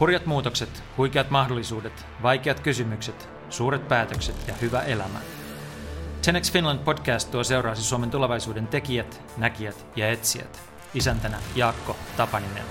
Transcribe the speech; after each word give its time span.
Hurjat 0.00 0.26
muutokset, 0.26 0.82
huikeat 0.96 1.30
mahdollisuudet, 1.30 2.06
vaikeat 2.22 2.60
kysymykset, 2.60 3.28
suuret 3.50 3.88
päätökset 3.88 4.48
ja 4.48 4.54
hyvä 4.54 4.80
elämä. 4.80 5.18
10 6.24 6.52
Finland 6.52 6.78
podcast 6.78 7.30
tuo 7.30 7.44
seuraasi 7.44 7.82
Suomen 7.82 8.10
tulevaisuuden 8.10 8.66
tekijät, 8.66 9.22
näkijät 9.36 9.86
ja 9.96 10.10
etsijät. 10.10 10.60
Isäntänä 10.94 11.38
Jaakko 11.54 11.96
Tapaninen. 12.16 12.64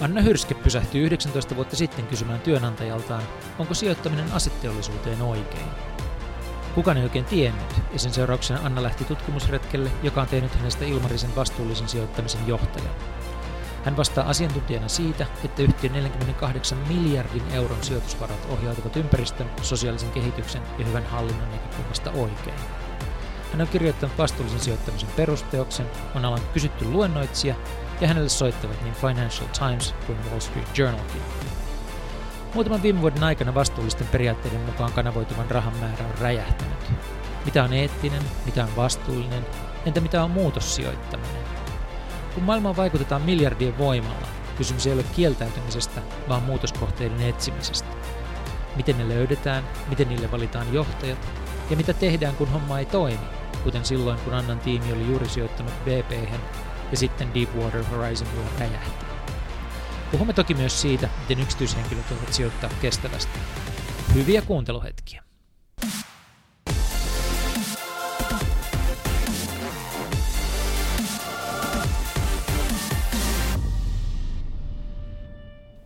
Anna 0.00 0.20
Hyrske 0.20 0.54
pysähtyi 0.54 1.02
19 1.02 1.56
vuotta 1.56 1.76
sitten 1.76 2.06
kysymään 2.06 2.40
työnantajaltaan, 2.40 3.22
onko 3.58 3.74
sijoittaminen 3.74 4.32
asetteollisuuteen 4.32 5.22
oikein. 5.22 5.93
Kukaan 6.74 6.96
ei 6.96 7.02
oikein 7.02 7.24
tiennyt, 7.24 7.82
ja 7.92 7.98
sen 7.98 8.12
seurauksena 8.12 8.60
Anna 8.64 8.82
lähti 8.82 9.04
tutkimusretkelle, 9.04 9.90
joka 10.02 10.20
on 10.20 10.26
tehnyt 10.26 10.54
hänestä 10.54 10.84
Ilmarisen 10.84 11.36
vastuullisen 11.36 11.88
sijoittamisen 11.88 12.46
johtajan. 12.46 12.94
Hän 13.84 13.96
vastaa 13.96 14.28
asiantuntijana 14.28 14.88
siitä, 14.88 15.26
että 15.44 15.62
yhtiön 15.62 15.92
48 15.92 16.78
miljardin 16.78 17.42
euron 17.52 17.82
sijoitusvarat 17.84 18.46
ohjautuvat 18.50 18.96
ympäristön, 18.96 19.50
sosiaalisen 19.62 20.10
kehityksen 20.10 20.62
ja 20.78 20.86
hyvän 20.86 21.06
hallinnon 21.06 21.50
näkökulmasta 21.50 22.10
oikein. 22.10 22.56
Hän 23.52 23.60
on 23.60 23.68
kirjoittanut 23.68 24.18
vastuullisen 24.18 24.60
sijoittamisen 24.60 25.08
perusteoksen, 25.16 25.86
on 26.14 26.24
alan 26.24 26.40
kysytty 26.52 26.84
luennoitsija 26.84 27.54
ja 28.00 28.08
hänelle 28.08 28.28
soittavat 28.28 28.82
niin 28.82 28.94
Financial 28.94 29.48
Times 29.48 29.94
kuin 30.06 30.18
Wall 30.30 30.40
Street 30.40 30.78
Journalkin. 30.78 31.22
Muutaman 32.54 32.82
viime 32.82 33.00
vuoden 33.00 33.24
aikana 33.24 33.54
vastuullisten 33.54 34.06
periaatteiden 34.06 34.60
mukaan 34.60 34.92
kanavoituvan 34.92 35.50
rahan 35.50 35.76
määrä 35.76 36.04
on 36.04 36.18
räjähtänyt. 36.20 36.92
Mitä 37.44 37.64
on 37.64 37.72
eettinen, 37.72 38.22
mitä 38.46 38.64
on 38.64 38.76
vastuullinen, 38.76 39.46
entä 39.86 40.00
mitä 40.00 40.24
on 40.24 40.30
muutossijoittaminen? 40.30 41.42
Kun 42.34 42.42
maailmaan 42.42 42.76
vaikutetaan 42.76 43.22
miljardien 43.22 43.78
voimalla, 43.78 44.26
kysymys 44.56 44.86
ei 44.86 44.92
ole 44.92 45.04
kieltäytymisestä, 45.16 46.00
vaan 46.28 46.42
muutoskohteiden 46.42 47.20
etsimisestä. 47.20 47.88
Miten 48.76 48.98
ne 48.98 49.08
löydetään, 49.08 49.64
miten 49.88 50.08
niille 50.08 50.30
valitaan 50.30 50.74
johtajat 50.74 51.18
ja 51.70 51.76
mitä 51.76 51.92
tehdään, 51.92 52.36
kun 52.36 52.50
homma 52.50 52.78
ei 52.78 52.86
toimi, 52.86 53.26
kuten 53.64 53.84
silloin, 53.84 54.18
kun 54.18 54.34
Annan 54.34 54.60
tiimi 54.60 54.92
oli 54.92 55.06
juuri 55.06 55.28
sijoittanut 55.28 55.84
bp 55.84 56.12
ja 56.90 56.96
sitten 56.96 57.34
Deepwater 57.34 57.84
Horizonilla 57.84 58.50
räjähti. 58.58 59.03
Puhumme 60.14 60.32
toki 60.32 60.54
myös 60.54 60.80
siitä, 60.80 61.08
miten 61.20 61.44
yksityishenkilöt 61.44 62.10
voivat 62.10 62.32
sijoittaa 62.32 62.70
kestävästi. 62.82 63.38
Hyviä 64.14 64.42
kuunteluhetkiä. 64.42 65.22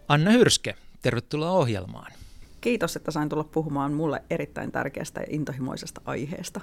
Anna 0.09 0.31
Hyrske, 0.31 0.75
tervetuloa 1.03 1.51
ohjelmaan. 1.51 2.13
Kiitos, 2.61 2.97
että 2.97 3.11
sain 3.11 3.29
tulla 3.29 3.45
puhumaan 3.45 3.93
mulle 3.93 4.23
erittäin 4.31 4.73
tärkeästä 4.73 5.21
ja 5.21 5.27
intohimoisesta 5.31 6.01
aiheesta. 6.05 6.61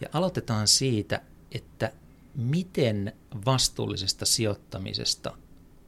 Ja 0.00 0.08
aloitetaan 0.12 0.68
siitä, 0.68 1.20
että 1.52 1.92
miten 2.34 3.12
vastuullisesta 3.46 4.26
sijoittamisesta 4.26 5.38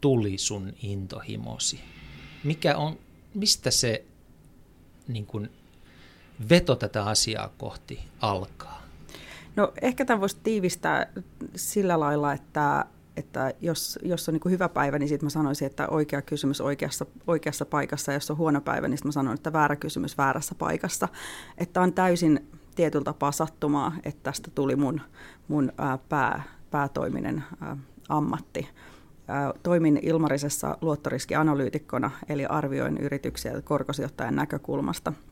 tuli 0.00 0.39
sun 0.39 0.72
intohimosi? 0.83 1.80
Mikä 2.44 2.77
on, 2.77 2.98
mistä 3.34 3.70
se 3.70 4.05
niin 5.08 5.27
kuin, 5.27 5.50
veto 6.50 6.77
tätä 6.77 7.05
asiaa 7.05 7.53
kohti 7.58 8.00
alkaa? 8.20 8.83
No 9.56 9.72
ehkä 9.83 10.05
tämän 10.05 10.20
voisi 10.20 10.36
tiivistää 10.42 11.12
sillä 11.56 12.00
lailla, 12.00 12.33
että, 12.33 12.84
että 13.16 13.55
jos, 13.61 13.98
jos 14.03 14.28
on 14.28 14.34
niin 14.34 14.50
hyvä 14.50 14.69
päivä, 14.69 14.98
niin 14.98 15.08
sitten 15.08 15.26
mä 15.26 15.31
sanoisin, 15.31 15.66
että 15.66 15.88
oikea 15.88 16.22
kysymys 16.22 16.60
oikeassa, 16.60 17.06
oikeassa 17.26 17.66
paikassa. 17.66 18.12
Ja 18.12 18.16
jos 18.16 18.31
on 18.31 18.37
huono 18.37 18.60
päivä, 18.60 18.88
niin 18.88 18.98
mä 19.04 19.12
sanon, 19.12 19.34
että 19.34 19.53
väärä 19.53 19.76
kysymys 19.76 20.19
väärässä 20.19 20.54
paikassa. 20.54 21.09
Että 21.59 21.81
on 21.81 21.92
täysin 21.92 22.48
tietyllä 22.75 23.04
tapaa 23.04 23.32
sattumaa, 23.32 23.92
että 24.04 24.22
tästä 24.22 24.50
tuli 24.54 24.76
mun, 24.76 25.00
mun 25.48 25.72
ää, 25.78 25.98
pää, 26.09 26.42
päätoiminen 26.71 27.44
ää, 27.60 27.76
ammatti. 28.09 28.69
Toimin 29.62 29.98
Ilmarisessa 30.03 30.78
luottoriskianalyytikkona, 30.81 32.10
eli 32.28 32.47
arvioin 32.47 32.98
yrityksiä 32.98 33.62
korkosijoittajan 33.62 34.37
näkökulmasta– 34.37 35.12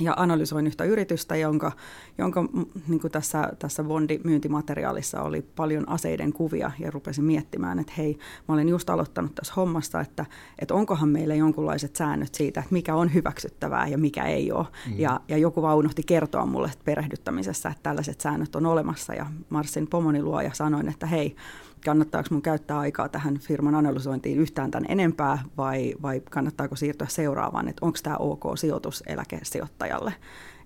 ja 0.00 0.14
analysoin 0.16 0.66
yhtä 0.66 0.84
yritystä, 0.84 1.36
jonka, 1.36 1.72
jonka 2.18 2.44
niin 2.88 3.00
kuin 3.00 3.10
tässä, 3.10 3.52
tässä 3.58 3.84
Bondi-myyntimateriaalissa 3.84 5.22
oli 5.22 5.42
paljon 5.56 5.88
aseiden 5.88 6.32
kuvia 6.32 6.70
ja 6.78 6.90
rupesin 6.90 7.24
miettimään, 7.24 7.78
että 7.78 7.92
hei, 7.98 8.18
mä 8.48 8.54
olen 8.54 8.68
just 8.68 8.90
aloittanut 8.90 9.34
tässä 9.34 9.52
hommassa, 9.56 10.00
että, 10.00 10.26
että 10.58 10.74
onkohan 10.74 11.08
meillä 11.08 11.34
jonkunlaiset 11.34 11.96
säännöt 11.96 12.34
siitä, 12.34 12.60
että 12.60 12.72
mikä 12.72 12.94
on 12.94 13.14
hyväksyttävää 13.14 13.86
ja 13.86 13.98
mikä 13.98 14.24
ei 14.24 14.52
ole. 14.52 14.66
Mm. 14.86 14.98
Ja, 14.98 15.20
ja 15.28 15.38
joku 15.38 15.62
vaan 15.62 15.76
unohti 15.76 16.02
kertoa 16.06 16.46
mulle 16.46 16.70
perehdyttämisessä, 16.84 17.68
että 17.68 17.82
tällaiset 17.82 18.20
säännöt 18.20 18.56
on 18.56 18.66
olemassa 18.66 19.14
ja 19.14 19.26
Marsin 19.50 19.86
pomoni 19.86 20.22
luo 20.22 20.40
ja 20.40 20.50
sanoin, 20.54 20.88
että 20.88 21.06
hei, 21.06 21.36
kannattaako 21.84 22.28
mun 22.30 22.42
käyttää 22.42 22.78
aikaa 22.78 23.08
tähän 23.08 23.38
firman 23.38 23.74
analysointiin 23.74 24.38
yhtään 24.38 24.70
tämän 24.70 24.90
enempää 24.90 25.38
vai, 25.56 25.94
vai 26.02 26.20
kannattaako 26.30 26.76
siirtyä 26.76 27.06
seuraavaan, 27.10 27.68
että 27.68 27.86
onko 27.86 27.98
tämä 28.02 28.16
ok 28.16 28.42
sijoitus 28.54 29.02
eläkesijoittajalle, 29.06 30.14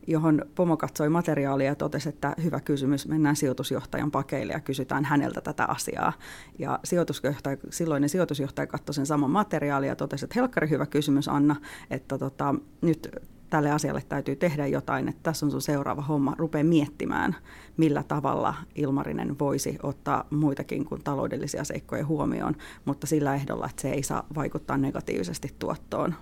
johon 0.07 0.43
Pomo 0.55 0.77
katsoi 0.77 1.09
materiaalia 1.09 1.67
ja 1.67 1.75
totesi, 1.75 2.09
että 2.09 2.35
hyvä 2.43 2.61
kysymys, 2.61 3.09
mennään 3.09 3.37
sijoitusjohtajan 3.37 4.11
pakeille 4.11 4.53
ja 4.53 4.61
kysytään 4.61 5.05
häneltä 5.05 5.41
tätä 5.41 5.65
asiaa. 5.65 6.13
Ja 6.59 6.79
sijoitusjohtaja, 6.85 7.57
silloinen 7.71 8.09
sijoitusjohtaja 8.09 8.67
katsoi 8.67 8.95
sen 8.95 9.07
saman 9.07 9.31
materiaalia 9.31 9.89
ja 9.89 9.97
totesi, 9.97 10.25
että 10.25 10.41
helkkari 10.41 10.71
hyvä 10.71 10.87
kysymys 10.87 11.29
Anna, 11.29 11.57
että 11.91 12.19
tota, 12.19 12.55
nyt 12.81 13.09
tälle 13.51 13.71
asialle 13.71 14.03
täytyy 14.09 14.37
tehdä 14.37 14.67
jotain, 14.67 15.09
että 15.09 15.23
tässä 15.23 15.47
on 15.47 15.51
sun 15.51 15.63
seuraava 15.63 16.03
homma, 16.03 16.35
rupea 16.39 16.65
miettimään, 16.65 17.37
millä 17.77 18.03
tavalla 18.03 18.55
Ilmarinen 18.75 19.39
voisi 19.39 19.79
ottaa 19.83 20.27
muitakin 20.31 20.85
kuin 20.85 21.03
taloudellisia 21.03 21.65
seikkoja 21.65 22.07
huomioon, 22.07 22.57
mutta 22.85 23.07
sillä 23.07 23.35
ehdolla, 23.35 23.67
että 23.67 23.83
se 23.83 23.91
ei 23.91 24.03
saa 24.03 24.27
vaikuttaa 24.35 24.77
negatiivisesti 24.77 25.55
tuottoon. 25.59 26.15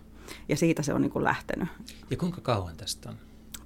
Ja 0.49 0.57
siitä 0.57 0.83
se 0.83 0.95
on 0.95 1.01
niin 1.01 1.11
kuin 1.13 1.25
lähtenyt. 1.25 1.69
Ja 2.11 2.17
kuinka 2.17 2.41
kauan 2.41 2.77
tästä 2.77 3.09
on? 3.09 3.17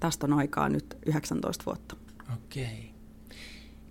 Tästä 0.00 0.26
on 0.26 0.32
aikaa 0.32 0.68
nyt 0.68 0.98
19 1.06 1.64
vuotta. 1.66 1.96
Okei. 2.34 2.90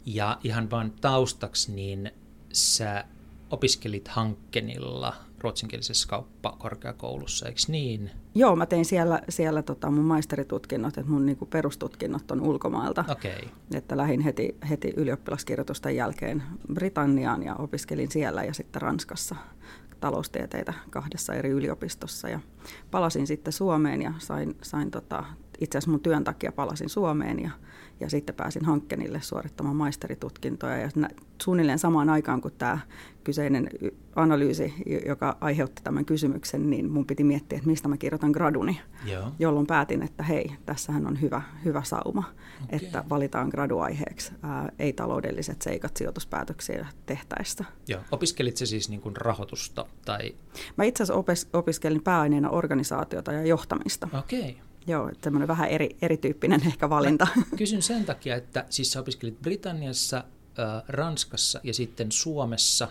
Ja 0.06 0.40
ihan 0.44 0.72
vain 0.72 0.92
taustaksi, 0.92 1.72
niin 1.72 2.12
sä 2.54 3.06
opiskelit 3.50 4.08
Hankkenilla 4.08 5.16
ruotsinkielisessä 5.42 6.08
kauppakorkeakoulussa, 6.08 7.46
eikö 7.46 7.59
niin? 7.68 8.12
Joo, 8.36 8.56
mä 8.56 8.66
tein 8.66 8.86
siellä, 8.86 9.22
siellä 9.30 9.62
tota 9.62 9.92
mun 9.92 10.06
maisteritutkinnot, 10.06 10.98
että 10.98 11.12
mun 11.12 11.25
niinku 11.25 11.46
perustutkinnot 11.46 12.31
on 12.31 12.42
ulkomailta. 12.42 13.06
Okay. 13.09 13.50
Että 13.74 13.98
lähdin 13.98 14.22
heti, 14.22 14.56
heti 14.70 14.94
ylioppilaskirjoitusten 14.98 15.96
jälkeen 15.96 16.44
Britanniaan 16.74 17.44
ja 17.44 17.56
opiskelin 17.56 18.12
siellä 18.12 18.44
ja 18.44 18.53
sitten 18.53 18.81
Ranskassa 18.81 19.36
taloustieteitä 20.00 20.74
kahdessa 20.90 21.34
eri 21.34 21.50
yliopistossa. 21.50 22.30
Ja 22.30 22.40
palasin 22.92 23.28
sitten 23.28 23.54
Suomeen 23.54 24.02
ja 24.02 24.14
sain, 24.18 24.58
sain 24.62 24.92
tota, 24.92 25.24
itse 25.59 25.78
asiassa 25.78 25.92
mun 25.92 26.00
työn 26.00 26.24
takia 26.24 26.52
palasin 26.52 26.90
Suomeen 26.90 27.40
ja, 27.40 27.52
ja 28.00 28.09
sitten 28.09 28.36
pääsin 28.36 28.66
Hankkenille 28.66 29.22
suorittamaan 29.22 29.75
maisteritutkintoja. 29.75 30.78
Ja 30.78 30.90
suunnilleen 31.42 31.80
samaan 31.80 32.09
aikaan 32.09 32.42
kuin 32.42 32.53
tämä 32.58 32.80
kyseinen 33.24 33.70
analyysi, 34.16 34.74
joka 35.06 35.38
aiheutti 35.42 35.84
tämän 35.84 36.06
kysymyksen, 36.06 36.70
niin 36.70 36.92
mun 36.92 37.06
piti 37.06 37.24
miettiä, 37.24 37.58
että 37.58 37.70
mistä 37.70 37.88
mä 37.88 37.98
kirjoitan 37.98 38.31
graduni, 38.31 38.81
Joo. 39.06 39.31
jolloin 39.40 39.68
päätin, 39.68 40.03
että 40.03 40.24
hei, 40.24 40.52
tässähän 40.66 41.08
on 41.08 41.22
hyvä, 41.22 41.42
hyvä 41.66 41.84
sauma, 41.84 42.24
okay. 42.64 42.80
että 42.81 43.04
valitaan 43.10 43.50
graduaiheeksi 43.50 44.31
ää, 44.44 44.69
ei-taloudelliset 44.80 45.62
seikat 45.62 45.98
sijoituspäätöksiä 45.98 46.88
tehtäessä. 47.06 47.66
Joo. 47.88 48.01
Opiskelit 48.12 48.57
se 48.57 48.66
siis 48.66 48.89
niin 48.89 49.01
kuin 49.01 49.18
rahoitusta? 49.18 49.86
Tai... 50.06 50.36
Mä 50.75 50.84
itse 50.84 51.04
asiassa 51.04 51.19
opes, 51.19 51.50
opiskelin 51.54 52.04
pääaineena 52.04 52.50
organisaatiota 52.50 53.31
ja 53.31 53.45
johtamista. 53.45 54.10
Okei. 54.19 54.39
Okay. 54.39 54.54
Joo, 54.88 55.12
semmoinen 55.24 55.48
vähän 55.48 55.69
eri, 55.69 55.98
erityyppinen 56.01 56.62
ehkä 56.68 56.89
valinta. 56.89 57.28
Mä 57.36 57.44
kysyn 57.57 57.81
sen 57.81 58.06
takia, 58.06 58.36
että 58.36 58.66
siis 58.69 58.92
sä 58.92 59.00
opiskelit 59.00 59.42
Britanniassa, 59.42 60.24
äh, 60.59 60.83
Ranskassa 60.88 61.59
ja 61.63 61.74
sitten 61.74 62.12
Suomessa, 62.12 62.88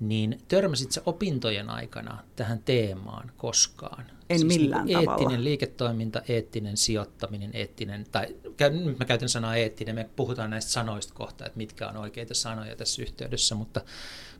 niin 0.00 0.38
törmäsit 0.48 0.92
sä 0.92 1.02
opintojen 1.06 1.70
aikana 1.70 2.24
tähän 2.36 2.62
teemaan 2.64 3.32
koskaan? 3.36 4.04
En 4.30 4.38
siis 4.38 4.58
millään 4.58 4.86
niin 4.86 4.98
tavalla. 4.98 5.12
Eettinen 5.12 5.44
liiketoiminta, 5.44 6.22
eettinen 6.28 6.76
sijoittaminen, 6.76 7.50
eettinen, 7.52 8.06
tai 8.12 8.36
nyt 8.70 8.98
mä 8.98 9.04
käytän 9.04 9.28
sanaa 9.28 9.56
eettinen, 9.56 9.94
me 9.94 10.10
puhutaan 10.16 10.50
näistä 10.50 10.70
sanoista 10.70 11.14
kohta, 11.14 11.46
että 11.46 11.56
mitkä 11.56 11.88
on 11.88 11.96
oikeita 11.96 12.34
sanoja 12.34 12.76
tässä 12.76 13.02
yhteydessä, 13.02 13.54
mutta 13.54 13.80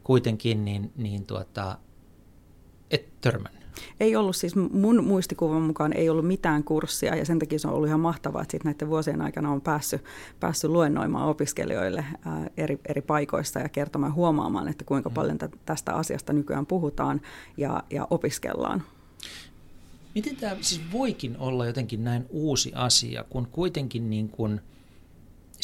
kuitenkin 0.04 0.64
niin, 0.64 0.93
niin 0.96 1.26
tuota, 1.26 1.78
et 2.90 3.20
törmännyt. 3.20 3.57
Ei 4.00 4.16
ollut 4.16 4.36
siis 4.36 4.56
mun 4.56 5.04
muistikuvan 5.04 5.62
mukaan 5.62 5.92
ei 5.92 6.08
ollut 6.08 6.26
mitään 6.26 6.64
kurssia 6.64 7.16
ja 7.16 7.25
sen 7.25 7.38
takia 7.38 7.58
se 7.58 7.69
on 7.69 7.75
ollut 7.75 7.88
ihan 7.88 8.00
mahtavaa, 8.00 8.42
että 8.42 8.58
näiden 8.64 8.88
vuosien 8.88 9.22
aikana 9.22 9.50
on 9.50 9.60
päässyt, 9.60 10.04
päässyt 10.40 10.70
luennoimaan 10.70 11.28
opiskelijoille 11.28 12.04
ää, 12.25 12.46
eri, 12.56 12.78
eri 12.88 13.00
paikoissa 13.00 13.60
ja 13.60 13.69
kertomaan 13.69 14.14
huomaamaan, 14.14 14.69
että 14.69 14.84
kuinka 14.84 15.08
mm. 15.08 15.14
paljon 15.14 15.38
tästä 15.66 15.92
asiasta 15.92 16.32
nykyään 16.32 16.66
puhutaan 16.66 17.20
ja, 17.56 17.82
ja 17.90 18.06
opiskellaan. 18.10 18.82
Miten 20.14 20.36
tämä 20.36 20.56
siis 20.60 20.80
voikin 20.92 21.36
olla 21.38 21.66
jotenkin 21.66 22.04
näin 22.04 22.26
uusi 22.30 22.72
asia, 22.75 23.25
kun 23.30 23.48
kuitenkin 23.52 24.10
niin 24.10 24.28
kuin– 24.28 24.60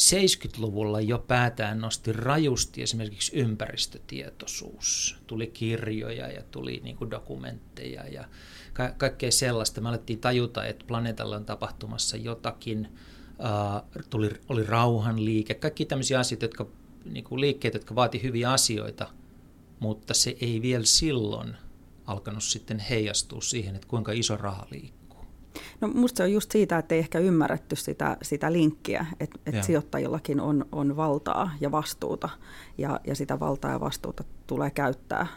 70-luvulla 0.01 1.01
jo 1.01 1.19
päätään 1.19 1.81
nosti 1.81 2.13
rajusti 2.13 2.81
esimerkiksi 2.81 3.39
ympäristötietoisuus. 3.39 5.17
Tuli 5.27 5.47
kirjoja 5.47 6.27
ja 6.31 6.43
tuli 6.51 6.81
niin 6.83 6.97
kuin 6.97 7.11
dokumentteja 7.11 8.07
ja 8.07 8.25
ka- 8.73 8.93
kaikkea 8.97 9.31
sellaista. 9.31 9.81
Me 9.81 9.89
alettiin 9.89 10.19
tajuta, 10.19 10.65
että 10.65 10.85
planeetalla 10.87 11.35
on 11.35 11.45
tapahtumassa 11.45 12.17
jotakin. 12.17 12.87
Uh, 13.39 14.03
tuli, 14.09 14.29
oli 14.49 14.63
rauhanliike, 14.63 15.53
kaikki 15.53 15.85
tämmöisiä 15.85 16.19
asioita, 16.19 16.45
jotka, 16.45 16.67
niin 17.05 17.23
kuin 17.23 17.41
liikkeet, 17.41 17.73
jotka 17.73 17.95
vaati 17.95 18.23
hyviä 18.23 18.51
asioita, 18.51 19.09
mutta 19.79 20.13
se 20.13 20.37
ei 20.41 20.61
vielä 20.61 20.85
silloin 20.85 21.55
alkanut 22.05 22.43
sitten 22.43 22.79
heijastua 22.79 23.41
siihen, 23.41 23.75
että 23.75 23.87
kuinka 23.87 24.11
iso 24.11 24.37
raha 24.37 24.67
liikkuu. 24.71 25.04
No 25.81 25.87
musta 25.87 26.17
se 26.17 26.23
on 26.23 26.31
just 26.31 26.51
siitä, 26.51 26.77
että 26.77 26.95
ei 26.95 26.99
ehkä 26.99 27.19
ymmärretty 27.19 27.75
sitä, 27.75 28.17
sitä 28.21 28.53
linkkiä, 28.53 29.05
että 29.19 29.39
et 29.45 29.63
sijoittajillakin 29.63 30.39
on, 30.39 30.65
on 30.71 30.97
valtaa 30.97 31.51
ja 31.61 31.71
vastuuta. 31.71 32.29
Ja, 32.77 32.99
ja 33.07 33.15
sitä 33.15 33.39
valtaa 33.39 33.71
ja 33.71 33.79
vastuuta 33.79 34.23
tulee 34.47 34.71
käyttää 34.71 35.27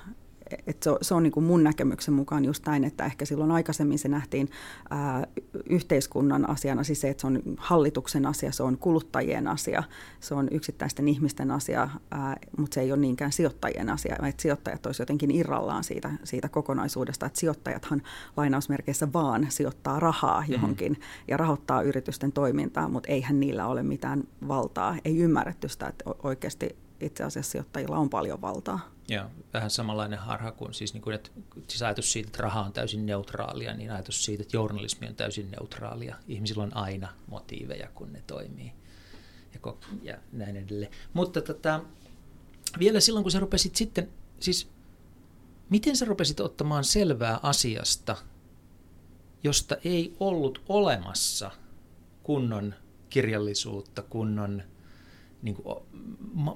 et 0.67 0.83
se 0.83 0.91
on, 0.91 0.99
se 1.03 1.15
on 1.15 1.23
niin 1.23 1.33
kuin 1.33 1.45
mun 1.45 1.65
näkemyksen 1.65 2.15
mukaan 2.15 2.45
just 2.45 2.67
näin, 2.67 2.85
että 2.85 3.05
ehkä 3.05 3.25
silloin 3.25 3.51
aikaisemmin 3.51 3.99
se 3.99 4.09
nähtiin 4.09 4.51
ää, 4.91 5.27
yhteiskunnan 5.71 6.51
asiana, 6.51 6.85
siis 6.85 7.01
se, 7.01 7.09
että 7.09 7.21
se 7.21 7.27
on 7.27 7.43
hallituksen 7.57 8.27
asia, 8.27 8.53
se 8.53 8.63
on 8.63 8.79
kuluttajien 8.79 9.49
asia, 9.49 9.83
se 10.21 10.35
on 10.35 10.49
yksittäisten 10.51 11.09
ihmisten 11.09 11.51
asia, 11.51 11.89
ää, 12.11 12.37
mutta 12.59 12.75
se 12.75 12.81
ei 12.81 12.93
ole 12.93 13.01
niinkään 13.01 13.33
sijoittajien 13.33 13.91
asia, 13.91 14.17
että 14.29 14.43
sijoittajat 14.43 14.87
olisivat 14.87 15.09
jotenkin 15.09 15.31
irrallaan 15.31 15.85
siitä, 15.85 16.11
siitä 16.25 16.49
kokonaisuudesta, 16.49 17.27
että 17.27 17.41
sijoittajathan 17.41 18.03
lainausmerkeissä 18.37 19.13
vaan 19.13 19.47
sijoittaa 19.49 20.01
rahaa 20.01 20.41
mhm. 20.41 20.53
johonkin 20.53 20.93
mm-hmm. 20.93 21.25
ja 21.29 21.37
rahoittaa 21.37 21.83
yritysten 21.83 22.33
toimintaa, 22.33 22.89
mutta 22.89 23.13
eihän 23.13 23.41
niillä 23.41 23.67
ole 23.67 23.83
mitään 23.83 24.25
valtaa, 24.49 24.97
ei 25.05 25.19
ymmärretty 25.19 25.69
sitä, 25.69 25.87
että 25.87 26.05
oikeasti 26.23 26.77
itse 27.01 27.25
asiassa 27.25 27.53
sijoittajilla 27.53 27.99
on 27.99 28.11
paljon 28.11 28.41
valtaa. 28.41 28.98
Joo, 29.09 29.25
vähän 29.55 29.71
samanlainen 29.71 30.19
harha 30.19 30.53
kuin 30.53 30.75
siis, 30.75 30.95
niin 30.95 31.03
kuin, 31.03 31.15
että 31.15 31.31
siis 31.69 31.83
ajatus 31.83 32.13
siitä, 32.13 32.29
että 32.29 32.43
raha 32.43 32.61
on 32.61 32.73
täysin 32.73 33.07
neutraalia, 33.07 33.75
niin 33.75 33.93
ajatus 33.93 34.25
siitä, 34.25 34.43
että 34.43 34.57
journalismi 34.57 35.09
on 35.09 35.15
täysin 35.15 35.51
neutraalia. 35.51 36.17
Ihmisillä 36.29 36.63
on 36.63 36.77
aina 36.77 37.09
motiiveja, 37.27 37.89
kun 37.95 38.13
ne 38.13 38.23
toimii 38.27 38.73
ja, 39.55 39.75
ja 40.03 40.19
näin 40.33 40.57
edelleen. 40.57 40.93
Mutta 41.13 41.41
tota, 41.41 41.81
vielä 42.79 43.01
silloin, 43.01 43.25
kun 43.25 43.33
sä 43.33 43.41
rupesit 43.41 43.77
sitten, 43.77 44.09
siis 44.41 44.69
miten 45.71 45.97
sä 45.97 46.05
rupesit 46.05 46.41
ottamaan 46.41 46.85
selvää 46.85 47.41
asiasta, 47.43 48.17
josta 49.45 49.77
ei 49.85 50.17
ollut 50.21 50.63
olemassa 50.69 51.51
kunnon 52.23 52.75
kirjallisuutta, 53.11 54.03
kunnon 54.03 54.63
niin 55.43 55.55
kuin, 55.55 55.77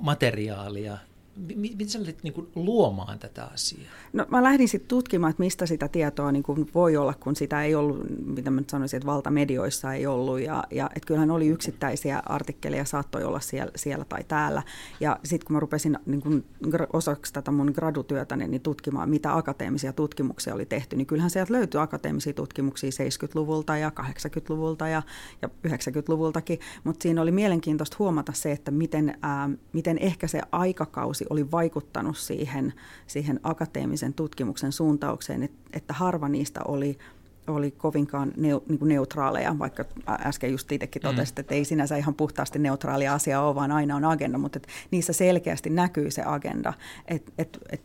materiaalia, 0.00 0.98
miten 1.36 1.88
sä 1.88 2.00
lähdit 2.00 2.22
niin 2.22 2.48
luomaan 2.54 3.18
tätä 3.18 3.44
asiaa? 3.44 3.92
No 4.12 4.26
mä 4.28 4.42
lähdin 4.42 4.68
sitten 4.68 4.88
tutkimaan, 4.88 5.30
että 5.30 5.42
mistä 5.42 5.66
sitä 5.66 5.88
tietoa 5.88 6.32
niin 6.32 6.42
kuin 6.42 6.70
voi 6.74 6.96
olla, 6.96 7.14
kun 7.20 7.36
sitä 7.36 7.62
ei 7.62 7.74
ollut, 7.74 7.98
mitä 8.24 8.50
mä 8.50 8.62
sanoisin, 8.70 8.96
että 8.96 9.06
valtamedioissa 9.06 9.92
ei 9.92 10.06
ollut. 10.06 10.40
Ja, 10.40 10.64
ja 10.70 10.86
että 10.96 11.06
kyllähän 11.06 11.30
oli 11.30 11.48
yksittäisiä 11.48 12.22
artikkeleja, 12.26 12.84
saattoi 12.84 13.24
olla 13.24 13.40
siellä, 13.40 13.72
siellä 13.76 14.04
tai 14.04 14.24
täällä. 14.24 14.62
Ja 15.00 15.18
sitten 15.24 15.46
kun 15.46 15.56
mä 15.56 15.60
rupesin 15.60 15.98
niin 16.06 16.20
kuin 16.20 16.44
osaksi 16.92 17.32
tätä 17.32 17.50
mun 17.50 17.72
gradutyötä 17.74 18.36
niin 18.36 18.60
tutkimaan, 18.60 19.10
mitä 19.10 19.36
akateemisia 19.36 19.92
tutkimuksia 19.92 20.54
oli 20.54 20.66
tehty, 20.66 20.96
niin 20.96 21.06
kyllähän 21.06 21.30
sieltä 21.30 21.52
löytyi 21.52 21.80
akateemisia 21.80 22.32
tutkimuksia 22.32 22.90
70-luvulta 22.90 23.76
ja 23.76 23.92
80-luvulta 24.00 24.88
ja, 24.88 25.02
ja 25.42 25.48
90-luvultakin. 25.68 26.60
Mutta 26.84 27.02
siinä 27.02 27.22
oli 27.22 27.30
mielenkiintoista 27.32 27.96
huomata 27.98 28.32
se, 28.32 28.52
että 28.52 28.70
miten, 28.70 29.18
ää, 29.22 29.50
miten 29.72 29.98
ehkä 29.98 30.26
se 30.26 30.40
aikakausi 30.52 31.21
vuosi 31.22 31.42
oli 31.42 31.50
vaikuttanut 31.50 32.16
siihen, 32.16 32.72
siihen 33.06 33.40
akateemisen 33.42 34.14
tutkimuksen 34.14 34.72
suuntaukseen, 34.72 35.42
että, 35.42 35.94
harva 35.94 36.28
niistä 36.28 36.60
oli 36.68 36.98
oli 37.46 37.70
kovinkaan 37.70 38.32
neu, 38.36 38.62
niin 38.68 38.78
kuin 38.78 38.88
neutraaleja, 38.88 39.58
vaikka 39.58 39.84
äsken 40.08 40.52
just 40.52 40.72
itsekin 40.72 41.02
totesit, 41.02 41.36
mm. 41.36 41.40
että 41.40 41.54
ei 41.54 41.64
sinänsä 41.64 41.96
ihan 41.96 42.14
puhtaasti 42.14 42.58
neutraalia 42.58 43.14
asia 43.14 43.40
ole, 43.40 43.54
vaan 43.54 43.72
aina 43.72 43.96
on 43.96 44.04
agenda, 44.04 44.38
mutta 44.38 44.58
että 44.58 44.68
niissä 44.90 45.12
selkeästi 45.12 45.70
näkyy 45.70 46.10
se 46.10 46.22
agenda. 46.26 46.72
että 47.08 47.32
et, 47.38 47.58
et 47.70 47.82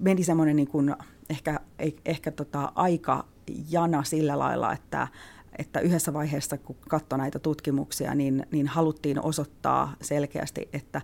meni 0.00 0.24
semmoinen 0.24 0.56
niin 0.56 0.68
kuin 0.68 0.94
ehkä, 1.30 1.60
ehkä 2.06 2.30
tota 2.30 2.72
jana 3.70 4.04
sillä 4.04 4.38
lailla, 4.38 4.72
että 4.72 5.08
että 5.58 5.80
yhdessä 5.80 6.12
vaiheessa, 6.12 6.58
kun 6.58 6.76
katsoi 6.88 7.18
näitä 7.18 7.38
tutkimuksia, 7.38 8.14
niin, 8.14 8.46
niin 8.52 8.66
haluttiin 8.66 9.24
osoittaa 9.24 9.94
selkeästi, 10.00 10.68
että, 10.72 11.02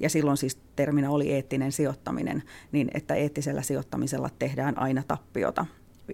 ja 0.00 0.10
silloin 0.10 0.36
siis 0.36 0.58
terminä 0.76 1.10
oli 1.10 1.32
eettinen 1.32 1.72
sijoittaminen, 1.72 2.42
niin 2.72 2.90
että 2.94 3.14
eettisellä 3.14 3.62
sijoittamisella 3.62 4.30
tehdään 4.38 4.78
aina 4.78 5.02
tappiota. 5.08 5.66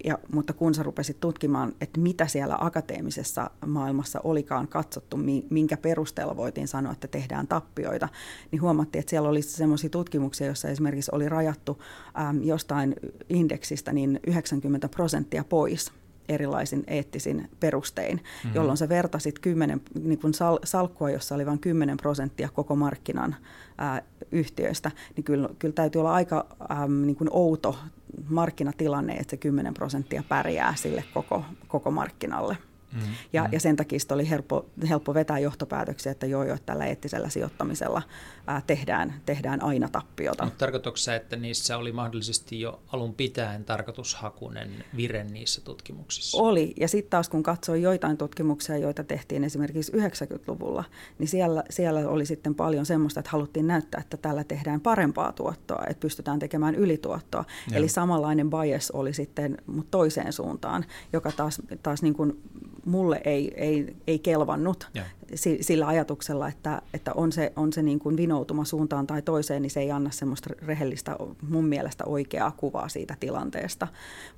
Ja, 0.04 0.18
mutta 0.32 0.52
kun 0.52 0.74
sä 0.74 0.82
rupesit 0.82 1.20
tutkimaan, 1.20 1.72
että 1.80 2.00
mitä 2.00 2.26
siellä 2.26 2.56
akateemisessa 2.60 3.50
maailmassa 3.66 4.20
olikaan 4.24 4.68
katsottu, 4.68 5.16
minkä 5.50 5.76
perusteella 5.76 6.36
voitiin 6.36 6.68
sanoa, 6.68 6.92
että 6.92 7.08
tehdään 7.08 7.48
tappioita, 7.48 8.08
niin 8.50 8.62
huomattiin, 8.62 9.00
että 9.00 9.10
siellä 9.10 9.28
oli 9.28 9.42
sellaisia 9.42 9.90
tutkimuksia, 9.90 10.46
joissa 10.46 10.68
esimerkiksi 10.68 11.10
oli 11.14 11.28
rajattu 11.28 11.82
äm, 12.28 12.42
jostain 12.42 12.96
indeksistä 13.28 13.92
niin 13.92 14.20
90 14.26 14.88
prosenttia 14.88 15.44
pois 15.44 15.92
erilaisin 16.30 16.84
eettisin 16.86 17.48
perustein, 17.60 18.16
mm-hmm. 18.16 18.54
jolloin 18.54 18.76
sä 18.76 18.88
vertasit 18.88 19.38
kymmenen, 19.38 19.80
niin 20.02 20.18
kuin 20.18 20.34
sal, 20.34 20.58
salkkua, 20.64 21.10
jossa 21.10 21.34
oli 21.34 21.46
vain 21.46 21.58
10 21.58 21.96
prosenttia 21.96 22.48
koko 22.48 22.76
markkinan 22.76 23.36
ää, 23.78 24.02
yhtiöistä, 24.32 24.90
niin 25.16 25.24
kyllä, 25.24 25.48
kyllä 25.58 25.74
täytyy 25.74 26.00
olla 26.00 26.14
aika 26.14 26.46
äm, 26.82 27.06
niin 27.06 27.16
kuin 27.16 27.28
outo 27.32 27.78
markkinatilanne, 28.28 29.12
että 29.12 29.30
se 29.30 29.36
10 29.36 29.74
prosenttia 29.74 30.22
pärjää 30.28 30.74
sille 30.76 31.04
koko, 31.14 31.44
koko 31.68 31.90
markkinalle. 31.90 32.56
Mm, 32.92 33.00
ja, 33.32 33.44
mm. 33.44 33.52
ja 33.52 33.60
sen 33.60 33.76
takia 33.76 33.98
oli 34.12 34.30
helppo, 34.30 34.66
helppo 34.88 35.14
vetää 35.14 35.38
johtopäätöksiä, 35.38 36.12
että 36.12 36.26
joo, 36.26 36.44
joo, 36.44 36.56
tällä 36.66 36.86
eettisellä 36.86 37.28
sijoittamisella 37.28 38.02
ää, 38.46 38.62
tehdään, 38.66 39.14
tehdään 39.26 39.62
aina 39.62 39.88
tappiota. 39.88 40.44
Mutta 40.44 40.58
tarkoitatko 40.58 40.98
että 41.16 41.36
niissä 41.36 41.78
oli 41.78 41.92
mahdollisesti 41.92 42.60
jo 42.60 42.82
alun 42.92 43.14
pitäen 43.14 43.64
tarkoitushakunen 43.64 44.84
vire 44.96 45.24
niissä 45.24 45.60
tutkimuksissa? 45.60 46.38
Oli, 46.38 46.74
ja 46.80 46.88
sitten 46.88 47.10
taas 47.10 47.28
kun 47.28 47.42
katsoi 47.42 47.82
joitain 47.82 48.16
tutkimuksia, 48.16 48.76
joita 48.76 49.04
tehtiin 49.04 49.44
esimerkiksi 49.44 49.92
90-luvulla, 49.92 50.84
niin 51.18 51.28
siellä, 51.28 51.64
siellä 51.70 52.08
oli 52.08 52.26
sitten 52.26 52.54
paljon 52.54 52.86
semmoista, 52.86 53.20
että 53.20 53.30
haluttiin 53.30 53.66
näyttää, 53.66 54.00
että 54.00 54.16
tällä 54.16 54.44
tehdään 54.44 54.80
parempaa 54.80 55.32
tuottoa, 55.32 55.84
että 55.88 56.00
pystytään 56.00 56.38
tekemään 56.38 56.74
ylituottoa. 56.74 57.44
Joo. 57.70 57.78
Eli 57.78 57.88
samanlainen 57.88 58.50
bias 58.50 58.90
oli 58.90 59.12
sitten 59.12 59.58
mutta 59.66 59.90
toiseen 59.90 60.32
suuntaan, 60.32 60.84
joka 61.12 61.32
taas, 61.32 61.62
taas 61.82 62.02
niin 62.02 62.14
kuin 62.14 62.42
mulle 62.84 63.20
ei, 63.24 63.52
ei, 63.56 63.96
ei 64.06 64.18
kelvannut 64.18 64.90
ja. 64.94 65.04
sillä 65.60 65.86
ajatuksella, 65.86 66.48
että, 66.48 66.82
että 66.94 67.12
on 67.12 67.32
se, 67.32 67.52
on 67.56 67.72
se 67.72 67.82
niin 67.82 67.98
kuin 67.98 68.16
vinoutuma 68.16 68.64
suuntaan 68.64 69.06
tai 69.06 69.22
toiseen, 69.22 69.62
niin 69.62 69.70
se 69.70 69.80
ei 69.80 69.90
anna 69.90 70.10
semmoista 70.10 70.50
rehellistä 70.62 71.16
mun 71.48 71.64
mielestä 71.64 72.04
oikeaa 72.04 72.50
kuvaa 72.50 72.88
siitä 72.88 73.16
tilanteesta. 73.20 73.88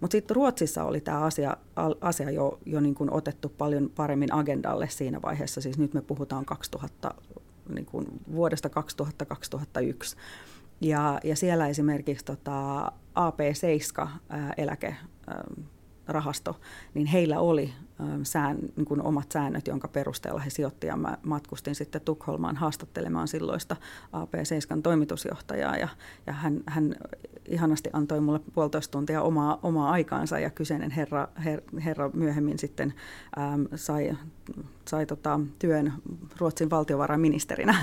Mutta 0.00 0.12
sitten 0.12 0.34
Ruotsissa 0.34 0.84
oli 0.84 1.00
tämä 1.00 1.20
asia, 1.20 1.56
asia 2.00 2.30
jo, 2.30 2.58
jo 2.66 2.80
niin 2.80 2.94
kuin 2.94 3.12
otettu 3.12 3.49
paljon 3.49 3.90
paremmin 3.94 4.34
agendalle 4.34 4.88
siinä 4.88 5.22
vaiheessa, 5.22 5.61
siis 5.61 5.78
nyt 5.78 5.94
me 5.94 6.02
puhutaan 6.02 6.44
2000, 6.44 7.14
niin 7.75 7.87
kuin 7.87 8.06
vuodesta 8.32 8.70
2000-2001. 9.32 10.16
Ja, 10.80 11.20
ja 11.25 11.37
siellä 11.37 11.68
esimerkiksi 11.68 12.25
tota 12.25 12.92
AP7 13.16 14.08
ää, 14.28 14.54
eläke 14.56 14.96
rahasto, 16.06 16.61
niin 16.94 17.06
heillä 17.06 17.40
oli 17.40 17.72
sään, 18.22 18.58
niin 18.76 18.84
kuin 18.84 19.02
omat 19.02 19.32
säännöt, 19.32 19.66
jonka 19.66 19.88
perusteella 19.88 20.40
he 20.40 20.50
sijoittivat. 20.50 21.00
Mä 21.00 21.18
matkustin 21.22 21.75
sitten 21.75 22.00
Tukholmaan 22.00 22.56
haastattelemaan 22.56 23.28
silloista 23.28 23.76
AP7 24.16 24.82
toimitusjohtajaa 24.82 25.76
ja, 25.76 25.88
ja 26.26 26.32
hän, 26.32 26.61
hän 26.66 26.94
ihanasti 27.49 27.90
antoi 27.92 28.20
mulle 28.20 28.40
puolitoista 28.54 28.92
tuntia 28.92 29.22
omaa, 29.22 29.58
omaa 29.62 29.90
aikaansa 29.90 30.38
ja 30.38 30.50
kyseinen 30.50 30.90
herra, 30.90 31.28
her, 31.44 31.62
herra 31.84 32.11
myöhemmin 32.14 32.58
sitten 32.58 32.94
äm, 33.38 33.66
sai, 33.75 34.16
sai 34.88 35.06
tota, 35.06 35.40
työn 35.58 35.92
Ruotsin 36.38 36.70
valtiovarainministerinä 36.70 37.75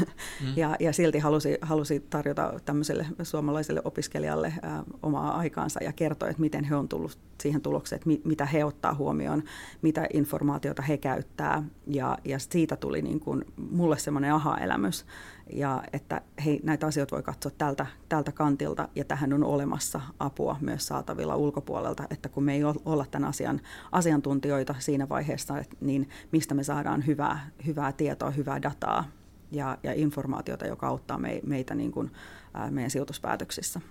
mm. 0.41 0.53
ja, 0.55 0.75
ja 0.79 0.93
silti 0.93 1.19
halusi, 1.19 1.57
halusi 1.61 1.99
tarjota 1.99 2.53
tämmöiselle 2.65 3.05
suomalaiselle 3.23 3.81
opiskelijalle 3.85 4.53
ä, 4.63 4.83
omaa 5.03 5.37
aikaansa 5.37 5.83
ja 5.83 5.93
kertoi, 5.93 6.29
että 6.29 6.41
miten 6.41 6.63
he 6.63 6.75
on 6.75 6.87
tullut 6.89 7.17
siihen 7.41 7.61
tulokseen, 7.61 7.97
että 7.97 8.07
mi, 8.07 8.21
mitä 8.23 8.45
he 8.45 8.65
ottaa 8.65 8.93
huomioon, 8.93 9.43
mitä 9.81 9.98
informaatiota 10.13 10.81
he 10.81 10.97
käyttää 10.97 11.63
ja, 11.87 12.17
ja 12.25 12.39
siitä 12.39 12.75
tuli 12.75 13.01
niin 13.01 13.19
kuin 13.19 13.45
mulle 13.71 13.99
semmoinen 13.99 14.33
aha-elämys 14.33 15.05
ja 15.53 15.83
että 15.93 16.21
hei, 16.45 16.59
näitä 16.63 16.87
asioita 16.87 17.15
voi 17.15 17.23
katsoa 17.23 17.51
tältä, 17.57 17.85
tältä 18.09 18.31
kantilta 18.31 18.89
ja 18.95 19.05
tähän 19.05 19.33
on 19.33 19.43
olemassa 19.43 20.01
apua 20.19 20.57
myös 20.61 20.87
saatavilla 20.87 21.35
ulkopuolelta, 21.35 22.03
että 22.09 22.29
kun 22.29 22.43
me 22.43 22.53
ei 22.53 22.63
olla 22.63 23.05
tämän 23.11 23.29
asian 23.29 23.61
asiantuntijoita 23.91 24.75
siinä 24.79 25.09
vaiheessa, 25.09 25.53
niin 25.81 26.09
mistä 26.31 26.53
me 26.53 26.63
saadaan 26.63 27.05
hyvää, 27.05 27.49
hyvää 27.65 27.91
tietoa, 27.91 28.31
hyvää 28.31 28.61
dataa 28.61 29.03
ja, 29.51 29.77
ja 29.83 29.93
informaatiota, 29.93 30.67
joka 30.67 30.87
auttaa 30.87 31.17
me, 31.17 31.39
meitä 31.45 31.75
niin 31.75 31.91
kuin, 31.91 32.11
ää, 32.53 32.71
meidän 32.71 32.91
sijoituspäätöksissä. 32.91 33.81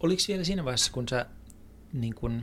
Oliko 0.00 0.22
vielä 0.28 0.44
siinä 0.44 0.64
vaiheessa, 0.64 0.92
kun 0.92 1.08
sä 1.08 1.26
niin 1.92 2.14
kun 2.14 2.42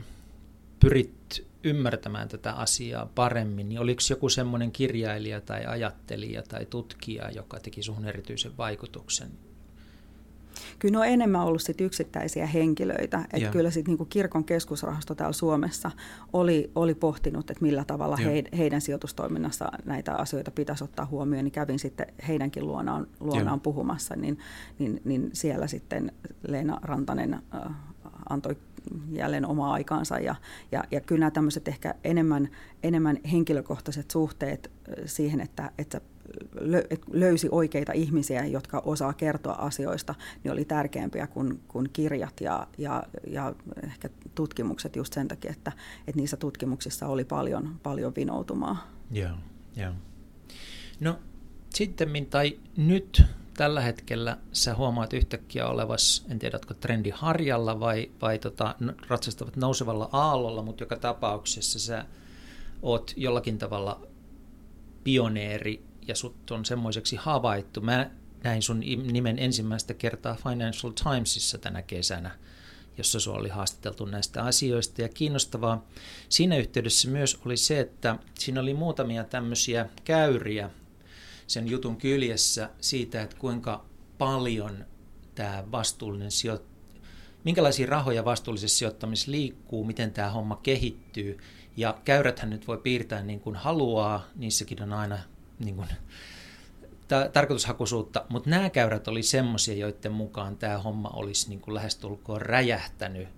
pyrit 0.80 1.46
ymmärtämään 1.64 2.28
tätä 2.28 2.52
asiaa 2.52 3.10
paremmin, 3.14 3.68
niin 3.68 3.80
oliko 3.80 4.00
joku 4.10 4.28
semmoinen 4.28 4.72
kirjailija 4.72 5.40
tai 5.40 5.66
ajattelija 5.66 6.42
tai 6.42 6.66
tutkija, 6.66 7.30
joka 7.30 7.60
teki 7.60 7.82
suhun 7.82 8.04
erityisen 8.04 8.56
vaikutuksen? 8.58 9.30
Kyllä 10.78 10.92
ne 10.92 10.98
on 10.98 11.06
enemmän 11.06 11.42
ollut 11.42 11.62
sit 11.62 11.80
yksittäisiä 11.80 12.46
henkilöitä. 12.46 13.24
Että 13.32 13.50
kyllä 13.50 13.70
sit 13.70 13.88
niinku 13.88 14.04
kirkon 14.04 14.44
keskusrahasto 14.44 15.14
täällä 15.14 15.32
Suomessa 15.32 15.90
oli, 16.32 16.70
oli 16.74 16.94
pohtinut, 16.94 17.50
että 17.50 17.62
millä 17.62 17.84
tavalla 17.84 18.16
he, 18.16 18.44
heidän 18.58 18.80
sijoitustoiminnassa 18.80 19.72
näitä 19.84 20.14
asioita 20.14 20.50
pitäisi 20.50 20.84
ottaa 20.84 21.06
huomioon. 21.06 21.44
Niin 21.44 21.52
kävin 21.52 21.78
sitten 21.78 22.06
heidänkin 22.28 22.66
luonaan, 22.66 23.06
luonaan 23.20 23.60
puhumassa, 23.60 24.16
niin, 24.16 24.38
niin, 24.78 25.00
niin 25.04 25.30
siellä 25.32 25.66
sitten 25.66 26.12
Leena 26.48 26.80
Rantanen 26.82 27.34
äh, 27.34 27.72
antoi 28.28 28.56
jälleen 29.12 29.46
omaa 29.46 29.72
aikaansa. 29.72 30.18
Ja, 30.18 30.34
ja, 30.72 30.84
ja 30.90 31.00
kyllä 31.00 31.20
nämä 31.20 31.30
tämmöiset 31.30 31.68
ehkä 31.68 31.94
enemmän, 32.04 32.48
enemmän 32.82 33.18
henkilökohtaiset 33.32 34.10
suhteet 34.10 34.70
siihen, 35.06 35.40
että, 35.40 35.70
että 35.78 36.00
löysi 37.12 37.48
oikeita 37.50 37.92
ihmisiä, 37.92 38.44
jotka 38.44 38.82
osaa 38.84 39.12
kertoa 39.12 39.52
asioista, 39.52 40.14
niin 40.44 40.52
oli 40.52 40.64
tärkeämpiä 40.64 41.26
kuin, 41.26 41.60
kuin 41.68 41.90
kirjat 41.92 42.40
ja, 42.40 42.66
ja, 42.78 43.02
ja 43.26 43.54
ehkä 43.84 44.08
tutkimukset 44.34 44.96
just 44.96 45.12
sen 45.12 45.28
takia, 45.28 45.50
että, 45.50 45.72
että 46.06 46.20
niissä 46.20 46.36
tutkimuksissa 46.36 47.06
oli 47.06 47.24
paljon, 47.24 47.80
paljon 47.82 48.12
vinoutumaa. 48.16 48.90
Joo, 49.10 49.36
joo. 49.76 49.92
No 51.00 51.18
sitten 51.74 52.26
tai 52.30 52.58
nyt 52.76 53.22
tällä 53.54 53.80
hetkellä 53.80 54.36
sä 54.52 54.74
huomaat 54.74 55.12
yhtäkkiä 55.12 55.68
olevas, 55.68 56.24
en 56.30 56.38
tiedä, 56.38 56.58
onko 56.62 56.74
trendi 56.74 57.10
harjalla 57.10 57.80
vai, 57.80 58.10
vai 58.22 58.38
tota, 58.38 58.74
ratsastavat 59.08 59.56
nousevalla 59.56 60.08
aallolla, 60.12 60.62
mutta 60.62 60.82
joka 60.82 60.96
tapauksessa 60.96 61.78
sä 61.78 62.04
oot 62.82 63.12
jollakin 63.16 63.58
tavalla 63.58 64.00
pioneeri 65.04 65.84
ja 66.08 66.14
sut 66.14 66.50
on 66.50 66.64
semmoiseksi 66.64 67.16
havaittu. 67.16 67.80
Mä 67.80 68.10
näin 68.44 68.62
sun 68.62 68.80
nimen 69.12 69.38
ensimmäistä 69.38 69.94
kertaa 69.94 70.36
Financial 70.48 70.92
Timesissa 70.92 71.58
tänä 71.58 71.82
kesänä, 71.82 72.30
jossa 72.98 73.20
sua 73.20 73.34
oli 73.34 73.48
haastateltu 73.48 74.04
näistä 74.04 74.42
asioista. 74.42 75.02
Ja 75.02 75.08
kiinnostavaa 75.08 75.86
siinä 76.28 76.56
yhteydessä 76.56 77.08
myös 77.08 77.40
oli 77.44 77.56
se, 77.56 77.80
että 77.80 78.18
siinä 78.38 78.60
oli 78.60 78.74
muutamia 78.74 79.24
tämmöisiä 79.24 79.88
käyriä, 80.04 80.70
sen 81.50 81.68
jutun 81.68 81.96
kyljessä 81.96 82.70
siitä, 82.80 83.22
että 83.22 83.36
kuinka 83.36 83.84
paljon 84.18 84.84
tämä 85.34 85.64
vastuullinen 85.72 86.30
sijoit, 86.30 86.62
minkälaisia 87.44 87.86
rahoja 87.86 88.24
vastuullisessa 88.24 88.78
sijoittamisessa 88.78 89.30
liikkuu, 89.30 89.84
miten 89.84 90.12
tämä 90.12 90.30
homma 90.30 90.60
kehittyy. 90.62 91.38
Ja 91.76 91.98
käyräthän 92.04 92.50
nyt 92.50 92.68
voi 92.68 92.78
piirtää 92.78 93.22
niin 93.22 93.40
kuin 93.40 93.56
haluaa, 93.56 94.26
niissäkin 94.36 94.82
on 94.82 94.92
aina 94.92 95.18
niin 95.58 95.76
kuin, 95.76 95.88
ta- 97.08 97.28
tarkoitushakuisuutta, 97.32 98.24
mutta 98.28 98.50
nämä 98.50 98.70
käyrät 98.70 99.08
oli 99.08 99.22
semmoisia, 99.22 99.74
joiden 99.74 100.12
mukaan 100.12 100.56
tämä 100.56 100.78
homma 100.78 101.08
olisi 101.08 101.48
niin 101.48 101.60
kuin 101.60 101.74
lähestulkoon 101.74 102.42
räjähtänyt 102.42 103.28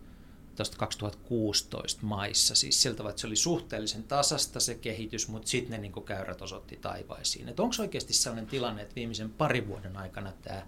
tuosta 0.56 0.76
2016 0.76 2.06
maissa. 2.06 2.54
Siis 2.54 2.82
siltä 2.82 3.09
että 3.09 3.21
se 3.21 3.26
oli 3.26 3.37
suhteellisen 3.37 4.02
tasasta 4.02 4.61
se 4.61 4.75
kehitys, 4.75 5.28
mutta 5.28 5.49
sitten 5.49 5.71
ne 5.71 5.78
niin 5.78 6.04
käyrät 6.04 6.42
osoitti 6.42 6.76
taivaisiin. 6.76 7.49
Onko 7.49 7.75
oikeasti 7.78 8.12
sellainen 8.12 8.50
tilanne, 8.50 8.82
että 8.82 8.94
viimeisen 8.94 9.30
parin 9.30 9.68
vuoden 9.68 9.97
aikana 9.97 10.32
tämä 10.42 10.66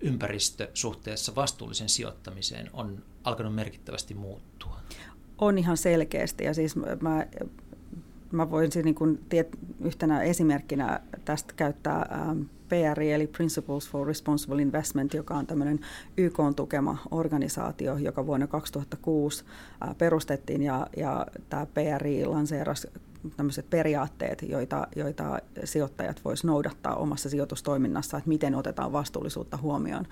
ympäristö 0.00 0.70
suhteessa 0.74 1.34
vastuullisen 1.34 1.88
sijoittamiseen 1.88 2.70
on 2.72 3.04
alkanut 3.24 3.54
merkittävästi 3.54 4.14
muuttua? 4.14 4.80
On 5.38 5.58
ihan 5.58 5.76
selkeästi 5.76 6.44
ja 6.44 6.54
siis 6.54 6.76
mä, 6.76 7.26
mä 8.32 8.50
voisin 8.50 8.84
niin 8.84 8.94
kuin 8.94 9.20
tiet, 9.28 9.58
yhtenä 9.80 10.22
esimerkkinä 10.22 11.00
tästä 11.24 11.52
käyttää 11.56 12.08
ähm, 12.12 12.42
PRI 12.68 13.12
eli 13.12 13.26
Principles 13.26 13.90
for 13.90 14.06
Responsible 14.06 14.62
Investment, 14.62 15.14
joka 15.14 15.34
on 15.34 15.46
tämmöinen 15.46 15.80
YK 16.16 16.38
tukema 16.56 16.98
organisaatio, 17.10 17.96
joka 17.96 18.26
vuonna 18.26 18.46
2006 18.46 19.44
perustettiin 19.98 20.62
ja, 20.62 20.86
ja 20.96 21.26
tämä 21.48 21.66
PRI 21.66 22.24
lanseerasi 22.24 22.88
tämmöiset 23.36 23.70
periaatteet, 23.70 24.42
joita, 24.42 24.86
joita 24.96 25.38
sijoittajat 25.64 26.20
voisivat 26.24 26.46
noudattaa 26.52 26.94
omassa 26.94 27.28
sijoitustoiminnassa, 27.28 28.16
että 28.16 28.28
miten 28.28 28.54
otetaan 28.54 28.92
vastuullisuutta 28.92 29.56
huomioon. 29.56 30.06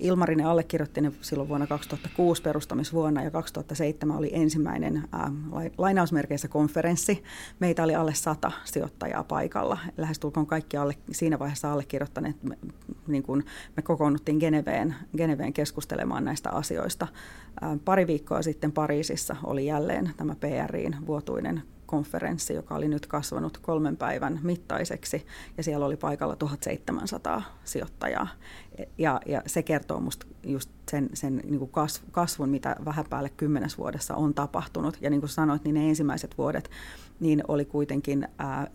Ilmarinen 0.00 0.46
allekirjoitti 0.46 1.00
ne 1.00 1.12
silloin 1.20 1.48
vuonna 1.48 1.66
2006 1.66 2.42
perustamisvuonna 2.42 3.22
ja 3.22 3.30
2007 3.30 4.16
oli 4.16 4.30
ensimmäinen 4.32 5.02
ää, 5.12 5.32
lainausmerkeissä 5.78 6.48
konferenssi. 6.48 7.22
Meitä 7.58 7.82
oli 7.82 7.94
alle 7.94 8.14
sata 8.14 8.52
sijoittajaa 8.64 9.24
paikalla. 9.24 9.78
Lähestulkoon 9.96 10.46
kaikki 10.46 10.76
alle, 10.76 10.94
siinä 11.12 11.38
vaiheessa 11.38 11.72
allekirjoittaneet, 11.72 12.42
me, 12.42 12.58
niin 13.06 13.22
kuin 13.22 13.44
me 13.76 13.82
kokoonnuttiin 13.82 14.38
Geneveen, 14.38 14.94
Geneveen 15.16 15.52
keskustelemaan 15.52 16.24
näistä 16.24 16.50
asioista. 16.50 17.06
Ää, 17.60 17.76
pari 17.84 18.06
viikkoa 18.06 18.42
sitten 18.42 18.72
Pariisissa 18.72 19.36
oli 19.44 19.66
jälleen 19.66 20.10
tämä 20.16 20.34
PRIin 20.34 20.96
vuotuinen 21.06 21.62
konferenssi, 21.90 22.54
joka 22.54 22.74
oli 22.74 22.88
nyt 22.88 23.06
kasvanut 23.06 23.58
kolmen 23.58 23.96
päivän 23.96 24.40
mittaiseksi, 24.42 25.26
ja 25.56 25.62
siellä 25.62 25.86
oli 25.86 25.96
paikalla 25.96 26.36
1700 26.36 27.42
sijoittajaa. 27.64 28.28
Ja, 28.98 29.20
ja 29.26 29.42
se 29.46 29.62
kertoo 29.62 29.98
minusta 29.98 30.26
just 30.44 30.70
sen, 30.90 31.10
sen 31.14 31.36
niin 31.36 31.58
kuin 31.58 31.70
kasvun, 32.10 32.48
mitä 32.48 32.76
vähän 32.84 33.04
päälle 33.10 33.28
kymmenes 33.28 33.78
vuodessa 33.78 34.14
on 34.14 34.34
tapahtunut. 34.34 34.98
Ja 35.00 35.10
niin 35.10 35.20
kuin 35.20 35.30
sanoit, 35.30 35.64
niin 35.64 35.74
ne 35.74 35.88
ensimmäiset 35.88 36.38
vuodet 36.38 36.70
niin 37.20 37.42
oli 37.48 37.64
kuitenkin 37.64 38.28
ää, 38.38 38.70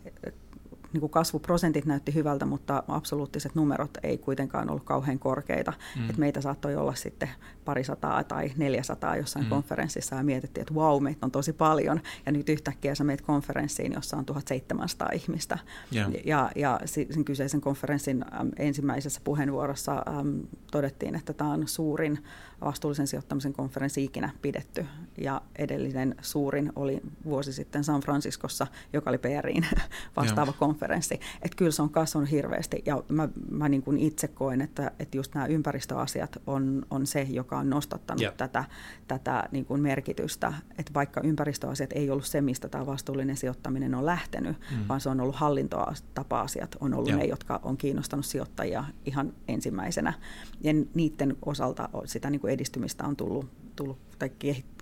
niin 0.93 1.00
kuin 1.00 1.10
kasvuprosentit 1.10 1.86
näytti 1.86 2.13
hyvältä, 2.13 2.45
mutta 2.45 2.84
absoluuttiset 2.88 3.55
numerot 3.55 3.98
ei 4.03 4.17
kuitenkaan 4.17 4.69
ollut 4.69 4.84
kauhean 4.84 5.19
korkeita. 5.19 5.74
Mm. 5.95 6.10
Et 6.10 6.17
meitä 6.17 6.41
saattoi 6.41 6.75
olla 6.75 6.95
sitten 6.95 7.29
parisataa 7.65 8.24
tai 8.24 8.51
neljäsataa 8.57 9.15
jossain 9.15 9.45
mm. 9.45 9.50
konferenssissa 9.50 10.15
ja 10.15 10.24
mietittiin, 10.24 10.62
että 10.62 10.74
wow, 10.74 11.03
meitä 11.03 11.25
on 11.25 11.31
tosi 11.31 11.53
paljon. 11.53 12.01
Ja 12.25 12.31
nyt 12.31 12.50
yhtäkkiä 12.50 12.95
sä 12.95 13.03
meet 13.03 13.22
konferenssiin, 13.22 13.93
jossa 13.93 14.17
on 14.17 14.25
1700 14.25 15.10
ihmistä. 15.13 15.60
Yeah. 15.95 16.12
Ja, 16.25 16.51
ja 16.55 16.79
sen 16.86 17.25
kyseisen 17.25 17.62
konferenssin 17.62 18.25
ensimmäisessä 18.57 19.22
puheenvuorossa 19.24 20.03
äm, 20.19 20.39
todettiin, 20.72 21.15
että 21.15 21.34
tämä 21.34 21.51
on 21.51 21.67
suurin 21.67 22.24
vastuullisen 22.62 23.07
sijoittamisen 23.07 23.53
konferenssi 23.53 24.03
ikinä 24.03 24.29
pidetty. 24.41 24.86
Ja 25.17 25.41
edellinen 25.55 26.15
suurin 26.22 26.72
oli 26.75 27.01
vuosi 27.25 27.53
sitten 27.53 27.84
San 27.84 28.01
Franciscossa, 28.01 28.67
joka 28.93 29.10
oli 29.10 29.17
PRIin 29.17 29.65
vastaava 30.17 30.51
yeah. 30.51 30.60
konferenssi. 30.60 31.19
Että 31.41 31.55
kyllä 31.57 31.72
se 31.72 31.81
on 31.81 31.89
kasvanut 31.89 32.31
hirveästi 32.31 32.84
ja 32.86 33.03
mä, 33.10 33.29
mä 33.51 33.69
niin 33.69 33.81
kuin 33.81 33.98
itse 33.98 34.27
koen, 34.27 34.62
että, 34.62 34.91
että 35.00 35.17
just 35.17 35.34
nämä 35.36 35.45
ympäristöasiat 35.45 36.38
on, 36.48 36.86
on 36.89 37.07
se, 37.07 37.22
joka 37.22 37.54
on 37.57 37.69
nostattanut 37.69 38.21
yeah. 38.21 38.33
tätä, 38.33 38.63
tätä 39.07 39.50
niin 39.51 39.65
kuin 39.65 39.81
merkitystä. 39.81 40.53
Että 40.77 40.93
vaikka 40.93 41.21
ympäristöasiat 41.24 41.93
ei 41.93 42.09
ollut 42.09 42.25
se, 42.25 42.41
mistä 42.41 42.69
tämä 42.69 42.85
vastuullinen 42.85 43.38
sijoittaminen 43.38 43.95
on 43.95 44.05
lähtenyt, 44.05 44.57
mm. 44.71 44.88
vaan 44.88 45.01
se 45.01 45.09
on 45.09 45.21
ollut 45.21 45.35
hallintoa 45.35 45.93
tapa-asiat, 46.13 46.75
on 46.79 46.93
ollut 46.93 47.09
yeah. 47.09 47.19
ne, 47.19 47.25
jotka 47.25 47.59
on 47.63 47.77
kiinnostanut 47.77 48.25
sijoittajia 48.25 48.83
ihan 49.05 49.33
ensimmäisenä. 49.47 50.13
Ja 50.62 50.74
niiden 50.93 51.38
osalta 51.45 51.89
sitä 52.05 52.29
niin 52.29 52.41
kuin 52.41 52.53
edistymistä 52.53 53.03
on 53.03 53.15
tullut 53.15 53.50
tullut 53.75 53.97
tai 54.19 54.31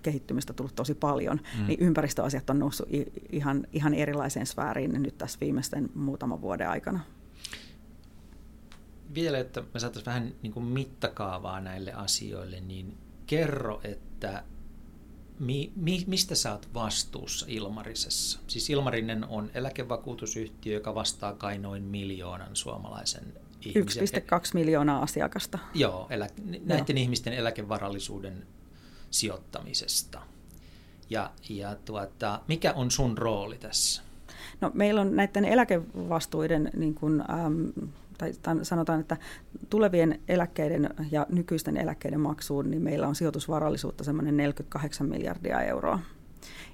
kehittymistä 0.02 0.52
tullut 0.52 0.74
tosi 0.74 0.94
paljon, 0.94 1.40
mm. 1.58 1.66
niin 1.66 1.80
ympäristöasiat 1.80 2.50
on 2.50 2.58
noussut 2.58 2.88
ihan, 3.32 3.66
ihan 3.72 3.94
erilaiseen 3.94 4.46
sfääriin 4.46 5.02
nyt 5.02 5.18
tässä 5.18 5.38
viimeisten 5.40 5.90
muutaman 5.94 6.40
vuoden 6.40 6.68
aikana. 6.68 7.00
Vielä, 9.14 9.38
että 9.38 9.62
me 9.74 9.80
saataisiin 9.80 10.06
vähän 10.06 10.34
niin 10.42 10.52
kuin 10.52 10.64
mittakaavaa 10.64 11.60
näille 11.60 11.92
asioille, 11.92 12.60
niin 12.60 12.96
kerro, 13.26 13.80
että 13.84 14.44
mi, 15.38 15.72
mi, 15.76 16.04
mistä 16.06 16.34
sä 16.34 16.52
oot 16.52 16.68
vastuussa 16.74 17.46
Ilmarisessa? 17.48 18.40
Siis 18.46 18.70
Ilmarinen 18.70 19.24
on 19.24 19.50
eläkevakuutusyhtiö, 19.54 20.74
joka 20.74 20.94
vastaa 20.94 21.32
kai 21.34 21.58
noin 21.58 21.82
miljoonan 21.82 22.56
suomalaisen 22.56 23.24
1,2 23.66 23.70
miljoonaa 24.54 25.02
asiakasta. 25.02 25.58
Joo, 25.74 26.06
elä, 26.10 26.28
näiden 26.64 26.96
Joo. 26.96 27.02
ihmisten 27.02 27.32
eläkevarallisuuden 27.32 28.46
sijoittamisesta. 29.10 30.20
Ja, 31.10 31.30
ja 31.48 31.76
tuota, 31.84 32.40
mikä 32.48 32.72
on 32.72 32.90
sun 32.90 33.18
rooli 33.18 33.58
tässä? 33.58 34.02
No, 34.60 34.70
meillä 34.74 35.00
on 35.00 35.16
näiden 35.16 35.44
eläkevastuiden 35.44 36.70
niin 36.76 36.94
kuin, 36.94 37.20
ähm, 37.30 37.68
tai 38.18 38.32
sanotaan, 38.62 39.00
että 39.00 39.16
tulevien 39.70 40.20
eläkkeiden 40.28 40.90
ja 41.10 41.26
nykyisten 41.28 41.76
eläkkeiden 41.76 42.20
maksuun, 42.20 42.70
niin 42.70 42.82
meillä 42.82 43.08
on 43.08 43.14
sijoitusvarallisuutta 43.14 44.04
semmoinen 44.04 44.36
48 44.36 45.08
miljardia 45.08 45.60
euroa. 45.60 45.98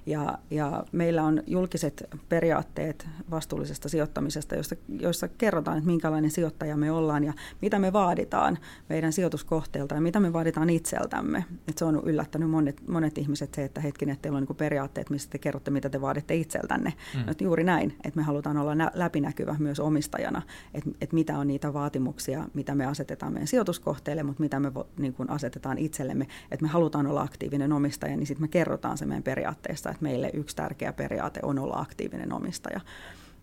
Ja, 0.05 0.37
ja 0.51 0.83
meillä 0.91 1.23
on 1.23 1.43
julkiset 1.47 2.03
periaatteet 2.29 3.07
vastuullisesta 3.31 3.89
sijoittamisesta, 3.89 4.55
joissa, 4.55 4.75
joissa 4.99 5.27
kerrotaan, 5.27 5.77
että 5.77 5.87
minkälainen 5.87 6.31
sijoittaja 6.31 6.77
me 6.77 6.91
ollaan 6.91 7.23
ja 7.23 7.33
mitä 7.61 7.79
me 7.79 7.93
vaaditaan 7.93 8.57
meidän 8.89 9.13
sijoituskohteelta 9.13 9.95
ja 9.95 10.01
mitä 10.01 10.19
me 10.19 10.33
vaaditaan 10.33 10.69
itseltämme. 10.69 11.45
Et 11.67 11.77
se 11.77 11.85
on 11.85 12.01
yllättänyt 12.05 12.49
monet, 12.49 12.87
monet 12.87 13.17
ihmiset 13.17 13.53
se, 13.53 13.63
että 13.63 13.81
hetkinen, 13.81 14.13
että 14.13 14.21
teillä 14.21 14.37
on 14.37 14.45
niin 14.49 14.57
periaatteet, 14.57 15.09
missä 15.09 15.29
te 15.29 15.37
kerrotte, 15.37 15.71
mitä 15.71 15.89
te 15.89 16.01
vaaditte 16.01 16.35
itseltänne. 16.35 16.93
Mm. 17.15 17.29
Et 17.29 17.41
juuri 17.41 17.63
näin, 17.63 17.97
että 18.03 18.19
me 18.19 18.23
halutaan 18.23 18.57
olla 18.57 18.75
nä- 18.75 18.91
läpinäkyvä 18.93 19.55
myös 19.59 19.79
omistajana, 19.79 20.41
että 20.73 20.89
et 21.01 21.13
mitä 21.13 21.37
on 21.37 21.47
niitä 21.47 21.73
vaatimuksia, 21.73 22.45
mitä 22.53 22.75
me 22.75 22.85
asetetaan 22.85 23.33
meidän 23.33 23.47
sijoituskohteelle, 23.47 24.23
mutta 24.23 24.43
mitä 24.43 24.59
me 24.59 24.73
vo, 24.73 24.87
niin 24.97 25.13
kuin 25.13 25.29
asetetaan 25.29 25.77
itsellemme, 25.77 26.27
että 26.51 26.63
me 26.63 26.69
halutaan 26.69 27.07
olla 27.07 27.21
aktiivinen 27.21 27.73
omistaja, 27.73 28.17
niin 28.17 28.27
sitten 28.27 28.43
me 28.43 28.47
kerrotaan 28.47 28.97
se 28.97 29.05
meidän 29.05 29.23
periaatteessa 29.23 29.90
että 29.91 30.03
meille 30.03 30.29
yksi 30.33 30.55
tärkeä 30.55 30.93
periaate 30.93 31.39
on 31.43 31.59
olla 31.59 31.79
aktiivinen 31.79 32.33
omistaja. 32.33 32.79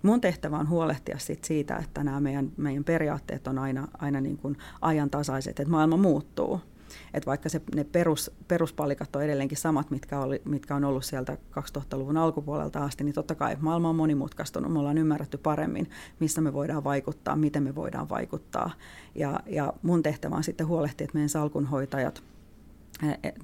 Mun 0.03 0.21
tehtävä 0.21 0.57
on 0.59 0.69
huolehtia 0.69 1.19
sit 1.19 1.45
siitä, 1.45 1.77
että 1.77 2.05
nämä 2.05 2.21
meidän, 2.21 2.53
meidän 2.57 2.85
periaatteet 2.85 3.47
on 3.47 3.59
aina, 3.59 3.89
aina 3.99 4.21
niin 4.21 4.37
kuin 4.37 4.57
ajantasaiset, 4.81 5.61
että 5.61 5.71
maailma 5.71 5.97
muuttuu. 5.97 6.61
Et 7.15 7.27
vaikka 7.27 7.49
se, 7.49 7.61
ne 7.75 7.85
perus, 7.85 8.31
peruspalikat 8.49 9.17
on 9.17 9.23
edelleenkin 9.23 9.59
samat, 9.59 9.91
mitkä, 9.91 10.21
oli, 10.21 10.43
mitkä 10.45 10.75
on 10.75 10.85
ollut 10.85 11.05
sieltä 11.05 11.39
2000-luvun 11.61 12.17
alkupuolelta 12.17 12.85
asti, 12.85 13.05
niin 13.05 13.15
totta 13.15 13.35
kai 13.35 13.57
maailma 13.61 13.89
on 13.89 13.97
monimutkaistunut. 13.97 14.73
Me 14.73 14.79
ollaan 14.79 14.99
ymmärretty 14.99 15.39
paremmin, 15.39 15.91
missä 16.21 16.41
me 16.41 16.53
voidaan 16.53 16.85
vaikuttaa, 16.85 17.37
miten 17.37 17.63
me 17.63 17.75
voidaan 17.75 18.09
vaikuttaa. 18.09 18.71
Ja, 19.15 19.41
ja 19.47 19.73
mun 19.83 20.03
tehtävä 20.03 20.37
on 20.37 20.45
sitten 20.45 20.67
huolehtia, 20.67 21.05
että 21.05 21.15
meidän 21.15 21.29
salkunhoitajat– 21.29 22.23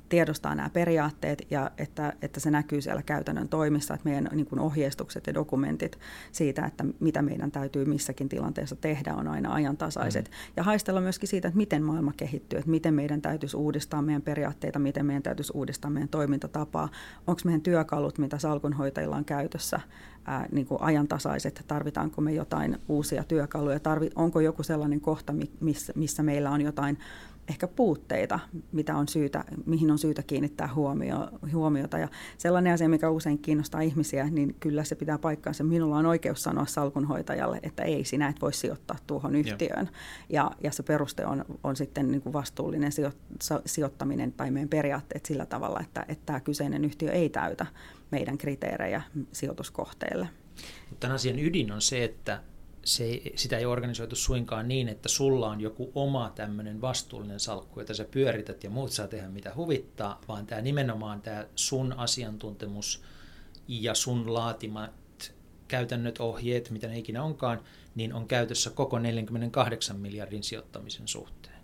tiedostaa 0.08 0.54
nämä 0.54 0.70
periaatteet 0.70 1.46
ja 1.50 1.70
että, 1.78 2.12
että 2.23 2.40
se 2.40 2.50
näkyy 2.50 2.80
siellä 2.80 3.02
käytännön 3.02 3.49
toimissa, 3.49 3.94
että 3.94 4.08
meidän 4.08 4.28
niin 4.32 4.46
kuin 4.46 4.61
ohjeistukset 4.61 5.26
ja 5.26 5.34
dokumentit 5.34 5.99
siitä, 6.32 6.66
että 6.66 6.84
mitä 7.00 7.23
meidän 7.23 7.50
täytyy 7.50 7.84
missäkin 7.84 8.28
tilanteessa 8.28 8.76
tehdä, 8.76 9.14
on 9.14 9.28
aina 9.28 9.54
ajantasaiset. 9.54 10.25
Mm. 10.25 10.52
Ja 10.56 10.62
haistella 10.62 11.00
myöskin 11.00 11.28
siitä, 11.28 11.49
että 11.49 11.58
miten 11.58 11.82
maailma 11.82 12.12
kehittyy, 12.16 12.58
että 12.58 12.70
miten 12.70 12.94
meidän 12.94 13.23
täytyisi 13.23 13.56
uudistaa 13.56 14.02
meidän 14.02 14.23
periaatteita, 14.23 14.78
miten 14.78 15.06
meidän 15.06 15.23
täytyisi 15.23 15.52
uudistaa 15.54 15.90
meidän 15.90 16.08
toimintatapaa, 16.08 16.88
onko 17.26 17.40
meidän 17.44 17.61
työkalut, 17.61 18.18
mitä 18.18 18.38
salkunhoitajilla 18.38 19.16
on 19.16 19.25
käytössä, 19.25 19.80
ää, 20.25 20.46
niin 20.52 20.66
kuin 20.66 20.82
ajantasaiset, 20.82 21.64
tarvitaanko 21.66 22.20
me 22.20 22.32
jotain 22.32 22.78
uusia 22.88 23.25
työkaluja, 23.25 23.80
tarvi, 23.80 24.11
onko 24.14 24.40
joku 24.40 24.62
sellainen 24.62 25.00
kohta, 25.00 25.34
missä, 25.61 25.92
missä 25.96 26.23
meillä 26.23 26.50
on 26.50 26.61
jotain 26.61 26.99
ehkä 27.48 27.68
puutteita, 27.68 28.40
mitä 28.72 28.96
on 28.96 29.08
syytä, 29.08 29.44
mihin 29.66 29.90
on 29.90 29.98
syytä 29.98 30.22
kiinnittää 30.22 30.74
huomio, 30.74 31.28
huomiota. 31.52 31.98
Ja 31.98 32.08
sellainen 32.38 32.74
asia, 32.74 32.88
mikä 32.88 33.10
usein 33.10 33.38
kiinnostaa 33.38 33.80
ihmisiä, 33.80 34.30
niin 34.30 34.56
kyllä 34.60 34.84
se 34.84 34.94
pitää 34.94 35.18
paikkaansa. 35.18 35.64
Minulla 35.64 35.96
on 35.96 36.06
oikeus 36.06 36.42
sanoa 36.42 36.66
salkunhoitajalle, 36.66 37.60
että 37.62 37.82
ei, 37.82 38.04
sinä 38.04 38.28
et 38.28 38.40
voi 38.42 38.52
sijoittaa 38.52 38.96
tuohon 39.06 39.36
yhtiöön. 39.36 39.90
Ja, 40.28 40.50
ja 40.62 40.72
se 40.72 40.82
peruste 40.82 41.26
on, 41.26 41.44
on 41.64 41.76
sitten 41.76 42.10
niin 42.10 42.22
kuin 42.22 42.32
vastuullinen 42.32 42.92
sijo, 42.92 43.12
sijoittaminen 43.66 44.32
tai 44.32 44.50
meidän 44.50 44.68
periaatteet 44.68 45.26
sillä 45.26 45.46
tavalla, 45.46 45.80
että, 45.80 46.04
että 46.08 46.26
tämä 46.26 46.40
kyseinen 46.40 46.84
yhtiö 46.84 47.12
ei 47.12 47.28
täytä 47.28 47.66
meidän 48.10 48.38
kriteerejä 48.38 49.02
sijoituskohteelle. 49.32 50.28
Tämän 51.00 51.14
asian 51.14 51.38
ydin 51.38 51.72
on 51.72 51.82
se, 51.82 52.04
että 52.04 52.40
se 52.85 53.05
ei, 53.05 53.33
sitä 53.37 53.59
ei 53.59 53.67
organisoitu 53.67 54.17
suinkaan 54.17 54.69
niin, 54.69 54.88
että 54.88 55.09
sulla 55.09 55.50
on 55.50 55.61
joku 55.61 55.92
oma 55.94 56.33
tämmöinen 56.35 56.81
vastuullinen 56.81 57.40
salkku, 57.40 57.81
jota 57.81 57.94
sä 57.94 58.05
pyörität 58.05 58.64
ja 58.64 58.70
muut 58.70 58.92
saa 58.92 59.09
tehdä 59.09 59.29
mitä 59.29 59.53
huvittaa, 59.57 60.20
vaan 60.29 60.47
tämä 60.47 60.61
nimenomaan 60.61 61.23
tämä 61.23 61.47
sun 61.55 61.92
asiantuntemus 61.92 63.03
ja 63.68 63.94
sun 63.94 64.35
laatimat 64.35 64.90
käytännöt, 65.68 66.18
ohjeet, 66.18 66.70
mitä 66.70 66.87
ne 66.87 66.99
ikinä 66.99 67.23
onkaan, 67.23 67.61
niin 67.94 68.14
on 68.14 68.29
käytössä 68.29 68.70
koko 68.70 68.99
48 68.99 70.01
miljardin 70.01 70.42
sijoittamisen 70.42 71.09
suhteen. 71.09 71.55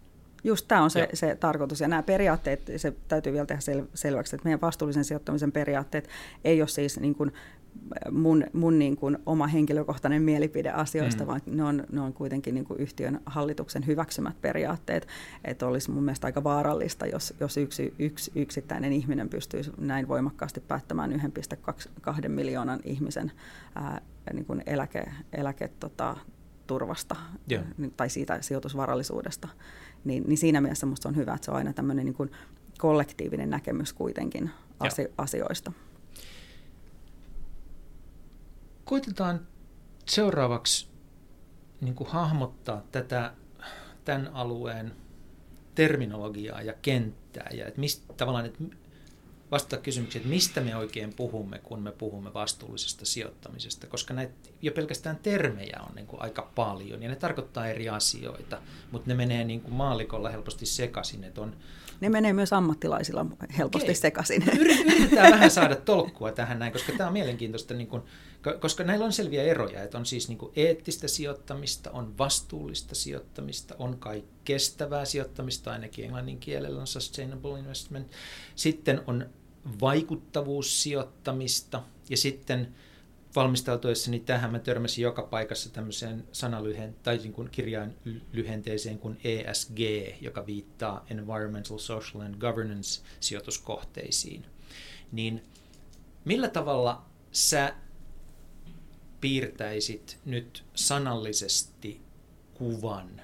Just 0.44 0.68
tämä 0.68 0.82
on 0.82 0.90
se, 0.90 1.08
se 1.14 1.36
tarkoitus. 1.36 1.80
Ja 1.80 1.88
nämä 1.88 2.02
periaatteet, 2.02 2.62
se 2.76 2.92
täytyy 3.08 3.32
vielä 3.32 3.46
tehdä 3.46 3.60
sel, 3.60 3.82
selväksi, 3.94 4.36
että 4.36 4.44
meidän 4.44 4.60
vastuullisen 4.60 5.04
sijoittamisen 5.04 5.52
periaatteet 5.52 6.08
ei 6.44 6.62
ole 6.62 6.68
siis 6.68 7.00
niin 7.00 7.14
kuin 7.14 7.32
mun, 8.10 8.44
mun 8.52 8.78
niin 8.78 8.96
kuin 8.96 9.18
oma 9.26 9.46
henkilökohtainen 9.46 10.22
mielipide 10.22 10.70
asioista, 10.70 11.24
mm. 11.24 11.26
vaan 11.26 11.40
ne 11.46 11.64
on, 11.64 11.84
ne 11.92 12.00
on 12.00 12.12
kuitenkin 12.12 12.54
niin 12.54 12.64
kuin 12.64 12.80
yhtiön 12.80 13.20
hallituksen 13.26 13.86
hyväksymät 13.86 14.40
periaatteet. 14.40 15.08
Että 15.44 15.66
olisi 15.66 15.90
mun 15.90 16.04
mielestä 16.04 16.26
aika 16.26 16.44
vaarallista, 16.44 17.06
jos, 17.06 17.34
jos 17.40 17.56
yksi, 17.56 17.94
yksi 17.98 18.32
yksittäinen 18.34 18.92
ihminen 18.92 19.28
pystyisi 19.28 19.70
näin 19.78 20.08
voimakkaasti 20.08 20.60
päättämään 20.60 21.12
1,2 21.12 22.28
miljoonan 22.28 22.80
ihmisen 22.84 23.32
ää, 23.74 24.00
niin 24.32 24.44
kuin 24.44 24.62
eläke, 24.66 25.04
eläke 25.32 25.68
tota, 25.68 26.16
turvasta 26.66 27.16
yeah. 27.50 27.64
tai 27.96 28.10
siitä 28.10 28.42
sijoitusvarallisuudesta. 28.42 29.48
Niin, 30.04 30.24
niin 30.26 30.38
siinä 30.38 30.60
mielessä 30.60 30.86
minusta 30.86 31.08
on 31.08 31.16
hyvä, 31.16 31.34
että 31.34 31.44
se 31.44 31.50
on 31.50 31.56
aina 31.56 31.72
tämmöinen 31.72 32.04
niin 32.04 32.14
kuin 32.14 32.30
kollektiivinen 32.78 33.50
näkemys 33.50 33.92
kuitenkin 33.92 34.50
asio- 34.80 35.12
asioista. 35.18 35.72
Koitetaan 38.90 39.46
seuraavaksi 40.06 40.88
niin 41.80 41.94
kuin 41.94 42.10
hahmottaa 42.10 42.82
tätä 42.92 43.32
tämän 44.04 44.30
alueen 44.34 44.92
terminologiaa 45.74 46.62
ja 46.62 46.72
kenttää 46.82 47.50
ja 47.52 47.66
että 47.66 47.80
mistä, 47.80 48.12
tavallaan, 48.12 48.46
että 48.46 48.64
vastata 49.50 49.82
kysymykseen, 49.82 50.20
että 50.20 50.34
mistä 50.34 50.60
me 50.60 50.76
oikein 50.76 51.14
puhumme, 51.14 51.58
kun 51.58 51.82
me 51.82 51.92
puhumme 51.92 52.34
vastuullisesta 52.34 53.06
sijoittamisesta, 53.06 53.86
koska 53.86 54.14
näitä 54.14 54.32
jo 54.62 54.72
pelkästään 54.72 55.16
termejä 55.16 55.80
on 55.88 55.94
niin 55.94 56.06
kuin 56.06 56.22
aika 56.22 56.50
paljon 56.54 57.02
ja 57.02 57.08
ne 57.08 57.16
tarkoittaa 57.16 57.66
eri 57.66 57.88
asioita, 57.88 58.58
mutta 58.90 59.08
ne 59.08 59.14
menee 59.14 59.44
niin 59.44 59.60
kuin 59.60 59.74
maalikolla 59.74 60.30
helposti 60.30 60.66
sekaisin, 60.66 61.24
että 61.24 61.40
on 61.40 61.56
ne 62.00 62.08
menee 62.08 62.32
myös 62.32 62.52
ammattilaisilla 62.52 63.26
helposti 63.58 63.86
Okei. 63.86 63.94
sekaisin. 63.94 64.44
Yritetään 64.60 65.32
vähän 65.32 65.50
saada 65.50 65.76
tolkkua 65.76 66.32
tähän 66.32 66.58
näin, 66.58 66.72
koska 66.72 66.92
tämä 66.92 67.06
on 67.06 67.12
mielenkiintoista, 67.12 67.74
niin 67.74 67.86
kuin, 67.86 68.02
koska 68.60 68.84
näillä 68.84 69.04
on 69.04 69.12
selviä 69.12 69.42
eroja, 69.42 69.82
että 69.82 69.98
on 69.98 70.06
siis 70.06 70.28
niin 70.28 70.38
kuin 70.38 70.52
eettistä 70.56 71.08
sijoittamista, 71.08 71.90
on 71.90 72.18
vastuullista 72.18 72.94
sijoittamista, 72.94 73.74
on 73.78 73.98
kai 73.98 74.24
kestävää 74.44 75.04
sijoittamista, 75.04 75.72
ainakin 75.72 76.04
englannin 76.04 76.38
kielellä 76.38 76.80
on 76.80 76.86
sustainable 76.86 77.58
investment. 77.58 78.12
Sitten 78.54 79.00
on 79.06 79.26
vaikuttavuussijoittamista 79.80 81.82
ja 82.10 82.16
sitten 82.16 82.74
valmistautuessani 83.36 84.20
tähän 84.20 84.52
mä 84.52 84.58
törmäsin 84.58 85.02
joka 85.02 85.22
paikassa 85.22 85.72
tämmöiseen 85.72 86.24
sanalyhen, 86.32 86.96
tai 87.02 87.16
niin 87.16 87.32
kuin 87.32 87.50
kirjain 87.50 87.96
lyhenteeseen 88.32 88.98
kuin 88.98 89.20
ESG, 89.24 89.78
joka 90.20 90.46
viittaa 90.46 91.06
Environmental, 91.10 91.78
Social 91.78 92.22
and 92.22 92.34
Governance 92.34 93.02
sijoituskohteisiin. 93.20 94.46
Niin 95.12 95.42
millä 96.24 96.48
tavalla 96.48 97.04
sä 97.32 97.74
piirtäisit 99.20 100.18
nyt 100.24 100.64
sanallisesti 100.74 102.00
kuvan 102.54 103.22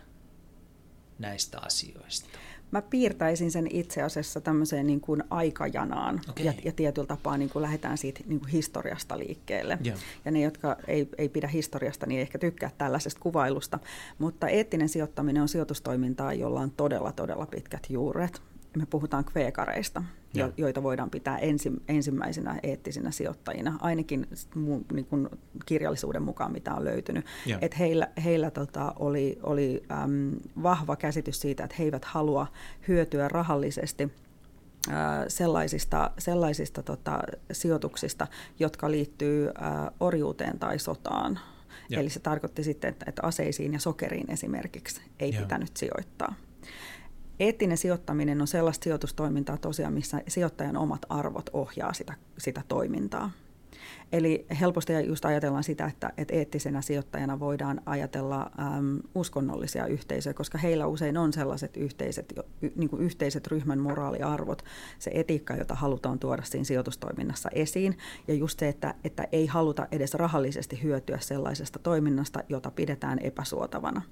näistä 1.19 1.59
asioista? 1.61 2.29
mä 2.71 2.83
piirtäisin 2.83 3.51
sen 3.51 3.67
itse 3.71 4.03
asiassa 4.03 4.41
tämmöiseen 4.41 4.87
niin 4.87 5.01
kuin 5.01 5.25
aikajanaan 5.31 6.21
okay. 6.29 6.45
ja, 6.45 6.53
ja 6.65 6.73
tietyllä 6.73 7.07
tapaa 7.07 7.37
niin 7.37 7.51
kuin 7.51 7.63
lähdetään 7.63 7.99
siitä 7.99 8.21
niin 8.27 8.41
kuin 8.41 8.51
historiasta 8.51 9.19
liikkeelle. 9.19 9.79
Yeah. 9.87 9.99
Ja 10.25 10.31
ne, 10.31 10.41
jotka 10.41 10.77
ei, 10.87 11.09
ei 11.19 11.29
pidä 11.29 11.49
historiasta, 11.49 12.07
niin 12.07 12.19
ei 12.19 12.23
ehkä 12.23 12.39
tykkää 12.39 12.71
tällaisesta 12.79 13.21
kuvailusta. 13.21 13.79
Mutta 14.19 14.49
eettinen 14.49 14.89
sijoittaminen 14.89 15.43
on 15.43 15.49
sijoitustoimintaa, 15.49 16.33
jolla 16.33 16.61
on 16.61 16.71
todella, 16.71 17.13
todella 17.13 17.47
pitkät 17.47 17.87
juuret 17.91 18.43
me 18.77 18.87
puhutaan 18.87 19.25
kveekareista, 19.25 20.03
jo, 20.35 20.53
joita 20.57 20.83
voidaan 20.83 21.11
pitää 21.11 21.39
ensi, 21.39 21.73
ensimmäisenä 21.89 22.61
eettisinä 22.63 23.11
sijoittajina, 23.11 23.79
ainakin 23.81 24.27
niin 24.93 25.07
kuin 25.07 25.29
kirjallisuuden 25.67 26.23
mukaan, 26.23 26.53
mitä 26.53 26.75
on 26.75 26.85
löytynyt. 26.85 27.27
Et 27.61 27.79
heillä 27.79 28.09
heillä 28.25 28.51
tota, 28.51 28.93
oli, 28.99 29.39
oli 29.43 29.83
äm, 29.91 30.33
vahva 30.63 30.97
käsitys 30.97 31.41
siitä, 31.41 31.65
että 31.65 31.77
he 31.79 31.85
eivät 31.85 32.05
halua 32.05 32.47
hyötyä 32.89 33.29
rahallisesti– 33.29 34.13
sellaisista, 35.29 36.11
sellaisista 36.19 36.83
tota, 36.83 37.19
sijoituksista, 37.53 38.27
jotka 38.59 38.91
liittyy 38.91 39.49
ä, 39.49 39.53
orjuuteen 40.01 40.59
tai 40.59 40.79
sotaan. 40.79 41.39
Ja. 41.89 42.01
Eli 42.01 42.11
se 42.11 42.21
tarkoitti 42.21 42.65
sitten, 42.65 42.91
että, 42.91 43.05
että 43.09 43.23
aseisiin 43.25 43.73
ja 43.73 43.79
sokeriin 43.79 44.31
esimerkiksi 44.31 45.01
ei 45.21 45.35
ja. 45.35 45.41
pitänyt 45.41 45.77
sijoittaa. 45.77 46.35
Eettinen 47.41 47.79
sijoittaminen 47.79 48.41
on 48.41 48.47
sellaista 48.47 48.85
sijoitustoimintaa 48.85 49.57
tosiaan, 49.57 49.93
missä 49.93 50.23
sijoittajan 50.29 50.77
omat 50.77 51.07
arvot 51.09 51.51
ohjaa 51.53 51.93
sitä, 51.93 52.15
sitä 52.39 52.63
toimintaa. 52.69 53.31
Eli 54.13 54.47
helposti 54.61 54.93
just 54.93 55.25
ajatellaan 55.25 55.65
sitä, 55.65 55.87
että, 55.87 56.11
että 56.17 56.35
eettisenä 56.35 56.83
sijoittajana 56.83 57.41
voidaan 57.41 57.81
ajatella 57.87 58.51
äm, 58.59 59.01
uskonnollisia 59.15 59.87
yhteisöjä, 59.87 60.35
koska 60.35 60.59
heillä 60.59 60.87
usein 60.87 61.17
on 61.17 61.33
sellaiset 61.33 61.77
yhteiset, 61.77 62.33
niin 62.77 62.91
kuin 62.91 63.03
yhteiset 63.03 63.47
ryhmän 63.47 63.79
moraaliarvot, 63.79 64.65
se 64.99 65.11
etiikka, 65.15 65.57
jota 65.57 65.75
halutaan 65.75 66.19
tuoda 66.19 66.43
siinä 66.43 66.65
sijoitustoiminnassa 66.65 67.49
esiin. 67.53 67.99
Ja 68.29 68.35
just 68.35 68.59
se, 68.59 68.69
että, 68.69 68.95
että 69.05 69.29
ei 69.33 69.47
haluta 69.47 69.87
edes 69.93 70.15
rahallisesti 70.15 70.83
hyötyä 70.83 71.19
sellaisesta 71.21 71.79
toiminnasta, 71.79 72.41
jota 72.49 72.71
pidetään 72.71 73.19
epäsuotavana. 73.19 74.03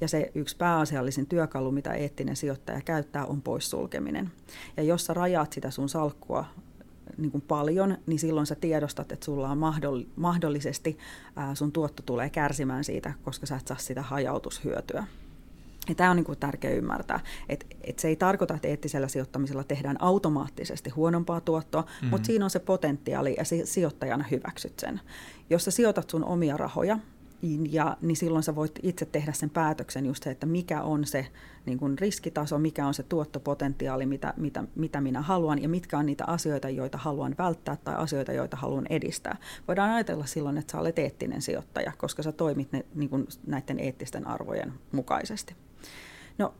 Ja 0.00 0.08
se 0.08 0.30
yksi 0.34 0.56
pääasiallisin 0.56 1.26
työkalu, 1.26 1.72
mitä 1.72 1.92
eettinen 1.92 2.36
sijoittaja 2.36 2.80
käyttää, 2.80 3.26
on 3.26 3.42
poissulkeminen. 3.42 4.30
Ja 4.76 4.82
jos 4.82 5.06
sä 5.06 5.14
rajaat 5.14 5.52
sitä 5.52 5.70
sun 5.70 5.88
salkkua 5.88 6.44
niin 7.18 7.30
kuin 7.30 7.42
paljon, 7.42 7.98
niin 8.06 8.18
silloin 8.18 8.46
sä 8.46 8.54
tiedostat, 8.54 9.12
että 9.12 9.24
sulla 9.24 9.48
on 9.48 9.58
mahdollisesti 10.16 10.98
ää, 11.36 11.54
sun 11.54 11.72
tuotto 11.72 12.02
tulee 12.02 12.30
kärsimään 12.30 12.84
siitä, 12.84 13.12
koska 13.22 13.46
sä 13.46 13.56
et 13.56 13.66
saa 13.66 13.76
sitä 13.76 14.02
hajautushyötyä. 14.02 15.04
Ja 15.88 15.94
tämä 15.94 16.10
on 16.10 16.16
niin 16.16 16.24
kuin 16.24 16.38
tärkeää 16.38 16.74
ymmärtää, 16.74 17.20
että, 17.48 17.66
että 17.84 18.02
se 18.02 18.08
ei 18.08 18.16
tarkoita, 18.16 18.54
että 18.54 18.68
eettisellä 18.68 19.08
sijoittamisella 19.08 19.64
tehdään 19.64 20.02
automaattisesti 20.02 20.90
huonompaa 20.90 21.40
tuottoa, 21.40 21.82
mm-hmm. 21.82 22.08
mutta 22.08 22.26
siinä 22.26 22.44
on 22.44 22.50
se 22.50 22.58
potentiaali 22.58 23.34
ja 23.38 23.44
sijoittajana 23.64 24.24
hyväksyt 24.30 24.78
sen. 24.78 25.00
Jos 25.50 25.64
sä 25.64 25.70
sijoitat 25.70 26.10
sun 26.10 26.24
omia 26.24 26.56
rahoja, 26.56 26.98
ja, 27.70 27.96
niin 28.00 28.16
silloin 28.16 28.42
sä 28.42 28.54
voit 28.54 28.78
itse 28.82 29.06
tehdä 29.06 29.32
sen 29.32 29.50
päätöksen 29.50 30.06
just 30.06 30.22
se, 30.22 30.30
että 30.30 30.46
mikä 30.46 30.82
on 30.82 31.04
se 31.04 31.26
niin 31.66 31.78
kuin 31.78 31.98
riskitaso, 31.98 32.58
mikä 32.58 32.86
on 32.86 32.94
se 32.94 33.02
tuottopotentiaali, 33.02 34.06
mitä, 34.06 34.34
mitä, 34.36 34.64
mitä 34.74 35.00
minä 35.00 35.22
haluan 35.22 35.62
ja 35.62 35.68
mitkä 35.68 35.98
on 35.98 36.06
niitä 36.06 36.24
asioita, 36.26 36.68
joita 36.68 36.98
haluan 36.98 37.34
välttää 37.38 37.76
tai 37.76 37.94
asioita, 37.94 38.32
joita 38.32 38.56
haluan 38.56 38.86
edistää. 38.90 39.36
Voidaan 39.68 39.90
ajatella 39.90 40.26
silloin, 40.26 40.58
että 40.58 40.72
sä 40.72 40.80
olet 40.80 40.98
eettinen 40.98 41.42
sijoittaja, 41.42 41.92
koska 41.98 42.22
sä 42.22 42.32
toimit 42.32 42.72
ne, 42.72 42.84
niin 42.94 43.10
kuin 43.10 43.26
näiden 43.46 43.80
eettisten 43.80 44.26
arvojen 44.26 44.72
mukaisesti. 44.92 45.54
No 46.38 46.54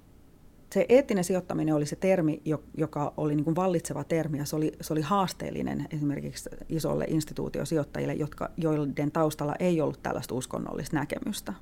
se 0.74 0.86
eettinen 0.88 1.24
sijoittaminen 1.24 1.74
oli 1.74 1.86
se 1.86 1.96
termi, 1.96 2.42
joka 2.76 3.12
oli 3.16 3.34
niin 3.34 3.44
kuin 3.44 3.56
vallitseva 3.56 4.04
termi 4.04 4.38
ja 4.38 4.44
se 4.44 4.56
oli, 4.56 4.72
se 4.80 4.92
oli 4.92 5.00
haasteellinen 5.00 5.86
esimerkiksi 5.90 6.50
isolle 6.68 7.04
instituutiosijoittajille, 7.08 8.14
jotka, 8.14 8.50
joiden 8.56 9.12
taustalla 9.12 9.54
ei 9.58 9.80
ollut 9.80 10.02
tällaista 10.02 10.34
uskonnollista 10.34 10.96
näkemystä. 10.96 11.52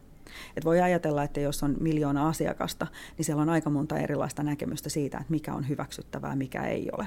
Et 0.56 0.64
voi 0.64 0.80
ajatella, 0.80 1.22
että 1.22 1.40
jos 1.40 1.62
on 1.62 1.76
miljoona 1.80 2.28
asiakasta, 2.28 2.86
niin 3.18 3.24
siellä 3.24 3.42
on 3.42 3.48
aika 3.48 3.70
monta 3.70 3.98
erilaista 3.98 4.42
näkemystä 4.42 4.88
siitä, 4.88 5.18
että 5.18 5.30
mikä 5.30 5.54
on 5.54 5.68
hyväksyttävää, 5.68 6.36
mikä 6.36 6.64
ei 6.64 6.88
ole. 6.92 7.06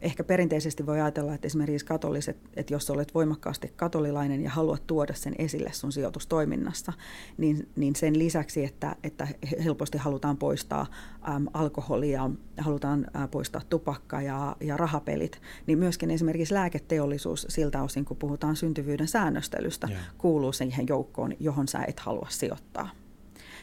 Ehkä 0.00 0.24
perinteisesti 0.24 0.86
voi 0.86 1.00
ajatella, 1.00 1.34
että 1.34 1.46
esimerkiksi 1.46 1.86
katoliset, 1.86 2.36
että 2.56 2.74
jos 2.74 2.90
olet 2.90 3.14
voimakkaasti 3.14 3.72
katolilainen 3.76 4.42
ja 4.42 4.50
haluat 4.50 4.86
tuoda 4.86 5.14
sen 5.14 5.34
esille 5.38 5.72
sun 5.72 5.92
sijoitustoiminnassa, 5.92 6.92
niin, 7.36 7.68
niin 7.76 7.96
sen 7.96 8.18
lisäksi, 8.18 8.64
että, 8.64 8.96
että 9.04 9.28
helposti 9.64 9.98
halutaan 9.98 10.36
poistaa 10.36 10.86
äm, 11.28 11.46
alkoholia, 11.52 12.30
halutaan 12.58 13.06
ä, 13.22 13.28
poistaa 13.28 13.62
tupakka 13.70 14.22
ja, 14.22 14.56
ja 14.60 14.76
rahapelit, 14.76 15.40
niin 15.66 15.78
myöskin 15.78 16.10
esimerkiksi 16.10 16.54
lääketeollisuus 16.54 17.46
siltä 17.48 17.82
osin, 17.82 18.04
kun 18.04 18.16
puhutaan 18.16 18.56
syntyvyyden 18.56 19.08
säännöstelystä, 19.08 19.86
yeah. 19.90 20.02
kuuluu 20.18 20.52
siihen 20.52 20.88
joukkoon, 20.88 21.32
johon 21.40 21.68
sä 21.68 21.84
et 21.88 22.00
halua 22.00 22.26
sijoittaa. 22.30 22.90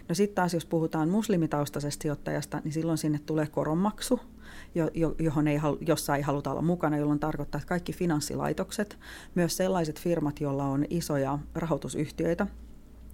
No 0.10 0.16
sitten 0.16 0.36
taas, 0.36 0.54
jos 0.54 0.66
puhutaan 0.66 1.10
muslimitaustaisesta 1.10 2.02
sijoittajasta, 2.02 2.62
niin 2.64 2.72
silloin 2.72 2.98
sinne 2.98 3.20
tulee 3.26 3.48
koronmaksu, 3.48 4.20
johon 5.20 5.48
ei, 5.48 5.60
jossa 5.88 6.16
ei 6.16 6.22
haluta 6.22 6.52
olla 6.52 6.62
mukana, 6.62 6.98
jolloin 6.98 7.20
tarkoittaa, 7.20 7.60
että 7.60 7.68
kaikki 7.68 7.94
finanssilaitokset, 7.94 9.00
myös 9.36 9.58
sellaiset 9.58 10.00
firmat, 10.00 10.42
joilla 10.42 10.66
on 10.66 10.86
isoja 10.90 11.40
rahoitusyhtiöitä, 11.56 12.48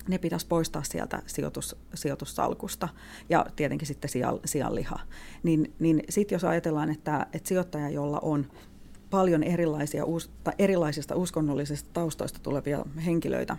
ne 0.07 0.17
pitäisi 0.17 0.47
poistaa 0.47 0.83
sieltä 0.83 1.21
sijoitus, 1.25 1.75
sijoitussalkusta 1.93 2.89
ja 3.29 3.45
tietenkin 3.55 3.87
sitten 3.87 4.09
sian, 4.09 4.39
sianliha. 4.45 4.99
Niin, 5.43 5.73
niin 5.79 6.03
sitten 6.09 6.35
jos 6.35 6.43
ajatellaan, 6.43 6.89
että, 6.89 7.25
että 7.33 7.47
sijoittaja, 7.47 7.89
jolla 7.89 8.19
on 8.21 8.45
paljon 9.09 9.43
erilaisia, 9.43 10.03
erilaisista 10.59 11.15
uskonnollisista 11.15 11.89
taustoista 11.93 12.39
tulevia 12.43 12.85
henkilöitä 13.05 13.57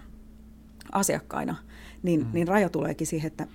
asiakkaina, 0.92 1.56
niin, 2.02 2.20
mm. 2.20 2.30
niin 2.32 2.48
raja 2.48 2.68
tuleekin 2.68 3.06
siihen, 3.06 3.26
että 3.26 3.46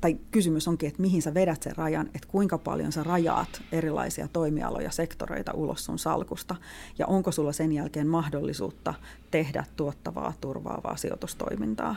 tai 0.00 0.16
kysymys 0.30 0.68
onkin, 0.68 0.88
että 0.88 1.02
mihin 1.02 1.22
sä 1.22 1.34
vedät 1.34 1.62
sen 1.62 1.76
rajan, 1.76 2.06
että 2.06 2.28
kuinka 2.28 2.58
paljon 2.58 2.92
sä 2.92 3.02
rajaat 3.02 3.62
erilaisia 3.72 4.28
toimialoja, 4.32 4.90
sektoreita 4.90 5.52
ulos 5.54 5.84
sun 5.84 5.98
salkusta, 5.98 6.56
ja 6.98 7.06
onko 7.06 7.32
sulla 7.32 7.52
sen 7.52 7.72
jälkeen 7.72 8.06
mahdollisuutta 8.06 8.94
tehdä 9.30 9.64
tuottavaa, 9.76 10.32
turvaavaa 10.40 10.96
sijoitustoimintaa. 10.96 11.96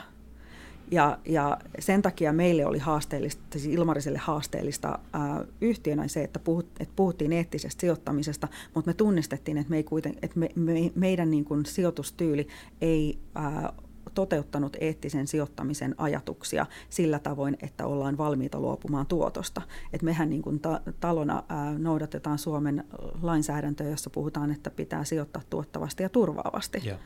Ja, 0.92 1.18
ja 1.26 1.58
sen 1.80 2.02
takia 2.02 2.34
meille 2.34 2.66
oli 2.66 2.80
haasteellista, 2.80 3.44
siis 3.52 3.66
Ilmariselle 3.66 4.18
haasteellista 4.18 5.00
ää, 5.14 5.46
yhtiönä 5.62 6.08
se, 6.08 6.24
että, 6.24 6.40
puhut, 6.40 6.66
että 6.80 6.94
puhuttiin 6.96 7.34
eettisestä 7.34 7.82
sijoittamisesta, 7.82 8.48
mutta 8.76 8.90
me 8.90 8.94
tunnistettiin, 8.94 9.58
että, 9.58 9.70
me 9.70 9.78
ei 9.78 9.84
kuiten, 9.84 10.16
että 10.22 10.40
me, 10.40 10.50
me, 10.56 10.92
meidän 10.96 11.32
niin 11.32 11.46
kuin 11.46 11.66
sijoitustyyli 11.66 12.48
ei 12.82 13.20
ää, 13.36 13.74
toteuttanut 14.14 14.78
eettisen 14.80 15.28
sijoittamisen 15.28 15.96
ajatuksia 15.98 16.66
sillä 16.90 17.20
tavoin, 17.20 17.58
että 17.62 17.86
ollaan 17.86 18.18
valmiita 18.18 18.60
luopumaan 18.60 19.06
tuotosta. 19.06 19.62
Et 19.94 20.02
mehän 20.02 20.30
niin 20.30 20.42
kuin 20.42 20.60
ta- 20.60 20.82
talona 21.00 21.44
ää, 21.50 21.78
noudatetaan 21.78 22.38
Suomen 22.38 22.84
lainsäädäntöä, 23.22 23.90
jossa 23.90 24.10
puhutaan, 24.10 24.52
että 24.52 24.70
pitää 24.70 25.04
sijoittaa 25.04 25.42
tuottavasti 25.50 26.04
ja 26.04 26.10
turvaavasti. 26.10 26.82
Yeah 26.86 27.00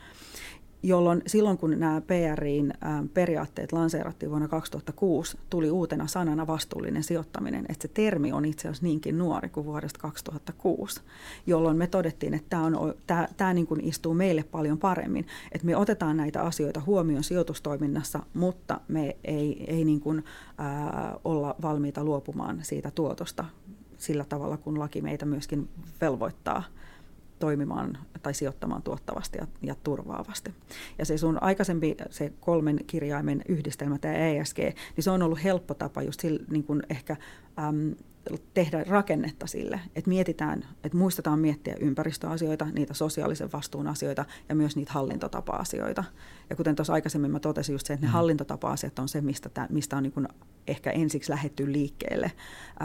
jolloin 0.83 1.21
silloin 1.27 1.57
kun 1.57 1.79
nämä 1.79 2.01
PRIin 2.01 2.73
periaatteet 3.13 3.71
lanseerattiin 3.71 4.29
vuonna 4.29 4.47
2006, 4.47 5.37
tuli 5.49 5.71
uutena 5.71 6.07
sanana 6.07 6.47
vastuullinen 6.47 7.03
sijoittaminen, 7.03 7.65
että 7.69 7.87
se 7.87 7.93
termi 7.93 8.31
on 8.31 8.45
itse 8.45 8.67
asiassa 8.67 8.85
niinkin 8.85 9.17
nuori 9.17 9.49
kuin 9.49 9.65
vuodesta 9.65 9.99
2006, 9.99 11.01
jolloin 11.47 11.77
me 11.77 11.87
todettiin, 11.87 12.33
että 12.33 12.49
tämä, 12.49 12.65
on, 12.65 12.95
tämä, 13.07 13.27
tämä 13.37 13.53
niin 13.53 13.67
kuin 13.67 13.81
istuu 13.83 14.13
meille 14.13 14.43
paljon 14.43 14.77
paremmin, 14.77 15.27
että 15.51 15.65
me 15.65 15.75
otetaan 15.75 16.17
näitä 16.17 16.41
asioita 16.41 16.81
huomioon 16.85 17.23
sijoitustoiminnassa, 17.23 18.19
mutta 18.33 18.81
me 18.87 19.17
ei, 19.23 19.65
ei 19.67 19.85
niin 19.85 19.99
kuin, 19.99 20.23
ää, 20.57 21.19
olla 21.23 21.55
valmiita 21.61 22.03
luopumaan 22.03 22.59
siitä 22.61 22.91
tuotosta 22.91 23.45
sillä 23.97 24.25
tavalla, 24.29 24.57
kun 24.57 24.79
laki 24.79 25.01
meitä 25.01 25.25
myöskin 25.25 25.69
velvoittaa 26.01 26.63
toimimaan 27.39 27.97
tai 28.23 28.33
sijoittamaan 28.33 28.83
tuottavasti 28.83 29.37
ja, 29.37 29.47
ja 29.61 29.75
turvaavasti. 29.83 30.53
Ja 30.97 31.05
se 31.05 31.17
sun 31.17 31.43
aikaisempi 31.43 31.97
se 32.09 32.33
kolmen 32.39 32.79
kirjaimen 32.87 33.41
yhdistelmä, 33.47 33.97
tämä 33.97 34.13
ESG, 34.13 34.57
niin 34.57 35.03
se 35.03 35.11
on 35.11 35.21
ollut 35.21 35.43
helppo 35.43 35.73
tapa 35.73 36.01
just 36.01 36.19
sille, 36.19 36.43
niin 36.49 36.63
kuin 36.63 36.83
ehkä 36.89 37.15
äm, 37.59 37.95
tehdä 38.53 38.83
rakennetta 38.83 39.47
sille, 39.47 39.79
että 39.95 40.09
mietitään, 40.09 40.65
että 40.83 40.97
muistetaan 40.97 41.39
miettiä 41.39 41.75
ympäristöasioita, 41.79 42.65
niitä 42.65 42.93
sosiaalisen 42.93 43.51
vastuun 43.51 43.87
asioita 43.87 44.25
ja 44.49 44.55
myös 44.55 44.75
niitä 44.75 44.93
hallintotapa-asioita. 44.93 46.03
Ja 46.49 46.55
kuten 46.55 46.75
tuossa 46.75 46.93
aikaisemmin 46.93 47.31
mä 47.31 47.39
totesin 47.39 47.73
just 47.73 47.87
se, 47.87 47.93
että 47.93 48.05
ne 48.05 48.09
mm. 48.09 48.13
hallintotapa-asiat 48.13 48.99
on 48.99 49.07
se, 49.07 49.21
mistä, 49.21 49.49
tämä, 49.49 49.67
mistä 49.69 49.97
on 49.97 50.03
niin 50.03 50.27
ehkä 50.67 50.91
ensiksi 50.91 51.31
lähetty 51.31 51.71
liikkeelle. 51.71 52.31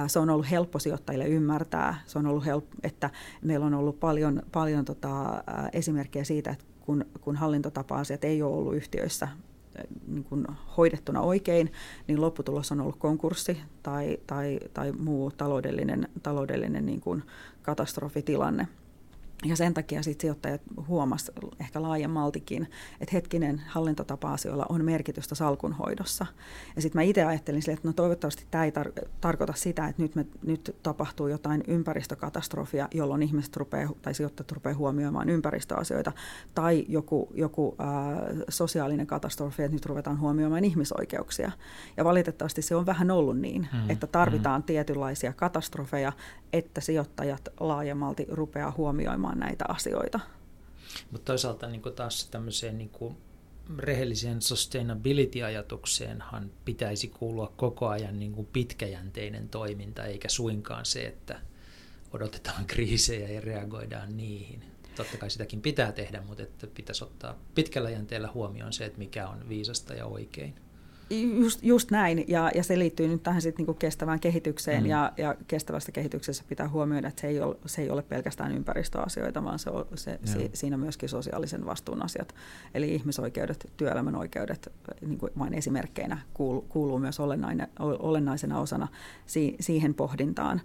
Se 0.06 0.18
on 0.18 0.30
ollut 0.30 0.50
helppo 0.50 0.78
sijoittajille 0.78 1.26
ymmärtää, 1.26 2.00
se 2.06 2.18
on 2.18 2.26
ollut 2.26 2.44
helppo, 2.44 2.76
että 2.82 3.10
meillä 3.42 3.66
on 3.66 3.74
ollut 3.74 4.00
paljon, 4.00 4.42
paljon 4.52 4.84
tota, 4.84 5.44
esimerkkejä 5.72 6.24
siitä, 6.24 6.50
että 6.50 6.64
kun, 6.80 7.04
kun 7.20 7.36
hallintotapa-asiat 7.36 8.24
ei 8.24 8.42
ole 8.42 8.54
ollut 8.54 8.74
yhtiöissä 8.74 9.28
niin 10.06 10.24
kuin 10.24 10.46
hoidettuna 10.76 11.20
oikein, 11.20 11.72
niin 12.08 12.20
lopputulos 12.20 12.72
on 12.72 12.80
ollut 12.80 12.96
konkurssi 12.98 13.60
tai, 13.82 14.18
tai, 14.26 14.60
tai 14.74 14.92
muu 14.92 15.30
taloudellinen, 15.30 16.08
taloudellinen 16.22 16.86
niin 16.86 17.00
kuin 17.00 17.22
katastrofitilanne. 17.62 18.68
Ja 19.44 19.56
sen 19.56 19.74
takia 19.74 20.02
sit 20.02 20.20
sijoittajat 20.20 20.60
huomas 20.88 21.32
ehkä 21.60 21.82
laajemmaltikin, 21.82 22.68
että 23.00 23.12
hetkinen 23.12 23.62
hallintotapa-asioilla 23.66 24.66
on 24.68 24.84
merkitystä 24.84 25.34
salkunhoidossa. 25.34 26.26
Ja 26.76 26.82
sitten 26.82 26.98
mä 26.98 27.02
itse 27.02 27.24
ajattelin 27.24 27.62
sille, 27.62 27.74
että 27.74 27.88
no 27.88 27.92
toivottavasti 27.92 28.46
tämä 28.50 28.64
ei 28.64 28.70
tar- 28.70 29.08
tarkoita 29.20 29.52
sitä, 29.56 29.88
että 29.88 30.02
nyt, 30.02 30.14
me, 30.14 30.26
nyt 30.42 30.76
tapahtuu 30.82 31.28
jotain 31.28 31.64
ympäristökatastrofia, 31.66 32.88
jolloin 32.94 33.22
ihmiset 33.22 33.56
rupeaa, 33.56 33.90
tai 34.02 34.14
sijoittajat 34.14 34.52
rupeaa 34.52 34.74
huomioimaan 34.74 35.28
ympäristöasioita, 35.28 36.12
tai 36.54 36.84
joku, 36.88 37.28
joku 37.34 37.76
äh, 37.80 37.86
sosiaalinen 38.48 39.06
katastrofi, 39.06 39.62
että 39.62 39.76
nyt 39.76 39.86
ruvetaan 39.86 40.20
huomioimaan 40.20 40.64
ihmisoikeuksia. 40.64 41.52
Ja 41.96 42.04
valitettavasti 42.04 42.62
se 42.62 42.76
on 42.76 42.86
vähän 42.86 43.10
ollut 43.10 43.38
niin, 43.38 43.68
mm, 43.72 43.90
että 43.90 44.06
tarvitaan 44.06 44.60
mm. 44.60 44.64
tietynlaisia 44.64 45.32
katastrofeja, 45.32 46.12
että 46.52 46.80
sijoittajat 46.80 47.48
laajemmalti 47.60 48.26
rupeaa 48.30 48.74
huomioimaan 48.76 49.31
pohtimaan 49.32 49.38
näitä 49.38 49.64
asioita. 49.68 50.20
Mutta 51.10 51.24
toisaalta 51.24 51.66
niin 51.66 51.82
taas 51.96 52.28
tämmöiseen 52.30 52.78
niin 52.78 52.90
kuin 52.90 53.16
rehelliseen 53.78 54.42
sustainability-ajatukseenhan 54.42 56.50
pitäisi 56.64 57.08
kuulua 57.08 57.52
koko 57.56 57.88
ajan 57.88 58.18
niin 58.18 58.32
kuin 58.32 58.48
pitkäjänteinen 58.52 59.48
toiminta, 59.48 60.04
eikä 60.04 60.28
suinkaan 60.28 60.84
se, 60.84 61.06
että 61.06 61.40
odotetaan 62.12 62.66
kriisejä 62.72 63.28
ja 63.28 63.40
reagoidaan 63.40 64.16
niihin. 64.16 64.64
Totta 64.96 65.16
kai 65.16 65.30
sitäkin 65.30 65.62
pitää 65.62 65.92
tehdä, 65.92 66.20
mutta 66.20 66.42
että 66.42 66.66
pitäisi 66.66 67.04
ottaa 67.04 67.38
pitkällä 67.54 67.90
jänteellä 67.90 68.28
huomioon 68.34 68.72
se, 68.72 68.84
että 68.84 68.98
mikä 68.98 69.28
on 69.28 69.48
viisasta 69.48 69.94
ja 69.94 70.06
oikein. 70.06 70.54
Just, 71.20 71.62
just 71.62 71.90
näin, 71.90 72.24
ja, 72.28 72.50
ja 72.54 72.62
se 72.62 72.78
liittyy 72.78 73.08
nyt 73.08 73.22
tähän 73.22 73.42
sit 73.42 73.58
niinku 73.58 73.74
kestävään 73.74 74.20
kehitykseen, 74.20 74.82
mm. 74.82 74.88
ja, 74.88 75.12
ja 75.16 75.34
kestävässä 75.48 75.92
kehityksessä 75.92 76.44
pitää 76.48 76.68
huomioida, 76.68 77.08
että 77.08 77.20
se 77.20 77.26
ei 77.26 77.40
ole, 77.40 77.56
se 77.66 77.82
ei 77.82 77.90
ole 77.90 78.02
pelkästään 78.02 78.52
ympäristöasioita, 78.52 79.44
vaan 79.44 79.58
se 79.58 79.70
on, 79.70 79.86
se, 79.94 80.18
si, 80.24 80.50
siinä 80.54 80.76
myöskin 80.76 81.08
sosiaalisen 81.08 81.66
vastuun 81.66 82.02
asiat, 82.02 82.34
eli 82.74 82.94
ihmisoikeudet, 82.94 83.72
työelämän 83.76 84.16
oikeudet, 84.16 84.72
niin 85.00 85.18
kuin 85.18 85.32
vain 85.38 85.54
esimerkkeinä 85.54 86.18
kuuluu, 86.34 86.62
kuuluu 86.68 86.98
myös 86.98 87.20
olennaisena 87.98 88.60
osana 88.60 88.88
si, 89.26 89.56
siihen 89.60 89.94
pohdintaan. 89.94 90.60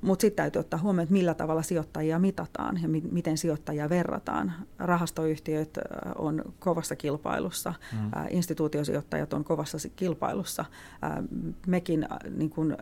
Mutta 0.00 0.20
sitten 0.20 0.42
täytyy 0.42 0.60
ottaa 0.60 0.80
huomioon, 0.80 1.02
että 1.02 1.12
millä 1.12 1.34
tavalla 1.34 1.62
sijoittajia 1.62 2.18
mitataan 2.18 2.82
ja 2.82 2.88
mi- 2.88 3.08
miten 3.10 3.38
sijoittajia 3.38 3.88
verrataan. 3.88 4.52
Rahastoyhtiöt 4.78 5.78
on 6.16 6.42
kovassa 6.58 6.96
kilpailussa, 6.96 7.74
mm. 7.92 8.10
instituutiosijoittajat 8.30 9.32
on 9.32 9.44
kovassa 9.44 9.78
kilpailussa. 9.96 10.64
Mekin 11.66 12.06
niin 12.36 12.50
kun 12.50 12.76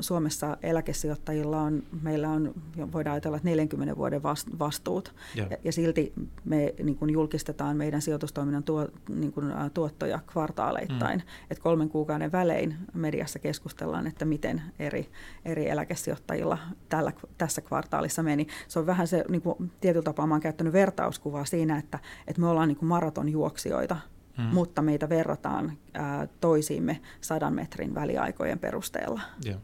Suomessa 0.00 0.56
eläkesijoittajilla 0.62 1.60
on, 1.60 1.82
meillä 2.02 2.30
on, 2.30 2.54
voidaan 2.92 3.14
ajatella, 3.14 3.36
että 3.36 3.48
40 3.48 3.96
vuoden 3.96 4.22
vastuut. 4.58 5.14
Yeah. 5.36 5.50
Ja, 5.50 5.56
ja 5.64 5.72
silti 5.72 6.12
me 6.44 6.74
niin 6.82 6.96
kun 6.96 7.10
julkistetaan 7.10 7.76
meidän 7.76 8.02
sijoitustoiminnan 8.02 8.64
tuo, 8.64 8.88
niin 9.08 9.32
kun, 9.32 9.54
tuottoja 9.74 10.20
kvartaaleittain. 10.26 11.18
Mm. 11.18 11.26
Et 11.50 11.58
kolmen 11.58 11.88
kuukauden 11.88 12.32
välein 12.32 12.76
mediassa 12.94 13.38
keskustellaan, 13.38 14.06
että 14.06 14.24
miten 14.24 14.62
eri, 14.78 15.08
eri 15.44 15.68
eläkesijoittajilla 15.68 16.58
tällä, 16.88 17.12
tässä 17.38 17.60
kvartaalissa 17.60 18.22
meni. 18.22 18.46
Se 18.68 18.78
on 18.78 18.86
vähän 18.86 19.06
se, 19.06 19.24
niin 19.28 19.42
kuin, 19.42 19.72
tietyllä 19.80 20.04
tapaa 20.04 20.26
mä 20.26 20.34
oon 20.34 20.40
käyttänyt 20.40 20.72
vertauskuvaa 20.72 21.44
siinä, 21.44 21.78
että, 21.78 21.98
että 22.26 22.40
me 22.40 22.48
ollaan 22.48 22.68
niin 22.68 22.76
kuin 22.76 22.88
maratonjuoksijoita, 22.88 23.96
mm. 24.38 24.44
mutta 24.44 24.82
meitä 24.82 25.08
verrataan 25.08 25.72
ää, 25.94 26.28
toisiimme 26.40 27.00
sadan 27.20 27.54
metrin 27.54 27.94
väliaikojen 27.94 28.58
perusteella. 28.58 29.20
Yeah. 29.46 29.60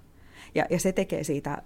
Ja, 0.54 0.66
ja 0.70 0.80
se 0.80 0.92
tekee 0.92 1.24
siitä, 1.24 1.62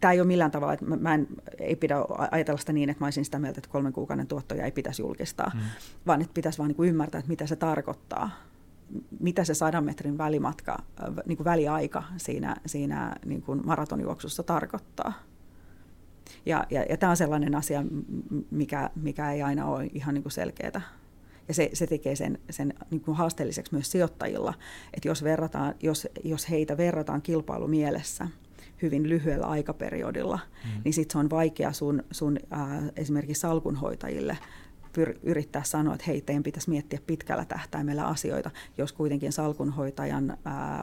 tämä 0.00 0.12
ei 0.12 0.20
ole 0.20 0.26
millään 0.26 0.50
tavalla, 0.50 0.72
että 0.72 0.84
mä, 0.84 0.96
mä 0.96 1.14
en, 1.14 1.26
ei 1.58 1.76
pidä 1.76 1.96
ajatella 2.30 2.58
sitä 2.58 2.72
niin, 2.72 2.90
että 2.90 3.02
mä 3.02 3.06
olisin 3.06 3.24
sitä 3.24 3.38
mieltä, 3.38 3.58
että 3.58 3.70
kolmen 3.70 3.92
kuukauden 3.92 4.26
tuottoja 4.26 4.64
ei 4.64 4.72
pitäisi 4.72 5.02
julkistaa, 5.02 5.50
mm. 5.54 5.60
vaan 6.06 6.20
että 6.20 6.34
pitäisi 6.34 6.58
vaan 6.58 6.68
niin 6.68 6.76
kuin 6.76 6.88
ymmärtää, 6.88 7.18
että 7.18 7.28
mitä 7.28 7.46
se 7.46 7.56
tarkoittaa 7.56 8.30
mitä 9.20 9.44
se 9.44 9.54
sadan 9.54 9.84
metrin 9.84 10.18
välimatka, 10.18 10.82
niin 11.26 11.36
kuin 11.36 11.44
väliaika 11.44 12.02
siinä, 12.16 12.56
siinä 12.66 13.16
niin 13.26 13.42
kuin 13.42 13.66
maratonjuoksussa 13.66 14.42
tarkoittaa. 14.42 15.12
Ja, 16.46 16.64
ja, 16.70 16.82
ja 16.82 16.96
tämä 16.96 17.10
on 17.10 17.16
sellainen 17.16 17.54
asia, 17.54 17.84
mikä, 18.50 18.90
mikä 18.94 19.32
ei 19.32 19.42
aina 19.42 19.66
ole 19.66 19.90
ihan 19.94 20.14
niin 20.14 20.22
kuin 20.22 20.32
selkeää. 20.32 20.80
Ja 21.48 21.54
se, 21.54 21.70
se 21.72 21.86
tekee 21.86 22.16
sen, 22.16 22.38
sen 22.50 22.74
niin 22.90 23.00
kuin 23.00 23.16
haasteelliseksi 23.16 23.74
myös 23.74 23.90
sijoittajilla, 23.90 24.54
että 24.94 25.08
jos, 25.08 25.24
verrataan, 25.24 25.74
jos, 25.82 26.08
jos 26.24 26.50
heitä 26.50 26.76
verrataan 26.76 27.22
kilpailumielessä 27.22 28.28
hyvin 28.82 29.08
lyhyellä 29.08 29.46
aikaperiodilla, 29.46 30.38
mm. 30.64 30.82
niin 30.84 30.92
sitten 30.92 31.12
se 31.12 31.18
on 31.18 31.30
vaikea 31.30 31.72
sun, 31.72 32.02
sun 32.10 32.38
äh, 32.52 32.60
esimerkiksi 32.96 33.40
salkunhoitajille 33.40 34.38
yrittää 35.22 35.62
sanoa, 35.64 35.94
että 35.94 36.04
hei, 36.06 36.20
teidän 36.20 36.42
pitäisi 36.42 36.70
miettiä 36.70 36.98
pitkällä 37.06 37.44
tähtäimellä 37.44 38.06
asioita, 38.06 38.50
jos 38.78 38.92
kuitenkin 38.92 39.32
salkunhoitajan 39.32 40.38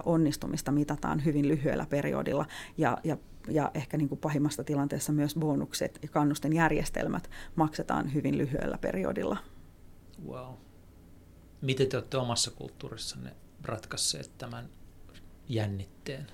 onnistumista 0.05 0.71
mitataan 0.71 1.25
hyvin 1.25 1.47
lyhyellä 1.47 1.85
periodilla 1.89 2.45
ja, 2.77 2.97
ja 3.03 3.17
ja 3.49 3.71
ehkä 3.73 3.97
niin 3.97 4.09
kuin 4.09 4.19
pahimmassa 4.19 4.63
tilanteessa 4.63 5.11
myös 5.11 5.35
bonukset 5.35 5.99
ja 6.01 6.09
kannusten 6.09 6.53
järjestelmät 6.53 7.29
maksetaan 7.55 8.13
hyvin 8.13 8.37
lyhyellä 8.37 8.77
periodilla. 8.77 9.37
Wow. 10.27 10.53
Miten 11.61 11.87
te 11.87 11.97
olette 11.97 12.17
omassa 12.17 12.51
kulttuurissanne 12.51 13.35
ratkaisseet 13.61 14.37
tämän 14.37 14.69
jännitteen? 15.49 16.27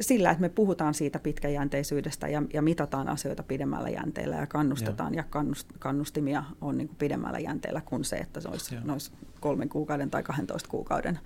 Sillä, 0.00 0.30
että 0.30 0.40
me 0.40 0.48
puhutaan 0.48 0.94
siitä 0.94 1.18
pitkäjänteisyydestä 1.18 2.28
ja, 2.28 2.42
ja 2.54 2.62
mitataan 2.62 3.08
asioita 3.08 3.42
pidemmällä 3.42 3.88
jänteellä 3.88 4.36
ja 4.36 4.46
kannustetaan 4.46 5.14
Joo. 5.14 5.18
ja 5.18 5.24
kannust, 5.30 5.68
kannustimia 5.78 6.44
on 6.60 6.78
niin 6.78 6.88
kuin 6.88 6.96
pidemmällä 6.96 7.38
jänteellä 7.38 7.80
kuin 7.80 8.04
se, 8.04 8.16
että 8.16 8.40
se 8.40 8.48
olisi 8.48 8.76
nois 8.84 9.12
kolmen 9.40 9.68
kuukauden 9.68 10.10
tai 10.10 10.22
12 10.22 10.68
kuukauden 10.68 11.18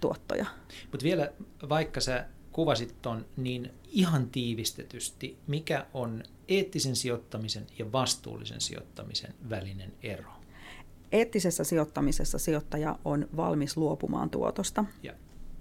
tuottoja. 0.00 0.46
Mutta 0.92 1.04
vielä 1.04 1.32
vaikka 1.68 2.00
sä 2.00 2.26
kuvasit 2.52 2.94
ton 3.02 3.26
niin 3.36 3.70
ihan 3.84 4.30
tiivistetysti, 4.30 5.38
mikä 5.46 5.86
on 5.94 6.22
eettisen 6.48 6.96
sijoittamisen 6.96 7.66
ja 7.78 7.92
vastuullisen 7.92 8.60
sijoittamisen 8.60 9.34
välinen 9.50 9.92
ero? 10.02 10.30
Eettisessä 11.12 11.64
sijoittamisessa 11.64 12.38
sijoittaja 12.38 12.98
on 13.04 13.28
valmis 13.36 13.76
luopumaan 13.76 14.30
tuotosta. 14.30 14.84
Ja 15.02 15.12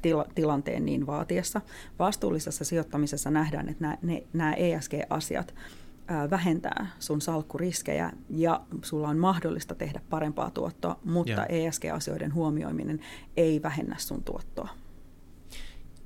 tila, 0.08 0.26
tilanteen 0.36 0.86
niin 0.86 1.08
vaatiessa. 1.08 1.62
Vastuullisessa 2.00 2.66
sijoittamisessa 2.66 3.32
nähdään, 3.32 3.70
että 3.70 3.82
nämä, 3.82 3.98
ne, 4.02 4.24
nämä 4.34 4.54
ESG-asiat 4.54 5.54
vähentää 6.30 6.88
sun 7.00 7.22
salkkuriskejä 7.22 8.12
ja 8.30 8.62
sulla 8.82 9.10
on 9.10 9.18
mahdollista 9.18 9.76
tehdä 9.76 10.02
parempaa 10.10 10.52
tuottoa, 10.52 11.00
mutta 11.04 11.32
ja. 11.32 11.46
ESG-asioiden 11.46 12.34
huomioiminen 12.34 13.00
ei 13.38 13.62
vähennä 13.64 13.96
sun 14.00 14.24
tuottoa. 14.24 14.70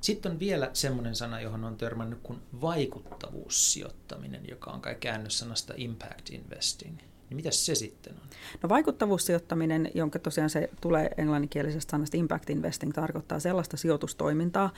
Sitten 0.00 0.32
on 0.32 0.38
vielä 0.38 0.70
semmoinen 0.72 1.16
sana, 1.16 1.40
johon 1.40 1.64
on 1.64 1.76
törmännyt 1.76 2.18
kuin 2.22 2.38
vaikuttavuussijoittaminen, 2.60 4.48
joka 4.48 4.70
on 4.70 4.80
kai 4.80 4.94
käännössanasta 4.94 5.74
impact 5.76 6.30
investing. 6.30 6.98
Niin 7.32 7.36
mitä 7.36 7.50
se 7.50 7.74
sitten 7.74 8.12
on? 8.12 8.20
No 8.62 8.68
vaikuttavuussijoittaminen, 8.68 9.90
jonka 9.94 10.18
tosiaan 10.18 10.50
se 10.50 10.70
tulee 10.80 11.10
englanninkielisestä 11.16 11.90
sanasta 11.90 12.16
impact 12.16 12.50
investing, 12.50 12.92
tarkoittaa 12.92 13.40
sellaista 13.40 13.76
sijoitustoimintaa, 13.76 14.70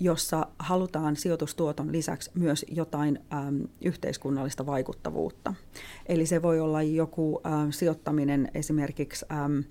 jossa 0.00 0.46
halutaan 0.58 1.16
sijoitustuoton 1.16 1.92
lisäksi 1.92 2.30
myös 2.34 2.66
jotain 2.68 3.18
äm, 3.32 3.68
yhteiskunnallista 3.84 4.66
vaikuttavuutta. 4.66 5.54
Eli 6.06 6.26
se 6.26 6.42
voi 6.42 6.60
olla 6.60 6.82
joku 6.82 7.40
äm, 7.46 7.72
sijoittaminen 7.72 8.50
esimerkiksi 8.54 9.26
äm, 9.32 9.64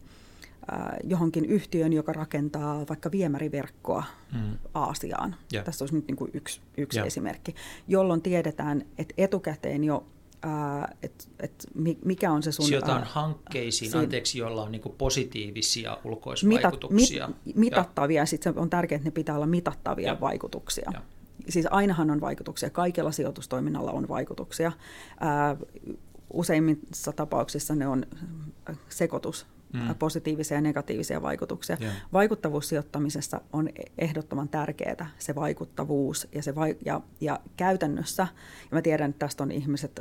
johonkin 1.04 1.46
yhtiön, 1.46 1.94
joka 1.94 2.14
rakentaa 2.14 2.86
vaikka 2.90 3.12
viemäriverkkoa 3.12 4.04
mm. 4.34 4.58
Aasiaan. 4.74 5.36
Yeah. 5.54 5.66
Tässä 5.66 5.84
olisi 5.84 5.96
nyt 5.96 6.08
niin 6.08 6.16
kuin 6.16 6.32
yksi, 6.34 6.62
yksi 6.78 6.98
yeah. 6.98 7.08
esimerkki, 7.08 7.56
jolloin 7.88 8.22
tiedetään, 8.22 8.86
että 8.98 9.14
etukäteen 9.18 9.84
jo 9.84 10.06
että 11.02 11.26
et 11.40 11.68
mikä 12.06 12.32
on 12.32 12.44
se 12.44 12.52
sun... 12.52 12.66
Sijoitaan 12.66 13.04
hankkeisiin, 13.04 13.92
siinä, 13.92 14.04
anteeksi, 14.04 14.40
joilla 14.40 14.64
on 14.64 14.72
niinku 14.72 14.90
positiivisia 14.90 15.98
ulkoisvaikutuksia. 16.04 17.28
Mitat, 17.28 17.46
mit, 17.46 17.56
mitattavia, 17.56 18.22
ja 18.22 18.26
sitten 18.26 18.58
on 18.58 18.70
tärkeää, 18.70 18.98
että 18.98 19.08
ne 19.08 19.12
pitää 19.12 19.36
olla 19.36 19.46
mitattavia 19.46 20.08
ja. 20.08 20.20
vaikutuksia. 20.20 20.92
Ja. 20.94 21.02
Siis 21.50 21.68
ainahan 21.72 22.12
on 22.12 22.22
vaikutuksia, 22.22 22.70
kaikella 22.70 23.12
sijoitustoiminnalla 23.12 23.92
on 23.92 24.08
vaikutuksia. 24.08 24.72
Ää, 25.20 25.58
useimmissa 26.34 27.12
tapauksissa 27.12 27.76
ne 27.76 27.88
on 27.88 28.06
sekoitus 28.90 29.46
mm. 29.74 29.96
positiivisia 30.00 30.58
ja 30.58 30.62
negatiivisia 30.62 31.22
vaikutuksia. 31.22 31.78
Yeah. 31.82 31.94
Vaikuttavuussijoittamisessa 32.14 33.42
on 33.54 33.70
ehdottoman 33.98 34.50
tärkeää 34.50 35.10
se 35.18 35.36
vaikuttavuus 35.36 36.28
ja, 36.36 36.44
se 36.44 36.56
vai- 36.56 36.78
ja, 36.86 37.02
ja 37.22 37.40
käytännössä, 37.58 38.28
ja 38.62 38.76
mä 38.78 38.82
tiedän, 38.82 39.10
että 39.10 39.20
tästä 39.20 39.44
on 39.44 39.52
ihmiset, 39.52 40.00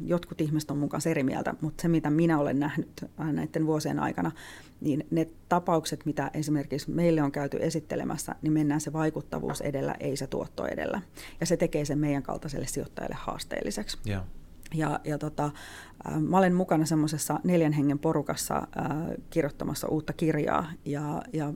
jotkut 0.00 0.40
ihmiset 0.40 0.70
on 0.70 0.78
mukaan 0.78 1.02
eri 1.06 1.22
mieltä, 1.22 1.54
mutta 1.60 1.82
se 1.82 1.88
mitä 1.88 2.10
minä 2.10 2.38
olen 2.38 2.58
nähnyt 2.58 3.04
äh, 3.20 3.32
näiden 3.32 3.66
vuosien 3.66 3.98
aikana, 3.98 4.32
niin 4.80 5.06
ne 5.10 5.28
tapaukset, 5.48 6.06
mitä 6.06 6.30
esimerkiksi 6.34 6.90
meille 6.90 7.22
on 7.22 7.32
käyty 7.32 7.58
esittelemässä, 7.60 8.34
niin 8.42 8.52
mennään 8.52 8.80
se 8.80 8.92
vaikuttavuus 8.92 9.60
edellä, 9.60 9.94
ei 10.00 10.16
se 10.16 10.26
tuotto 10.26 10.66
edellä. 10.66 11.02
Ja 11.40 11.46
se 11.46 11.56
tekee 11.56 11.84
sen 11.84 11.98
meidän 11.98 12.22
kaltaiselle 12.22 12.66
sijoittajalle 12.66 13.16
haasteelliseksi. 13.18 13.98
Yeah. 14.08 14.22
Ja, 14.74 15.00
ja 15.04 15.18
tota, 15.18 15.50
mä 16.20 16.38
olen 16.38 16.54
mukana 16.54 16.84
semmoisessa 16.84 17.40
neljän 17.44 17.72
hengen 17.72 17.98
porukassa 17.98 18.56
äh, 18.56 18.86
kirjoittamassa 19.30 19.88
uutta 19.88 20.12
kirjaa. 20.12 20.66
Ja, 20.84 21.22
ja 21.32 21.52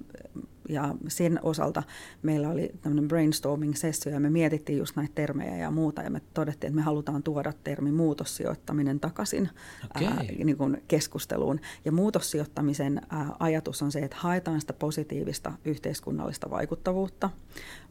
ja 0.71 0.95
sen 1.09 1.41
osalta 1.43 1.83
meillä 2.23 2.49
oli 2.49 2.71
tämmöinen 2.83 3.09
brainstorming-sessio 3.09 4.13
ja 4.13 4.21
me 4.21 4.31
mietittiin 4.31 4.79
just 4.79 4.97
näitä 4.97 5.13
termejä 5.15 5.57
ja 5.57 5.71
muuta 5.71 6.03
ja 6.03 6.11
me 6.11 6.21
todettiin, 6.35 6.69
että 6.69 6.77
me 6.77 6.83
halutaan 6.83 7.23
tuoda 7.23 7.53
termi 7.65 7.93
muutossijoittaminen 7.93 9.01
takaisin 9.01 9.51
okay. 9.97 10.07
ää, 10.07 10.23
niin 10.45 10.57
kuin 10.57 10.83
keskusteluun. 10.89 11.61
Ja 11.85 11.93
muutossijoittamisen 11.93 13.01
ää, 13.09 13.31
ajatus 13.39 13.83
on 13.83 13.93
se, 13.93 13.99
että 13.99 14.17
haetaan 14.21 14.61
sitä 14.61 14.73
positiivista 14.73 15.53
yhteiskunnallista 15.65 16.51
vaikuttavuutta, 16.51 17.31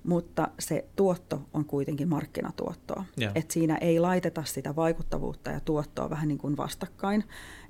mutta 0.04 0.48
se 0.60 0.86
tuotto 0.96 1.42
on 1.54 1.66
kuitenkin 1.66 2.10
markkinatuottoa. 2.10 3.06
Yeah. 3.22 3.32
Et 3.36 3.52
siinä 3.52 3.78
ei 3.78 4.00
laiteta 4.00 4.44
sitä 4.44 4.76
vaikuttavuutta 4.76 5.52
ja 5.52 5.60
tuottoa 5.60 6.10
vähän 6.10 6.28
niin 6.28 6.38
kuin 6.38 6.58
vastakkain, 6.58 7.24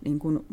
niin 0.05 0.19
kuin 0.19 0.45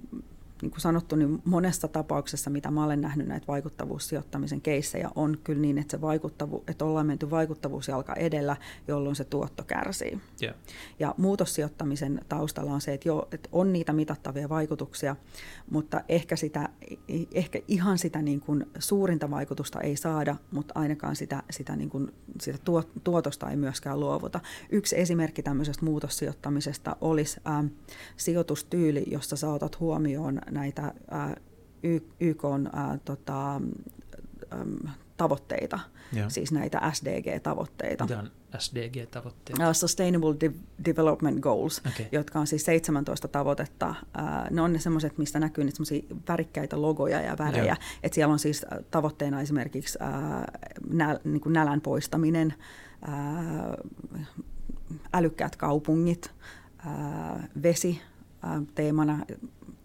niin 0.63 0.71
kuin 0.71 0.81
sanottu, 0.81 1.17
niin 1.17 1.43
monessa 1.45 1.89
tapauksessa, 1.89 2.51
mitä 2.51 2.71
mä 2.71 2.85
olen 2.85 3.01
nähnyt 3.01 3.27
näitä 3.27 3.47
vaikuttavuussijoittamisen 3.47 4.61
keissejä, 4.61 5.11
on 5.15 5.39
kyllä 5.45 5.61
niin, 5.61 5.79
että, 5.79 5.97
se 5.97 6.01
vaikuttavu, 6.01 6.65
että 6.69 6.85
ollaan 6.85 7.07
menty 7.07 7.31
vaikuttavuusjalka 7.31 8.15
edellä, 8.15 8.57
jolloin 8.89 9.17
se 9.17 9.25
tuotto 9.25 9.65
kärsii. 9.65 10.21
Yeah. 10.43 10.55
Ja 10.99 11.15
muutossijoittamisen 11.19 12.21
taustalla 12.29 12.73
on 12.73 12.81
se, 12.81 12.95
että, 12.95 13.09
jo, 13.09 13.29
että 13.33 13.49
on 13.53 13.73
niitä 13.73 13.93
mitattavia 13.93 14.49
vaikutuksia, 14.49 15.17
mutta 15.71 16.01
ehkä, 16.09 16.37
sitä, 16.37 16.69
ehkä 17.35 17.61
ihan 17.69 17.99
sitä 17.99 18.23
niin 18.23 18.41
kuin 18.41 18.67
suurinta 18.79 19.31
vaikutusta 19.31 19.81
ei 19.81 19.97
saada, 19.97 20.37
mutta 20.51 20.75
ainakaan 20.77 21.17
sitä, 21.17 21.43
sitä, 21.51 21.77
niin 21.77 21.91
kuin, 21.91 22.13
sitä 22.41 22.59
tuotosta 23.05 23.51
ei 23.51 23.57
myöskään 23.57 24.01
luovuta. 24.01 24.41
Yksi 24.71 25.01
esimerkki 25.01 25.43
tämmöisestä 25.43 25.85
muutossijoittamisesta 25.85 26.97
olisi 27.01 27.41
äh, 27.47 27.71
sijoitustyyli, 28.17 29.05
jossa 29.07 29.37
sä 29.37 29.51
otat 29.51 29.81
huomioon 29.81 30.41
näitä 30.51 30.95
ää, 31.11 31.37
YK 32.21 32.45
on, 32.45 32.71
ää, 32.73 32.99
tota, 33.05 33.61
tavoitteita, 35.17 35.79
Joo. 36.13 36.31
siis 36.31 36.53
näitä 36.53 36.81
SDG-tavoitteita. 36.93 38.05
Mitä 38.05 38.19
on 38.19 38.31
SDG-tavoitteet? 38.59 39.59
Uh, 39.59 39.73
Sustainable 39.73 40.37
De- 40.41 40.53
Development 40.85 41.41
Goals, 41.41 41.79
okay. 41.79 42.07
jotka 42.13 42.39
on 42.39 42.47
siis 42.47 42.65
17 42.65 43.29
tavoitetta. 43.29 43.89
Uh, 43.89 44.51
ne 44.51 44.63
on 44.63 44.73
ne 44.73 44.79
semmoiset, 44.79 45.19
mistä 45.19 45.41
näkyy 45.41 45.65
niitä 45.65 45.79
värikkäitä 46.29 46.83
logoja 46.83 47.21
ja 47.21 47.39
värejä. 47.39 47.77
Et 48.03 48.13
siellä 48.13 48.33
on 48.33 48.39
siis 48.39 48.67
tavoitteena 48.91 49.41
esimerkiksi 49.41 49.99
uh, 50.03 50.45
näl, 50.91 51.19
niin 51.25 51.41
kuin 51.41 51.53
nälän 51.53 51.81
poistaminen, 51.81 52.55
uh, 53.09 53.87
älykkäät 55.13 55.57
kaupungit, 55.57 56.31
uh, 56.87 57.41
vesi, 57.63 58.01
teemana 58.75 59.27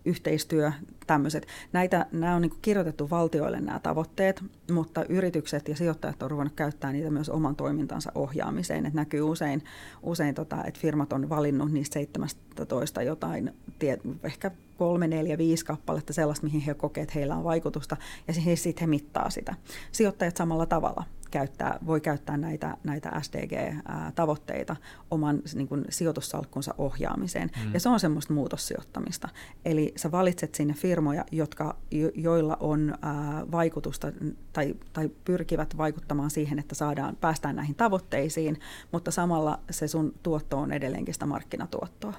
yhteistyö, 0.05 0.71
tämmöiset. 1.11 1.47
Näitä, 1.73 2.05
nämä 2.11 2.35
on 2.35 2.41
niin 2.41 2.51
kirjoitettu 2.61 3.09
valtioille 3.09 3.61
nämä 3.61 3.79
tavoitteet, 3.79 4.43
mutta 4.71 5.05
yritykset 5.05 5.67
ja 5.67 5.75
sijoittajat 5.75 6.23
on 6.23 6.31
ruvennut 6.31 6.55
käyttää 6.55 6.91
niitä 6.91 7.09
myös 7.09 7.29
oman 7.29 7.55
toimintansa 7.55 8.11
ohjaamiseen. 8.15 8.85
Et 8.85 8.93
näkyy 8.93 9.21
usein, 9.21 9.63
usein 10.03 10.35
tota, 10.35 10.63
että 10.65 10.79
firmat 10.79 11.13
on 11.13 11.29
valinnut 11.29 11.71
niistä 11.71 11.93
17 11.93 13.01
jotain, 13.01 13.53
tie, 13.79 13.97
ehkä 14.23 14.51
kolme, 14.77 15.07
neljä, 15.07 15.37
viisi 15.37 15.65
kappaletta 15.65 16.13
sellaista, 16.13 16.45
mihin 16.45 16.61
he 16.61 16.73
kokevat, 16.73 17.03
että 17.03 17.19
heillä 17.19 17.35
on 17.35 17.43
vaikutusta, 17.43 17.97
ja 18.27 18.33
sitten 18.33 18.81
he 18.81 18.87
mittaa 18.87 19.29
sitä. 19.29 19.55
Sijoittajat 19.91 20.37
samalla 20.37 20.65
tavalla 20.65 21.03
käyttää, 21.31 21.79
voi 21.85 22.01
käyttää 22.01 22.37
näitä, 22.37 22.77
näitä 22.83 23.11
SDG-tavoitteita 23.21 24.75
oman 25.11 25.41
niin 25.55 25.67
kuin, 25.67 25.85
sijoitussalkkunsa 25.89 26.75
ohjaamiseen. 26.77 27.49
Mm. 27.65 27.73
Ja 27.73 27.79
se 27.79 27.89
on 27.89 27.99
semmoista 27.99 28.33
muutossijoittamista. 28.33 29.29
Eli 29.65 29.93
sä 29.95 30.11
valitset 30.11 30.55
sinne 30.55 30.73
firmoja, 31.01 31.25
jotka, 31.31 31.77
jo, 31.91 32.11
joilla 32.15 32.57
on 32.59 32.97
ää, 33.01 33.45
vaikutusta 33.51 34.11
tai, 34.53 34.75
tai 34.93 35.09
pyrkivät 35.25 35.77
vaikuttamaan 35.77 36.29
siihen, 36.29 36.59
että 36.59 36.75
saadaan, 36.75 37.15
päästään 37.15 37.55
näihin 37.55 37.75
tavoitteisiin, 37.75 38.59
mutta 38.91 39.11
samalla 39.11 39.59
se 39.71 39.87
sun 39.87 40.13
tuotto 40.23 40.57
on 40.57 40.71
edelleenkin 40.71 41.13
sitä 41.13 41.25
markkinatuottoa. 41.25 42.13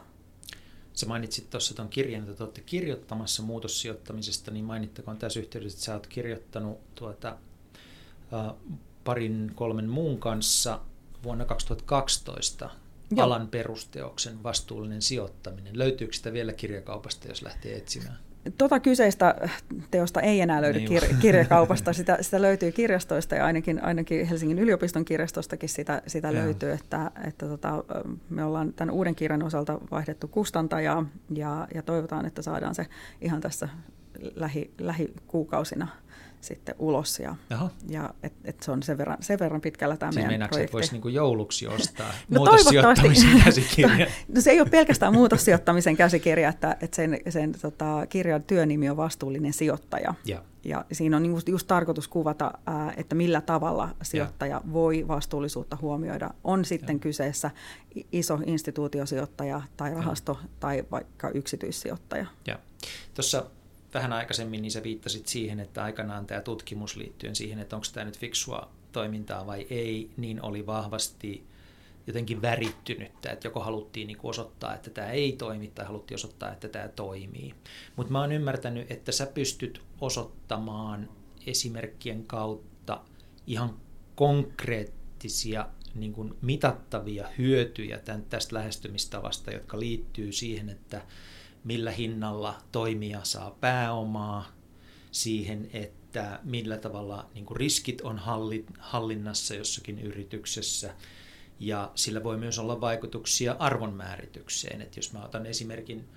Sä 0.93 1.07
mainitsit 1.07 1.51
tuossa 1.51 1.75
tuon 1.75 1.89
kirjan, 1.89 2.31
että 2.31 2.45
olette 2.45 2.61
kirjoittamassa 2.61 3.43
muutossijoittamisesta, 3.43 4.51
niin 4.51 4.65
mainittakoon 4.65 5.17
tässä 5.17 5.41
yhteydessä, 5.41 5.77
että 5.77 5.85
sä 5.85 5.95
oot 5.95 6.07
kirjoittanut 6.07 6.95
tuota, 6.95 7.37
parin 9.05 9.53
kolmen 9.55 9.89
muun 9.89 10.19
kanssa 10.19 10.81
vuonna 11.23 11.45
2012 11.45 12.71
Joo. 13.11 13.27
alan 13.27 13.49
perusteoksen 13.49 14.43
vastuullinen 14.43 15.03
sijoittaminen. 15.03 15.79
Löytyykö 15.79 16.13
sitä 16.13 16.33
vielä 16.33 16.53
kirjakaupasta, 16.53 17.29
jos 17.29 17.43
lähtee 17.43 17.77
etsimään? 17.77 18.32
Tota 18.59 18.81
kyseistä 18.81 19.35
teosta 19.91 20.21
ei 20.21 20.41
enää 20.41 20.63
löydy 20.63 20.79
niin 20.79 21.03
kir- 21.03 21.15
kirjakaupasta, 21.21 21.93
sitä, 22.03 22.19
sitä 22.21 22.43
löytyy 22.43 22.73
kirjastoista 22.73 23.35
ja 23.35 23.45
ainakin, 23.45 23.85
ainakin 23.85 24.27
Helsingin 24.27 24.59
yliopiston 24.59 25.05
kirjastostakin 25.05 25.69
sitä, 25.69 26.03
sitä 26.07 26.35
löytyy, 26.35 26.73
että, 26.73 27.11
että 27.25 27.47
tota, 27.47 27.85
me 28.31 28.45
ollaan 28.45 28.73
tämän 28.73 28.95
uuden 28.95 29.15
kirjan 29.15 29.43
osalta 29.43 29.79
vaihdettu 29.91 30.29
kustantajaa 30.29 31.07
ja, 31.35 31.69
ja 31.75 31.83
toivotaan, 31.83 32.27
että 32.27 32.43
saadaan 32.43 32.75
se 32.75 32.87
ihan 33.21 33.41
tässä 33.41 33.69
lähi, 34.35 34.71
lähikuukausina 34.79 35.89
sitten 36.43 36.75
ulos. 36.79 37.19
Ja, 37.19 37.37
ja 37.89 38.15
et, 38.23 38.33
et 38.45 38.63
se 38.63 38.71
on 38.71 38.83
sen 38.83 38.99
verran, 38.99 39.19
sen 39.21 39.39
verran 39.39 39.61
pitkällä 39.61 39.97
tämä 39.97 40.13
siis 40.13 40.27
meidän 40.27 40.49
projekti. 40.49 40.73
voisi 40.73 40.93
niinku 40.93 41.09
jouluksi 41.09 41.67
ostaa 41.67 42.09
no, 42.29 42.39
muutossijoittamisen 42.39 43.43
käsikirja? 43.45 44.07
no 44.35 44.41
se 44.41 44.51
ei 44.51 44.61
ole 44.61 44.69
pelkästään 44.69 45.13
muutossijoittamisen 45.13 45.97
käsikirja, 45.97 46.49
että, 46.49 46.77
että 46.81 46.97
sen, 46.97 47.21
sen 47.29 47.53
tota, 47.63 48.07
kirjan 48.09 48.43
työnimi 48.43 48.91
on 48.91 48.97
vastuullinen 48.97 49.53
sijoittaja. 49.53 50.15
Ja, 50.25 50.43
ja 50.65 50.85
siinä 50.93 51.17
on 51.17 51.27
just, 51.27 51.49
just 51.49 51.67
tarkoitus 51.67 52.09
kuvata, 52.09 52.53
ää, 52.67 52.93
että 52.97 53.15
millä 53.15 53.41
tavalla 53.41 53.89
sijoittaja 54.03 54.57
ja. 54.57 54.73
voi 54.73 55.09
vastuullisuutta 55.09 55.79
huomioida. 55.81 56.31
On 56.45 56.65
sitten 56.65 56.97
ja. 56.97 57.01
kyseessä 57.01 57.51
iso 58.13 58.39
instituutiosijoittaja 58.47 59.63
tai 59.77 59.95
rahasto 59.95 60.39
ja. 60.43 60.49
tai 60.61 60.85
vaikka 60.91 61.29
yksityissijoittaja. 61.29 62.27
Ja. 62.47 62.59
Tuossa 63.15 63.45
vähän 63.95 64.13
aikaisemmin, 64.13 64.63
niin 64.63 64.73
sä 64.73 64.83
viittasit 64.83 65.27
siihen, 65.27 65.61
että 65.61 65.85
aikanaan 65.85 66.27
tämä 66.27 66.41
tutkimus 66.41 66.97
liittyen 66.97 67.37
siihen, 67.37 67.59
että 67.59 67.77
onko 67.77 67.87
tämä 67.93 68.05
nyt 68.05 68.19
fiksua 68.19 68.69
toimintaa 68.93 69.47
vai 69.47 69.67
ei, 69.71 70.11
niin 70.17 70.43
oli 70.43 70.67
vahvasti 70.67 71.45
jotenkin 72.07 72.43
värittynyttä, 72.43 73.31
että 73.31 73.47
joko 73.47 73.61
haluttiin 73.61 74.07
niin 74.07 74.19
osoittaa, 74.23 74.75
että 74.75 74.91
tämä 74.91 75.11
ei 75.11 75.33
toimi, 75.33 75.73
tai 75.75 75.87
haluttiin 75.87 76.17
osoittaa, 76.17 76.53
että 76.53 76.69
tämä 76.69 76.89
toimii. 76.89 77.55
Mutta 77.97 78.13
mä 78.13 78.21
oon 78.21 78.33
ymmärtänyt, 78.33 78.91
että 78.91 79.13
sä 79.13 79.27
pystyt 79.27 79.83
osoittamaan 80.01 81.09
esimerkkien 81.47 82.25
kautta 82.25 83.01
ihan 83.47 83.77
konkreettisia 84.15 85.69
niin 85.95 86.13
kuin 86.13 86.35
mitattavia 86.43 87.29
hyötyjä 87.39 87.99
tämän, 87.99 88.23
tästä 88.23 88.57
lähestymistavasta, 88.57 89.51
jotka 89.51 89.81
liittyy 89.81 90.33
siihen, 90.33 90.69
että 90.69 91.03
millä 91.65 91.91
hinnalla 91.91 92.59
toimija 92.73 93.21
saa 93.23 93.51
pääomaa, 93.61 94.53
siihen, 95.11 95.71
että 95.73 96.41
millä 96.43 96.77
tavalla 96.77 97.31
niin 97.35 97.47
kuin 97.47 97.57
riskit 97.57 98.01
on 98.01 98.21
hallinnassa 98.79 99.55
jossakin 99.55 99.99
yrityksessä. 99.99 100.95
Ja 101.61 101.93
sillä 101.95 102.25
voi 102.25 102.37
myös 102.37 102.59
olla 102.59 102.81
vaikutuksia 102.81 103.57
arvonmääritykseen. 103.59 104.83
Että 104.83 104.99
jos 104.99 105.13
mä 105.13 105.25
otan 105.25 105.47
esimerkin 105.47 106.09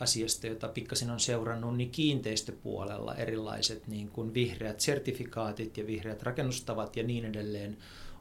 asiasta, 0.00 0.46
jota 0.46 0.68
pikkasin 0.68 1.10
on 1.10 1.20
seurannut, 1.20 1.76
niin 1.76 1.90
kiinteistöpuolella 1.90 3.14
erilaiset 3.14 3.86
niin 3.86 4.08
kuin 4.08 4.34
vihreät 4.34 4.80
sertifikaatit 4.80 5.76
ja 5.76 5.86
vihreät 5.86 6.22
rakennustavat 6.22 6.96
ja 6.96 7.02
niin 7.02 7.24
edelleen 7.24 7.78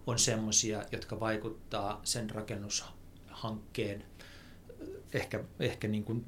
on 0.08 0.19
semmoisia, 0.19 0.84
jotka 0.91 1.19
vaikuttaa 1.19 2.01
sen 2.03 2.30
rakennushankkeen 2.30 4.03
ehkä, 5.13 5.43
ehkä 5.60 5.88
niin 5.88 6.03
kuin 6.03 6.25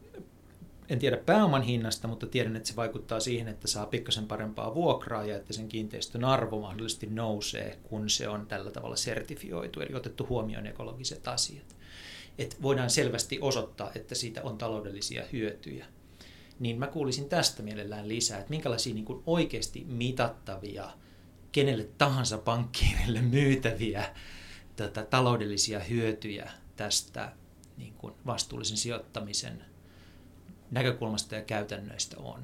en 0.89 0.99
tiedä 0.99 1.17
pääoman 1.17 1.61
hinnasta, 1.61 2.07
mutta 2.07 2.27
tiedän, 2.27 2.55
että 2.55 2.69
se 2.69 2.75
vaikuttaa 2.75 3.19
siihen, 3.19 3.47
että 3.47 3.67
saa 3.67 3.85
pikkasen 3.85 4.27
parempaa 4.27 4.75
vuokraa 4.75 5.25
ja 5.25 5.35
että 5.37 5.53
sen 5.53 5.67
kiinteistön 5.67 6.25
arvo 6.25 6.61
mahdollisesti 6.61 7.07
nousee, 7.07 7.79
kun 7.83 8.09
se 8.09 8.27
on 8.29 8.47
tällä 8.47 8.71
tavalla 8.71 8.95
sertifioitu, 8.95 9.81
eli 9.81 9.95
otettu 9.95 10.27
huomioon 10.29 10.67
ekologiset 10.67 11.27
asiat. 11.27 11.75
Et 12.37 12.57
voidaan 12.61 12.89
selvästi 12.89 13.37
osoittaa, 13.41 13.91
että 13.95 14.15
siitä 14.15 14.43
on 14.43 14.57
taloudellisia 14.57 15.23
hyötyjä. 15.33 15.85
Niin 16.59 16.79
mä 16.79 16.87
kuulisin 16.87 17.29
tästä 17.29 17.63
mielellään 17.63 18.07
lisää, 18.07 18.39
että 18.39 18.49
minkälaisia 18.49 18.93
niin 18.93 19.05
kuin 19.05 19.23
oikeasti 19.25 19.85
mitattavia, 19.87 20.89
kenelle 21.51 21.89
tahansa 21.97 22.37
pankkiirille 22.37 23.21
myytäviä 23.21 24.15
tätä 24.75 25.03
taloudellisia 25.03 25.79
hyötyjä 25.79 26.51
tästä 26.75 27.31
niin 27.77 27.93
kuin 27.93 28.13
vastuullisen 28.25 28.77
sijoittamisen 28.77 29.65
näkökulmasta 30.71 31.35
ja 31.35 31.41
käytännöistä 31.41 32.17
on? 32.19 32.43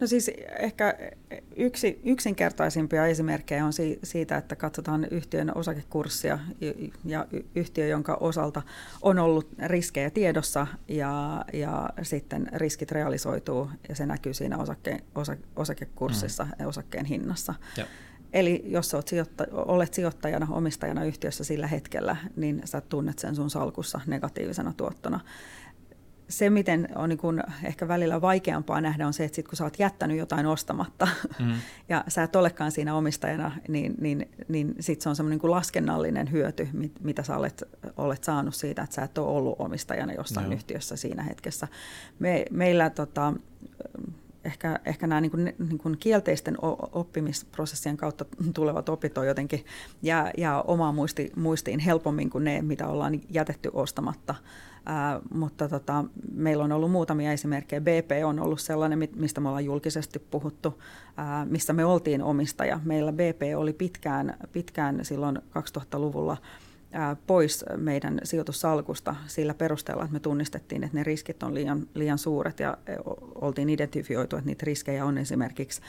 No 0.00 0.06
siis 0.06 0.30
ehkä 0.58 0.94
yksi, 1.56 2.00
yksinkertaisimpia 2.04 3.06
esimerkkejä 3.06 3.64
on 3.64 3.72
si, 3.72 3.98
siitä, 4.02 4.36
että 4.36 4.56
katsotaan 4.56 5.06
yhtiön 5.10 5.52
osakekurssia 5.56 6.38
ja 7.04 7.26
yhtiö, 7.54 7.86
jonka 7.86 8.14
osalta 8.20 8.62
on 9.02 9.18
ollut 9.18 9.48
riskejä 9.66 10.10
tiedossa 10.10 10.66
ja, 10.88 11.44
ja 11.52 11.90
sitten 12.02 12.48
riskit 12.54 12.92
realisoituu 12.92 13.70
ja 13.88 13.94
se 13.94 14.06
näkyy 14.06 14.34
siinä 14.34 14.58
osake, 14.58 14.98
osa, 15.14 15.36
osakekurssissa 15.56 16.44
mm. 16.44 16.50
ja 16.58 16.68
osakkeen 16.68 17.04
hinnassa. 17.04 17.54
Ja. 17.76 17.86
Eli 18.32 18.62
jos 18.66 18.94
olet, 18.94 19.08
sijoitta, 19.08 19.44
olet 19.52 19.94
sijoittajana, 19.94 20.46
omistajana 20.50 21.04
yhtiössä 21.04 21.44
sillä 21.44 21.66
hetkellä, 21.66 22.16
niin 22.36 22.62
sä 22.64 22.80
tunnet 22.80 23.18
sen 23.18 23.34
sun 23.34 23.50
salkussa 23.50 24.00
negatiivisena 24.06 24.72
tuottona 24.76 25.20
se, 26.28 26.50
miten 26.50 26.88
on 26.94 27.08
niin 27.08 27.18
kun 27.18 27.42
ehkä 27.64 27.88
välillä 27.88 28.20
vaikeampaa 28.20 28.80
nähdä, 28.80 29.06
on 29.06 29.12
se, 29.12 29.24
että 29.24 29.36
sit 29.36 29.48
kun 29.48 29.56
sä 29.56 29.64
oot 29.64 29.78
jättänyt 29.78 30.18
jotain 30.18 30.46
ostamatta 30.46 31.08
mm. 31.40 31.52
ja 31.88 32.04
sä 32.08 32.22
et 32.22 32.36
olekaan 32.36 32.72
siinä 32.72 32.94
omistajana, 32.94 33.52
niin, 33.68 33.94
niin, 34.00 34.28
niin 34.48 34.74
sit 34.80 35.00
se 35.00 35.08
on 35.08 35.16
semmoinen 35.16 35.38
niin 35.42 35.50
laskennallinen 35.50 36.30
hyöty, 36.30 36.68
mit, 36.72 36.92
mitä 37.00 37.22
sä 37.22 37.36
olet, 37.36 37.62
olet 37.96 38.24
saanut 38.24 38.54
siitä, 38.54 38.82
että 38.82 38.94
sä 38.94 39.02
et 39.02 39.18
ole 39.18 39.36
ollut 39.36 39.56
omistajana 39.58 40.12
jossain 40.12 40.46
Joo. 40.46 40.54
yhtiössä 40.54 40.96
siinä 40.96 41.22
hetkessä. 41.22 41.68
Me, 42.18 42.44
meillä 42.50 42.90
tota, 42.90 43.32
ehkä, 44.44 44.80
ehkä 44.84 45.06
nämä 45.06 45.20
niin 45.20 45.30
kuin, 45.30 45.54
niin 45.58 45.78
kuin 45.78 45.98
kielteisten 45.98 46.56
oppimisprosessien 46.92 47.96
kautta 47.96 48.24
tulevat 48.54 48.88
opit 48.88 49.18
on 49.18 49.26
jotenkin 49.26 49.64
ja, 50.02 50.30
ja 50.36 50.64
omaa 50.66 50.92
muisti, 50.92 51.32
muistiin 51.36 51.80
helpommin 51.80 52.30
kuin 52.30 52.44
ne, 52.44 52.62
mitä 52.62 52.88
ollaan 52.88 53.20
jätetty 53.30 53.70
ostamatta. 53.72 54.34
Ää, 54.86 55.20
mutta 55.34 55.68
tota, 55.68 56.04
meillä 56.32 56.64
on 56.64 56.72
ollut 56.72 56.90
muutamia 56.90 57.32
esimerkkejä. 57.32 57.80
BP 57.80 58.10
on 58.26 58.40
ollut 58.40 58.60
sellainen, 58.60 59.08
mistä 59.16 59.40
me 59.40 59.48
ollaan 59.48 59.64
julkisesti 59.64 60.18
puhuttu, 60.18 60.82
ää, 61.16 61.44
missä 61.44 61.72
me 61.72 61.84
oltiin 61.84 62.22
omistaja. 62.22 62.80
Meillä 62.84 63.12
BP 63.12 63.42
oli 63.56 63.72
pitkään, 63.72 64.38
pitkään 64.52 65.04
silloin 65.04 65.38
2000-luvulla 65.38 66.36
pois 67.26 67.64
meidän 67.76 68.20
sijoitussalkusta 68.24 69.16
sillä 69.26 69.54
perusteella, 69.54 70.02
että 70.04 70.12
me 70.12 70.20
tunnistettiin, 70.20 70.84
että 70.84 70.96
ne 70.96 71.04
riskit 71.04 71.42
on 71.42 71.54
liian, 71.54 71.86
liian 71.94 72.18
suuret 72.18 72.60
ja 72.60 72.76
oltiin 73.34 73.68
identifioitu, 73.68 74.36
että 74.36 74.48
niitä 74.48 74.66
riskejä 74.66 75.04
on 75.04 75.18
esimerkiksi 75.18 75.80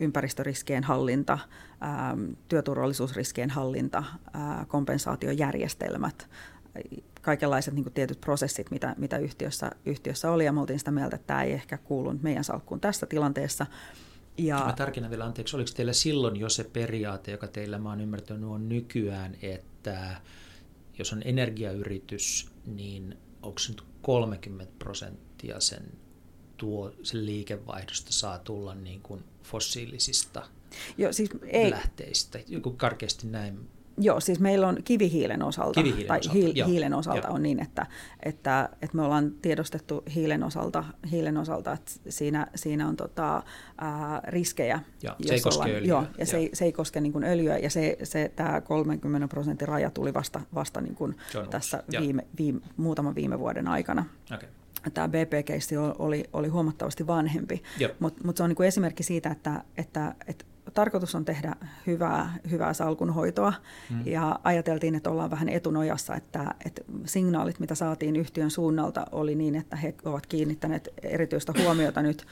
ympäristöriskien 0.00 0.84
hallinta, 0.84 1.38
työturvallisuusriskien 2.48 3.50
hallinta, 3.50 4.04
kompensaatiojärjestelmät, 4.68 6.28
kaikenlaiset 7.24 7.74
niin 7.74 7.92
tietyt 7.94 8.20
prosessit, 8.20 8.70
mitä, 8.70 8.94
mitä 8.98 9.18
yhtiössä, 9.18 9.70
yhtiössä 9.86 10.30
oli, 10.30 10.44
ja 10.44 10.52
me 10.52 10.60
oltiin 10.60 10.78
sitä 10.78 10.90
mieltä, 10.90 11.16
että 11.16 11.26
tämä 11.26 11.42
ei 11.42 11.52
ehkä 11.52 11.78
kuulunut 11.78 12.22
meidän 12.22 12.44
salkkuun 12.44 12.80
tässä 12.80 13.06
tilanteessa. 13.06 13.66
Ja... 14.38 14.64
Mä 14.66 14.72
tarkennan 14.72 15.10
vielä, 15.10 15.24
anteeksi, 15.24 15.56
oliko 15.56 15.70
teillä 15.76 15.92
silloin 15.92 16.36
jo 16.36 16.48
se 16.48 16.64
periaate, 16.64 17.30
joka 17.30 17.48
teillä 17.48 17.78
mä 17.78 17.88
oon 17.88 18.00
ymmärtänyt 18.00 18.50
on 18.50 18.68
nykyään, 18.68 19.36
että 19.42 20.20
jos 20.98 21.12
on 21.12 21.22
energiayritys, 21.24 22.50
niin 22.66 23.18
onko 23.42 23.58
se 23.58 23.72
nyt 23.72 23.82
30 24.02 24.72
prosenttia 24.78 25.60
sen, 25.60 25.82
tuo, 26.56 26.92
sen 27.02 27.26
liikevaihdosta 27.26 28.12
saa 28.12 28.38
tulla 28.38 28.74
niin 28.74 29.00
kuin 29.02 29.24
fossiilisista 29.42 30.46
Joo, 30.98 31.12
siis 31.12 31.30
ei. 31.42 31.70
lähteistä, 31.70 32.40
joku 32.48 32.70
karkeasti 32.70 33.26
näin 33.26 33.68
Joo, 33.98 34.20
siis 34.20 34.40
meillä 34.40 34.68
on 34.68 34.78
kivihiilen 34.84 35.42
osalta, 35.42 35.82
kivihiilen 35.82 36.06
tai 36.06 36.18
osalta. 36.18 36.38
Hiil, 36.38 36.66
hiilen 36.66 36.94
osalta 36.94 37.28
on 37.28 37.42
niin, 37.42 37.62
että, 37.62 37.86
että, 38.22 38.68
että 38.82 38.96
me 38.96 39.02
ollaan 39.02 39.30
tiedostettu 39.42 40.02
hiilen 40.14 40.42
osalta, 40.42 40.84
hiilen 41.10 41.36
osalta 41.36 41.72
että 41.72 41.92
siinä, 42.08 42.46
siinä 42.54 42.88
on 42.88 42.96
tota, 42.96 43.42
ää, 43.78 44.20
riskejä. 44.24 44.80
Ja, 45.02 45.16
se 45.26 45.34
ei 45.34 45.40
koske 45.40 45.58
ollaan, 45.58 45.70
öljyä. 45.70 45.88
Joo, 45.88 46.04
ja 46.18 46.26
se, 46.26 46.36
ei, 46.36 46.50
se 46.52 46.64
ei 46.64 46.72
koske 46.72 47.00
niin 47.00 47.12
kuin 47.12 47.24
öljyä, 47.24 47.58
ja 47.58 47.70
se, 47.70 47.96
se, 48.02 48.32
tämä 48.36 48.60
30 48.60 49.28
prosentin 49.28 49.68
raja 49.68 49.90
tuli 49.90 50.14
vasta, 50.14 50.40
vasta 50.54 50.80
niin 50.80 50.94
kuin 50.94 51.16
tässä 51.50 51.82
viime, 52.00 52.26
viime, 52.38 52.60
muutaman 52.76 53.14
viime 53.14 53.38
vuoden 53.38 53.68
aikana. 53.68 54.04
Okay 54.34 54.48
tämä 54.94 55.08
BP-keissi 55.08 55.76
oli, 55.76 56.24
oli 56.32 56.48
huomattavasti 56.48 57.06
vanhempi, 57.06 57.62
mutta 57.98 58.24
mut 58.24 58.36
se 58.36 58.42
on 58.42 58.48
niin 58.48 58.56
kuin 58.56 58.66
esimerkki 58.66 59.02
siitä, 59.02 59.30
että, 59.30 59.64
että, 59.76 60.14
että 60.26 60.44
tarkoitus 60.74 61.14
on 61.14 61.24
tehdä 61.24 61.56
hyvää, 61.86 62.34
hyvää 62.50 62.72
salkunhoitoa 62.72 63.52
mm. 63.90 64.02
ja 64.06 64.38
ajateltiin, 64.44 64.94
että 64.94 65.10
ollaan 65.10 65.30
vähän 65.30 65.48
etunojassa, 65.48 66.14
että, 66.14 66.54
että 66.66 66.82
signaalit, 67.06 67.60
mitä 67.60 67.74
saatiin 67.74 68.16
yhtiön 68.16 68.50
suunnalta, 68.50 69.06
oli 69.12 69.34
niin, 69.34 69.54
että 69.54 69.76
he 69.76 69.94
ovat 70.04 70.26
kiinnittäneet 70.26 70.88
erityistä 71.02 71.52
huomiota 71.62 72.02
nyt 72.02 72.26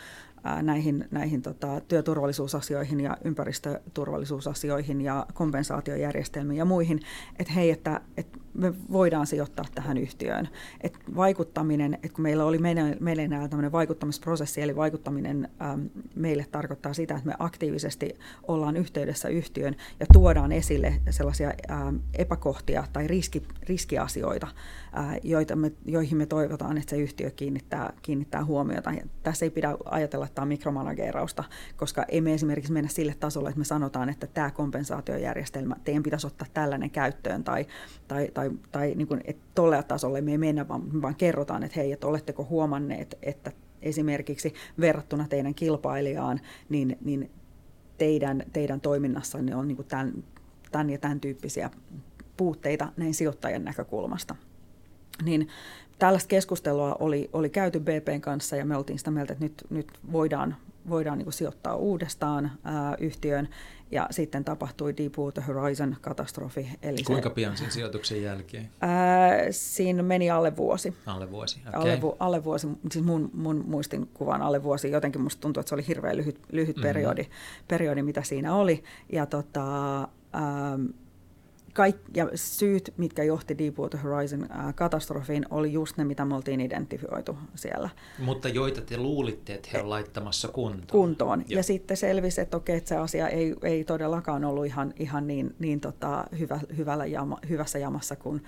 näihin, 0.63 1.09
näihin 1.11 1.43
tota, 1.43 1.81
työturvallisuusasioihin 1.89 3.01
ja 3.01 3.17
ympäristöturvallisuusasioihin 3.25 5.01
ja 5.01 5.27
kompensaatiojärjestelmiin 5.35 6.59
ja 6.59 6.65
muihin, 6.65 7.01
että 7.39 7.53
hei, 7.53 7.71
että, 7.71 8.01
että 8.17 8.39
me 8.55 8.73
voidaan 8.93 9.27
sijoittaa 9.27 9.65
tähän 9.75 9.99
yhtiöön. 9.99 10.49
Et 10.81 10.99
vaikuttaminen, 11.17 11.95
että 11.95 12.09
kun 12.09 12.23
meillä 12.23 12.45
oli 12.45 12.59
meidän, 12.59 12.97
meillä 13.01 13.49
tämmöinen 13.49 13.73
vaikuttamisprosessi, 13.73 14.63
eli 14.63 14.77
vaikuttaminen 14.77 15.49
ähm, 15.63 15.81
meille 16.15 16.47
tarkoittaa 16.53 16.95
sitä, 16.95 17.15
että 17.15 17.27
me 17.27 17.35
aktiivisesti 17.39 18.15
ollaan 18.49 18.77
yhteydessä 18.77 19.29
yhtiöön 19.29 19.77
ja 20.01 20.07
tuodaan 20.13 20.53
esille 20.53 20.95
sellaisia 21.11 21.53
ähm, 21.71 21.97
epäkohtia 22.15 22.85
tai 22.93 23.07
riski, 23.07 23.43
riskiasioita, 23.69 24.49
äh, 24.99 25.17
joita 25.23 25.57
me, 25.57 25.73
joihin 25.85 26.19
me 26.19 26.27
toivotaan, 26.27 26.79
että 26.79 26.91
se 26.91 26.97
yhtiö 26.97 27.31
kiinnittää, 27.31 27.93
kiinnittää 28.03 28.45
huomiota. 28.45 28.91
Ja 28.91 29.03
tässä 29.23 29.47
ei 29.47 29.51
pidä 29.51 29.77
ajatella, 29.85 30.25
että 30.25 30.35
tämä 30.35 30.43
on 30.43 30.49
mikromanageerausta, 30.49 31.45
koska 31.77 32.05
emme 32.09 32.35
esimerkiksi 32.35 32.73
mennä 32.73 32.91
sille 32.91 33.15
tasolle, 33.21 33.49
että 33.49 33.59
me 33.59 33.65
sanotaan, 33.65 34.09
että 34.09 34.27
tämä 34.27 34.51
kompensaatiojärjestelmä, 34.51 35.77
teidän 35.85 36.03
pitäisi 36.03 36.27
ottaa 36.27 36.47
tällainen 36.55 36.91
käyttöön 36.91 37.45
tai, 37.45 37.67
tai, 38.09 38.29
tai 38.35 38.42
tai, 38.43 38.59
tai 38.73 38.95
niin 38.95 39.09
kuin, 39.09 39.21
että 39.25 39.43
tolle 39.55 39.83
tasolle 39.83 40.21
me 40.21 40.31
ei 40.31 40.39
mennä, 40.39 40.69
vaan, 40.69 41.03
vaan 41.03 41.15
kerrotaan, 41.15 41.63
että 41.63 41.81
hei, 41.81 41.93
että 41.93 42.07
oletteko 42.07 42.47
huomanneet, 42.51 43.19
että 43.23 43.53
esimerkiksi 43.83 44.55
verrattuna 44.81 45.29
teidän 45.29 45.55
kilpailijaan, 45.55 46.41
niin, 46.69 46.99
niin 47.05 47.31
teidän, 47.99 48.43
teidän 48.53 48.81
toiminnassanne 48.81 49.57
on 49.57 49.69
niin 49.69 49.77
kuin 49.77 49.89
tämän, 49.89 50.25
tämän 50.73 50.91
ja 50.91 50.99
tämän 50.99 51.21
tyyppisiä 51.21 51.71
puutteita 52.37 52.93
näin 52.97 53.15
sijoittajan 53.15 53.65
näkökulmasta. 53.65 54.37
Niin 55.25 55.49
tällaista 55.99 56.29
keskustelua 56.29 56.97
oli, 57.01 57.31
oli 57.33 57.51
käyty 57.51 57.81
BPn 57.81 58.21
kanssa 58.21 58.57
ja 58.57 58.65
me 58.65 58.77
oltiin 58.77 58.99
sitä 58.99 59.11
mieltä, 59.11 59.33
että 59.33 59.45
nyt, 59.45 59.65
nyt 59.71 59.93
voidaan, 60.13 60.57
voidaan 60.89 61.19
niin 61.19 61.33
sijoittaa 61.33 61.77
uudestaan 61.77 62.53
ää, 62.65 62.97
yhtiöön. 63.01 63.49
Ja 63.93 64.07
sitten 64.11 64.45
tapahtui 64.45 64.97
Deepwater 64.97 65.45
Horizon-katastrofi. 65.45 66.69
Eli 66.83 67.03
Kuinka 67.07 67.29
se, 67.29 67.35
pian 67.35 67.57
sen 67.57 67.71
sijoituksen 67.71 68.23
jälkeen? 68.23 68.71
Ää, 68.81 69.37
siinä 69.51 70.03
meni 70.03 70.31
alle 70.31 70.57
vuosi. 70.57 70.95
Alle 71.07 71.31
vuosi, 71.31 71.61
okay. 71.69 71.81
alle, 71.81 72.01
vu, 72.01 72.17
alle 72.19 72.45
vuosi, 72.45 72.69
siis 72.91 73.05
mun, 73.05 73.31
mun 73.35 73.65
muistinkuvan 73.67 74.43
alle 74.43 74.63
vuosi. 74.63 74.91
Jotenkin 74.91 75.21
musta 75.21 75.41
tuntuu, 75.41 75.61
että 75.61 75.69
se 75.69 75.75
oli 75.75 75.87
hirveän 75.89 76.17
lyhyt, 76.17 76.41
lyhyt 76.53 76.77
mm-hmm. 76.77 76.89
periodi, 76.89 77.27
periodi, 77.69 78.03
mitä 78.03 78.23
siinä 78.23 78.55
oli. 78.55 78.85
Ja 79.13 79.27
tota, 79.27 79.63
kaik, 81.73 81.97
ja 82.15 82.29
syyt, 82.35 82.95
mitkä 82.97 83.23
johti 83.23 83.59
Deepwater 83.59 84.01
Horizon 84.01 84.49
katastrofiin, 84.75 85.47
oli 85.51 85.73
just 85.73 85.97
ne, 85.97 86.05
mitä 86.05 86.25
me 86.25 86.35
oltiin 86.35 86.61
identifioitu 86.61 87.37
siellä. 87.55 87.91
Mutta 88.19 88.49
joita 88.49 88.81
te 88.81 88.97
luulitte, 88.97 89.55
että 89.55 89.69
he 89.73 89.79
ovat 89.79 89.89
laittamassa 89.89 90.49
kuntoon. 90.49 90.87
Kuntoon. 90.91 91.41
Joo. 91.41 91.57
Ja 91.59 91.63
sitten 91.63 91.97
selvisi, 91.97 92.41
että 92.41 92.57
okei, 92.57 92.77
että 92.77 92.89
se 92.89 92.97
asia 92.97 93.29
ei, 93.29 93.55
ei 93.63 93.85
todellakaan 93.85 94.45
ollut 94.45 94.67
ihan, 94.67 94.93
ihan 94.99 95.27
niin, 95.27 95.55
niin 95.59 95.81
tota, 95.81 96.25
hyvä, 96.39 96.61
hyvällä 96.77 97.07
jama, 97.07 97.39
hyvässä 97.49 97.79
jamassa 97.79 98.17
kuin 98.17 98.43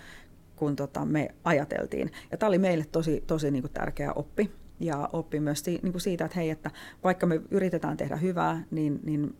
kun 0.57 0.77
tota 0.77 1.05
me 1.05 1.35
ajateltiin. 1.45 2.11
Ja 2.31 2.39
tämä 2.39 2.49
oli 2.49 2.59
meille 2.59 2.85
tosi, 2.93 3.25
tosi 3.27 3.51
niin 3.51 3.63
kuin 3.63 3.73
tärkeä 3.73 4.13
oppi. 4.13 4.51
Ja 4.81 5.09
oppi 5.13 5.41
myös 5.41 5.61
si, 5.61 5.79
niin 5.83 5.93
kuin 5.93 6.01
siitä, 6.01 6.25
että 6.25 6.39
hei, 6.39 6.51
että 6.51 6.71
vaikka 7.05 7.27
me 7.27 7.41
yritetään 7.51 7.97
tehdä 7.97 8.17
hyvää, 8.17 8.65
niin, 8.71 9.01
niin 9.03 9.37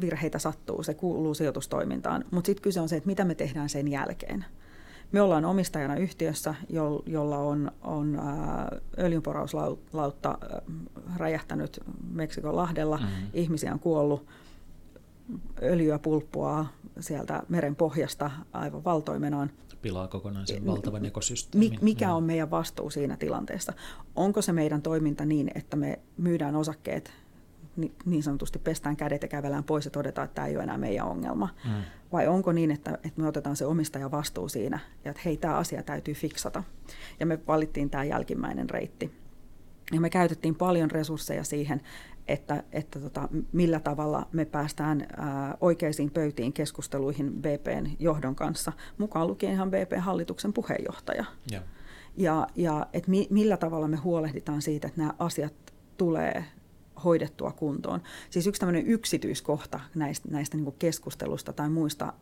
virheitä 0.00 0.38
sattuu, 0.38 0.82
se 0.82 0.94
kuuluu 0.94 1.34
sijoitustoimintaan. 1.34 2.24
Mutta 2.30 2.46
sitten 2.46 2.62
kyse 2.62 2.80
on 2.80 2.88
se, 2.88 2.96
että 2.96 3.06
mitä 3.06 3.24
me 3.24 3.34
tehdään 3.34 3.68
sen 3.68 3.88
jälkeen. 3.88 4.44
Me 5.12 5.20
ollaan 5.20 5.44
omistajana 5.44 5.96
yhtiössä, 5.96 6.54
jolla 7.06 7.38
on, 7.38 7.72
on 7.82 8.20
öljynporauslautta 8.98 10.38
räjähtänyt 11.16 11.80
Meksikon 12.10 12.56
lahdella, 12.56 12.96
mm-hmm. 12.96 13.26
ihmisiä 13.32 13.72
on 13.72 13.80
kuollut, 13.80 14.26
öljyä 15.62 15.98
pulppua 15.98 16.66
sieltä 17.00 17.42
meren 17.48 17.76
pohjasta 17.76 18.30
aivan 18.52 18.84
valtoimenaan. 18.84 19.50
Pilaa 19.82 20.08
kokonaan 20.08 20.46
sen 20.46 20.66
valtavan 20.66 21.04
ekosysteemin. 21.04 21.78
Mikä 21.82 22.14
on 22.14 22.22
meidän 22.22 22.50
vastuu 22.50 22.90
siinä 22.90 23.16
tilanteessa? 23.16 23.72
Onko 24.16 24.42
se 24.42 24.52
meidän 24.52 24.82
toiminta 24.82 25.24
niin, 25.24 25.50
että 25.54 25.76
me 25.76 25.98
myydään 26.16 26.56
osakkeet 26.56 27.12
niin 28.04 28.22
sanotusti 28.22 28.58
pestään 28.58 28.96
kädet 28.96 29.22
ja 29.22 29.28
kävelään 29.28 29.64
pois 29.64 29.84
ja 29.84 29.90
todetaan, 29.90 30.24
että 30.24 30.34
tämä 30.34 30.46
ei 30.46 30.56
ole 30.56 30.62
enää 30.62 30.78
meidän 30.78 31.06
ongelma. 31.06 31.48
Mm. 31.64 31.70
Vai 32.12 32.26
onko 32.26 32.52
niin, 32.52 32.70
että, 32.70 32.94
että 32.94 33.20
me 33.20 33.28
otetaan 33.28 33.56
se 33.56 33.66
omistaja 33.66 34.10
vastuu 34.10 34.48
siinä 34.48 34.78
ja 35.04 35.10
että 35.10 35.22
hei, 35.24 35.36
tämä 35.36 35.56
asia 35.56 35.82
täytyy 35.82 36.14
fiksata. 36.14 36.62
Ja 37.20 37.26
me 37.26 37.38
valittiin 37.46 37.90
tämä 37.90 38.04
jälkimmäinen 38.04 38.70
reitti. 38.70 39.12
Ja 39.92 40.00
me 40.00 40.10
käytettiin 40.10 40.54
paljon 40.54 40.90
resursseja 40.90 41.44
siihen, 41.44 41.80
että, 42.28 42.62
että 42.72 43.00
tota, 43.00 43.28
millä 43.52 43.80
tavalla 43.80 44.28
me 44.32 44.44
päästään 44.44 45.06
ää, 45.16 45.56
oikeisiin 45.60 46.10
pöytiin 46.10 46.52
keskusteluihin 46.52 47.32
BPn 47.32 47.90
johdon 47.98 48.34
kanssa, 48.34 48.72
mukaan 48.98 49.26
lukien 49.26 49.52
ihan 49.52 49.70
BP-hallituksen 49.70 50.52
puheenjohtaja. 50.52 51.24
Ja, 51.50 51.62
ja, 52.16 52.46
ja 52.56 52.86
että 52.92 53.10
mi, 53.10 53.26
millä 53.30 53.56
tavalla 53.56 53.88
me 53.88 53.96
huolehditaan 53.96 54.62
siitä, 54.62 54.88
että 54.88 55.00
nämä 55.00 55.14
asiat 55.18 55.54
tulee 55.96 56.44
hoidettua 57.04 57.52
kuntoon. 57.52 58.00
Siis 58.30 58.46
yksi 58.46 58.60
tämmöinen 58.60 58.86
yksityiskohta 58.86 59.80
näistä, 59.94 60.28
näistä 60.30 60.56
niin 60.56 60.74
keskustelusta 60.78 61.52
tai 61.52 61.70
muista, 61.70 62.12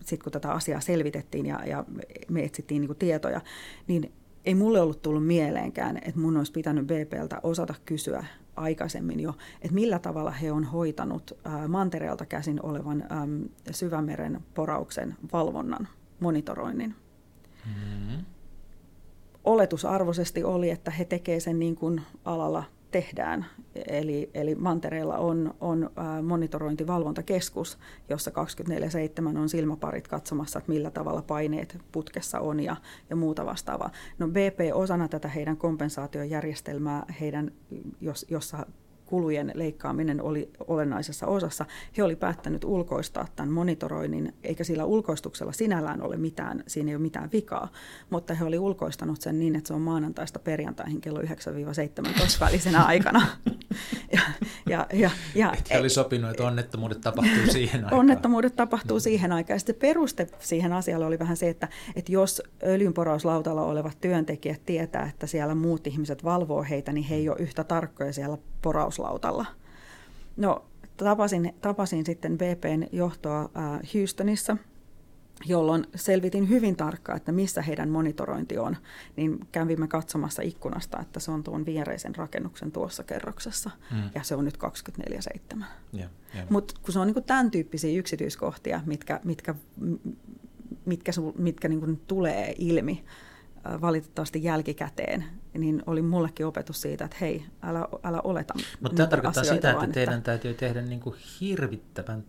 sitten 0.00 0.24
kun 0.24 0.32
tätä 0.32 0.52
asiaa 0.52 0.80
selvitettiin 0.80 1.46
ja, 1.46 1.60
ja 1.66 1.84
me 2.28 2.44
etsittiin 2.44 2.80
niin 2.80 2.96
tietoja, 2.96 3.40
niin 3.86 4.12
ei 4.44 4.54
mulle 4.54 4.80
ollut 4.80 5.02
tullut 5.02 5.26
mieleenkään, 5.26 5.96
että 5.96 6.20
mun 6.20 6.36
olisi 6.36 6.52
pitänyt 6.52 6.86
BPltä 6.86 7.40
osata 7.42 7.74
kysyä 7.84 8.24
aikaisemmin 8.56 9.20
jo, 9.20 9.34
että 9.62 9.74
millä 9.74 9.98
tavalla 9.98 10.30
he 10.30 10.52
on 10.52 10.64
hoitanut 10.64 11.38
ää, 11.44 11.68
mantereelta 11.68 12.26
käsin 12.26 12.62
olevan 12.62 13.04
äm, 13.12 13.48
syvämeren 13.70 14.40
porauksen 14.54 15.16
valvonnan, 15.32 15.88
monitoroinnin. 16.20 16.94
Mm-hmm. 17.66 18.24
Oletusarvoisesti 19.44 20.44
oli, 20.44 20.70
että 20.70 20.90
he 20.90 21.04
tekevät 21.04 21.42
sen 21.42 21.58
niin 21.58 21.76
kuin 21.76 22.02
alalla 22.24 22.64
tehdään. 22.90 23.46
Eli, 23.88 24.30
eli 24.34 24.54
Mantereella 24.54 25.18
on, 25.18 25.54
on 25.60 25.90
monitorointivalvontakeskus, 26.22 27.78
jossa 28.08 28.30
24-7 29.32 29.38
on 29.38 29.48
silmäparit 29.48 30.08
katsomassa, 30.08 30.58
että 30.58 30.72
millä 30.72 30.90
tavalla 30.90 31.22
paineet 31.22 31.78
putkessa 31.92 32.40
on 32.40 32.60
ja, 32.60 32.76
ja 33.10 33.16
muuta 33.16 33.46
vastaavaa. 33.46 33.90
No 34.18 34.28
BP 34.28 34.58
osana 34.74 35.08
tätä 35.08 35.28
heidän 35.28 35.56
kompensaatiojärjestelmää, 35.56 37.06
heidän, 37.20 37.52
jos, 38.00 38.26
jossa 38.30 38.66
kulujen 39.06 39.52
leikkaaminen 39.54 40.22
oli 40.22 40.50
olennaisessa 40.66 41.26
osassa. 41.26 41.64
He 41.96 42.02
oli 42.02 42.16
päättänyt 42.16 42.64
ulkoistaa 42.64 43.28
tämän 43.36 43.52
monitoroinnin, 43.52 44.34
eikä 44.42 44.64
sillä 44.64 44.84
ulkoistuksella 44.84 45.52
sinällään 45.52 46.02
ole 46.02 46.16
mitään, 46.16 46.64
siinä 46.66 46.90
ei 46.90 46.94
ole 46.94 47.02
mitään 47.02 47.30
vikaa, 47.32 47.68
mutta 48.10 48.34
he 48.34 48.44
oli 48.44 48.58
ulkoistanut 48.58 49.20
sen 49.20 49.38
niin, 49.38 49.56
että 49.56 49.68
se 49.68 49.74
on 49.74 49.80
maanantaista 49.80 50.38
perjantaihin 50.38 51.00
kello 51.00 51.20
9-17 51.20 51.24
välisenä 52.40 52.84
aikana. 52.84 53.26
ja, 54.12 54.20
ja, 54.66 54.86
ja, 54.92 55.10
ja, 55.34 55.54
he 55.70 55.78
oli 55.78 55.90
sopinut, 55.90 56.30
että 56.30 56.46
onnettomuudet 56.46 57.00
tapahtuu 57.00 57.46
siihen 57.52 57.84
aikaan. 57.84 58.00
Onnettomuudet 58.00 58.56
tapahtuu 58.56 59.00
siihen 59.00 59.32
aikaan. 59.32 59.54
Ja 59.54 59.58
sitten 59.58 59.74
peruste 59.74 60.26
siihen 60.38 60.72
asialle 60.72 61.06
oli 61.06 61.18
vähän 61.18 61.36
se, 61.36 61.48
että, 61.48 61.68
että 61.96 62.12
jos 62.12 62.42
öljynporauslautalla 62.62 63.62
olevat 63.62 64.00
työntekijät 64.00 64.60
tietää, 64.66 65.06
että 65.08 65.26
siellä 65.26 65.54
muut 65.54 65.86
ihmiset 65.86 66.24
valvoo 66.24 66.62
heitä, 66.70 66.92
niin 66.92 67.04
he 67.04 67.14
ei 67.14 67.28
ole 67.28 67.36
yhtä 67.40 67.64
tarkkoja 67.64 68.12
siellä 68.12 68.38
porauslautalla. 68.62 69.46
No, 70.36 70.64
tapasin, 70.96 71.54
tapasin 71.60 72.06
sitten 72.06 72.38
BPn 72.38 72.86
johtoa 72.92 73.50
Houstonissa, 73.94 74.56
jolloin 75.44 75.86
selvitin 75.94 76.48
hyvin 76.48 76.76
tarkkaan, 76.76 77.16
että 77.16 77.32
missä 77.32 77.62
heidän 77.62 77.88
monitorointi 77.88 78.58
on. 78.58 78.76
Niin 79.16 79.40
kävimme 79.52 79.88
katsomassa 79.88 80.42
ikkunasta, 80.42 81.00
että 81.00 81.20
se 81.20 81.30
on 81.30 81.42
tuon 81.44 81.66
viereisen 81.66 82.14
rakennuksen 82.14 82.72
tuossa 82.72 83.02
kerroksessa, 83.02 83.70
mm. 83.90 84.10
ja 84.14 84.22
se 84.22 84.34
on 84.34 84.44
nyt 84.44 84.58
24-7. 85.56 85.64
Yeah, 85.94 86.10
yeah. 86.34 86.50
Mutta 86.50 86.74
kun 86.82 86.92
se 86.92 86.98
on 86.98 87.06
niin 87.06 87.24
tämän 87.24 87.50
tyyppisiä 87.50 87.98
yksityiskohtia, 87.98 88.80
mitkä, 88.86 89.20
mitkä, 89.24 89.54
mitkä, 90.84 91.12
mitkä 91.38 91.68
niin 91.68 92.00
tulee 92.06 92.54
ilmi, 92.58 93.04
valitettavasti 93.80 94.44
jälkikäteen, 94.44 95.24
niin 95.54 95.82
oli 95.86 96.02
mullekin 96.02 96.46
opetus 96.46 96.80
siitä, 96.80 97.04
että 97.04 97.16
hei, 97.20 97.44
älä, 97.62 97.88
älä 98.04 98.20
oleta 98.24 98.54
Mutta 98.80 98.96
tämä 98.96 99.06
tarkoittaa 99.06 99.44
sitä, 99.44 99.70
että 99.70 99.86
teidän 99.86 100.18
että... 100.18 100.24
täytyy 100.24 100.54
tehdä 100.54 100.82
niin 100.82 101.00
kuin 101.00 101.16
hirvittävän, 101.40 102.24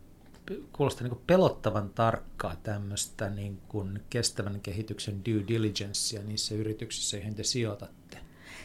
kuulostaa 0.74 1.04
niin 1.04 1.16
kuin 1.16 1.24
pelottavan 1.28 1.89
tarkkaa 1.89 2.56
tämmöistä 2.64 3.30
niin 3.30 3.60
kuin 3.68 4.00
kestävän 4.10 4.60
kehityksen 4.60 5.26
due 5.26 5.43
diligencea 5.48 6.24
niissä 6.24 6.56
yrityksissä, 6.56 7.18
joihin 7.18 7.36
te 7.36 7.43
sijoitatte. 7.43 8.18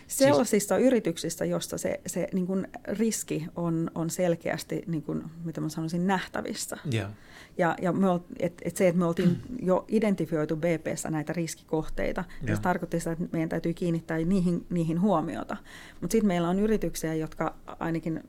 Sellaisissa 0.07 0.75
siis... 0.77 0.87
yrityksissä, 0.87 1.45
jossa 1.45 1.79
se, 1.79 2.01
se 2.07 2.29
niin 2.33 2.47
kuin 2.47 2.69
riski 2.85 3.47
on, 3.57 3.91
on 3.95 4.11
selkeästi, 4.11 4.83
niin 4.87 5.03
kuin, 5.03 5.25
mitä 5.45 5.61
mä 5.61 5.69
sanoisin, 5.69 6.07
nähtävissä. 6.07 6.79
Yeah. 6.95 7.11
Ja, 7.59 7.77
ja 7.83 7.93
me 7.93 8.07
et, 8.39 8.63
et 8.65 8.77
se, 8.77 8.89
että 8.89 8.99
me 8.99 9.05
oltiin 9.05 9.41
jo 9.63 9.85
identifioitu 9.89 10.57
BPssä 10.57 11.11
näitä 11.11 11.33
riskikohteita, 11.33 12.25
ja. 12.47 12.57
se 12.57 12.63
tarkoitti 12.63 12.99
sitä, 12.99 13.13
että 13.13 13.25
meidän 13.33 13.49
täytyy 13.49 13.75
kiinnittää 13.75 14.19
niihin, 14.19 14.67
niihin 14.71 15.01
huomiota. 15.01 15.57
Mutta 16.01 16.13
sitten 16.13 16.29
meillä 16.29 16.49
on 16.49 16.59
yrityksiä, 16.59 17.15
jotka 17.15 17.55
ainakin 17.67 18.25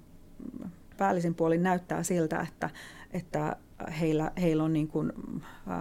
päällisin 0.98 1.36
puolin 1.36 1.64
näyttää 1.64 2.04
siltä, 2.04 2.42
että, 2.42 2.70
että 3.14 3.56
heillä, 4.00 4.32
heillä 4.42 4.64
on 4.64 4.74
niin 4.74 4.88
kuin, 4.88 5.12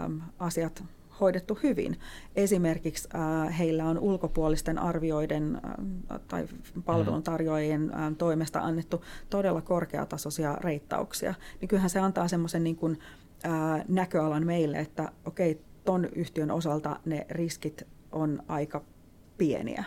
äm, 0.05 0.21
asiat 0.39 0.85
hoidettu 1.21 1.59
hyvin. 1.63 1.97
Esimerkiksi 2.37 3.09
äh, 3.15 3.59
heillä 3.59 3.85
on 3.85 3.99
ulkopuolisten 3.99 4.79
arvioiden 4.79 5.61
äh, 5.65 6.21
tai 6.29 6.47
palveluntarjoajien 6.85 7.95
äh, 7.95 8.13
toimesta 8.19 8.61
annettu 8.61 9.05
todella 9.31 9.63
korkeatasoisia 9.63 10.55
reittauksia. 10.55 11.35
Niin 11.61 11.69
kyllähän 11.69 11.91
se 11.91 12.01
antaa 12.01 12.29
semmoisen 12.29 12.65
niin 12.65 12.77
kuin, 12.77 12.99
äh, 13.45 13.85
näköalan 13.89 14.47
meille, 14.47 14.79
että 14.79 15.13
okei, 15.25 15.61
ton 15.85 16.09
yhtiön 16.15 16.51
osalta 16.51 17.01
ne 17.05 17.27
riskit 17.31 17.83
on 18.13 18.43
aika 18.49 18.85
pieniä 19.39 19.85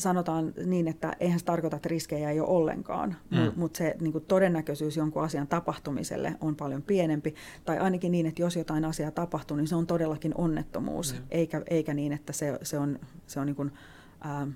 sanotaan 0.00 0.52
niin, 0.66 0.88
että 0.88 1.16
eihän 1.20 1.38
se 1.38 1.44
tarkoita, 1.44 1.76
että 1.76 1.88
riskejä 1.88 2.30
ei 2.30 2.40
ole 2.40 2.48
ollenkaan, 2.48 3.16
mm. 3.30 3.52
mutta 3.56 3.78
se 3.78 3.96
niin 4.00 4.12
kuin 4.12 4.24
todennäköisyys 4.24 4.96
jonkun 4.96 5.22
asian 5.22 5.46
tapahtumiselle 5.46 6.36
on 6.40 6.56
paljon 6.56 6.82
pienempi. 6.82 7.34
Tai 7.64 7.78
ainakin 7.78 8.12
niin, 8.12 8.26
että 8.26 8.42
jos 8.42 8.56
jotain 8.56 8.84
asiaa 8.84 9.10
tapahtuu, 9.10 9.56
niin 9.56 9.68
se 9.68 9.74
on 9.74 9.86
todellakin 9.86 10.34
onnettomuus, 10.34 11.14
mm. 11.14 11.20
eikä, 11.30 11.62
eikä 11.70 11.94
niin, 11.94 12.12
että 12.12 12.32
se, 12.32 12.58
se 12.62 12.78
on, 12.78 12.98
se 13.26 13.40
on 13.40 13.46
niin 13.46 13.56
kuin, 13.56 13.72
ää, 14.20 14.46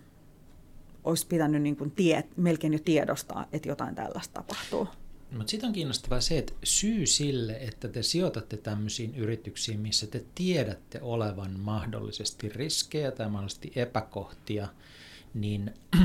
olisi 1.05 1.26
pitänyt 1.26 1.62
niin 1.62 1.76
kuin 1.76 1.90
tie, 1.90 2.24
melkein 2.36 2.72
jo 2.72 2.78
tiedostaa, 2.84 3.47
että 3.53 3.68
jotain 3.68 3.95
tällaista 3.95 4.34
tapahtuu. 4.34 4.88
Mutta 5.30 5.51
sitten 5.51 5.68
on 5.68 5.74
kiinnostavaa 5.74 6.20
se, 6.20 6.38
että 6.38 6.53
syy 6.64 7.07
sille, 7.07 7.57
että 7.61 7.88
te 7.88 8.03
sijoitatte 8.03 8.57
tämmöisiin 8.57 9.14
yrityksiin, 9.14 9.80
missä 9.80 10.07
te 10.07 10.24
tiedätte 10.34 10.99
olevan 11.03 11.61
mahdollisesti 11.61 12.49
riskejä 12.49 13.11
tai 13.11 13.28
mahdollisesti 13.30 13.72
epäkohtia– 13.76 14.68
niin 15.35 15.74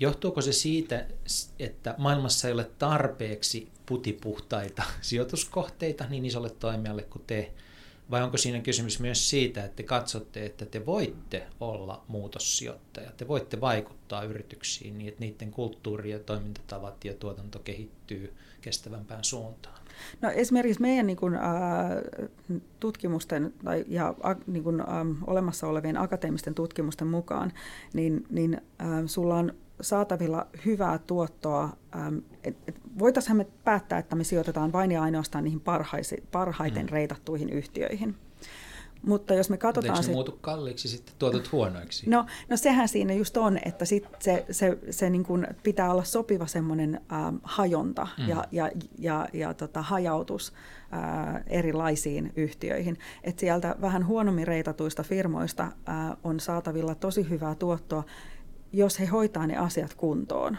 johtuuko 0.00 0.40
se 0.40 0.52
siitä, 0.52 1.06
että 1.58 1.94
maailmassa 1.98 2.48
ei 2.48 2.54
ole 2.54 2.70
tarpeeksi 2.78 3.68
putipuhtaita 3.86 4.82
sijoituskohteita 5.00 6.04
niin 6.08 6.24
isolle 6.24 6.50
toimijalle 6.50 7.02
kuin 7.02 7.22
te, 7.26 7.52
vai 8.10 8.22
onko 8.22 8.36
siinä 8.36 8.60
kysymys 8.60 9.00
myös 9.00 9.30
siitä, 9.30 9.64
että 9.64 9.76
te 9.76 9.82
katsotte, 9.82 10.46
että 10.46 10.66
te 10.66 10.86
voitte 10.86 11.46
olla 11.60 12.04
muutossijoittaja, 12.08 13.10
te 13.10 13.28
voitte 13.28 13.60
vaikuttaa 13.60 14.22
yrityksiin 14.22 14.98
niin, 14.98 15.08
että 15.08 15.20
niiden 15.20 15.50
kulttuuri 15.50 16.10
ja 16.10 16.18
toimintatavat 16.18 17.04
ja 17.04 17.14
tuotanto 17.14 17.58
kehittyy 17.58 18.34
kestävämpään 18.60 19.24
suuntaan? 19.24 19.77
No 20.20 20.30
esimerkiksi 20.30 20.82
meidän 20.82 21.06
niin 21.06 21.16
kuin, 21.16 21.34
äh, 21.34 21.42
tutkimusten 22.80 23.52
tai, 23.64 23.84
ja 23.88 24.14
äh, 24.26 24.36
niin 24.46 24.64
kuin, 24.64 24.80
äh, 24.80 24.86
olemassa 25.26 25.66
olevien 25.66 25.96
akateemisten 26.00 26.54
tutkimusten 26.54 27.08
mukaan, 27.08 27.52
niin, 27.92 28.26
niin 28.30 28.60
äh, 28.80 28.88
sulla 29.06 29.36
on 29.36 29.52
saatavilla 29.80 30.46
hyvää 30.66 30.98
tuottoa. 30.98 31.76
Ähm, 31.96 32.16
voitaisiin 32.98 33.36
me 33.36 33.46
päättää, 33.64 33.98
että 33.98 34.16
me 34.16 34.24
sijoitetaan 34.24 34.72
vain 34.72 34.92
ja 34.92 35.02
ainoastaan 35.02 35.44
niihin 35.44 35.60
parhaisi, 35.60 36.24
parhaiten 36.32 36.86
mm. 36.86 36.92
reitattuihin 36.92 37.48
yhtiöihin. 37.48 38.16
Mutta 39.02 39.34
jos 39.34 39.50
me 39.50 39.56
katsotaan... 39.56 39.90
Mutta 39.90 40.00
eikö 40.00 40.06
se 40.06 40.12
muutu 40.12 40.38
kalliiksi 40.40 40.88
sitten 40.88 41.14
tuotot 41.18 41.52
huonoiksi? 41.52 42.10
No, 42.10 42.26
no 42.48 42.56
sehän 42.56 42.88
siinä 42.88 43.12
just 43.12 43.36
on, 43.36 43.58
että 43.64 43.84
sit 43.84 44.04
se, 44.18 44.46
se, 44.50 44.78
se 44.90 45.10
niin 45.10 45.24
kuin 45.24 45.46
pitää 45.62 45.90
olla 45.90 46.04
sopiva 46.04 46.46
semmoinen 46.46 46.94
äh, 46.94 47.34
hajonta 47.42 48.08
mm. 48.18 48.28
ja, 48.28 48.44
ja, 48.52 48.70
ja, 48.98 49.28
ja 49.32 49.54
tota, 49.54 49.82
hajautus 49.82 50.52
äh, 50.92 51.42
erilaisiin 51.46 52.32
yhtiöihin. 52.36 52.98
Et 53.24 53.38
sieltä 53.38 53.76
vähän 53.80 54.06
huonommin 54.06 54.46
reitatuista 54.46 55.02
firmoista 55.02 55.62
äh, 55.62 56.16
on 56.24 56.40
saatavilla 56.40 56.94
tosi 56.94 57.30
hyvää 57.30 57.54
tuottoa, 57.54 58.04
jos 58.72 59.00
he 59.00 59.06
hoitaa 59.06 59.46
ne 59.46 59.56
asiat 59.56 59.94
kuntoon. 59.94 60.58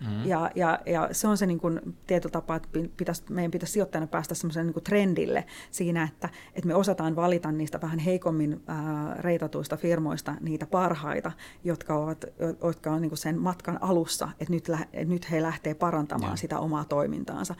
Mm-hmm. 0.00 0.26
Ja, 0.26 0.50
ja, 0.54 0.78
ja 0.86 1.08
se 1.12 1.28
on 1.28 1.36
se 1.36 1.46
niin 1.46 1.60
kuin 1.60 1.96
tietyllä 2.06 2.32
tapaa, 2.32 2.56
että 2.56 2.68
pitäisi, 2.96 3.22
meidän 3.30 3.50
pitäisi 3.50 3.72
sijoittajana 3.72 4.06
päästä 4.06 4.34
semmoiselle 4.34 4.72
niin 4.72 4.84
trendille 4.84 5.44
siinä, 5.70 6.02
että, 6.02 6.28
että 6.54 6.68
me 6.68 6.74
osataan 6.74 7.16
valita 7.16 7.52
niistä 7.52 7.80
vähän 7.80 7.98
heikommin 7.98 8.62
ää, 8.66 9.14
reitatuista 9.18 9.76
firmoista 9.76 10.34
niitä 10.40 10.66
parhaita, 10.66 11.32
jotka, 11.64 11.98
ovat, 11.98 12.24
jotka 12.62 12.92
on 12.92 13.02
niin 13.02 13.10
kuin 13.10 13.18
sen 13.18 13.38
matkan 13.38 13.82
alussa, 13.82 14.28
että 14.40 14.54
nyt, 14.54 14.68
että 14.92 15.12
nyt 15.12 15.30
he 15.30 15.42
lähtee 15.42 15.74
parantamaan 15.74 16.32
ja. 16.32 16.36
sitä 16.36 16.58
omaa 16.58 16.84
toimintaansa. 16.84 17.54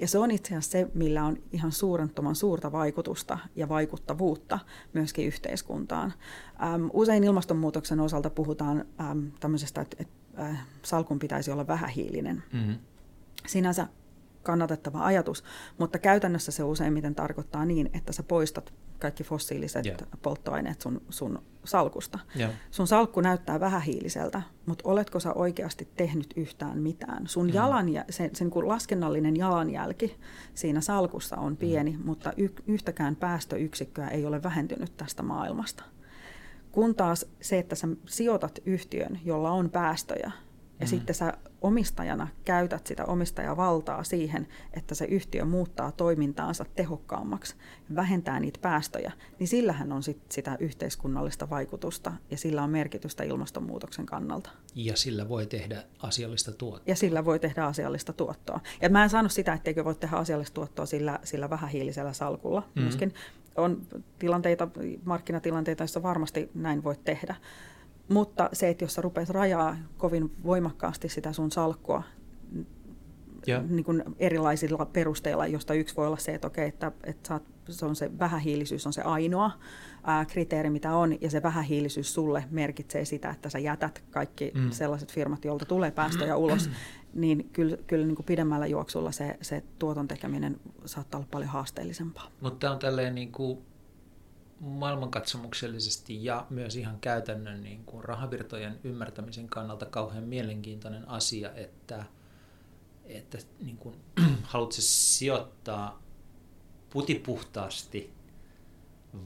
Ja 0.00 0.08
se 0.08 0.18
on 0.18 0.30
itse 0.30 0.48
asiassa 0.48 0.70
se, 0.70 0.90
millä 0.94 1.24
on 1.24 1.36
ihan 1.52 1.72
suurenttoman 1.72 2.34
suurta 2.34 2.72
vaikutusta 2.72 3.38
ja 3.56 3.68
vaikuttavuutta 3.68 4.58
myöskin 4.92 5.26
yhteiskuntaan. 5.26 6.12
Ähm, 6.62 6.86
usein 6.92 7.24
ilmastonmuutoksen 7.24 8.00
osalta 8.00 8.30
puhutaan 8.30 8.84
ähm, 9.00 9.26
tämmöisestä, 9.40 9.80
että, 9.80 9.96
että 10.00 10.21
äh, 10.38 10.66
salkun 10.82 11.18
pitäisi 11.18 11.50
olla 11.50 11.66
vähähiilinen. 11.66 12.42
Mm-hmm. 12.52 12.78
Sinänsä 13.46 13.86
kannatettava 14.42 15.04
ajatus, 15.04 15.44
mutta 15.78 15.98
käytännössä 15.98 16.52
se 16.52 16.64
useimmiten 16.64 17.14
tarkoittaa 17.14 17.64
niin, 17.64 17.90
että 17.92 18.12
sä 18.12 18.22
poistat 18.22 18.74
kaikki 18.98 19.24
fossiiliset 19.24 19.86
yeah. 19.86 19.98
polttoaineet 20.22 20.80
sun, 20.80 21.02
sun 21.10 21.42
salkusta. 21.64 22.18
Yeah. 22.38 22.52
Sun 22.70 22.86
salkku 22.86 23.20
näyttää 23.20 23.60
vähähiiliseltä, 23.60 24.42
mutta 24.66 24.88
oletko 24.88 25.20
sä 25.20 25.32
oikeasti 25.32 25.88
tehnyt 25.96 26.34
yhtään 26.36 26.78
mitään? 26.78 27.26
Sun 27.26 27.46
mm. 27.46 27.54
jalanjä, 27.54 28.04
se, 28.10 28.30
se 28.32 28.44
niin 28.44 28.68
laskennallinen 28.68 29.36
jalanjälki 29.36 30.16
siinä 30.54 30.80
salkussa 30.80 31.36
on 31.36 31.56
pieni, 31.56 31.90
mm. 31.90 32.02
mutta 32.04 32.32
y, 32.36 32.48
yhtäkään 32.66 33.16
päästöyksikköä 33.16 34.08
ei 34.08 34.26
ole 34.26 34.42
vähentynyt 34.42 34.96
tästä 34.96 35.22
maailmasta. 35.22 35.84
Kun 36.72 36.94
taas 36.94 37.26
se, 37.40 37.58
että 37.58 37.74
sä 37.74 37.88
sijoitat 38.06 38.58
yhtiön, 38.66 39.20
jolla 39.24 39.50
on 39.50 39.70
päästöjä, 39.70 40.32
ja 40.80 40.86
mm. 40.86 40.90
sitten 40.90 41.14
sä 41.14 41.32
omistajana 41.60 42.28
käytät 42.44 42.86
sitä 42.86 43.04
omistajavaltaa 43.04 44.04
siihen, 44.04 44.48
että 44.72 44.94
se 44.94 45.04
yhtiö 45.04 45.44
muuttaa 45.44 45.92
toimintaansa 45.92 46.64
tehokkaammaksi, 46.74 47.54
vähentää 47.94 48.40
niitä 48.40 48.58
päästöjä, 48.62 49.12
niin 49.38 49.48
sillähän 49.48 49.92
on 49.92 50.02
sit 50.02 50.18
sitä 50.28 50.56
yhteiskunnallista 50.60 51.50
vaikutusta 51.50 52.12
ja 52.30 52.36
sillä 52.36 52.62
on 52.62 52.70
merkitystä 52.70 53.24
ilmastonmuutoksen 53.24 54.06
kannalta. 54.06 54.50
Ja 54.74 54.96
sillä 54.96 55.28
voi 55.28 55.46
tehdä 55.46 55.82
asiallista 55.98 56.52
tuottoa. 56.52 56.84
Ja 56.86 56.96
sillä 56.96 57.24
voi 57.24 57.38
tehdä 57.38 57.64
asiallista 57.64 58.12
tuottoa. 58.12 58.60
Ja 58.82 58.88
mä 58.88 59.02
en 59.02 59.10
saanut 59.10 59.32
sitä, 59.32 59.52
etteikö 59.52 59.84
voi 59.84 59.94
tehdä 59.94 60.16
asiallista 60.16 60.54
tuottoa 60.54 60.86
sillä, 60.86 61.18
sillä 61.24 61.50
vähähiilisellä 61.50 62.12
salkulla 62.12 62.60
mm-hmm. 62.60 62.82
myöskin. 62.82 63.14
On 63.56 63.82
tilanteita, 64.18 64.68
markkinatilanteita, 65.04 65.82
joissa 65.82 66.02
varmasti 66.02 66.50
näin 66.54 66.84
voi 66.84 66.94
tehdä. 67.04 67.34
Mutta 68.08 68.48
se, 68.52 68.68
että 68.68 68.84
jos 68.84 68.94
sä 68.94 69.02
rupeat 69.02 69.28
rajaa 69.28 69.76
kovin 69.98 70.32
voimakkaasti 70.44 71.08
sitä 71.08 71.32
sun 71.32 71.50
salkkua 71.50 72.02
yeah. 73.48 73.64
niin 73.68 73.84
kuin 73.84 74.02
erilaisilla 74.18 74.86
perusteilla, 74.86 75.46
josta 75.46 75.74
yksi 75.74 75.96
voi 75.96 76.06
olla 76.06 76.16
se, 76.16 76.34
että 76.34 76.46
okei, 76.46 76.68
että, 76.68 76.92
että 77.04 77.28
saat, 77.28 77.42
se, 77.68 77.86
on 77.86 77.96
se 77.96 78.10
vähähiilisyys 78.18 78.86
on 78.86 78.92
se 78.92 79.02
ainoa 79.02 79.50
ää, 80.04 80.24
kriteeri, 80.24 80.70
mitä 80.70 80.96
on, 80.96 81.20
ja 81.20 81.30
se 81.30 81.42
vähähiilisyys 81.42 82.14
sulle 82.14 82.44
merkitsee 82.50 83.04
sitä, 83.04 83.30
että 83.30 83.50
sä 83.50 83.58
jätät 83.58 84.04
kaikki 84.10 84.52
mm. 84.54 84.70
sellaiset 84.70 85.12
firmat, 85.12 85.44
joilta 85.44 85.64
tulee 85.64 85.90
päästöjä 85.90 86.36
ulos, 86.36 86.70
niin 87.14 87.50
kyllä, 87.52 87.76
kyllä 87.86 88.06
niin 88.06 88.16
kuin 88.16 88.26
pidemmällä 88.26 88.66
juoksulla 88.66 89.12
se, 89.12 89.38
se 89.40 89.62
tuoton 89.78 90.08
tekeminen 90.08 90.60
saattaa 90.84 91.18
olla 91.18 91.28
paljon 91.30 91.50
haasteellisempaa. 91.50 92.30
Mutta 92.40 92.58
tämä 92.58 92.72
on 92.72 92.78
tälleen 92.78 93.14
niin 93.14 93.32
kuin 93.32 93.58
maailmankatsomuksellisesti 94.60 96.24
ja 96.24 96.46
myös 96.50 96.76
ihan 96.76 97.00
käytännön 97.00 97.62
niin 97.62 97.84
kuin 97.84 98.04
rahavirtojen 98.04 98.80
ymmärtämisen 98.84 99.48
kannalta 99.48 99.86
kauhean 99.86 100.24
mielenkiintoinen 100.24 101.08
asia, 101.08 101.54
että, 101.54 102.04
että 103.04 103.38
niin 103.60 103.76
kuin, 103.76 103.94
haluatko 104.42 104.76
sijoittaa 104.78 106.02
putipuhtaasti 106.90 108.10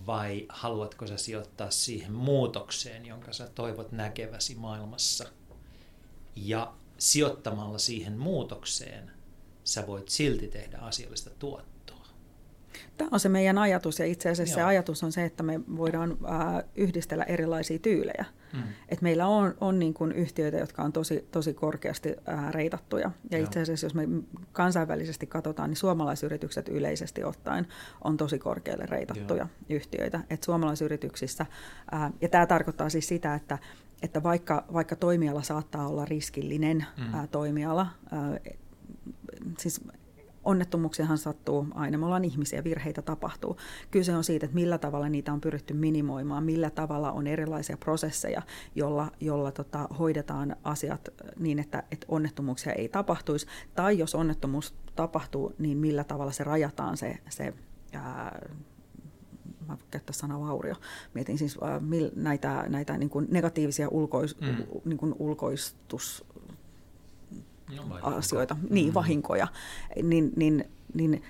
vai 0.07 0.47
haluatko 0.49 1.07
sä 1.07 1.17
sijoittaa 1.17 1.71
siihen 1.71 2.13
muutokseen, 2.13 3.07
jonka 3.07 3.33
sä 3.33 3.49
toivot 3.55 3.93
näkeväsi 3.93 4.55
maailmassa. 4.55 5.25
Ja 6.37 6.73
sijoittamalla 6.99 7.79
siihen 7.79 8.19
muutokseen 8.19 9.11
sä 9.65 9.87
voit 9.87 10.09
silti 10.09 10.49
tehdä 10.49 10.79
asiallista 10.79 11.31
tuottoa. 11.31 11.77
Tämä 12.97 13.09
on 13.13 13.21
se 13.21 13.29
meidän 13.29 13.59
ajatus 13.59 13.99
ja 13.99 14.07
itse 14.07 14.31
asiassa 14.31 14.61
Joo. 14.61 14.67
se 14.67 14.69
ajatus 14.69 15.05
on 15.05 15.13
se, 15.13 15.25
että 15.25 15.43
me 15.43 15.61
voidaan 15.77 16.11
äh, 16.11 16.65
yhdistellä 16.75 17.25
erilaisia 17.25 17.79
tyylejä. 17.79 18.25
Mm. 18.53 18.63
Et 18.89 19.03
meillä 19.03 19.27
on, 19.27 19.55
on 19.61 19.79
niin 19.79 19.95
kuin 19.95 20.13
yhtiöitä, 20.13 20.57
jotka 20.57 20.83
on 20.83 20.93
tosi, 20.93 21.29
tosi 21.31 21.55
korkeasti 21.55 22.15
äh, 22.29 22.53
reitattuja. 22.53 23.11
Ja 23.31 23.39
Joo. 23.39 23.45
itse 23.45 23.61
asiassa 23.61 23.87
jos 23.87 23.95
me 23.95 24.09
kansainvälisesti 24.53 25.27
katsotaan, 25.27 25.71
niin 25.71 25.77
suomalaisyritykset 25.77 26.69
yleisesti 26.69 27.25
ottaen 27.25 27.67
on 28.05 28.17
tosi 28.17 28.39
korkealle 28.39 28.87
reitattuja 28.87 29.47
Joo. 29.69 29.77
yhtiöitä. 29.77 30.21
Et 30.31 30.43
suomalaisyrityksissä, 30.43 31.47
äh, 31.95 32.13
ja 32.21 32.29
tämä 32.29 32.47
tarkoittaa 32.47 32.91
siis 32.91 33.09
sitä, 33.09 33.35
että 33.35 33.59
että 34.03 34.23
vaikka, 34.23 34.65
vaikka 34.73 34.97
toimiala 34.97 35.43
saattaa 35.43 35.89
olla 35.89 36.05
riskillinen 36.05 36.87
mm. 36.97 37.15
ää, 37.15 37.27
toimiala, 37.27 37.87
ää, 38.13 38.39
siis 39.59 39.81
onnettomuuksiahan 40.47 41.19
sattuu 41.19 41.67
aina, 41.75 41.99
me 41.99 42.05
ollaan 42.05 42.25
ihmisiä, 42.25 42.65
virheitä 42.65 43.03
tapahtuu. 43.03 43.57
Kyse 43.91 44.15
on 44.15 44.25
siitä, 44.25 44.47
että 44.47 44.55
millä 44.55 44.79
tavalla 44.79 45.09
niitä 45.09 45.33
on 45.33 45.41
pyritty 45.41 45.75
minimoimaan, 45.75 46.45
millä 46.45 46.71
tavalla 46.71 47.13
on 47.13 47.27
erilaisia 47.27 47.77
prosesseja, 47.77 48.43
jolla, 48.75 49.13
jolla 49.21 49.53
tota, 49.53 49.89
hoidetaan 49.99 50.57
asiat 50.65 51.09
niin, 51.39 51.59
että, 51.59 51.83
että 51.91 52.07
onnettomuuksia 52.09 52.73
ei 52.73 52.89
tapahtuisi. 52.89 53.47
Tai 53.75 53.99
jos 53.99 54.15
onnettomuus 54.15 54.75
tapahtuu, 54.97 55.53
niin 55.59 55.79
millä 55.79 56.05
tavalla 56.05 56.33
se 56.33 56.45
rajataan 56.45 56.97
se, 56.97 57.19
se 57.29 57.55
käyttää 59.91 60.13
sanaa 60.13 60.41
vaurio, 60.41 60.75
mietin 61.15 61.39
siis 61.39 61.59
äh, 61.63 61.83
mil, 61.83 62.11
näitä, 62.17 62.65
näitä 62.69 62.99
niin 62.99 63.11
kuin 63.11 63.27
negatiivisia 63.31 63.89
ulkois, 63.89 64.41
mm. 64.41 64.57
niin 64.85 64.99
kuin 64.99 65.15
ulkoistus 65.19 66.25
no, 67.77 67.99
asioita, 68.03 68.55
mm. 68.55 68.67
niin 68.71 68.95
vahinkoja, 68.95 69.49
niin, 70.03 70.33
niin, 70.37 70.65
niin 70.95 71.23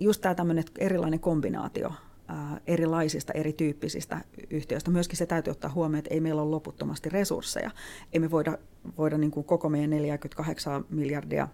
just 0.00 0.20
tämä 0.20 0.34
tämmöinen 0.34 0.64
erilainen 0.78 1.20
kombinaatio 1.20 1.92
ää, 2.28 2.60
erilaisista 2.66 3.32
erityyppisistä 3.32 4.20
yhtiöistä. 4.50 4.90
Myöskin 4.90 5.16
se 5.16 5.26
täytyy 5.26 5.50
ottaa 5.50 5.70
huomioon, 5.70 5.98
että 5.98 6.14
ei 6.14 6.20
meillä 6.20 6.42
ole 6.42 6.50
loputtomasti 6.50 7.08
resursseja. 7.08 7.70
Ei 8.12 8.20
me 8.20 8.30
voida, 8.30 8.58
voida 8.98 9.18
niin 9.18 9.30
kuin 9.30 9.44
koko 9.44 9.68
meidän 9.68 9.90
48 9.90 10.84
miljardia 10.90 11.48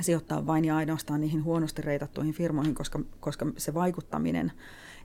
sijoittaa 0.00 0.46
vain 0.46 0.64
ja 0.64 0.76
ainoastaan 0.76 1.20
niihin 1.20 1.44
huonosti 1.44 1.82
reitattuihin 1.82 2.34
firmoihin, 2.34 2.74
koska, 2.74 3.00
koska 3.20 3.46
se 3.56 3.74
vaikuttaminen 3.74 4.52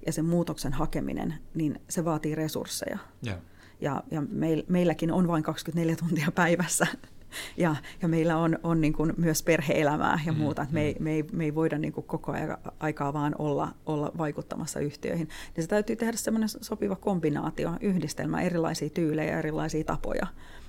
ja 0.06 0.14
sen 0.14 0.26
muutoksen 0.26 0.74
hakeminen, 0.74 1.34
niin 1.54 1.82
se 1.90 2.06
vaatii 2.06 2.36
resursseja. 2.36 2.98
Yeah. 3.28 3.40
Ja, 3.82 4.04
ja 4.12 4.22
meil, 4.22 4.64
meilläkin 4.68 5.12
on 5.12 5.28
vain 5.28 5.44
24 5.44 5.96
tuntia 5.96 6.32
päivässä 6.36 6.88
ja, 7.58 7.76
ja 8.02 8.08
meillä 8.08 8.38
on, 8.38 8.60
on 8.64 8.82
niin 8.82 8.94
kuin 8.94 9.14
myös 9.18 9.44
perheelämää 9.44 10.20
ja 10.26 10.32
mm, 10.32 10.38
muuta, 10.38 10.62
että 10.62 10.74
me, 10.74 10.82
ei, 10.82 10.94
mm. 10.94 11.04
me, 11.04 11.12
ei, 11.12 11.24
me 11.32 11.44
ei 11.44 11.56
voida 11.56 11.78
niin 11.78 11.94
kuin 11.94 12.08
koko 12.08 12.34
aikaa 12.80 13.14
vaan 13.14 13.36
olla, 13.40 13.72
olla 13.86 14.12
vaikuttamassa 14.18 14.80
yhtiöihin. 14.80 15.30
Niin 15.56 15.64
se 15.64 15.68
täytyy 15.68 15.96
tehdä 15.96 16.18
semmoinen 16.18 16.50
sopiva 16.50 16.96
kombinaatio, 16.96 17.72
yhdistelmä, 17.82 18.42
erilaisia 18.42 18.90
tyylejä, 18.90 19.40
erilaisia 19.40 19.84
tapoja. 19.84 20.28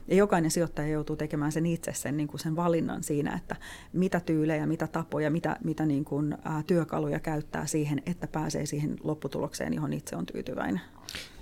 Ja 0.08 0.16
jokainen 0.16 0.50
sijoittaja 0.50 0.88
joutuu 0.88 1.16
tekemään 1.16 1.52
sen 1.52 1.66
itse 1.66 1.92
sen, 1.92 2.16
niin 2.16 2.28
kuin 2.28 2.40
sen 2.40 2.56
valinnan 2.56 3.02
siinä, 3.02 3.36
että 3.36 3.56
mitä 3.92 4.20
tyylejä, 4.20 4.66
mitä 4.66 4.86
tapoja, 4.86 5.30
mitä, 5.30 5.56
mitä 5.64 5.86
niin 5.86 6.04
kuin, 6.04 6.32
ä, 6.32 6.38
työkaluja 6.66 7.20
käyttää 7.20 7.66
siihen, 7.66 8.02
että 8.06 8.26
pääsee 8.26 8.66
siihen 8.66 8.96
lopputulokseen, 9.02 9.74
johon 9.74 9.92
itse 9.92 10.16
on 10.16 10.26
tyytyväinen. 10.26 10.80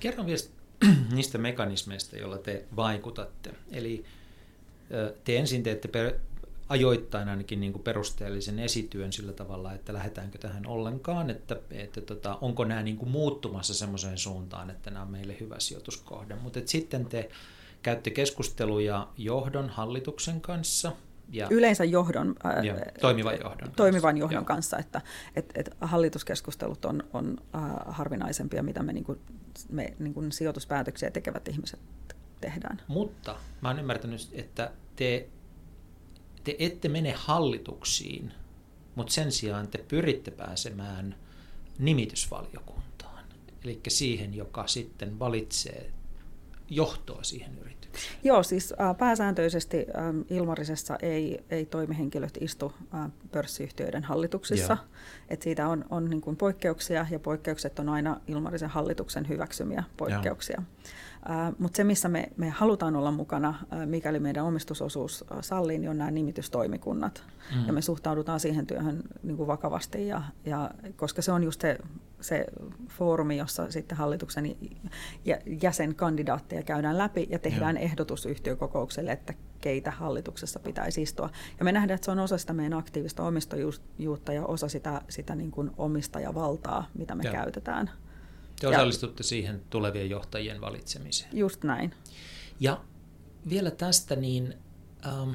Kerro 0.01 0.27
vielä 0.27 0.43
niistä 1.15 1.39
mekanismeista, 1.39 2.17
joilla 2.17 2.39
te 2.39 2.65
vaikutatte. 2.77 3.51
Eli 3.73 4.05
te 5.25 5.37
ensin 5.39 5.63
teette 5.63 5.89
per, 5.89 6.15
ajoittain 6.69 7.29
ainakin 7.29 7.61
niin 7.61 7.73
kuin 7.73 7.83
perusteellisen 7.83 8.59
esityön 8.59 9.13
sillä 9.13 9.33
tavalla, 9.33 9.73
että 9.73 9.93
lähdetäänkö 9.93 10.39
tähän 10.39 10.67
ollenkaan, 10.67 11.31
että, 11.31 11.57
että 11.71 12.01
tota, 12.01 12.39
onko 12.41 12.65
nämä 12.65 12.83
niin 12.83 12.97
kuin 12.97 13.11
muuttumassa 13.11 13.75
semmoiseen 13.75 14.19
suuntaan, 14.19 14.71
että 14.71 14.91
nämä 14.91 15.03
on 15.03 15.11
meille 15.11 15.37
hyvä 15.41 15.61
sijoituskohde. 15.61 16.35
Mutta 16.35 16.61
sitten 16.65 17.07
te 17.07 17.31
käytte 17.83 18.11
keskusteluja 18.11 19.09
johdon, 19.17 19.69
hallituksen 19.69 20.41
kanssa. 20.41 20.93
Ja, 21.33 21.47
Yleensä 21.51 21.85
johdon, 21.85 22.35
ää, 22.45 22.63
ja, 22.63 22.77
toimivan 23.01 23.35
johdon, 23.41 23.73
toimivan 23.77 24.15
kanssa. 24.15 24.21
johdon 24.21 24.45
kanssa, 24.45 24.79
että 24.79 25.01
et, 25.37 25.53
et 25.55 25.71
hallituskeskustelut 25.81 26.85
on, 26.85 27.03
on 27.13 27.37
äh, 27.55 27.63
harvinaisempia, 27.87 28.63
mitä 28.63 28.83
me, 28.83 28.93
niin 28.93 29.05
kuin, 29.05 29.19
me 29.71 29.95
niin 29.99 30.15
kuin 30.15 30.33
sijoituspäätöksiä 30.33 31.11
tekevät 31.11 31.49
ihmiset 31.49 31.81
tehdään. 32.41 32.83
Mutta 32.87 33.37
mä 33.61 33.69
oon 33.69 33.79
ymmärtänyt, 33.79 34.29
että 34.33 34.71
te, 34.97 35.29
te 36.45 36.57
ette 36.59 36.89
mene 36.89 37.13
hallituksiin, 37.17 38.33
mutta 38.95 39.13
sen 39.13 39.33
sijaan 39.33 39.69
te 39.69 39.85
pyritte 39.89 40.31
pääsemään 40.31 41.17
nimitysvaliokuntaan. 41.79 43.25
Eli 43.65 43.81
siihen, 43.89 44.35
joka 44.35 44.67
sitten 44.67 45.19
valitsee 45.19 45.91
johtoa 46.71 47.23
siihen 47.23 47.59
yritykseen. 47.59 47.79
Joo, 48.25 48.43
siis 48.43 48.75
äh, 48.81 48.97
pääsääntöisesti 48.97 49.77
äh, 49.77 50.37
Ilmarisessa 50.37 50.97
ei, 51.03 51.45
ei 51.51 51.67
toimihenkilöt 51.67 52.39
istu 52.41 52.73
äh, 52.95 53.11
pörssiyhtiöiden 53.33 54.05
hallituksissa. 54.05 54.77
Et 55.29 55.43
siitä 55.43 55.69
on, 55.69 55.85
on 55.91 56.11
niin 56.11 56.21
kuin 56.21 56.37
poikkeuksia 56.37 57.07
ja 57.11 57.19
poikkeukset 57.19 57.79
on 57.79 57.89
aina 57.89 58.21
Ilmarisen 58.27 58.69
hallituksen 58.69 59.29
hyväksymiä 59.29 59.85
poikkeuksia. 59.97 60.57
Joo. 60.59 60.93
Mutta 61.59 61.77
se, 61.77 61.85
missä 61.85 62.09
me, 62.09 62.29
me 62.37 62.51
halutaan 62.51 62.97
olla 62.97 63.11
mukana, 63.11 63.55
mikäli 63.87 64.21
meidän 64.21 64.45
omistusosuus 64.45 65.25
sallii, 65.41 65.79
niin 65.79 65.91
on 65.91 65.99
nämä 65.99 66.11
nimitystoimikunnat. 66.11 67.23
Mm. 67.55 67.67
Ja 67.67 67.73
me 67.73 67.83
suhtaudutaan 67.83 68.41
siihen 68.41 68.67
työhön 68.67 69.03
niin 69.23 69.37
kuin 69.37 69.47
vakavasti, 69.47 70.07
ja, 70.07 70.23
ja, 70.45 70.71
koska 70.97 71.23
se 71.23 71.33
on 71.33 71.45
just 71.45 71.61
se, 71.61 71.79
se 72.21 72.47
foorumi, 72.89 73.37
jossa 73.37 73.71
sitten 73.71 73.99
hallituksen 73.99 74.57
jäsenkandidaatteja 75.63 76.63
käydään 76.63 76.99
läpi 76.99 77.27
ja 77.31 77.39
tehdään 77.39 77.77
Joo. 77.77 77.85
ehdotus 77.85 78.27
yhtiökokoukselle, 78.27 79.13
että 79.13 79.35
keitä 79.61 79.91
hallituksessa 79.91 80.61
pitäisi 80.61 81.03
istua. 81.03 81.31
Ja 81.59 81.65
me 81.65 81.73
nähdään, 81.73 81.95
että 81.95 82.05
se 82.05 82.11
on 82.11 82.19
osa 82.19 82.39
sitä 82.39 82.53
meidän 82.53 82.79
aktiivista 82.79 83.23
omistajuutta 83.23 84.33
ja 84.33 84.47
osa 84.47 84.69
sitä, 84.69 85.03
sitä 85.09 85.35
niin 85.35 85.51
kuin 85.51 85.71
omistajavaltaa, 85.77 86.87
mitä 86.99 87.15
me 87.15 87.23
Joo. 87.25 87.33
käytetään. 87.33 87.91
Te 88.61 88.69
osallistutte 88.69 89.21
ja, 89.21 89.25
siihen 89.25 89.63
tulevien 89.71 90.11
johtajien 90.11 90.61
valitsemiseen. 90.61 91.31
Just 91.37 91.65
näin. 91.65 91.95
Ja 92.61 92.85
vielä 93.49 93.71
tästä, 93.71 94.17
niin 94.17 94.55
ähm, 95.07 95.31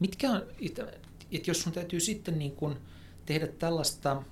mitkä 0.00 0.30
on, 0.30 0.42
että 0.60 1.50
jos 1.50 1.62
sun 1.62 1.72
täytyy 1.72 2.00
sitten 2.00 2.38
niin 2.38 2.52
kun 2.52 2.78
tehdä 3.26 3.46
tällaista 3.46 4.12
äh, 4.12 4.24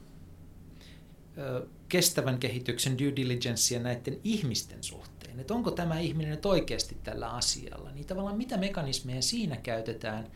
kestävän 1.88 2.38
kehityksen 2.38 2.98
due 2.98 3.16
diligencea 3.16 3.80
näiden 3.80 4.20
ihmisten 4.24 4.84
suhteen, 4.84 5.40
että 5.40 5.54
onko 5.54 5.70
tämä 5.70 5.98
ihminen 5.98 6.30
nyt 6.30 6.46
oikeasti 6.46 6.96
tällä 7.04 7.28
asialla, 7.28 7.92
niin 7.92 8.06
tavallaan 8.06 8.36
mitä 8.36 8.56
mekanismeja 8.56 9.22
siinä 9.22 9.56
käytetään, 9.56 10.26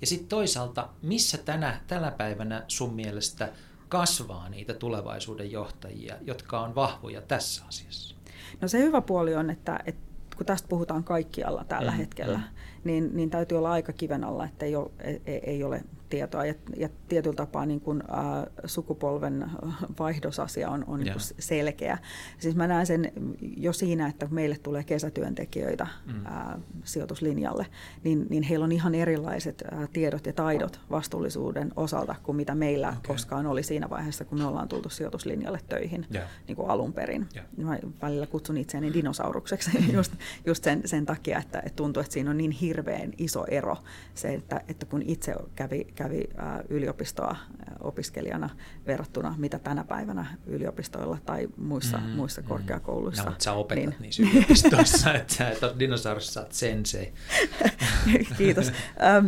ja 0.00 0.06
sitten 0.06 0.28
toisaalta, 0.28 0.88
missä 1.02 1.38
tänä, 1.38 1.80
tänä 1.86 2.10
päivänä 2.10 2.64
sun 2.68 2.94
mielestä 2.94 3.52
kasvaa 3.88 4.48
niitä 4.48 4.74
tulevaisuuden 4.74 5.50
johtajia, 5.50 6.14
jotka 6.20 6.60
on 6.60 6.74
vahvoja 6.74 7.22
tässä 7.22 7.64
asiassa? 7.68 8.16
No 8.60 8.68
se 8.68 8.78
hyvä 8.78 9.00
puoli 9.00 9.34
on, 9.34 9.50
että, 9.50 9.80
että 9.86 10.06
kun 10.36 10.46
tästä 10.46 10.68
puhutaan 10.68 11.04
kaikkialla 11.04 11.64
tällä 11.64 11.90
mm, 11.90 11.96
hetkellä, 11.96 12.38
mm. 12.38 12.44
Niin, 12.84 13.16
niin 13.16 13.30
täytyy 13.30 13.58
olla 13.58 13.70
aika 13.70 13.92
kiven 13.92 14.24
alla, 14.24 14.44
että 14.44 14.66
ei 14.66 14.76
ole, 14.76 14.90
ei, 15.26 15.40
ei 15.46 15.64
ole 15.64 15.84
tietoa. 16.08 16.46
Ja, 16.46 16.54
ja 16.76 16.88
tietyllä 17.08 17.36
tapaa 17.36 17.66
niin 17.66 17.80
kuin, 17.80 18.02
ä, 18.02 18.06
sukupolven 18.64 19.50
vaihdosasia 19.98 20.70
on, 20.70 20.84
on 20.86 21.00
niin 21.00 21.14
selkeä. 21.38 21.98
Siis 22.38 22.56
mä 22.56 22.66
näen 22.66 22.86
sen 22.86 23.12
jo 23.56 23.72
siinä, 23.72 24.06
että 24.06 24.28
meille 24.30 24.56
tulee 24.62 24.84
kesätyöntekijöitä 24.84 25.86
mm. 26.06 26.26
ä, 26.26 26.58
sijoituslinjalle, 26.84 27.66
niin, 28.04 28.26
niin 28.30 28.42
heillä 28.42 28.64
on 28.64 28.72
ihan 28.72 28.94
erilaiset 28.94 29.62
ä, 29.62 29.88
tiedot 29.92 30.26
ja 30.26 30.32
taidot 30.32 30.80
vastuullisuuden 30.90 31.72
osalta 31.76 32.14
kuin 32.22 32.36
mitä 32.36 32.54
meillä 32.54 32.88
okay. 32.88 33.00
koskaan 33.06 33.46
oli 33.46 33.62
siinä 33.62 33.90
vaiheessa, 33.90 34.24
kun 34.24 34.38
me 34.38 34.44
ollaan 34.46 34.68
tultu 34.68 34.88
sijoituslinjalle 34.88 35.60
töihin 35.68 36.06
yeah. 36.14 36.28
niin 36.48 36.56
kuin 36.56 36.70
alun 36.70 36.92
perin. 36.92 37.28
Yeah. 37.34 37.46
Mä 37.56 37.78
välillä 38.02 38.26
kutsun 38.26 38.56
itseäni 38.56 38.92
dinosaurukseksi 38.92 39.70
just, 39.96 40.12
just 40.46 40.64
sen, 40.64 40.82
sen 40.84 41.06
takia, 41.06 41.38
että, 41.38 41.58
että 41.58 41.76
tuntuu, 41.76 42.00
että 42.00 42.12
siinä 42.12 42.30
on 42.30 42.36
niin 42.36 42.50
hirveän 42.50 43.12
iso 43.18 43.44
ero 43.44 43.76
se, 44.14 44.34
että, 44.34 44.60
että 44.68 44.86
kun 44.86 45.02
itse 45.02 45.34
kävi 45.54 45.86
kävi 45.96 46.24
yliopistoa 46.68 47.36
opiskelijana 47.80 48.50
verrattuna 48.86 49.34
mitä 49.38 49.58
tänä 49.58 49.84
päivänä 49.84 50.26
yliopistoilla 50.46 51.18
tai 51.26 51.48
muissa, 51.56 51.98
mm, 51.98 52.04
muissa 52.04 52.40
mm. 52.40 52.48
korkeakouluissa. 52.48 53.22
No, 53.22 53.30
mutta 53.30 53.44
sä 53.44 53.52
opetat 53.52 53.84
niin. 53.84 53.94
niissä 54.00 54.22
yliopistoissa, 54.22 55.14
että 55.14 55.34
sä 55.34 55.50
et 55.50 55.62
ole 55.62 55.74
dinosaurus, 55.78 56.34
sä 56.34 56.40
oot 56.40 56.52
sensei. 56.52 57.12
Kiitos. 58.38 58.72
Ähm, 59.02 59.26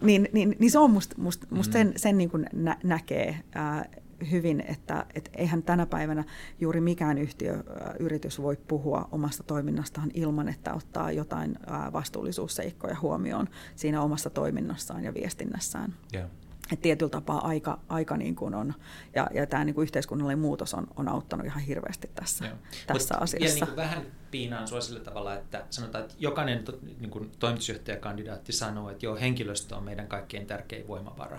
niin, 0.00 0.28
niin, 0.32 0.56
niin 0.58 0.70
se 0.70 0.78
on 0.78 0.90
musta 0.90 1.14
must, 1.18 1.44
must 1.50 1.70
mm. 1.70 1.72
sen, 1.72 1.92
sen 1.96 2.18
niin 2.18 2.30
kuin 2.30 2.46
nä- 2.52 2.78
näkee 2.84 3.40
äh, 3.56 3.88
hyvin, 4.30 4.64
että, 4.68 5.06
että 5.14 5.30
eihän 5.34 5.62
tänä 5.62 5.86
päivänä 5.86 6.24
juuri 6.60 6.80
mikään 6.80 7.18
yhtiö, 7.18 7.64
yritys 7.98 8.42
voi 8.42 8.56
puhua 8.68 9.08
omasta 9.12 9.42
toiminnastaan 9.42 10.10
ilman, 10.14 10.48
että 10.48 10.74
ottaa 10.74 11.12
jotain 11.12 11.58
vastuullisuusseikkoja 11.92 12.96
huomioon 13.02 13.48
siinä 13.74 14.02
omassa 14.02 14.30
toiminnassaan 14.30 15.04
ja 15.04 15.14
viestinnässään. 15.14 15.94
Yeah. 16.14 16.30
Et 16.72 16.80
tietyllä 16.80 17.10
tapaa 17.10 17.46
aika, 17.48 17.78
aika 17.88 18.16
niin 18.16 18.36
kuin 18.36 18.54
on, 18.54 18.74
ja, 19.14 19.30
ja 19.34 19.46
tämä 19.46 19.64
niin 19.64 19.74
kuin 19.74 19.82
yhteiskunnallinen 19.82 20.38
muutos 20.38 20.74
on, 20.74 20.86
on 20.96 21.08
auttanut 21.08 21.46
ihan 21.46 21.60
hirveästi 21.60 22.10
tässä, 22.14 22.46
Joo. 22.46 22.56
tässä 22.86 23.14
Mut 23.14 23.22
asiassa. 23.22 23.54
Vielä 23.54 23.66
niin 23.66 23.76
vähän 23.76 24.06
piinaan 24.30 24.68
sua 24.68 24.80
sillä 24.80 25.00
tavalla, 25.00 25.34
että 25.34 25.64
sanotaan, 25.70 26.04
että 26.04 26.16
jokainen 26.18 26.64
to, 26.64 26.78
niin 27.00 27.10
kuin 27.10 27.30
toimitusjohtajakandidaatti 27.38 28.52
sanoo, 28.52 28.90
että 28.90 29.06
joo, 29.06 29.16
henkilöstö 29.16 29.76
on 29.76 29.84
meidän 29.84 30.08
kaikkein 30.08 30.46
tärkein 30.46 30.88
voimavara. 30.88 31.38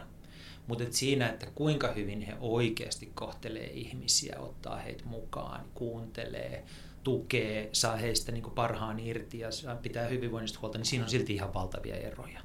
Mutta 0.68 0.84
siinä, 0.90 1.30
että 1.30 1.48
kuinka 1.56 1.88
hyvin 1.88 2.22
he 2.22 2.34
oikeasti 2.40 3.12
kohtelee 3.16 3.68
ihmisiä, 3.68 4.36
ottaa 4.40 4.76
heitä 4.76 5.06
mukaan, 5.06 5.66
kuuntelee, 5.74 6.64
tukee, 7.04 7.70
saa 7.74 7.96
heistä 7.96 8.32
niin 8.32 8.44
parhaan 8.44 9.00
irti 9.00 9.40
ja 9.40 9.50
pitää 9.82 10.08
hyvinvoinnista 10.08 10.60
huolta, 10.62 10.78
niin 10.78 10.86
siinä 10.86 11.06
on 11.06 11.12
silti 11.12 11.34
ihan 11.34 11.54
valtavia 11.54 11.96
eroja. 11.96 12.42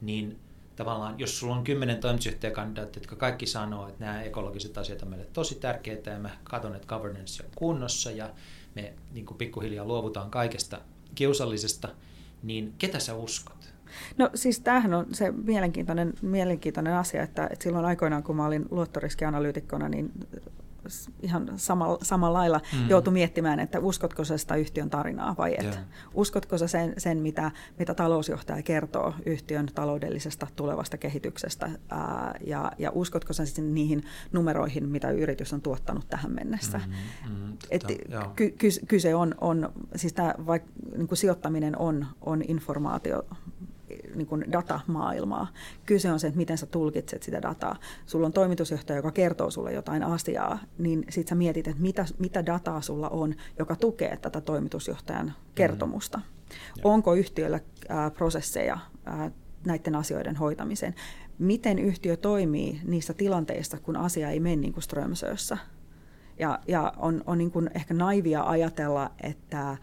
Niin 0.00 0.38
tavallaan, 0.76 1.18
jos 1.18 1.38
sulla 1.38 1.56
on 1.56 1.64
kymmenen 1.64 2.00
toimitusjohtajakandidaattia, 2.00 3.00
jotka 3.00 3.16
kaikki 3.16 3.46
sanoo, 3.46 3.88
että 3.88 4.04
nämä 4.04 4.22
ekologiset 4.22 4.78
asiat 4.78 5.02
on 5.02 5.08
meille 5.08 5.26
tosi 5.32 5.54
tärkeitä 5.54 6.10
ja 6.10 6.18
mä 6.18 6.38
katson, 6.44 6.74
että 6.74 6.88
governance 6.88 7.44
on 7.44 7.50
kunnossa 7.54 8.10
ja 8.10 8.30
me 8.74 8.92
niin 9.12 9.26
pikkuhiljaa 9.38 9.84
luovutaan 9.84 10.30
kaikesta 10.30 10.80
kiusallisesta, 11.14 11.88
niin 12.42 12.74
ketä 12.78 12.98
sä 12.98 13.14
uskot? 13.14 13.61
No 14.18 14.30
siis 14.34 14.60
tämähän 14.60 14.94
on 14.94 15.06
se 15.12 15.32
mielenkiintoinen, 15.32 16.12
mielenkiintoinen 16.22 16.94
asia, 16.94 17.22
että, 17.22 17.48
että 17.52 17.62
silloin 17.62 17.84
aikoinaan 17.84 18.22
kun 18.22 18.36
mä 18.36 18.46
olin 18.46 18.66
luottoriskianalyytikkona, 18.70 19.88
niin 19.88 20.12
ihan 21.22 21.52
samalla, 21.56 21.98
samalla 22.02 22.38
lailla 22.38 22.60
mm. 22.72 22.88
joutui 22.88 23.12
miettimään, 23.12 23.60
että 23.60 23.78
uskotko 23.78 24.24
sä 24.24 24.38
sitä 24.38 24.56
yhtiön 24.56 24.90
tarinaa 24.90 25.34
vai 25.38 25.54
et. 25.58 25.64
Yeah. 25.64 25.78
Uskotko 26.14 26.58
sä 26.58 26.66
sen, 26.66 26.94
sen 26.98 27.18
mitä, 27.18 27.50
mitä 27.78 27.94
talousjohtaja 27.94 28.62
kertoo 28.62 29.14
yhtiön 29.26 29.66
taloudellisesta 29.74 30.46
tulevasta 30.56 30.98
kehityksestä 30.98 31.70
ää, 31.90 32.34
ja, 32.46 32.72
ja 32.78 32.90
uskotko 32.94 33.32
sä 33.32 33.46
sitten 33.46 33.74
niihin 33.74 34.02
numeroihin, 34.32 34.88
mitä 34.88 35.10
yritys 35.10 35.52
on 35.52 35.60
tuottanut 35.60 36.08
tähän 36.10 36.32
mennessä. 36.32 36.78
Mm, 36.78 37.34
mm, 37.34 37.56
Et 37.70 37.84
ky, 38.36 38.50
ky, 38.50 38.68
kyse 38.88 39.14
on, 39.14 39.34
on 39.40 39.72
siis 39.96 40.12
tämä, 40.12 40.34
vaikka 40.46 40.70
niin 40.96 41.08
sijoittaminen 41.16 41.78
on, 41.78 42.06
on 42.20 42.42
informaatio 42.48 43.26
niin 44.14 44.26
kuin 44.26 44.44
datamaailmaa. 44.52 45.46
Kyse 45.86 46.12
on 46.12 46.20
se, 46.20 46.26
että 46.26 46.38
miten 46.38 46.58
sä 46.58 46.66
tulkitset 46.66 47.22
sitä 47.22 47.42
dataa. 47.42 47.76
Sulla 48.06 48.26
on 48.26 48.32
toimitusjohtaja, 48.32 48.96
joka 48.96 49.10
kertoo 49.10 49.50
sulle 49.50 49.72
jotain 49.72 50.02
asiaa, 50.02 50.58
niin 50.78 51.04
sit 51.08 51.28
sä 51.28 51.34
mietit, 51.34 51.68
että 51.68 51.82
mitä, 51.82 52.06
mitä 52.18 52.46
dataa 52.46 52.80
sulla 52.80 53.08
on, 53.08 53.34
joka 53.58 53.76
tukee 53.76 54.16
tätä 54.16 54.40
toimitusjohtajan 54.40 55.32
kertomusta. 55.54 56.18
Mm. 56.18 56.24
Onko 56.84 57.14
yhtiöllä 57.14 57.60
ää, 57.88 58.10
prosesseja 58.10 58.78
ää, 59.04 59.30
näiden 59.66 59.94
asioiden 59.94 60.36
hoitamiseen? 60.36 60.94
Miten 61.38 61.78
yhtiö 61.78 62.16
toimii 62.16 62.80
niissä 62.84 63.14
tilanteissa, 63.14 63.78
kun 63.78 63.96
asia 63.96 64.30
ei 64.30 64.40
mene 64.40 64.56
niin 64.56 64.72
kuin 64.72 64.82
Strömsössä? 64.82 65.58
Ja, 66.38 66.58
ja 66.68 66.92
on, 66.96 67.22
on 67.26 67.38
niin 67.38 67.50
kuin 67.50 67.70
ehkä 67.74 67.94
naivia 67.94 68.42
ajatella, 68.42 69.10
että 69.22 69.76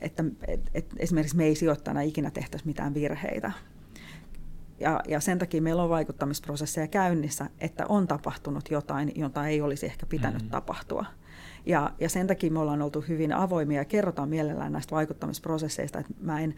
että, 0.00 0.24
että, 0.46 0.70
että 0.74 0.96
esimerkiksi 0.98 1.36
me 1.36 1.44
ei 1.44 1.54
sijoittajana 1.54 2.00
ikinä 2.00 2.30
tehtäisi 2.30 2.66
mitään 2.66 2.94
virheitä. 2.94 3.52
Ja, 4.80 5.00
ja 5.08 5.20
sen 5.20 5.38
takia 5.38 5.62
meillä 5.62 5.82
on 5.82 5.88
vaikuttamisprosesseja 5.88 6.86
käynnissä, 6.86 7.50
että 7.60 7.86
on 7.88 8.08
tapahtunut 8.08 8.70
jotain, 8.70 9.12
jota 9.14 9.46
ei 9.46 9.60
olisi 9.60 9.86
ehkä 9.86 10.06
pitänyt 10.06 10.42
mm-hmm. 10.42 10.50
tapahtua. 10.50 11.04
Ja, 11.66 11.90
ja 12.00 12.08
sen 12.08 12.26
takia 12.26 12.50
me 12.50 12.58
ollaan 12.58 12.82
oltu 12.82 13.04
hyvin 13.08 13.32
avoimia 13.32 13.80
ja 13.80 13.84
kerrotaan 13.84 14.28
mielellään 14.28 14.72
näistä 14.72 14.94
vaikuttamisprosesseista, 14.94 15.98
että 15.98 16.12
mä 16.20 16.40
en, 16.40 16.54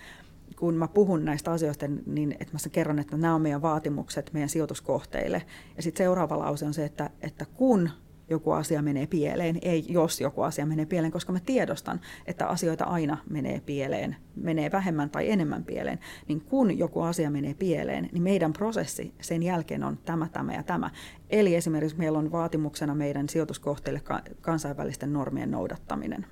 kun 0.57 0.75
mä 0.75 0.89
puhun 0.89 1.25
näistä 1.25 1.53
asioista, 1.53 1.87
niin 2.07 2.33
että 2.33 2.53
mä 2.53 2.59
kerron, 2.73 2.99
että 2.99 3.17
nämä 3.17 3.35
on 3.35 3.43
meidän 3.43 3.63
vaatimukset 3.63 4.31
meidän 4.33 4.49
sijoituskohteille. 4.49 5.43
Ja 5.77 5.83
sitten 5.83 6.05
seuraava 6.05 6.39
lause 6.39 6.67
on 6.67 6.75
se, 6.75 6.85
että, 6.85 7.11
että 7.21 7.45
kun 7.45 7.91
joku 8.31 8.51
asia 8.51 8.83
menee 8.83 9.07
pieleen, 9.07 9.59
ei 9.63 9.85
jos 9.89 10.21
joku 10.21 10.43
asia 10.43 10.67
menee 10.67 10.87
pieleen, 10.87 11.13
koska 11.13 11.33
mä 11.33 11.41
tiedostan, 11.41 12.01
että 12.27 12.47
asioita 12.47 12.85
aina 12.85 13.19
menee 13.31 13.61
pieleen, 13.61 14.17
menee 14.37 14.73
vähemmän 14.73 15.11
tai 15.11 15.31
enemmän 15.31 15.65
pieleen, 15.65 15.99
niin 16.29 16.41
kun 16.41 16.79
joku 16.79 17.01
asia 17.01 17.31
menee 17.31 17.55
pieleen, 17.55 18.09
niin 18.13 18.23
meidän 18.23 18.53
prosessi 18.53 19.15
sen 19.21 19.43
jälkeen 19.43 19.85
on 19.85 19.99
tämä, 20.05 20.29
tämä 20.29 20.55
ja 20.55 20.63
tämä. 20.63 20.91
Eli 21.31 21.55
esimerkiksi 21.55 21.99
meillä 21.99 22.19
on 22.19 22.33
vaatimuksena 22.33 22.95
meidän 22.95 23.29
sijoituskohteille 23.29 24.03
kansainvälisten 24.41 25.13
normien 25.13 25.51
noudattaminen. 25.51 26.27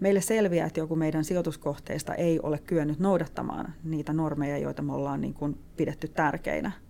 Meille 0.00 0.20
selviää, 0.20 0.66
että 0.66 0.80
joku 0.80 0.96
meidän 0.96 1.24
sijoituskohteista 1.24 2.14
ei 2.14 2.40
ole 2.40 2.58
kyennyt 2.58 2.98
noudattamaan 2.98 3.74
niitä 3.84 4.12
normeja, 4.12 4.58
joita 4.58 4.82
me 4.82 4.92
ollaan 4.92 5.20
niin 5.20 5.34
kuin 5.34 5.58
pidetty 5.76 6.08
tärkeinä– 6.08 6.72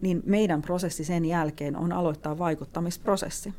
niin 0.00 0.22
meidän 0.26 0.62
prosessi 0.62 1.04
sen 1.04 1.24
jälkeen 1.24 1.76
on 1.76 1.92
aloittaa 1.92 2.38
vaikuttamisprosessi. 2.38 3.54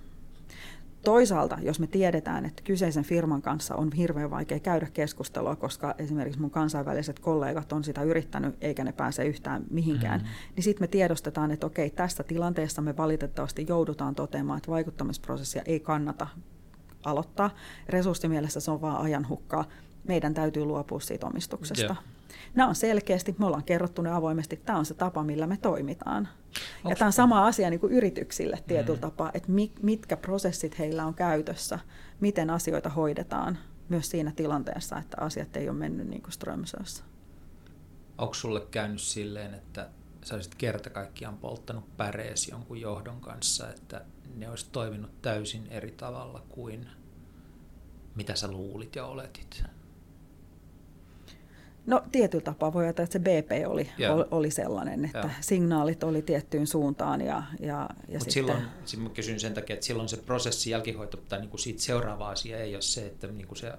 Toisaalta, 1.03 1.57
jos 1.61 1.79
me 1.79 1.87
tiedetään, 1.87 2.45
että 2.45 2.63
kyseisen 2.63 3.03
firman 3.03 3.41
kanssa 3.41 3.75
on 3.75 3.91
hirveän 3.91 4.31
vaikea 4.31 4.59
käydä 4.59 4.87
keskustelua, 4.93 5.55
koska 5.55 5.95
esimerkiksi 5.97 6.41
mun 6.41 6.51
kansainväliset 6.51 7.19
kollegat 7.19 7.73
on 7.73 7.83
sitä 7.83 8.03
yrittänyt, 8.03 8.55
eikä 8.61 8.83
ne 8.83 8.91
pääse 8.91 9.25
yhtään 9.25 9.63
mihinkään, 9.69 10.21
mm-hmm. 10.21 10.35
niin 10.55 10.63
sitten 10.63 10.83
me 10.83 10.87
tiedostetaan, 10.87 11.51
että 11.51 11.65
okei, 11.65 11.89
tässä 11.89 12.23
tilanteessa 12.23 12.81
me 12.81 12.97
valitettavasti 12.97 13.65
joudutaan 13.69 14.15
toteamaan, 14.15 14.57
että 14.57 14.71
vaikuttamisprosessia 14.71 15.61
ei 15.65 15.79
kannata 15.79 16.27
aloittaa. 17.03 17.49
Resurssimielessä 17.89 18.59
se 18.59 18.71
on 18.71 18.81
vain 18.81 18.97
ajanhukkaa. 18.97 19.65
Meidän 20.07 20.33
täytyy 20.33 20.65
luopua 20.65 20.99
siitä 20.99 21.27
omistuksesta. 21.27 21.83
Yeah. 21.83 22.14
Nämä 22.55 22.69
on 22.69 22.75
selkeästi, 22.75 23.35
me 23.39 23.45
ollaan 23.45 23.63
kerrottu 23.63 24.01
ne 24.01 24.11
avoimesti, 24.11 24.57
tämä 24.57 24.79
on 24.79 24.85
se 24.85 24.93
tapa, 24.93 25.23
millä 25.23 25.47
me 25.47 25.57
toimitaan. 25.57 26.27
Onks... 26.27 26.89
Ja 26.89 26.95
tämä 26.95 27.07
on 27.07 27.13
sama 27.13 27.45
asia 27.47 27.69
niin 27.69 27.79
kuin 27.79 27.93
yrityksille 27.93 28.63
tietyllä 28.67 28.97
mm. 28.97 29.01
tapaa, 29.01 29.31
että 29.33 29.51
mitkä 29.81 30.17
prosessit 30.17 30.79
heillä 30.79 31.05
on 31.05 31.13
käytössä, 31.13 31.79
miten 32.19 32.49
asioita 32.49 32.89
hoidetaan 32.89 33.57
myös 33.89 34.09
siinä 34.09 34.31
tilanteessa, 34.35 34.97
että 34.97 35.17
asiat 35.19 35.57
ei 35.57 35.69
ole 35.69 35.77
mennyt 35.77 36.07
niin 36.07 36.21
kuin 36.21 36.31
Strömsössä. 36.31 37.03
Onko 38.17 38.33
sulle 38.33 38.61
käynyt 38.71 39.01
silleen, 39.01 39.53
että 39.53 39.89
sä 40.23 40.35
olisit 40.35 40.55
kerta 40.55 40.89
kaikkiaan 40.89 41.37
polttanut 41.37 41.97
päreesi 41.97 42.51
jonkun 42.51 42.81
johdon 42.81 43.21
kanssa, 43.21 43.69
että 43.69 44.05
ne 44.35 44.49
olisi 44.49 44.69
toiminut 44.71 45.21
täysin 45.21 45.67
eri 45.67 45.91
tavalla 45.91 46.43
kuin 46.49 46.87
mitä 48.15 48.35
sä 48.35 48.51
luulit 48.51 48.95
ja 48.95 49.05
oletit? 49.05 49.63
No 51.85 52.03
tietyllä 52.11 52.43
tapaa 52.43 52.73
voi 52.73 52.83
ajatella, 52.83 53.05
että 53.05 53.13
se 53.13 53.19
BP 53.19 53.67
oli, 53.67 53.89
yeah. 53.99 54.19
oli 54.31 54.51
sellainen, 54.51 55.05
että 55.05 55.19
yeah. 55.19 55.41
signaalit 55.41 56.03
oli 56.03 56.21
tiettyyn 56.21 56.67
suuntaan. 56.67 57.21
Ja, 57.21 57.43
ja, 57.59 57.89
ja 58.07 58.19
Mutta 58.19 58.33
silloin, 58.33 58.63
mä 58.97 59.09
kysyn 59.09 59.39
sen 59.39 59.53
takia, 59.53 59.73
että 59.73 59.85
silloin 59.85 60.09
se 60.09 60.17
prosessi 60.17 60.69
jälkihoito 60.69 61.17
tai 61.17 61.39
niin 61.39 61.49
kuin 61.49 61.59
siitä 61.59 61.81
seuraava 61.81 62.29
asia 62.29 62.57
ei 62.57 62.75
ole 62.75 62.81
se, 62.81 63.05
että 63.05 63.27
niin 63.27 63.47
kuin 63.47 63.57
se 63.57 63.73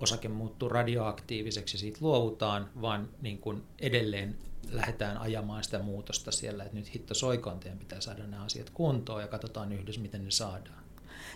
osake 0.00 0.28
muuttuu 0.28 0.68
radioaktiiviseksi 0.68 1.76
ja 1.76 1.80
siitä 1.80 1.98
luovutaan, 2.00 2.68
vaan 2.80 3.08
niin 3.22 3.38
kuin 3.38 3.62
edelleen 3.78 4.36
lähdetään 4.70 5.18
ajamaan 5.18 5.64
sitä 5.64 5.78
muutosta 5.78 6.32
siellä, 6.32 6.64
että 6.64 6.76
nyt 6.76 6.94
hitto 6.94 7.14
soikoon 7.14 7.60
teidän 7.60 7.78
pitää 7.78 8.00
saada 8.00 8.26
nämä 8.26 8.44
asiat 8.44 8.70
kuntoon 8.70 9.20
ja 9.20 9.28
katsotaan 9.28 9.72
yhdessä, 9.72 10.00
miten 10.00 10.24
ne 10.24 10.30
saadaan. 10.30 10.82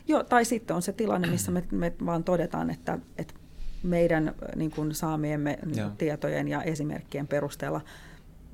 Joo, 0.09 0.24
tai 0.24 0.44
sitten 0.44 0.76
on 0.76 0.82
se 0.82 0.92
tilanne, 0.92 1.28
missä 1.28 1.50
me, 1.50 1.64
me 1.70 1.92
vaan 2.07 2.24
todetaan, 2.24 2.70
että, 2.70 2.98
että 3.18 3.34
meidän 3.82 4.34
niin 4.56 4.70
kuin 4.70 4.94
saamiemme 4.94 5.58
Joo. 5.74 5.90
tietojen 5.98 6.48
ja 6.48 6.62
esimerkkien 6.62 7.26
perusteella 7.26 7.80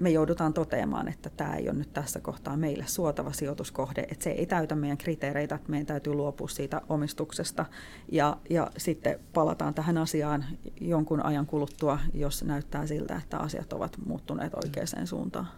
me 0.03 0.11
joudutaan 0.11 0.53
toteamaan, 0.53 1.09
että 1.09 1.31
tämä 1.31 1.57
ei 1.57 1.69
ole 1.69 1.79
nyt 1.79 1.93
tässä 1.93 2.21
kohtaa 2.21 2.57
meille 2.57 2.85
suotava 2.87 3.33
sijoituskohde, 3.33 4.01
että 4.01 4.25
se 4.25 4.31
ei 4.31 4.47
täytä 4.47 4.75
meidän 4.75 4.99
kriteereitä, 4.99 5.55
että 5.55 5.71
meidän 5.71 5.87
täytyy 5.87 6.15
luopua 6.15 6.49
siitä 6.49 6.81
omistuksesta 6.89 7.67
ja, 8.13 8.37
ja 8.51 8.71
sitten 8.77 9.21
palataan 9.35 9.75
tähän 9.75 9.99
asiaan 9.99 10.45
jonkun 10.81 11.25
ajan 11.25 11.47
kuluttua, 11.47 11.99
jos 12.15 12.45
näyttää 12.45 12.87
siltä, 12.87 13.17
että 13.17 13.39
asiat 13.39 13.73
ovat 13.73 13.97
muuttuneet 14.07 14.55
oikeaan 14.55 15.07
suuntaan. 15.07 15.49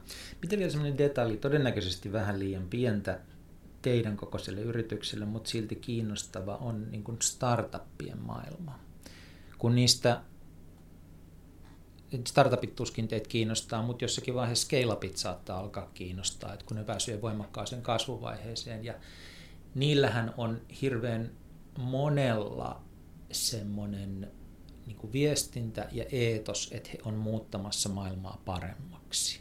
Miten 0.42 0.58
vielä 0.58 0.70
sellainen 0.70 0.98
detalji, 0.98 1.36
todennäköisesti 1.36 2.12
vähän 2.12 2.38
liian 2.38 2.66
pientä 2.70 3.20
teidän 3.82 4.16
kokoiselle 4.16 4.60
yritykselle, 4.60 5.24
mutta 5.24 5.50
silti 5.50 5.76
kiinnostava 5.76 6.56
on 6.56 6.90
niin 6.90 7.04
kuin 7.04 7.16
startuppien 7.20 8.18
maailma 8.18 8.83
kun 9.64 9.74
niistä 9.74 10.20
startupit 12.26 12.74
tuskin 12.74 13.08
teitä 13.08 13.28
kiinnostaa, 13.28 13.82
mutta 13.82 14.04
jossakin 14.04 14.34
vaiheessa 14.34 14.68
scale-upit 14.68 15.16
saattaa 15.16 15.58
alkaa 15.58 15.90
kiinnostaa, 15.94 16.52
että 16.52 16.66
kun 16.66 16.76
ne 16.76 16.84
pääsee 16.84 17.22
voimakkaaseen 17.22 17.82
kasvuvaiheeseen. 17.82 18.84
Ja 18.84 18.94
niillähän 19.74 20.34
on 20.36 20.60
hirveän 20.80 21.30
monella 21.78 22.82
semmoinen 23.32 24.32
niin 24.86 25.12
viestintä 25.12 25.88
ja 25.92 26.04
eetos, 26.12 26.70
että 26.72 26.90
he 26.92 26.98
on 27.04 27.14
muuttamassa 27.14 27.88
maailmaa 27.88 28.42
paremmaksi. 28.44 29.40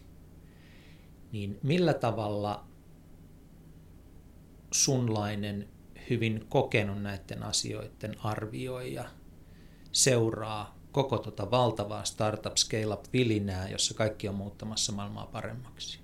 Niin 1.32 1.60
millä 1.64 1.94
tavalla 1.94 2.68
sunlainen 4.72 5.70
hyvin 6.10 6.46
kokenut 6.50 7.02
näiden 7.02 7.44
asioiden 7.44 8.16
arvioija– 8.20 9.06
seuraa 9.94 10.76
koko 10.92 11.18
tota 11.18 11.52
valtavaa 11.52 12.04
startup 12.04 12.56
scale-up-vilinää, 12.56 13.70
jossa 13.70 13.94
kaikki 13.94 14.28
on 14.28 14.36
muuttamassa 14.36 14.92
maailmaa 14.92 15.26
paremmaksi. 15.26 16.00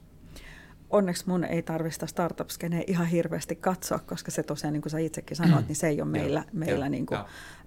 Onneksi 0.89 1.23
mun 1.27 1.43
ei 1.43 1.61
tarvista 1.61 2.07
startup 2.07 2.47
ihan 2.87 3.07
hirveästi 3.07 3.55
katsoa, 3.55 3.99
koska 3.99 4.31
se 4.31 4.43
tosiaan, 4.43 4.73
niin 4.73 4.81
kuin 4.81 4.91
sä 4.91 4.99
itsekin 4.99 5.37
sanoit, 5.37 5.67
niin 5.67 5.75
se 5.75 5.87
ei 5.87 6.01
ole 6.01 6.09
meillä, 6.09 6.43
meillä 6.53 6.89
niin 6.89 7.05
kuin, 7.05 7.19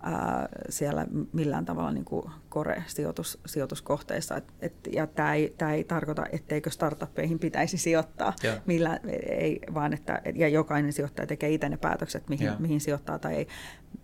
ää, 0.02 0.48
siellä 0.68 1.06
millään 1.32 1.64
tavalla 1.64 1.92
niin 1.92 2.04
kuin 2.04 2.24
core-sijoitus, 2.50 3.38
sijoituskohteissa. 3.46 4.36
Et, 4.36 4.52
et, 4.60 4.74
ja 4.92 5.06
tämä 5.06 5.34
ei, 5.34 5.54
tää 5.58 5.72
ei 5.72 5.84
tarkoita, 5.84 6.26
etteikö 6.32 6.70
startuppeihin 6.70 7.38
pitäisi 7.38 7.78
sijoittaa, 7.78 8.34
millään, 8.66 9.00
ei, 9.28 9.60
vaan 9.74 9.92
että 9.92 10.22
ja 10.34 10.48
jokainen 10.48 10.92
sijoittaja 10.92 11.26
tekee 11.26 11.50
itse 11.50 11.68
ne 11.68 11.76
päätökset, 11.76 12.28
mihin, 12.28 12.50
mihin 12.58 12.80
sijoittaa 12.80 13.18
tai 13.18 13.34
ei. 13.34 13.46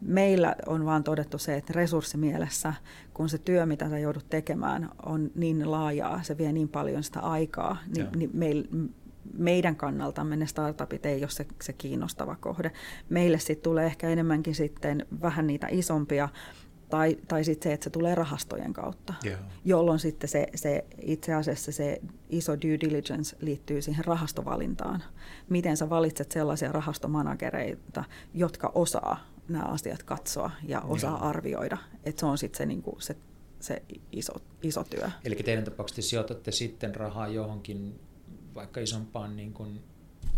Meillä 0.00 0.56
on 0.66 0.84
vaan 0.84 1.04
todettu 1.04 1.38
se, 1.38 1.56
että 1.56 1.72
resurssimielessä, 1.72 2.74
kun 3.14 3.28
se 3.28 3.38
työ, 3.38 3.66
mitä 3.66 3.88
sä 3.88 3.98
joudut 3.98 4.26
tekemään, 4.30 4.88
on 5.06 5.30
niin 5.34 5.70
laajaa, 5.70 6.22
se 6.22 6.38
vie 6.38 6.52
niin 6.52 6.68
paljon 6.68 7.02
sitä 7.02 7.20
aikaa, 7.20 7.76
niin, 7.96 8.06
niin 8.16 8.30
meillä 8.32 8.68
meidän 9.32 9.76
kannaltamme 9.76 10.36
ne 10.36 10.46
startupit 10.46 11.06
ei 11.06 11.20
ole 11.20 11.30
se, 11.30 11.46
se 11.62 11.72
kiinnostava 11.72 12.36
kohde. 12.36 12.72
Meille 13.08 13.38
sitten 13.38 13.62
tulee 13.62 13.86
ehkä 13.86 14.08
enemmänkin 14.08 14.54
sitten 14.54 15.06
vähän 15.22 15.46
niitä 15.46 15.66
isompia, 15.70 16.28
tai, 16.88 17.18
tai 17.28 17.44
sitten 17.44 17.70
se, 17.70 17.74
että 17.74 17.84
se 17.84 17.90
tulee 17.90 18.14
rahastojen 18.14 18.72
kautta, 18.72 19.14
yeah. 19.24 19.40
jolloin 19.64 19.98
sitten 19.98 20.28
se, 20.28 20.46
se 20.54 20.84
itse 21.02 21.34
asiassa 21.34 21.72
se 21.72 22.00
iso 22.28 22.52
due 22.52 22.80
diligence 22.80 23.36
liittyy 23.40 23.82
siihen 23.82 24.04
rahastovalintaan. 24.04 25.02
Miten 25.48 25.76
sä 25.76 25.90
valitset 25.90 26.32
sellaisia 26.32 26.72
rahastomanagereita, 26.72 28.04
jotka 28.34 28.72
osaa 28.74 29.26
nämä 29.48 29.64
asiat 29.64 30.02
katsoa 30.02 30.50
ja 30.62 30.80
osaa 30.80 31.10
yeah. 31.10 31.26
arvioida. 31.26 31.78
Että 32.04 32.20
se 32.20 32.26
on 32.26 32.38
sitten 32.38 32.58
se, 32.58 32.66
niinku, 32.66 32.96
se, 33.00 33.16
se 33.60 33.82
iso, 34.12 34.32
iso 34.62 34.84
työ. 34.84 35.10
Eli 35.24 35.36
teidän 35.36 35.64
tapauksessa 35.64 36.10
sijoitatte 36.10 36.52
sitten 36.52 36.94
rahaa 36.94 37.28
johonkin 37.28 38.00
vaikka 38.58 38.80
isompaan 38.80 39.36
niin 39.36 39.52
kuin 39.52 39.80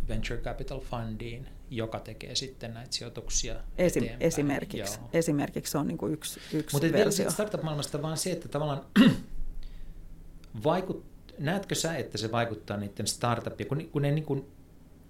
venture 0.09 0.41
capital 0.41 0.81
fundiin, 0.81 1.49
joka 1.71 2.01
tekee 2.01 2.35
sitten 2.35 2.75
näitä 2.75 2.93
sijoituksia 2.93 3.55
Esim, 3.79 4.05
Esimerkiksi, 4.21 4.99
Joo. 4.99 5.11
esimerkiksi 5.13 5.73
se 5.73 5.79
on 5.79 5.87
niin 5.89 5.99
kuin 5.99 6.13
yksi, 6.13 6.41
yksi 6.53 6.77
Mutta 6.77 6.93
versio. 6.93 7.31
startup-maailmasta 7.31 8.03
vaan 8.03 8.17
se, 8.17 8.33
että 8.33 8.49
tavallaan 8.49 8.85
vaikut, 10.65 11.05
näetkö 11.39 11.75
sä, 11.75 11.97
että 11.97 12.19
se 12.19 12.33
vaikuttaa 12.33 12.77
niiden 12.77 13.07
startupia, 13.07 13.67
kun, 13.67 13.89
kun 13.93 14.03
ne 14.03 14.11
niin 14.11 14.25
kuin, 14.25 14.47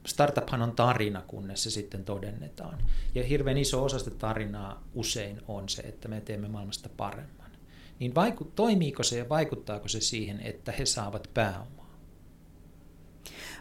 startuphan 0.07 0.63
on 0.63 0.73
tarina, 0.77 1.23
kunnes 1.27 1.63
se 1.63 1.71
sitten 1.71 2.05
todennetaan. 2.05 2.79
Ja 3.15 3.25
hirveän 3.25 3.59
iso 3.59 3.85
osa 3.85 3.99
sitä 3.99 4.11
tarinaa 4.11 4.85
usein 4.95 5.41
on 5.49 5.69
se, 5.69 5.83
että 5.83 6.09
me 6.09 6.21
teemme 6.21 6.49
maailmasta 6.49 6.89
paremman. 6.97 7.51
Niin 7.99 8.15
vaiku, 8.15 8.45
toimiiko 8.45 9.03
se 9.03 9.19
ja 9.19 9.29
vaikuttaako 9.29 9.89
se 9.89 10.01
siihen, 10.01 10.41
että 10.41 10.73
he 10.73 10.87
saavat 10.87 11.31
pääomaa? 11.35 11.80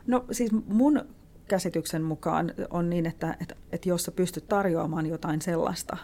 No 0.07 0.25
siis 0.31 0.51
mun 0.67 1.05
käsityksen 1.47 2.01
mukaan 2.01 2.53
on 2.69 2.89
niin, 2.89 3.05
että, 3.05 3.37
että, 3.41 3.55
että 3.71 3.89
jos 3.89 4.03
sä 4.03 4.11
pystyt 4.11 4.47
tarjoamaan 4.47 5.05
jotain 5.05 5.41
sellaista, 5.41 5.97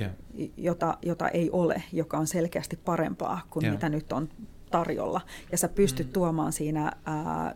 yeah. 0.00 0.12
jota, 0.56 0.98
jota 1.02 1.28
ei 1.28 1.50
ole, 1.50 1.82
joka 1.92 2.18
on 2.18 2.26
selkeästi 2.26 2.76
parempaa 2.76 3.40
kuin 3.50 3.64
yeah. 3.64 3.74
mitä 3.74 3.88
nyt 3.88 4.12
on 4.12 4.28
tarjolla, 4.70 5.20
ja 5.52 5.58
sä 5.58 5.68
pystyt 5.68 6.06
mm. 6.06 6.12
tuomaan 6.12 6.52
siinä 6.52 6.92
ää, 7.04 7.54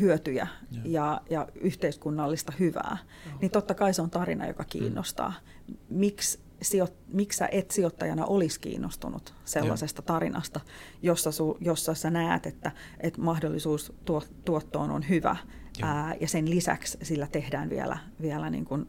hyötyjä 0.00 0.46
yeah. 0.72 0.86
ja, 0.86 1.20
ja 1.30 1.48
yhteiskunnallista 1.60 2.52
hyvää, 2.58 2.98
oh. 3.26 3.40
niin 3.40 3.50
totta 3.50 3.74
kai 3.74 3.94
se 3.94 4.02
on 4.02 4.10
tarina, 4.10 4.46
joka 4.46 4.64
kiinnostaa. 4.64 5.34
Mm. 5.68 5.74
Miksi 5.90 6.45
sijo, 6.62 6.88
miksi 7.12 7.36
sä 7.38 7.48
et 7.52 7.70
sijoittajana 7.70 8.26
olisi 8.26 8.60
kiinnostunut 8.60 9.34
sellaisesta 9.44 10.00
Joo. 10.00 10.06
tarinasta, 10.06 10.60
jossa, 11.02 11.32
su, 11.32 11.56
jossa 11.60 11.94
sä 11.94 12.10
näet, 12.10 12.46
että, 12.46 12.72
että 13.00 13.20
mahdollisuus 13.20 13.92
tuo, 14.04 14.22
tuottoon 14.44 14.90
on 14.90 15.08
hyvä 15.08 15.36
ää, 15.82 16.14
ja 16.20 16.28
sen 16.28 16.50
lisäksi 16.50 16.98
sillä 17.02 17.26
tehdään 17.26 17.70
vielä, 17.70 17.98
vielä 18.20 18.50
niin 18.50 18.64
kuin 18.64 18.88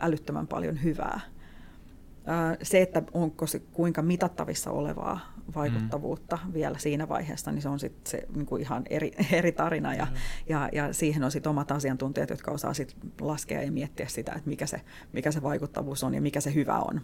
älyttömän 0.00 0.46
paljon 0.46 0.82
hyvää. 0.82 1.20
Ää, 2.26 2.56
se, 2.62 2.82
että 2.82 3.02
onko 3.14 3.46
se 3.46 3.58
kuinka 3.58 4.02
mitattavissa 4.02 4.70
olevaa 4.70 5.37
vaikuttavuutta 5.54 6.38
mm. 6.44 6.52
vielä 6.52 6.78
siinä 6.78 7.08
vaiheessa, 7.08 7.52
niin 7.52 7.62
se 7.62 7.68
on 7.68 7.80
sitten 7.80 8.10
se 8.10 8.26
niin 8.34 8.46
kuin 8.46 8.62
ihan 8.62 8.82
eri, 8.90 9.12
eri 9.32 9.52
tarina 9.52 9.94
ja, 9.94 10.04
mm. 10.04 10.16
ja, 10.48 10.68
ja 10.72 10.92
siihen 10.92 11.24
on 11.24 11.30
sitten 11.30 11.50
omat 11.50 11.72
asiantuntijat, 11.72 12.30
jotka 12.30 12.50
osaa 12.50 12.74
sit 12.74 12.96
laskea 13.20 13.62
ja 13.62 13.72
miettiä 13.72 14.08
sitä, 14.08 14.32
että 14.32 14.50
mikä 14.50 14.66
se, 14.66 14.80
mikä 15.12 15.30
se 15.30 15.42
vaikuttavuus 15.42 16.04
on 16.04 16.14
ja 16.14 16.22
mikä 16.22 16.40
se 16.40 16.54
hyvä 16.54 16.78
on, 16.78 17.00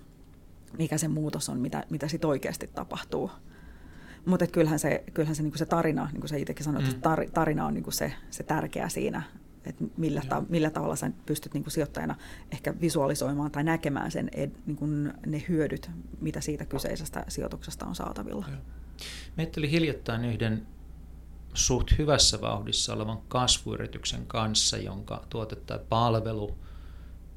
mikä 0.78 0.98
se 0.98 1.08
muutos 1.08 1.48
on, 1.48 1.60
mitä, 1.60 1.84
mitä 1.90 2.08
sitten 2.08 2.30
oikeasti 2.30 2.70
tapahtuu. 2.74 3.30
Mutta 4.26 4.46
kyllähän 4.46 4.78
se, 4.78 5.04
kyllähän 5.14 5.36
se, 5.36 5.42
niin 5.42 5.58
se 5.58 5.66
tarina, 5.66 6.08
niin 6.12 6.20
kuin 6.20 6.28
sä 6.28 6.36
itsekin 6.36 6.64
sanoit, 6.64 6.86
mm. 6.86 7.00
tar, 7.00 7.30
tarina 7.34 7.66
on 7.66 7.74
niin 7.74 7.92
se, 7.92 8.12
se 8.30 8.42
tärkeä 8.42 8.88
siinä, 8.88 9.22
että 9.66 9.84
millä, 9.96 10.22
ta, 10.28 10.42
millä 10.48 10.70
tavalla 10.70 10.96
sä 10.96 11.10
pystyt 11.26 11.54
niin 11.54 11.62
kuin 11.62 11.72
sijoittajana 11.72 12.16
ehkä 12.52 12.74
visualisoimaan 12.80 13.50
tai 13.50 13.64
näkemään 13.64 14.10
sen, 14.10 14.30
niin 14.66 14.76
kuin 14.76 15.12
ne 15.26 15.44
hyödyt, 15.48 15.90
mitä 16.20 16.40
siitä 16.40 16.64
kyseisestä 16.64 17.24
sijoituksesta 17.28 17.86
on 17.86 17.94
saatavilla. 17.94 18.46
Oli 19.58 19.70
hiljattain 19.70 20.24
yhden 20.24 20.66
suht 21.54 21.98
hyvässä 21.98 22.40
vauhdissa 22.40 22.94
olevan 22.94 23.18
kasvuyrityksen 23.28 24.26
kanssa, 24.26 24.76
jonka 24.76 25.26
tuote 25.30 25.56
tai 25.56 25.78
palvelu 25.88 26.58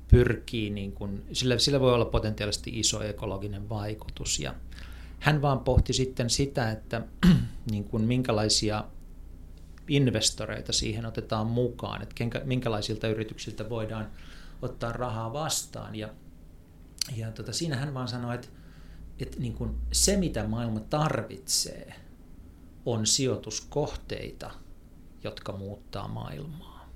pyrkii, 0.08 0.70
niin 0.70 0.92
kuin, 0.92 1.26
sillä, 1.34 1.58
sillä 1.58 1.80
voi 1.80 1.94
olla 1.94 2.06
potentiaalisesti 2.06 2.80
iso 2.80 3.02
ekologinen 3.02 3.70
vaikutus. 3.70 4.40
Ja 4.40 4.54
hän 5.20 5.42
vaan 5.42 5.60
pohti 5.60 5.94
sitten 5.94 6.30
sitä, 6.30 6.72
että 6.72 7.02
niin 7.72 7.84
kuin, 7.84 8.04
minkälaisia 8.04 8.84
investoreita 9.88 10.74
siihen 10.74 11.06
otetaan 11.06 11.48
mukaan, 11.48 12.02
että 12.02 12.16
kenkä, 12.16 12.42
minkälaisilta 12.46 13.08
yrityksiltä 13.08 13.70
voidaan 13.70 14.12
ottaa 14.62 14.92
rahaa 14.92 15.34
vastaan. 15.34 15.96
Ja, 15.96 16.10
ja 17.16 17.32
tota, 17.32 17.54
siinä 17.54 17.76
hän 17.76 17.94
vaan 17.94 18.08
sanoi, 18.08 18.36
että, 18.36 18.48
että 19.20 19.40
niin 19.40 19.54
kuin 19.54 19.76
se 19.92 20.18
mitä 20.18 20.48
maailma 20.48 20.80
tarvitsee 20.80 21.94
on 22.86 23.06
sijoituskohteita, 23.06 24.52
jotka 25.24 25.52
muuttaa 25.52 26.08
maailmaa. 26.08 26.90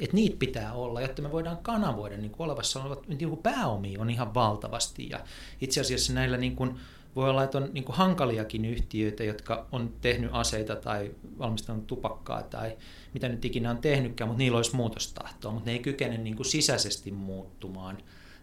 Et 0.00 0.12
niitä 0.12 0.36
pitää 0.38 0.72
olla, 0.72 1.00
jotta 1.00 1.22
me 1.22 1.32
voidaan 1.32 1.58
kanavoida 1.58 2.16
niin 2.16 2.30
kuin 2.30 2.44
olevassa 2.44 2.82
olevat 2.82 3.08
niin 3.08 3.28
kuin 3.28 3.42
pääomia 3.42 4.00
on 4.00 4.10
ihan 4.10 4.34
valtavasti. 4.34 5.08
Ja 5.08 5.24
itse 5.60 5.80
asiassa 5.80 6.12
näillä 6.12 6.36
niin 6.36 6.56
kuin, 6.56 6.78
voi 7.16 7.30
olla, 7.30 7.44
että 7.44 7.58
on 7.58 7.70
niin 7.72 7.84
hankaliakin 7.88 8.64
yhtiöitä, 8.64 9.24
jotka 9.24 9.68
on 9.72 9.94
tehnyt 10.00 10.30
aseita 10.32 10.76
tai 10.76 11.14
valmistanut 11.38 11.86
tupakkaa 11.86 12.42
tai 12.42 12.76
mitä 13.14 13.28
nyt 13.28 13.44
ikinä 13.44 13.70
on 13.70 13.78
tehnytkään, 13.78 14.28
mutta 14.28 14.38
niillä 14.38 14.56
olisi 14.56 14.76
muutostahtoa, 14.76 15.52
mutta 15.52 15.66
ne 15.66 15.72
ei 15.72 15.78
kykene 15.78 16.18
niin 16.18 16.44
sisäisesti 16.44 17.10
muuttumaan, 17.10 17.98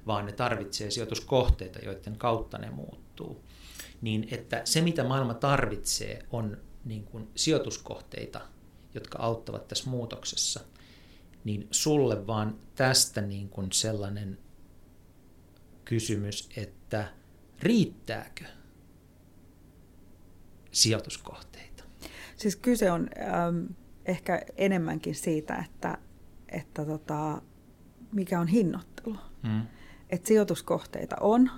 vaan 0.07 0.25
ne 0.25 0.31
tarvitsee 0.31 0.91
sijoituskohteita, 0.91 1.79
joiden 1.79 2.17
kautta 2.17 2.57
ne 2.57 2.69
muuttuu. 2.69 3.43
Niin 4.01 4.27
että 4.31 4.61
se, 4.65 4.81
mitä 4.81 5.03
maailma 5.03 5.33
tarvitsee, 5.33 6.25
on 6.31 6.57
niin 6.85 7.03
kuin 7.03 7.27
sijoituskohteita, 7.35 8.41
jotka 8.93 9.19
auttavat 9.19 9.67
tässä 9.67 9.89
muutoksessa, 9.89 10.59
niin 11.43 11.67
sulle 11.71 12.27
vaan 12.27 12.55
tästä 12.75 13.21
niin 13.21 13.49
kuin 13.49 13.71
sellainen 13.71 14.37
kysymys, 15.85 16.49
että 16.57 17.07
riittääkö 17.61 18.45
sijoituskohteita? 20.71 21.83
Siis 22.37 22.55
kyse 22.55 22.91
on 22.91 23.09
ähm, 23.19 23.65
ehkä 24.05 24.41
enemmänkin 24.55 25.15
siitä, 25.15 25.55
että, 25.55 25.97
että 26.49 26.85
tota, 26.85 27.41
mikä 28.11 28.39
on 28.39 28.47
hinnoittelu. 28.47 29.15
Hmm. 29.43 29.61
Et 30.09 30.25
sijoituskohteita 30.25 31.15
on, 31.19 31.51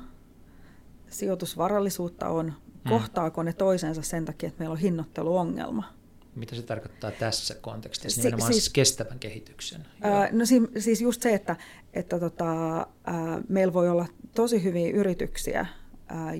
sijoitusvarallisuutta 1.10 2.30
on, 2.30 2.46
hmm. 2.50 2.90
kohtaako 2.90 3.44
ne 3.44 3.54
toisensa 3.54 4.02
sen 4.02 4.26
takia, 4.26 4.48
että 4.48 4.60
meillä 4.60 4.74
on 4.74 4.80
hinnoitteluongelma. 4.80 5.94
Mitä 6.36 6.56
se 6.56 6.62
tarkoittaa 6.62 7.12
tässä 7.12 7.56
kontekstissa, 7.56 8.22
si- 8.22 8.28
nimenomaan 8.28 8.54
siis, 8.54 8.70
kestävän 8.70 9.20
kehityksen? 9.20 9.88
Ää, 10.02 10.30
no 10.32 10.46
si- 10.46 10.68
siis 10.80 11.02
just 11.02 11.22
se, 11.22 11.34
että, 11.34 11.56
että 11.94 12.20
tota, 12.20 12.76
ää, 12.78 13.42
meillä 13.50 13.74
voi 13.74 13.90
olla 13.90 14.06
tosi 14.36 14.64
hyviä 14.64 14.90
yrityksiä, 14.90 15.66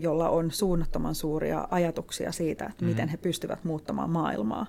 jolla 0.02 0.30
on 0.30 0.52
suunnattoman 0.52 1.16
suuria 1.16 1.68
ajatuksia 1.72 2.32
siitä, 2.32 2.66
että 2.66 2.86
mm. 2.86 2.90
miten 2.90 3.10
he 3.10 3.18
pystyvät 3.18 3.64
muuttamaan 3.64 4.10
maailmaa. 4.10 4.66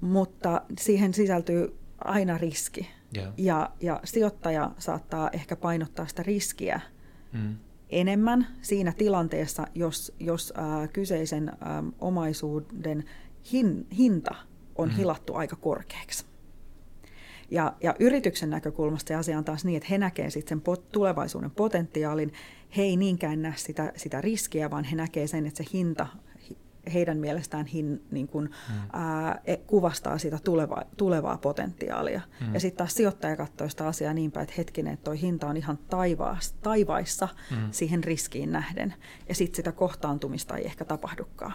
Mutta 0.00 0.62
siihen 0.78 1.14
sisältyy 1.14 1.78
aina 1.98 2.38
riski. 2.38 2.90
Yeah. 3.16 3.32
Ja, 3.36 3.70
ja 3.80 4.00
sijoittaja 4.04 4.70
saattaa 4.78 5.30
ehkä 5.30 5.56
painottaa 5.56 6.06
sitä 6.06 6.22
riskiä 6.22 6.80
mm. 7.32 7.56
enemmän 7.90 8.46
siinä 8.62 8.92
tilanteessa, 8.92 9.66
jos, 9.74 10.12
jos 10.20 10.52
äh, 10.58 10.88
kyseisen 10.92 11.48
äh, 11.48 11.56
omaisuuden 11.98 13.04
hin, 13.52 13.86
hinta 13.98 14.34
on 14.76 14.88
mm. 14.88 14.94
hilattu 14.94 15.34
aika 15.34 15.56
korkeaksi. 15.56 16.31
Ja, 17.50 17.72
ja 17.82 17.94
yrityksen 17.98 18.50
näkökulmasta 18.50 19.18
asia 19.18 19.38
on 19.38 19.44
taas 19.44 19.64
niin, 19.64 19.76
että 19.76 19.88
he 19.90 19.98
näkevät 19.98 20.32
sitten 20.32 20.48
sen 20.48 20.60
pot, 20.60 20.88
tulevaisuuden 20.92 21.50
potentiaalin. 21.50 22.32
He 22.76 22.82
ei 22.82 22.96
niinkään 22.96 23.42
näe 23.42 23.54
sitä, 23.56 23.92
sitä 23.96 24.20
riskiä, 24.20 24.70
vaan 24.70 24.84
he 24.84 24.96
näkevät 24.96 25.30
sen, 25.30 25.46
että 25.46 25.64
se 25.64 25.70
hinta 25.72 26.06
heidän 26.94 27.18
mielestään 27.18 27.66
hin, 27.66 28.02
niin 28.10 28.28
kuin, 28.28 28.44
mm. 28.44 28.74
ää, 28.92 29.40
e, 29.44 29.56
kuvastaa 29.56 30.18
sitä 30.18 30.38
tuleva, 30.44 30.82
tulevaa 30.96 31.38
potentiaalia. 31.38 32.20
Mm. 32.40 32.54
Ja 32.54 32.60
sitten 32.60 32.78
taas 32.78 32.94
sijoittaja 32.94 33.36
katsoo 33.36 33.68
sitä 33.68 33.86
asiaa 33.86 34.14
niin 34.14 34.32
päin, 34.32 34.44
että 34.44 34.54
hetkinen, 34.58 34.92
että 34.92 35.04
toi 35.04 35.20
hinta 35.20 35.46
on 35.46 35.56
ihan 35.56 35.78
taivaas, 35.90 36.52
taivaissa 36.52 37.28
mm. 37.50 37.56
siihen 37.70 38.04
riskiin 38.04 38.52
nähden. 38.52 38.94
Ja 39.28 39.34
sitten 39.34 39.56
sitä 39.56 39.72
kohtaantumista 39.72 40.56
ei 40.56 40.64
ehkä 40.64 40.84
tapahdukaan. 40.84 41.52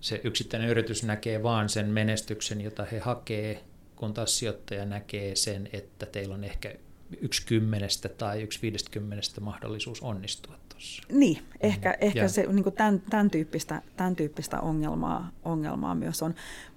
Se 0.00 0.20
yksittäinen 0.24 0.68
yritys 0.68 1.04
näkee 1.04 1.42
vaan 1.42 1.68
sen 1.68 1.86
menestyksen, 1.86 2.60
jota 2.60 2.84
he 2.92 2.98
hakee 2.98 3.64
kun 4.02 4.14
taas 4.14 4.38
sijoittaja 4.38 4.84
näkee 4.84 5.36
sen, 5.36 5.68
että 5.72 6.06
teillä 6.06 6.34
on 6.34 6.44
ehkä 6.44 6.74
yksi 7.20 7.46
kymmenestä 7.46 8.08
tai 8.08 8.42
yksi 8.42 8.62
viidestäkymmenestä 8.62 9.40
mahdollisuus 9.40 10.00
onnistua 10.00 10.54
tuossa. 10.68 11.02
Niin, 11.12 11.38
ehkä, 11.60 11.90
mm. 11.90 11.96
ehkä 12.00 12.28
se 12.28 12.46
niin 12.46 12.62
kuin 12.62 12.74
tämän, 12.74 13.02
tämän, 13.10 13.30
tyyppistä, 13.30 13.82
tämän 13.96 14.16
tyyppistä 14.16 14.60
ongelmaa, 14.60 15.30
ongelmaa 15.44 15.94
myös 15.94 16.22
on. 16.22 16.34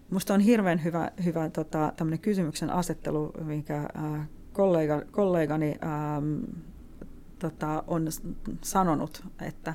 Minusta 0.09 0.33
on 0.33 0.39
hirveän 0.39 0.83
hyvä, 0.83 1.11
hyvä 1.25 1.49
tota, 1.49 1.93
kysymyksen 2.21 2.69
asettelu, 2.69 3.31
minkä 3.43 3.77
äh, 3.77 4.29
kollega, 4.53 5.01
kollegani 5.11 5.75
ähm, 5.83 6.43
tota, 7.39 7.83
on 7.87 8.07
sanonut, 8.61 9.23
että 9.41 9.73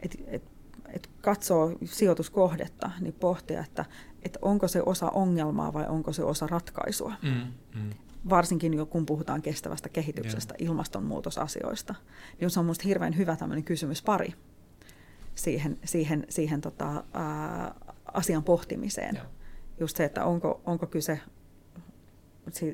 et, 0.00 0.16
et, 0.26 0.42
et 0.88 1.10
katsoo 1.20 1.72
sijoituskohdetta, 1.84 2.90
niin 3.00 3.14
pohtia, 3.20 3.60
että 3.60 3.84
että 4.22 4.38
onko 4.42 4.68
se 4.68 4.82
osa 4.86 5.08
ongelmaa 5.10 5.72
vai 5.72 5.86
onko 5.88 6.12
se 6.12 6.24
osa 6.24 6.46
ratkaisua. 6.46 7.12
Mm, 7.22 7.52
mm. 7.80 7.90
Varsinkin 8.30 8.74
jo 8.74 8.86
kun 8.86 9.06
puhutaan 9.06 9.42
kestävästä 9.42 9.88
kehityksestä, 9.88 10.54
yeah. 10.60 10.70
ilmastonmuutosasioista. 10.70 11.94
Niin 12.40 12.50
se 12.50 12.60
on 12.60 12.66
minusta 12.66 12.84
hirveän 12.84 13.16
hyvä 13.16 13.36
tämmöinen 13.36 13.64
kysymyspari 13.64 14.34
siihen, 15.34 15.78
siihen, 15.84 16.26
siihen 16.28 16.60
tota, 16.60 17.04
ää, 17.12 17.74
asian 18.14 18.44
pohtimiseen. 18.44 19.14
Yeah. 19.14 19.26
Just 19.80 19.96
se, 19.96 20.04
että 20.04 20.24
onko, 20.24 20.60
onko 20.64 20.86
kyse, 20.86 21.20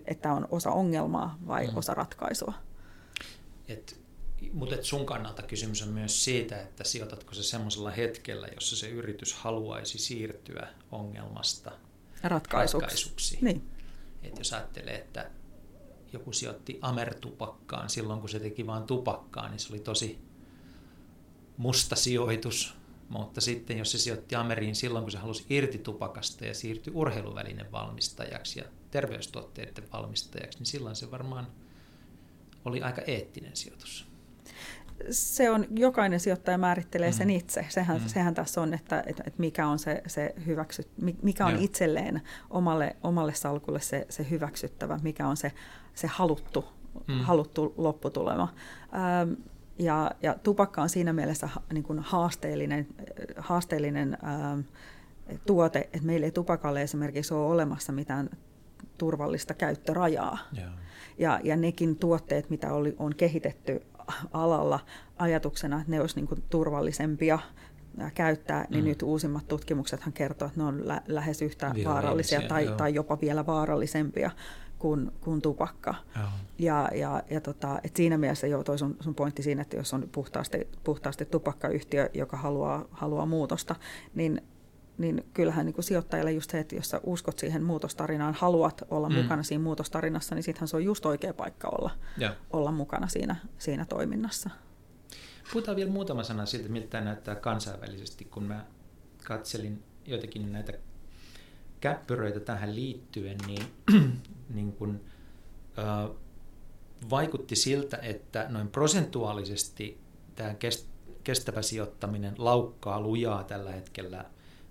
että 0.07 0.33
on 0.33 0.49
osa 0.51 0.71
ongelmaa 0.71 1.39
vai 1.47 1.67
mm. 1.67 1.77
osa 1.77 1.95
ratkaisua. 1.95 2.53
Et 3.69 4.06
mutta 4.53 4.77
sun 4.83 5.07
kannalta 5.07 5.43
kysymys 5.43 5.83
on 5.83 5.89
myös 5.89 6.25
siitä, 6.25 6.61
että 6.61 6.85
sijoitatko 6.85 7.35
se 7.35 7.43
semmoisella 7.43 7.91
hetkellä, 7.91 8.49
jossa 8.55 8.77
se 8.77 8.89
yritys 8.89 9.35
haluaisi 9.35 9.99
siirtyä 9.99 10.69
ongelmasta 10.93 11.73
ratkaisuksi. 12.23 12.81
ratkaisuksi. 12.81 13.39
Niin. 13.41 13.69
Et 14.23 14.39
jos 14.39 14.53
ajattelee, 14.53 14.95
että 14.95 15.31
joku 16.13 16.33
sijoitti 16.33 16.79
amertupakkaan 16.83 17.91
silloin, 17.91 18.21
kun 18.21 18.29
se 18.29 18.41
teki 18.41 18.67
vain 18.67 18.83
tupakkaa, 18.83 19.49
niin 19.49 19.61
se 19.61 19.73
oli 19.73 19.81
tosi 19.81 20.19
musta 21.57 21.97
sijoitus. 21.97 22.75
Mutta 23.09 23.41
sitten 23.41 23.79
jos 23.79 23.93
se 23.93 23.99
sijoitti 23.99 24.35
Ameriin 24.35 24.77
silloin, 24.77 25.05
kun 25.05 25.13
se 25.13 25.19
halusi 25.19 25.47
irti 25.51 25.79
tupakasta 25.79 26.47
ja 26.47 26.55
siirtyi 26.55 26.93
urheiluvälinen 26.97 27.73
valmistajaksi 27.73 28.59
ja 28.59 28.65
terveystuotteiden 28.91 29.93
valmistajaksi, 29.93 30.59
niin 30.59 30.67
silloin 30.67 30.97
se 30.97 31.11
varmaan 31.11 31.47
oli 32.65 32.83
aika 32.83 33.03
eettinen 33.03 33.57
sijoitus 33.57 34.07
se 35.11 35.51
on, 35.51 35.67
jokainen 35.71 36.21
sijoittaja 36.21 36.59
määrittelee 36.59 37.13
sen 37.13 37.29
mm. 37.29 37.35
itse. 37.35 37.67
Sehän, 37.69 38.01
mm. 38.01 38.09
sehän 38.09 38.35
tässä 38.35 38.61
on, 38.61 38.75
että, 38.75 39.05
että, 39.07 39.23
että 39.27 39.41
mikä 39.41 39.67
on 39.67 39.79
se, 39.79 40.03
se 40.07 40.35
hyväksy, 40.47 40.83
mikä 41.23 41.47
on 41.47 41.53
Joo. 41.53 41.63
itselleen 41.63 42.23
omalle, 42.51 42.97
omalle 43.03 43.35
salkulle 43.35 43.81
se, 43.81 44.07
se 44.09 44.27
hyväksyttävä, 44.31 44.99
mikä 45.03 45.29
on 45.29 45.37
se, 45.37 45.53
se 45.95 46.07
haluttu, 46.07 46.65
mm. 47.09 47.21
haluttu 47.21 47.75
lopputulema. 47.77 48.55
Ähm, 48.95 49.33
ja, 49.79 50.11
ja 50.23 50.35
tupakka 50.43 50.83
on 50.83 50.89
siinä 50.89 51.13
mielessä 51.13 51.49
niin 51.73 51.85
kuin 51.85 51.99
haasteellinen, 51.99 52.87
haasteellinen 53.37 54.19
ähm, 54.25 54.61
tuote, 55.47 55.79
että 55.79 56.07
meillä 56.07 56.25
ei 56.25 56.31
tupakalle 56.31 56.83
esimerkiksi 56.83 57.35
ole 57.35 57.47
olemassa 57.47 57.93
mitään 57.93 58.31
turvallista 58.99 59.55
käyttörajaa. 59.55 60.39
Yeah. 60.59 60.73
Ja, 61.19 61.41
ja 61.45 61.57
nekin 61.57 61.97
tuotteet, 61.97 62.51
mitä 62.51 62.73
oli, 62.73 62.97
on 62.99 63.15
kehitetty 63.15 63.83
alalla 64.33 64.81
ajatuksena, 65.19 65.81
että 65.81 65.91
ne 65.91 66.01
olisi 66.01 66.17
niin 66.17 66.29
kuin 66.29 66.45
turvallisempia 66.51 67.39
käyttää, 68.15 68.67
niin 68.71 68.85
mm. 68.85 68.89
nyt 68.89 69.03
uusimmat 69.03 69.49
tutkimuksethan 69.49 70.13
kertoo, 70.13 70.49
että 70.49 70.61
ne 70.61 70.67
on 70.67 70.89
lä- 70.89 71.03
lähes 71.07 71.43
yhtä 71.43 71.67
vaarallisia, 71.67 71.89
vaarallisia 71.89 72.41
tai, 72.49 72.67
tai 72.77 72.95
jopa 72.95 73.21
vielä 73.21 73.47
vaarallisempia 73.47 74.31
kuin, 74.79 75.13
kuin 75.21 75.43
tupakka. 75.43 75.95
Ja, 76.59 76.89
ja, 76.95 77.23
ja 77.31 77.41
tota, 77.41 77.81
et 77.85 77.97
siinä 77.97 78.19
mielessä 78.19 78.47
jo 78.47 78.65
toi 78.65 78.79
sun, 78.79 78.97
sun 79.01 79.15
pointti 79.15 79.43
siinä, 79.43 79.63
että 79.63 79.77
jos 79.77 79.95
on 79.95 80.09
puhtaasti, 80.13 80.69
puhtaasti 80.85 81.25
tupakkayhtiö, 81.25 82.11
joka 82.15 82.37
haluaa, 82.37 82.85
haluaa 82.91 83.27
muutosta, 83.27 83.75
niin 84.15 84.43
niin 84.99 85.27
kyllähän 85.35 85.67
niin 85.67 85.75
kuin 85.75 85.85
sijoittajalle 85.85 86.33
just 86.33 86.51
se, 86.51 86.59
että 86.59 86.75
jos 86.75 86.91
sä 86.91 87.01
uskot 87.03 87.39
siihen 87.39 87.63
muutostarinaan, 87.63 88.35
haluat 88.35 88.83
olla 88.91 89.09
mm. 89.09 89.15
mukana 89.15 89.43
siinä 89.43 89.63
muutostarinassa, 89.63 90.35
niin 90.35 90.43
sittenhän 90.43 90.69
se 90.69 90.77
on 90.77 90.85
just 90.85 91.07
oikea 91.07 91.35
paikka 91.35 91.69
olla, 91.69 91.91
ja. 92.19 92.37
olla 92.51 92.73
mukana 92.73 93.09
siinä, 93.09 93.37
siinä 93.59 93.85
toiminnassa. 93.85 94.51
Puhutaan 95.53 95.77
vielä 95.77 95.91
muutama 95.91 96.23
sana 96.23 96.47
siitä, 96.47 96.69
miltä 96.69 96.89
tämä 96.89 97.05
näyttää 97.05 97.35
kansainvälisesti, 97.35 98.25
kun 98.25 98.43
mä 98.43 98.65
katselin 99.25 99.83
joitakin 100.07 100.53
näitä 100.53 100.73
käppyröitä 101.81 102.41
tähän 102.41 102.75
liittyen, 102.75 103.39
niin, 103.47 103.63
niin 104.55 104.73
kun, 104.73 105.01
äh, 105.79 106.11
vaikutti 107.11 107.57
siltä, 107.57 107.97
että 107.97 108.47
noin 108.49 108.69
prosentuaalisesti 108.69 110.01
tämä 110.35 110.55
kestävä 111.25 111.63
sijoittaminen 111.63 112.35
laukkaa 112.39 113.01
lujaa 113.01 113.45
tällä 113.45 113.73
hetkellä 113.73 114.25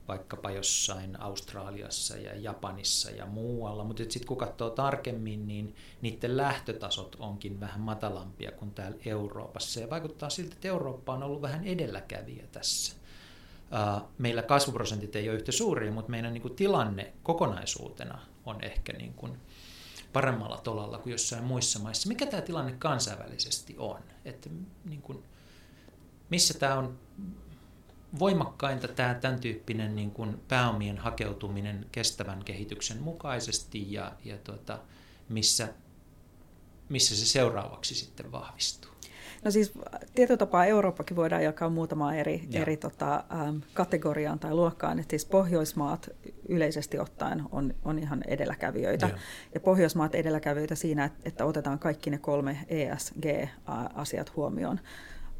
vaikkapa 0.08 0.51
jossain 0.51 1.22
Australiassa 1.22 2.18
ja 2.18 2.36
Japanissa 2.36 3.12
ja 3.12 3.26
muualla, 3.26 3.84
mutta 3.84 4.03
sitten 4.03 4.28
kun 4.28 4.38
katsoo 4.38 4.70
tarkemmin, 4.70 5.47
niin 5.47 5.76
niiden 6.01 6.38
lähtötasot 6.38 7.16
onkin 7.20 7.60
vähän 7.60 7.80
matalampia 7.80 8.51
kuin 8.51 8.72
täällä 8.72 8.97
Euroopassa. 9.06 9.80
Ja 9.80 9.89
vaikuttaa 9.89 10.30
siltä, 10.30 10.53
että 10.53 10.68
Eurooppa 10.68 11.14
on 11.14 11.24
ollut 11.24 11.41
vähän 11.41 11.64
edelläkävijä 11.64 12.43
tässä. 12.51 12.95
Meillä 14.18 14.41
kasvuprosentit 14.41 15.16
ei 15.16 15.30
ole 15.30 15.38
yhtä 15.38 15.51
suuria, 15.51 15.91
mutta 15.91 16.12
meidän 16.12 16.34
niin 16.34 16.41
kuin 16.41 16.56
tilanne 16.56 17.14
kokonaisuutena 17.24 18.20
on 18.45 18.64
ehkä 18.64 18.93
niin 18.93 19.14
kuin 19.14 19.38
paremmalla 20.14 20.58
tolalla 20.58 20.97
kuin 20.97 21.12
jossain 21.12 21.43
muissa 21.43 21.80
maissa. 21.80 22.08
Mikä 22.08 22.26
tämä 22.26 22.41
tilanne 22.41 22.72
kansainvälisesti 22.80 23.76
on? 23.78 23.99
Että 24.26 24.49
niin 24.86 25.01
kuin, 25.01 25.24
missä 26.30 26.60
tämä 26.60 26.76
on 26.76 26.99
voimakkainta 28.20 28.88
tämä 28.88 29.13
tämän 29.13 29.39
tyyppinen 29.39 29.95
niin 29.95 30.11
kuin 30.11 30.41
pääomien 30.47 30.97
hakeutuminen 30.97 31.86
kestävän 31.91 32.43
kehityksen 32.43 33.01
mukaisesti 33.01 33.93
ja, 33.93 34.11
ja 34.26 34.38
tuota, 34.38 34.80
missä, 35.30 35.68
missä 36.89 37.16
se 37.16 37.26
seuraavaksi 37.26 37.95
sitten 37.95 38.32
vahvistuu? 38.32 38.95
No 39.45 39.51
siis 39.51 39.72
tietyllä 40.16 40.38
tapaa 40.38 40.66
Eurooppakin 40.66 41.18
voidaan 41.18 41.43
jakaa 41.43 41.70
muutamaan 41.70 42.16
eri, 42.16 42.47
eri 42.53 42.78
tota, 42.78 43.24
ähm, 43.34 43.57
kategoriaan 43.74 44.39
tai 44.39 44.53
luokkaan. 44.53 44.99
Et 44.99 45.09
siis 45.09 45.26
Pohjoismaat 45.26 46.09
yleisesti 46.49 46.99
ottaen 46.99 47.43
on, 47.51 47.76
on 47.84 47.99
ihan 47.99 48.24
edelläkävijöitä. 48.28 49.05
Ja. 49.07 49.18
ja 49.53 49.59
Pohjoismaat 49.59 50.16
edelläkävijöitä 50.16 50.76
siinä, 50.76 51.05
että, 51.05 51.20
että 51.26 51.45
otetaan 51.45 51.80
kaikki 51.80 52.09
ne 52.09 52.18
kolme 52.18 52.57
ESG-asiat 52.68 54.36
huomioon. 54.36 54.80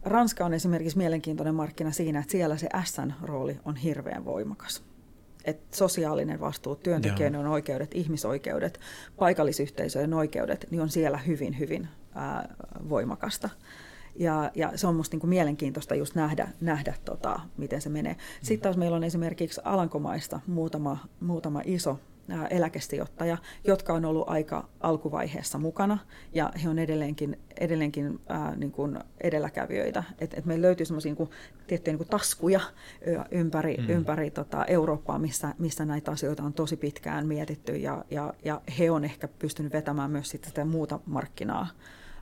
Ranska 0.06 0.46
on 0.46 0.54
esimerkiksi 0.54 0.98
mielenkiintoinen 0.98 1.56
markkina 1.56 1.92
siinä, 1.92 2.20
että 2.20 2.32
siellä 2.32 2.58
se 2.58 2.70
S-rooli 2.84 3.60
on 3.66 3.76
hirveän 3.76 4.26
voimakas. 4.26 4.84
Et 5.46 5.74
sosiaalinen 5.74 6.40
vastuu, 6.40 6.76
työntekijöiden 6.76 7.48
oikeudet, 7.48 7.92
ihmisoikeudet, 7.94 8.80
paikallisyhteisöjen 9.18 10.14
oikeudet, 10.14 10.66
niin 10.72 10.82
on 10.82 10.90
siellä 10.90 11.18
hyvin, 11.18 11.60
hyvin 11.60 11.88
ää, 12.16 12.56
voimakasta. 12.90 13.50
Ja, 14.16 14.52
ja 14.56 14.72
se 14.76 14.88
on 14.88 14.94
minusta 14.94 15.18
niin 15.18 15.30
mielenkiintoista 15.30 15.96
just 15.96 16.16
nähdä, 16.16 16.48
nähdä 16.62 16.94
tota, 17.06 17.40
miten 17.58 17.82
se 17.82 17.90
menee. 17.90 18.16
Sitten 18.42 18.64
taas 18.64 18.78
meillä 18.78 18.98
on 18.98 19.04
esimerkiksi 19.04 19.62
Alankomaista 19.64 20.40
muutama, 20.48 20.98
muutama 21.20 21.62
iso 21.66 22.00
eläkesijoittaja, 22.50 23.38
jotka 23.64 23.94
on 23.94 24.06
ollut 24.06 24.30
aika 24.30 24.70
alkuvaiheessa 24.80 25.58
mukana 25.58 25.98
ja 26.34 26.52
he 26.64 26.70
on 26.70 26.80
edelleenkin, 26.80 27.40
edelleenkin 27.60 28.20
ää, 28.28 28.56
niin 28.56 28.72
kuin 28.72 29.00
edelläkävijöitä. 29.22 30.04
Et, 30.20 30.34
et 30.34 30.46
meillä 30.46 30.66
löytyy 30.66 30.86
semmoisia 30.86 31.14
niin 31.14 31.30
tiettyjä 31.68 31.92
niin 31.92 31.98
kuin 31.98 32.10
taskuja 32.10 32.60
ympäri, 33.32 33.78
mm. 33.78 33.90
ympäri 33.90 34.32
tota 34.32 34.66
Eurooppaa, 34.66 35.20
missä, 35.20 35.56
missä 35.60 35.86
näitä 35.86 36.12
asioita 36.12 36.44
on 36.44 36.54
tosi 36.54 36.78
pitkään 36.78 37.28
mietitty 37.28 37.78
ja, 37.78 38.06
ja, 38.12 38.34
ja 38.46 38.62
he 38.80 38.92
on 38.92 39.06
ehkä 39.06 39.28
pystynyt 39.28 39.74
vetämään 39.74 40.12
myös 40.12 40.30
sitä 40.30 40.66
muuta 40.66 41.00
markkinaa 41.06 41.68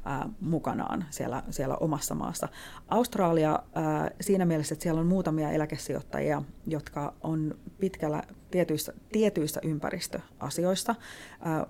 ää, 0.06 0.30
mukanaan 0.40 1.06
siellä, 1.10 1.44
siellä 1.50 1.76
omassa 1.76 2.16
maassa. 2.16 2.48
Australia 2.88 3.60
ää, 3.76 4.12
siinä 4.22 4.46
mielessä, 4.46 4.74
että 4.74 4.84
siellä 4.84 5.02
on 5.02 5.08
muutamia 5.08 5.52
eläkesijoittajia, 5.52 6.42
jotka 6.68 7.14
on 7.22 7.56
pitkällä 7.80 8.24
tietyissä, 8.54 8.94
tietyissä 9.12 9.62
ympäristöasioissa. 9.64 10.96
Ää, 11.42 11.68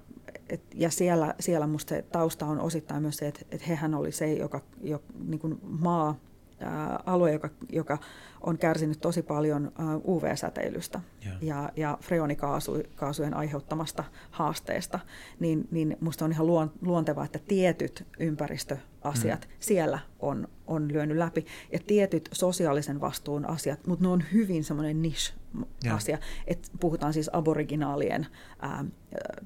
et, 0.49 0.61
ja 0.75 0.89
siellä, 0.89 1.35
siellä 1.39 1.67
musta 1.67 1.89
se 1.89 2.01
tausta 2.01 2.45
on 2.45 2.59
osittain 2.59 3.01
myös 3.01 3.17
se, 3.17 3.27
että, 3.27 3.39
että 3.51 3.65
hehän 3.67 3.95
oli 3.95 4.11
se, 4.11 4.33
joka, 4.33 4.61
jo, 4.81 5.03
niin 5.27 5.39
kuin 5.39 5.59
maa, 5.61 6.15
alue, 7.05 7.31
joka, 7.31 7.49
joka 7.69 7.97
on 8.41 8.57
kärsinyt 8.57 9.01
tosi 9.01 9.21
paljon 9.21 9.71
UV-säteilystä 10.07 10.99
yeah. 11.25 11.37
ja, 11.41 11.71
ja 11.75 11.97
freonikaasujen 12.01 13.33
aiheuttamasta 13.33 14.03
haasteesta, 14.31 14.99
niin, 15.39 15.67
niin 15.71 15.97
minusta 16.01 16.25
on 16.25 16.31
ihan 16.31 16.47
luontevaa, 16.81 17.25
että 17.25 17.39
tietyt 17.47 18.07
ympäristöasiat 19.03 19.47
mm. 19.47 19.55
siellä 19.59 19.99
on, 20.19 20.47
on 20.67 20.93
lyönyt 20.93 21.17
läpi 21.17 21.45
ja 21.71 21.79
tietyt 21.87 22.29
sosiaalisen 22.31 23.01
vastuun 23.01 23.45
asiat, 23.45 23.87
mutta 23.87 24.05
ne 24.05 24.11
on 24.11 24.23
hyvin 24.33 24.63
semmoinen 24.63 25.01
niche 25.01 25.33
yeah. 25.85 25.97
asia, 25.97 26.17
että 26.47 26.69
puhutaan 26.79 27.13
siis 27.13 27.29
aboriginaalien 27.33 28.27
ää, 28.59 28.85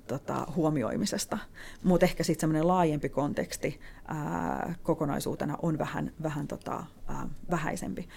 tota, 0.08 0.48
huomioimisesta, 0.56 1.38
mutta 1.84 2.06
ehkä 2.06 2.24
sitten 2.24 2.42
semmoinen 2.42 2.68
laajempi 2.68 3.10
konteksti 3.10 3.80
ää, 4.08 4.76
kokonaisuutena 4.84 5.58
on 5.62 5.78
vähän, 5.78 6.12
vähän 6.24 6.48
tota, 6.48 6.84
ää, 7.08 7.28
vähäisempi. 7.52 8.08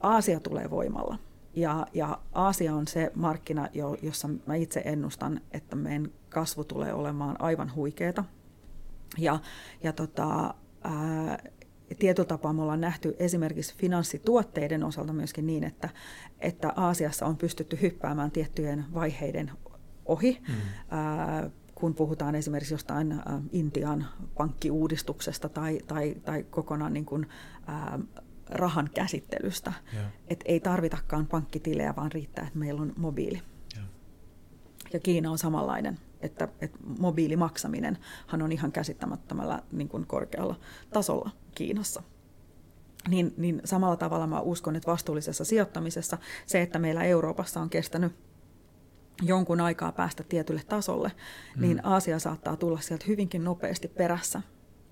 Aasia 0.00 0.40
tulee 0.40 0.70
voimalla. 0.70 1.18
Ja, 1.54 1.86
ja 1.94 2.18
Aasia 2.32 2.74
on 2.74 2.88
se 2.88 3.12
markkina, 3.14 3.68
jo, 3.74 3.96
jossa 4.02 4.28
mä 4.46 4.54
itse 4.54 4.82
ennustan, 4.84 5.40
että 5.52 5.76
meidän 5.76 6.08
kasvu 6.28 6.64
tulee 6.64 6.92
olemaan 6.92 7.40
aivan 7.40 7.74
huikeeta. 7.74 8.24
Ja, 9.18 9.38
ja 9.82 9.92
tota, 9.92 10.54
ää, 10.84 11.38
tietyllä 11.98 12.26
tapaa 12.26 12.52
me 12.52 12.62
ollaan 12.62 12.80
nähty 12.80 13.16
esimerkiksi 13.18 13.76
finanssituotteiden 13.76 14.84
osalta 14.84 15.12
myöskin 15.12 15.46
niin, 15.46 15.64
että, 15.64 15.88
että 16.40 16.72
Aasiassa 16.76 17.26
on 17.26 17.36
pystytty 17.36 17.78
hyppäämään 17.82 18.30
tiettyjen 18.30 18.84
vaiheiden 18.94 19.50
ohi. 20.06 20.42
Mm. 20.48 20.54
Ää, 20.90 21.50
kun 21.74 21.94
puhutaan 21.94 22.34
esimerkiksi 22.34 22.74
jostain 22.74 23.12
ä, 23.12 23.22
Intian 23.52 24.06
pankkiuudistuksesta 24.36 25.48
tai, 25.48 25.78
tai, 25.86 26.14
tai 26.24 26.42
kokonaan 26.42 26.92
niin 26.92 27.06
kuin, 27.06 27.26
ä, 27.68 27.98
rahan 28.50 28.90
käsittelystä. 28.94 29.72
Että 30.28 30.44
ei 30.48 30.60
tarvitakaan 30.60 31.26
pankkitilejä, 31.26 31.96
vaan 31.96 32.12
riittää, 32.12 32.46
että 32.46 32.58
meillä 32.58 32.82
on 32.82 32.92
mobiili. 32.96 33.42
Ja, 34.92 35.00
Kiina 35.00 35.30
on 35.30 35.38
samanlainen, 35.38 35.98
että, 36.20 36.48
että 36.60 36.78
mobiilimaksaminen 36.98 37.98
on 38.32 38.52
ihan 38.52 38.72
käsittämättömällä 38.72 39.62
niin 39.72 39.88
kuin 39.88 40.06
korkealla 40.06 40.60
tasolla 40.92 41.30
Kiinassa. 41.54 42.02
Niin, 43.08 43.34
niin 43.36 43.60
samalla 43.64 43.96
tavalla 43.96 44.26
mä 44.26 44.40
uskon, 44.40 44.76
että 44.76 44.90
vastuullisessa 44.90 45.44
sijoittamisessa 45.44 46.18
se, 46.46 46.62
että 46.62 46.78
meillä 46.78 47.04
Euroopassa 47.04 47.60
on 47.60 47.70
kestänyt 47.70 48.12
jonkun 49.22 49.60
aikaa 49.60 49.92
päästä 49.92 50.22
tietylle 50.22 50.62
tasolle, 50.68 51.12
mm. 51.56 51.62
niin 51.62 51.86
Aasia 51.86 52.18
saattaa 52.18 52.56
tulla 52.56 52.80
sieltä 52.80 53.04
hyvinkin 53.08 53.44
nopeasti 53.44 53.88
perässä. 53.88 54.42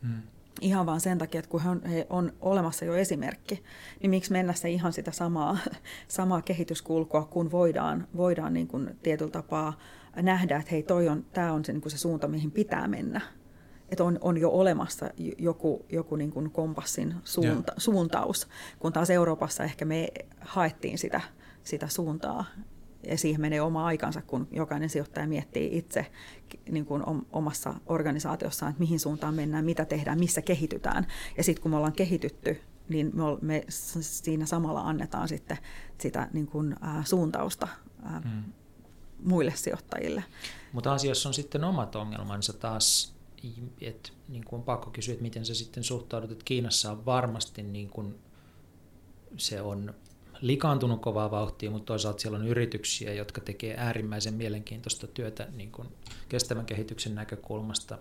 Mm 0.02 0.22
ihan 0.60 0.86
vaan 0.86 1.00
sen 1.00 1.18
takia, 1.18 1.38
että 1.38 1.50
kun 1.50 1.62
he 1.62 1.68
on, 1.68 1.82
he 1.82 2.06
on 2.10 2.32
olemassa 2.40 2.84
jo 2.84 2.94
esimerkki, 2.94 3.62
niin 4.00 4.10
miksi 4.10 4.32
mennä 4.32 4.52
se 4.52 4.70
ihan 4.70 4.92
sitä 4.92 5.10
samaa, 5.10 5.58
samaa 6.08 6.42
kehityskulkua, 6.42 7.24
kun 7.24 7.50
voidaan, 7.50 8.06
voidaan 8.16 8.54
niin 8.54 8.68
kuin 8.68 8.98
tietyllä 9.02 9.30
tapaa 9.30 9.78
nähdä, 10.16 10.56
että 10.56 10.70
hei, 10.70 10.82
toi 10.82 11.08
on, 11.08 11.24
tämä 11.32 11.52
on 11.52 11.64
se, 11.64 11.72
niin 11.72 11.80
kuin 11.80 11.92
se 11.92 11.98
suunta, 11.98 12.28
mihin 12.28 12.50
pitää 12.50 12.88
mennä. 12.88 13.20
Että 13.88 14.04
on, 14.04 14.18
on 14.20 14.38
jo 14.38 14.50
olemassa 14.50 15.10
joku, 15.38 15.86
joku 15.88 16.16
niin 16.16 16.30
kuin 16.30 16.50
kompassin 16.50 17.14
suunta, 17.24 17.72
suuntaus, 17.76 18.48
kun 18.78 18.92
taas 18.92 19.10
Euroopassa 19.10 19.64
ehkä 19.64 19.84
me 19.84 20.08
haettiin 20.40 20.98
sitä, 20.98 21.20
sitä 21.64 21.88
suuntaa 21.88 22.44
ja 23.02 23.18
siihen 23.18 23.40
menee 23.40 23.60
oma 23.60 23.86
aikansa, 23.86 24.22
kun 24.22 24.48
jokainen 24.50 24.90
sijoittaja 24.90 25.26
miettii 25.26 25.78
itse 25.78 26.06
niin 26.70 26.86
kuin 26.86 27.02
omassa 27.32 27.74
organisaatiossaan, 27.86 28.70
että 28.70 28.80
mihin 28.80 29.00
suuntaan 29.00 29.34
mennään, 29.34 29.64
mitä 29.64 29.84
tehdään, 29.84 30.18
missä 30.18 30.42
kehitytään. 30.42 31.06
Ja 31.36 31.44
sitten 31.44 31.62
kun 31.62 31.70
me 31.70 31.76
ollaan 31.76 31.92
kehitytty, 31.92 32.60
niin 32.88 33.10
me, 33.14 33.22
me 33.40 33.64
siinä 34.00 34.46
samalla 34.46 34.80
annetaan 34.80 35.28
sitten 35.28 35.58
sitä 35.98 36.28
niin 36.32 36.46
kuin, 36.46 36.72
ä, 36.72 37.04
suuntausta 37.04 37.68
ä, 38.06 38.20
mm. 38.20 38.52
muille 39.24 39.52
sijoittajille. 39.56 40.24
Mutta 40.72 40.92
asiassa 40.92 41.28
on 41.28 41.34
sitten 41.34 41.64
omat 41.64 41.96
ongelmansa 41.96 42.52
taas, 42.52 43.14
että 43.80 44.10
niin 44.28 44.44
kuin 44.44 44.58
on 44.58 44.64
pakko 44.64 44.90
kysyä, 44.90 45.12
että 45.12 45.22
miten 45.22 45.46
sä 45.46 45.54
sitten 45.54 45.84
suhtaudut, 45.84 46.30
että 46.30 46.44
Kiinassa 46.44 46.90
on 46.92 47.06
varmasti 47.06 47.62
niin 47.62 47.88
kuin, 47.88 48.18
se 49.36 49.60
on 49.60 49.94
likaantunut 50.40 51.02
kovaa 51.02 51.30
vauhtia, 51.30 51.70
mutta 51.70 51.86
toisaalta 51.86 52.20
siellä 52.20 52.38
on 52.38 52.48
yrityksiä, 52.48 53.14
jotka 53.14 53.40
tekee 53.40 53.74
äärimmäisen 53.78 54.34
mielenkiintoista 54.34 55.06
työtä 55.06 55.48
niin 55.52 55.72
kuin 55.72 55.88
kestävän 56.28 56.66
kehityksen 56.66 57.14
näkökulmasta. 57.14 57.98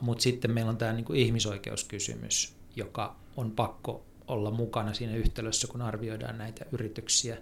Mutta 0.00 0.22
sitten 0.22 0.50
meillä 0.50 0.70
on 0.70 0.76
tämä 0.76 0.92
niin 0.92 1.04
kuin 1.04 1.18
ihmisoikeuskysymys, 1.18 2.56
joka 2.76 3.16
on 3.36 3.50
pakko 3.50 4.06
olla 4.28 4.50
mukana 4.50 4.94
siinä 4.94 5.16
yhtälössä, 5.16 5.68
kun 5.68 5.82
arvioidaan 5.82 6.38
näitä 6.38 6.64
yrityksiä. 6.72 7.36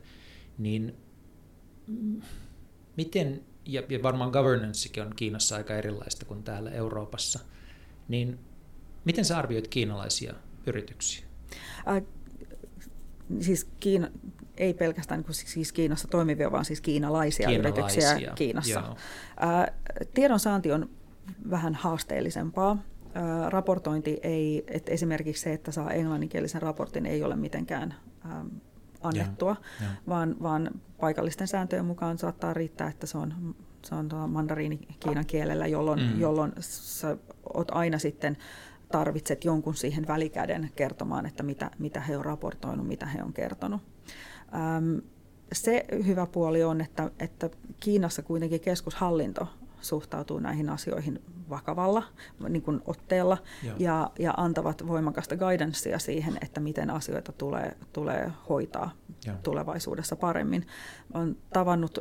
Niin 0.59 0.97
miten, 2.97 3.45
ja, 3.67 3.83
varmaan 4.03 4.31
governancekin 4.31 5.03
on 5.03 5.17
Kiinassa 5.17 5.57
aika 5.57 5.75
erilaista 5.75 6.25
kuin 6.25 6.43
täällä 6.43 6.71
Euroopassa, 6.71 7.41
niin 8.09 8.39
miten 9.05 9.25
sä 9.25 9.39
arvioit 9.39 9.69
kiinalaisia 9.69 10.35
yrityksiä? 10.67 11.27
Siis 13.41 13.69
Kiina, 13.81 14.09
ei 14.57 14.75
pelkästään 14.75 15.21
niin 15.21 15.35
siis 15.35 15.73
Kiinassa 15.73 16.09
toimivia, 16.09 16.53
vaan 16.53 16.65
siis 16.65 16.81
kiinalaisia, 16.81 17.49
kiinalaisia 17.49 18.13
yrityksiä 18.13 18.35
Kiinassa. 18.35 18.73
Joo. 18.73 18.97
Äh, 19.43 19.75
tiedonsaanti 20.15 20.73
on 20.73 20.91
vähän 21.51 21.75
haasteellisempaa. 21.75 22.71
Äh, 23.17 23.51
raportointi 23.51 24.21
ei, 24.23 24.65
että 24.69 24.93
esimerkiksi 24.93 25.43
se, 25.43 25.53
että 25.53 25.73
saa 25.73 25.91
englanninkielisen 25.91 26.63
raportin, 26.63 27.07
ei 27.07 27.23
ole 27.23 27.37
mitenkään 27.37 27.95
ähm, 28.27 28.47
annettua, 29.03 29.57
ja, 29.81 29.87
ja. 29.87 29.93
Vaan, 30.09 30.37
vaan 30.43 30.71
paikallisten 31.01 31.49
sääntöjen 31.49 31.85
mukaan 31.85 32.19
saattaa 32.19 32.55
riittää, 32.55 32.89
että 32.89 33.07
se 33.07 33.19
on, 33.19 33.55
se 33.83 33.95
on 33.95 34.09
mandariini 34.31 34.77
kiinan 35.01 35.27
kielellä, 35.27 35.67
jolloin, 35.67 36.01
mm. 36.01 36.21
jolloin 36.21 36.53
sä 36.61 37.17
oot 37.55 37.69
aina 37.71 37.99
sitten 37.99 38.37
tarvitset 38.93 39.45
jonkun 39.45 39.75
siihen 39.75 40.07
välikäden 40.07 40.71
kertomaan, 40.77 41.27
että 41.27 41.43
mitä, 41.43 41.71
mitä 41.79 42.01
he 42.01 42.17
on 42.17 42.25
raportoinut, 42.25 42.87
mitä 42.87 43.07
he 43.07 43.23
on 43.23 43.33
kertonut. 43.33 43.83
Ähm, 44.55 44.99
se 45.53 45.85
hyvä 46.07 46.27
puoli 46.27 46.65
on, 46.65 46.81
että, 46.81 47.11
että 47.19 47.51
Kiinassa 47.81 48.23
kuitenkin 48.23 48.61
keskushallinto 48.61 49.49
suhtautuu 49.81 50.39
näihin 50.39 50.69
asioihin 50.69 51.23
vakavalla 51.51 52.03
niin 52.49 52.63
kuin 52.63 52.81
otteella 52.87 53.39
ja, 53.79 54.11
ja 54.19 54.35
antavat 54.37 54.89
voimakasta 54.89 55.37
guidancea 55.37 55.99
siihen, 55.99 56.39
että 56.43 56.61
miten 56.61 56.91
asioita 56.91 57.33
tulee, 57.33 57.77
tulee 57.93 58.33
hoitaa 58.49 58.91
Joo. 59.27 59.37
tulevaisuudessa 59.43 60.17
paremmin. 60.17 60.67
Olen 61.15 61.37
tavannut 61.53 61.99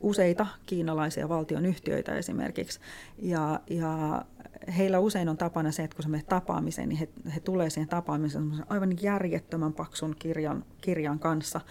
useita 0.00 0.46
kiinalaisia 0.66 1.28
valtionyhtiöitä 1.28 2.14
esimerkiksi 2.14 2.80
ja, 3.18 3.60
ja 3.70 4.24
heillä 4.76 4.98
usein 4.98 5.28
on 5.28 5.36
tapana 5.36 5.72
se, 5.72 5.84
että 5.84 5.96
kun 5.96 6.02
sä 6.02 6.08
menet 6.08 6.26
tapaamiseen, 6.26 6.88
niin 6.88 6.98
he, 6.98 7.08
he 7.34 7.40
tulee 7.40 7.70
siihen 7.70 7.88
tapaamiseen 7.88 8.52
aivan 8.68 8.92
järjettömän 9.02 9.72
paksun 9.72 10.16
kirjan, 10.18 10.64
kirjan 10.80 11.18
kanssa– 11.18 11.60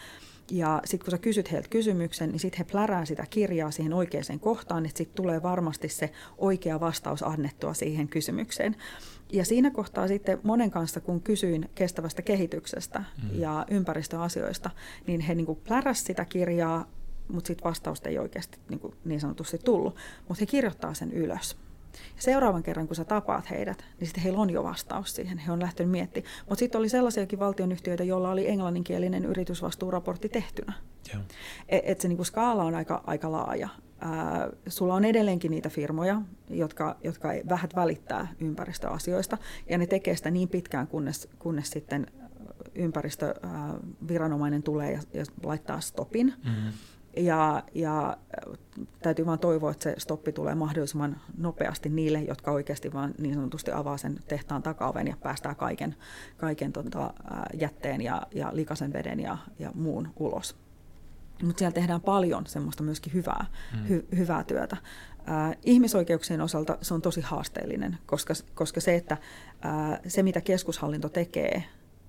ja 0.51 0.81
sitten 0.85 1.05
kun 1.05 1.11
sä 1.11 1.18
kysyt 1.18 1.51
heiltä 1.51 1.69
kysymyksen, 1.69 2.30
niin 2.30 2.39
sitten 2.39 2.57
he 2.57 2.72
plärää 2.72 3.05
sitä 3.05 3.26
kirjaa 3.30 3.72
siihen 3.72 3.93
oikeaan 3.93 4.39
kohtaan, 4.39 4.85
että 4.85 4.97
sitten 4.97 5.15
tulee 5.15 5.43
varmasti 5.43 5.89
se 5.89 6.11
oikea 6.38 6.80
vastaus 6.80 7.23
annettua 7.23 7.73
siihen 7.73 8.07
kysymykseen. 8.07 8.76
Ja 9.31 9.45
siinä 9.45 9.72
kohtaa 9.72 10.07
sitten 10.07 10.39
monen 10.43 10.72
kanssa, 10.72 10.99
kun 10.99 11.22
kysyin 11.22 11.69
kestävästä 11.76 12.22
kehityksestä 12.22 12.99
mm. 12.99 13.39
ja 13.39 13.65
ympäristöasioista, 13.69 14.69
niin 15.07 15.19
he 15.19 15.35
niin 15.35 15.59
pläräsivät 15.68 16.07
sitä 16.07 16.26
kirjaa, 16.26 16.85
mutta 17.27 17.47
sitten 17.47 17.63
vastausta 17.63 18.09
ei 18.09 18.19
oikeasti 18.19 18.57
niin, 18.69 18.81
niin 19.05 19.19
sanotusti 19.19 19.57
tullut. 19.57 19.95
Mutta 20.27 20.41
he 20.41 20.45
kirjoittaa 20.45 20.93
sen 20.93 21.11
ylös. 21.11 21.57
Ja 22.15 22.22
seuraavan 22.22 22.63
kerran, 22.63 22.88
kun 22.88 22.95
sä 22.95 23.05
tapaat 23.05 23.49
heidät, 23.49 23.85
niin 23.99 24.07
sitten 24.07 24.23
heillä 24.23 24.39
on 24.39 24.49
jo 24.49 24.63
vastaus 24.63 25.15
siihen. 25.15 25.38
He 25.38 25.51
on 25.51 25.61
lähtenyt 25.61 25.91
miettimään. 25.91 26.34
Mutta 26.49 26.59
sitten 26.59 26.80
oli 26.80 26.89
sellaisiakin 26.89 27.39
valtionyhtiöitä, 27.39 28.03
joilla 28.03 28.31
oli 28.31 28.49
englanninkielinen 28.49 29.26
yritysvastuuraportti 29.26 30.30
tehtynä. 30.30 30.73
Et, 31.69 31.81
et 31.85 32.01
se 32.01 32.07
niinku 32.07 32.23
skaala 32.23 32.63
on 32.63 32.76
aika, 32.76 33.03
aika 33.07 33.31
laaja. 33.31 33.69
Ää, 33.99 34.49
sulla 34.68 34.93
on 34.93 35.05
edelleenkin 35.05 35.51
niitä 35.51 35.69
firmoja, 35.69 36.22
jotka, 36.49 36.95
jotka 37.03 37.30
vähät 37.49 37.76
välittää 37.76 38.27
ympäristöasioista, 38.39 39.38
ja 39.69 39.77
ne 39.77 39.88
tekee 39.88 40.15
sitä 40.15 40.31
niin 40.31 40.49
pitkään, 40.49 40.88
kunnes, 40.88 41.30
kunnes 41.39 41.69
sitten 41.69 42.07
ympäristöviranomainen 42.76 44.63
tulee 44.63 44.91
ja, 44.91 44.99
ja 45.13 45.26
laittaa 45.43 45.80
stopin. 45.80 46.34
Mm-hmm. 46.45 46.72
Ja, 47.18 47.64
ja 47.76 48.18
täytyy 49.02 49.26
vain 49.26 49.40
toivoa, 49.40 49.72
että 49.72 49.84
se 49.84 49.96
stoppi 49.98 50.32
tulee 50.32 50.56
mahdollisimman 50.56 51.18
nopeasti 51.38 51.90
niille, 51.90 52.22
jotka 52.22 52.52
oikeasti 52.52 52.94
vaan 52.94 53.14
niin 53.18 53.36
sanotusti 53.36 53.72
avaa 53.72 53.98
sen 53.98 54.20
tehtaan 54.28 54.64
takaoven 54.64 55.08
ja 55.08 55.18
päästää 55.24 55.56
kaiken, 55.56 55.96
kaiken 56.38 56.74
tota, 56.74 57.14
jätteen 57.54 58.02
ja, 58.02 58.22
ja 58.32 58.50
likaisen 58.54 58.94
veden 58.94 59.20
ja, 59.20 59.38
ja 59.60 59.72
muun 59.76 60.08
ulos. 60.20 60.56
Mutta 61.44 61.60
siellä 61.60 61.74
tehdään 61.74 62.02
paljon 62.02 62.48
semmoista 62.48 62.84
myöskin 62.84 63.14
hyvää, 63.14 63.46
mm. 63.74 63.88
hy, 63.90 64.08
hyvää 64.18 64.44
työtä. 64.44 64.78
Äh, 65.30 65.58
ihmisoikeuksien 65.64 66.42
osalta 66.42 66.78
se 66.82 66.94
on 66.94 67.02
tosi 67.02 67.22
haasteellinen, 67.22 67.98
koska, 68.06 68.34
koska 68.54 68.82
se, 68.82 68.96
että 68.96 69.18
äh, 69.66 70.00
se 70.08 70.24
mitä 70.24 70.42
keskushallinto 70.42 71.10
tekee, 71.10 71.64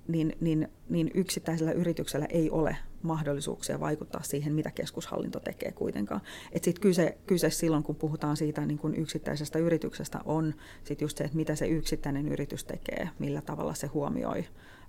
niin, 0.08 0.36
niin, 0.40 0.68
niin 0.88 1.10
yksittäisellä 1.14 1.72
yrityksellä 1.72 2.26
ei 2.26 2.50
ole 2.50 2.76
mahdollisuuksia 3.02 3.80
vaikuttaa 3.80 4.22
siihen, 4.22 4.54
mitä 4.54 4.70
keskushallinto 4.70 5.40
tekee 5.40 5.72
kuitenkaan. 5.72 6.20
Et 6.52 6.64
sit 6.64 6.78
kyse, 6.78 7.18
kyse 7.26 7.50
silloin, 7.50 7.82
kun 7.82 7.96
puhutaan 7.96 8.36
siitä 8.36 8.66
niin 8.66 8.78
kun 8.78 8.94
yksittäisestä 8.94 9.58
yrityksestä, 9.58 10.20
on 10.24 10.54
sit 10.84 11.00
just 11.00 11.18
se, 11.18 11.24
että 11.24 11.36
mitä 11.36 11.54
se 11.54 11.66
yksittäinen 11.66 12.28
yritys 12.28 12.64
tekee, 12.64 13.08
millä 13.18 13.40
tavalla 13.40 13.74
se 13.74 13.86
huomioi 13.86 14.44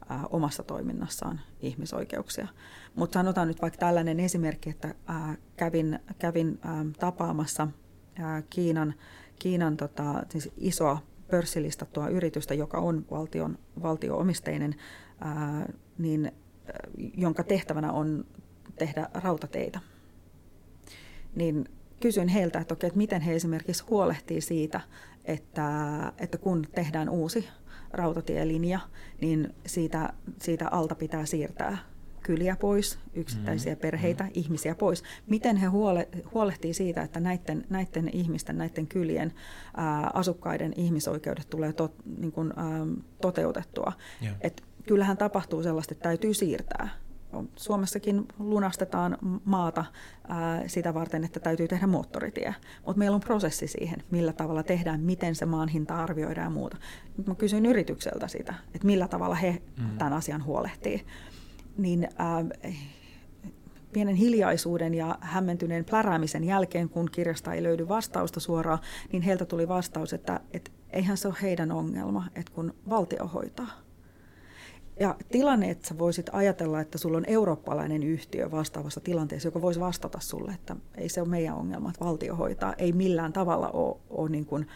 ää, 0.10 0.26
omassa 0.30 0.64
toiminnassaan 0.64 1.42
ihmisoikeuksia. 1.60 2.48
Mutta 2.96 3.20
sanotaan 3.20 3.48
nyt 3.48 3.62
vaikka 3.62 3.80
tällainen 3.80 4.20
esimerkki, 4.20 4.70
että 4.70 4.96
ää, 5.08 5.36
kävin, 5.58 6.00
kävin 6.20 6.60
ää, 6.62 6.86
tapaamassa 7.00 7.68
ää, 8.16 8.44
Kiinan, 8.50 8.94
Kiinan 9.40 9.78
tota, 9.78 10.24
siis 10.30 10.52
isoa 10.58 11.02
pörssilistattua 11.34 12.08
yritystä, 12.08 12.54
joka 12.54 12.78
on 12.78 13.06
valtion, 13.12 13.58
valtioomisteinen, 13.82 14.76
ää, 15.22 15.74
niin, 15.98 16.32
jonka 17.18 17.44
tehtävänä 17.44 17.92
on 17.92 18.26
tehdä 18.76 19.10
rautateitä. 19.14 19.80
Niin 21.36 21.66
kysyin 22.00 22.28
heiltä, 22.28 22.60
että, 22.60 22.74
okei, 22.74 22.88
että 22.88 22.98
miten 22.98 23.22
he 23.22 23.36
esimerkiksi 23.36 23.84
huolehtii 23.90 24.42
siitä, 24.42 24.82
että, 25.26 25.68
että 26.18 26.38
kun 26.38 26.66
tehdään 26.76 27.10
uusi 27.10 27.48
rautatielinja, 27.92 28.80
niin 29.22 29.56
siitä, 29.66 30.14
siitä 30.42 30.68
alta 30.70 30.96
pitää 30.96 31.26
siirtää 31.26 31.78
kyliä 32.24 32.56
pois, 32.56 33.00
yksittäisiä 33.14 33.74
mm. 33.74 33.80
perheitä, 33.80 34.24
mm. 34.24 34.30
ihmisiä 34.34 34.76
pois. 34.76 35.04
Miten 35.28 35.58
he 35.58 35.68
huole, 35.68 36.08
huolehtii 36.34 36.74
siitä, 36.74 37.02
että 37.02 37.20
näiden, 37.20 37.66
näiden 37.70 38.10
ihmisten, 38.14 38.58
näiden 38.58 38.88
kylien 38.88 39.34
ää, 39.78 40.12
asukkaiden 40.14 40.74
ihmisoikeudet 40.76 41.50
tulee 41.50 41.74
tot, 41.74 41.94
niin 42.18 42.32
kuin, 42.32 42.54
ää, 42.56 42.86
toteutettua. 43.22 43.94
Yeah. 44.24 44.36
Et 44.42 44.64
kyllähän 44.88 45.18
tapahtuu 45.18 45.64
sellaista, 45.64 45.94
että 45.94 46.04
täytyy 46.04 46.34
siirtää. 46.34 46.90
Suomessakin 47.56 48.26
lunastetaan 48.40 49.18
maata 49.46 49.86
ää, 50.28 50.68
sitä 50.68 50.94
varten, 50.94 51.24
että 51.24 51.40
täytyy 51.40 51.68
tehdä 51.68 51.88
moottoritie. 51.88 52.56
Mutta 52.86 53.00
meillä 53.00 53.16
on 53.16 53.22
prosessi 53.22 53.68
siihen, 53.68 54.04
millä 54.12 54.34
tavalla 54.34 54.64
tehdään, 54.64 55.02
miten 55.02 55.36
se 55.36 55.46
maan 55.46 55.70
hinta 55.70 55.96
arvioidaan 55.96 56.46
ja 56.46 56.50
muuta. 56.50 56.78
Nyt 57.18 57.28
mä 57.28 57.36
kysyin 57.36 57.66
yritykseltä 57.66 58.28
sitä, 58.28 58.54
että 58.76 58.88
millä 58.88 59.08
tavalla 59.08 59.36
he 59.36 59.62
mm. 59.80 59.98
tämän 59.98 60.14
asian 60.14 60.46
huolehtii 60.46 61.06
niin 61.78 62.08
äh, 62.20 62.78
pienen 63.94 64.16
hiljaisuuden 64.16 64.94
ja 64.94 65.18
hämmentyneen 65.22 65.86
pläräämisen 65.86 66.44
jälkeen, 66.44 66.90
kun 66.90 67.10
kirjasta 67.12 67.54
ei 67.54 67.64
löydy 67.64 67.88
vastausta 67.88 68.40
suoraan, 68.40 68.80
niin 69.12 69.22
heiltä 69.22 69.46
tuli 69.46 69.68
vastaus, 69.68 70.14
että, 70.14 70.40
että 70.54 70.72
eihän 70.90 71.18
se 71.18 71.28
ole 71.28 71.36
heidän 71.42 71.72
ongelma, 71.72 72.28
että 72.36 72.52
kun 72.54 72.74
valtio 72.90 73.28
hoitaa. 73.28 73.84
Ja 75.00 75.16
tilanne, 75.32 75.70
että 75.70 75.88
sä 75.88 75.98
voisit 75.98 76.30
ajatella, 76.34 76.82
että 76.82 76.98
sulla 76.98 77.18
on 77.18 77.26
eurooppalainen 77.28 78.04
yhtiö 78.04 78.52
vastaavassa 78.52 79.00
tilanteessa, 79.00 79.48
joka 79.48 79.62
voisi 79.62 79.80
vastata 79.80 80.20
sulle, 80.20 80.52
että 80.52 80.76
ei 80.98 81.10
se 81.10 81.22
ole 81.22 81.30
meidän 81.30 81.56
ongelma, 81.56 81.90
että 81.90 82.06
valtio 82.06 82.36
hoitaa, 82.36 82.74
ei 82.78 82.92
millään 82.92 83.34
tavalla 83.34 83.70
ole, 83.70 83.98
ole 84.10 84.30
niin 84.30 84.46
kuin, 84.46 84.68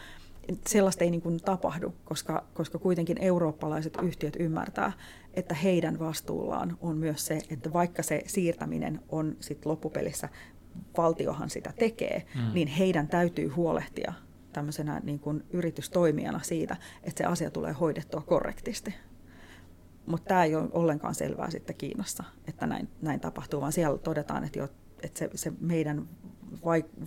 sellaista 0.66 1.04
ei 1.04 1.10
niin 1.10 1.22
kuin 1.22 1.40
tapahdu, 1.40 1.94
koska, 2.04 2.44
koska 2.54 2.78
kuitenkin 2.78 3.16
eurooppalaiset 3.20 3.98
yhtiöt 4.02 4.36
ymmärtää, 4.38 4.92
että 5.38 5.54
heidän 5.54 5.98
vastuullaan 5.98 6.78
on 6.80 6.96
myös 6.96 7.26
se, 7.26 7.38
että 7.50 7.72
vaikka 7.72 8.02
se 8.02 8.22
siirtäminen 8.26 9.00
on 9.08 9.36
sit 9.40 9.66
loppupelissä, 9.66 10.28
valtiohan 10.96 11.50
sitä 11.50 11.72
tekee, 11.78 12.26
mm. 12.34 12.54
niin 12.54 12.68
heidän 12.68 13.08
täytyy 13.08 13.48
huolehtia 13.48 14.12
tämmöisenä 14.52 15.00
niin 15.04 15.18
kuin 15.18 15.44
yritystoimijana 15.50 16.40
siitä, 16.42 16.76
että 17.02 17.18
se 17.18 17.24
asia 17.24 17.50
tulee 17.50 17.72
hoidettua 17.72 18.20
korrektisti. 18.20 18.94
Mutta 20.06 20.28
tämä 20.28 20.44
ei 20.44 20.54
ole 20.54 20.68
ollenkaan 20.72 21.14
selvää 21.14 21.50
sitten 21.50 21.76
Kiinassa, 21.76 22.24
että 22.46 22.66
näin, 22.66 22.88
näin 23.02 23.20
tapahtuu, 23.20 23.60
vaan 23.60 23.72
siellä 23.72 23.98
todetaan, 23.98 24.44
että, 24.44 24.58
jo, 24.58 24.68
että 25.02 25.18
se, 25.18 25.30
se 25.34 25.52
meidän 25.60 26.08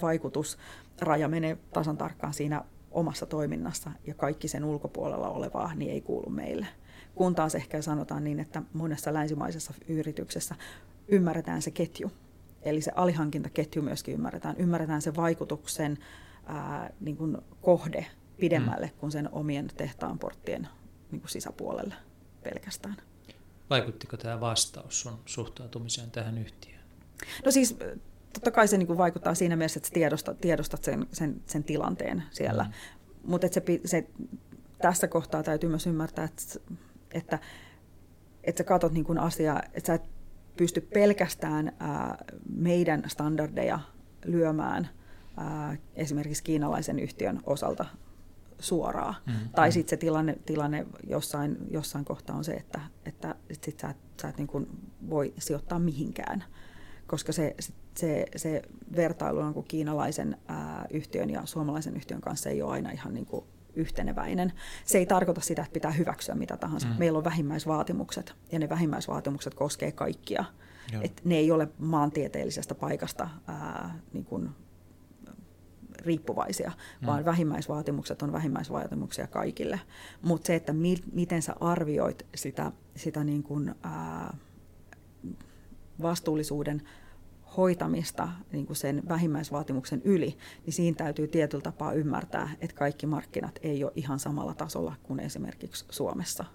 vaikutusraja 0.02 1.28
menee 1.28 1.58
tasan 1.74 1.98
tarkkaan 1.98 2.34
siinä 2.34 2.64
omassa 2.92 3.26
toiminnassa 3.26 3.92
ja 4.08 4.14
kaikki 4.14 4.48
sen 4.48 4.64
ulkopuolella 4.64 5.30
olevaa 5.30 5.76
niin 5.76 5.92
ei 5.92 6.02
kuulu 6.02 6.30
meille. 6.30 6.68
Kun 7.16 7.36
taas 7.36 7.56
ehkä 7.56 7.82
sanotaan 7.82 8.24
niin, 8.24 8.40
että 8.40 8.62
monessa 8.74 9.14
länsimaisessa 9.14 9.74
yrityksessä 9.88 10.56
ymmärretään 11.08 11.62
se 11.62 11.72
ketju. 11.72 12.12
Eli 12.62 12.82
se 12.82 12.92
alihankintaketju 12.96 13.82
myöskin 13.82 14.14
ymmärretään. 14.14 14.56
Ymmärretään 14.58 15.02
se 15.02 15.16
vaikutuksen 15.16 15.98
ää, 16.46 16.94
niin 17.00 17.18
kuin 17.18 17.38
kohde 17.62 18.06
pidemmälle 18.40 18.86
mm. 18.86 19.00
kuin 19.00 19.12
sen 19.12 19.30
omien 19.32 19.68
tehtaan 19.78 20.20
porttien 20.20 20.68
niin 21.12 21.22
kuin 21.22 21.30
sisäpuolelle 21.30 21.96
pelkästään. 22.44 22.98
Vaikuttiko 23.70 24.18
tämä 24.18 24.40
vastaus 24.40 25.02
sun 25.02 25.20
suhtautumiseen 25.26 26.12
tähän 26.12 26.38
yhtiöön? 26.38 26.82
No 27.46 27.52
siis 27.52 27.78
totta 28.34 28.52
kai 28.52 28.68
se 28.68 28.78
niin 28.78 28.88
kuin 28.88 28.98
vaikuttaa 28.98 29.36
siinä 29.36 29.56
mielessä, 29.56 29.78
että 29.78 29.90
tiedostat, 29.94 30.42
tiedostat 30.42 30.84
sen, 30.84 31.08
sen, 31.12 31.42
sen 31.46 31.64
tilanteen 31.64 32.24
siellä. 32.32 32.64
Mm. 32.64 32.72
Mutta 33.24 33.48
se, 33.52 33.64
se, 33.86 34.08
tässä 34.82 35.08
kohtaa 35.08 35.44
täytyy 35.44 35.70
myös 35.70 35.88
ymmärtää, 35.88 36.26
että, 36.26 36.44
että, 37.14 37.40
että 38.44 38.60
sä 38.60 38.64
katot 38.64 38.94
niin 38.94 39.06
kuin 39.06 39.18
asiaa, 39.18 39.62
että 39.74 39.88
sä 39.88 39.94
et 39.94 40.10
pysty 40.58 40.82
pelkästään 40.82 41.72
ää, 41.80 42.26
meidän 42.56 43.04
standardeja 43.08 43.80
lyömään 44.26 44.90
ää, 45.38 45.78
esimerkiksi 45.96 46.44
kiinalaisen 46.44 47.00
yhtiön 47.00 47.40
osalta 47.46 47.86
suoraan. 48.60 49.16
Mm, 49.26 49.34
tai 49.56 49.72
sitten 49.72 49.90
se 49.90 49.98
tilanne, 49.98 50.38
tilanne 50.46 50.86
jossain, 51.08 51.58
jossain 51.72 52.06
kohtaa 52.06 52.36
on 52.36 52.44
se, 52.44 52.54
että, 52.54 52.80
että 53.06 53.36
sit 53.62 53.80
sä, 53.80 53.96
sä 54.22 54.30
et 54.30 54.38
niin 54.38 54.48
kuin 54.48 54.68
voi 55.10 55.34
sijoittaa 55.40 55.80
mihinkään. 55.80 56.44
Koska 57.08 57.32
se, 57.32 57.56
se, 57.98 58.26
se 58.36 58.62
vertailu 58.96 59.40
on 59.40 59.54
kuin 59.54 59.68
kiinalaisen 59.68 60.38
ää, 60.48 60.86
yhtiön 60.90 61.30
ja 61.30 61.46
suomalaisen 61.46 61.96
yhtiön 61.96 62.22
kanssa 62.22 62.50
ei 62.50 62.62
ole 62.62 62.72
aina 62.72 62.92
ihan 62.92 63.14
niin 63.14 63.26
kuin 63.26 63.46
yhteneväinen. 63.76 64.54
Se 64.86 64.98
ei 64.98 65.06
tarkoita 65.06 65.42
sitä, 65.42 65.62
että 65.62 65.74
pitää 65.74 65.92
hyväksyä 65.92 66.36
mitä 66.36 66.58
tahansa. 66.58 66.88
Mm. 66.88 66.96
Meillä 66.98 67.18
on 67.18 67.24
vähimmäisvaatimukset 67.24 68.36
ja 68.52 68.60
ne 68.60 68.70
vähimmäisvaatimukset 68.70 69.54
koskee 69.54 69.92
kaikkia. 69.92 70.46
Et 71.02 71.22
ne 71.26 71.36
ei 71.36 71.52
ole 71.52 71.70
maantieteellisestä 71.78 72.76
paikasta 72.76 73.30
ää, 73.48 74.00
niin 74.14 74.26
kuin 74.26 74.50
riippuvaisia, 76.00 76.72
mm. 77.02 77.08
vaan 77.08 77.26
vähimmäisvaatimukset 77.26 78.22
on 78.22 78.32
vähimmäisvaatimuksia 78.32 79.28
kaikille. 79.28 79.80
Mutta 80.22 80.48
se, 80.48 80.56
että 80.56 80.74
mi- 80.74 81.04
miten 81.14 81.42
sä 81.42 81.56
arvioit 81.60 82.26
sitä, 82.36 82.72
sitä 82.96 83.24
niin 83.24 83.44
kuin, 83.44 83.76
ää, 83.84 84.38
vastuullisuuden 86.02 86.82
hoitamista 87.58 88.30
niin 88.52 88.66
kuin 88.66 88.78
sen 88.78 89.04
vähimmäisvaatimuksen 89.10 90.02
yli, 90.06 90.38
niin 90.66 90.74
siinä 90.74 90.96
täytyy 90.96 91.28
tietyllä 91.28 91.62
tapaa 91.62 91.94
ymmärtää, 91.94 92.50
että 92.62 92.76
kaikki 92.76 93.08
markkinat 93.08 93.60
ei 93.64 93.84
ole 93.84 93.92
ihan 93.96 94.20
samalla 94.20 94.54
tasolla 94.54 94.96
kuin 95.04 95.20
esimerkiksi 95.20 95.86
Suomessa 95.90 96.46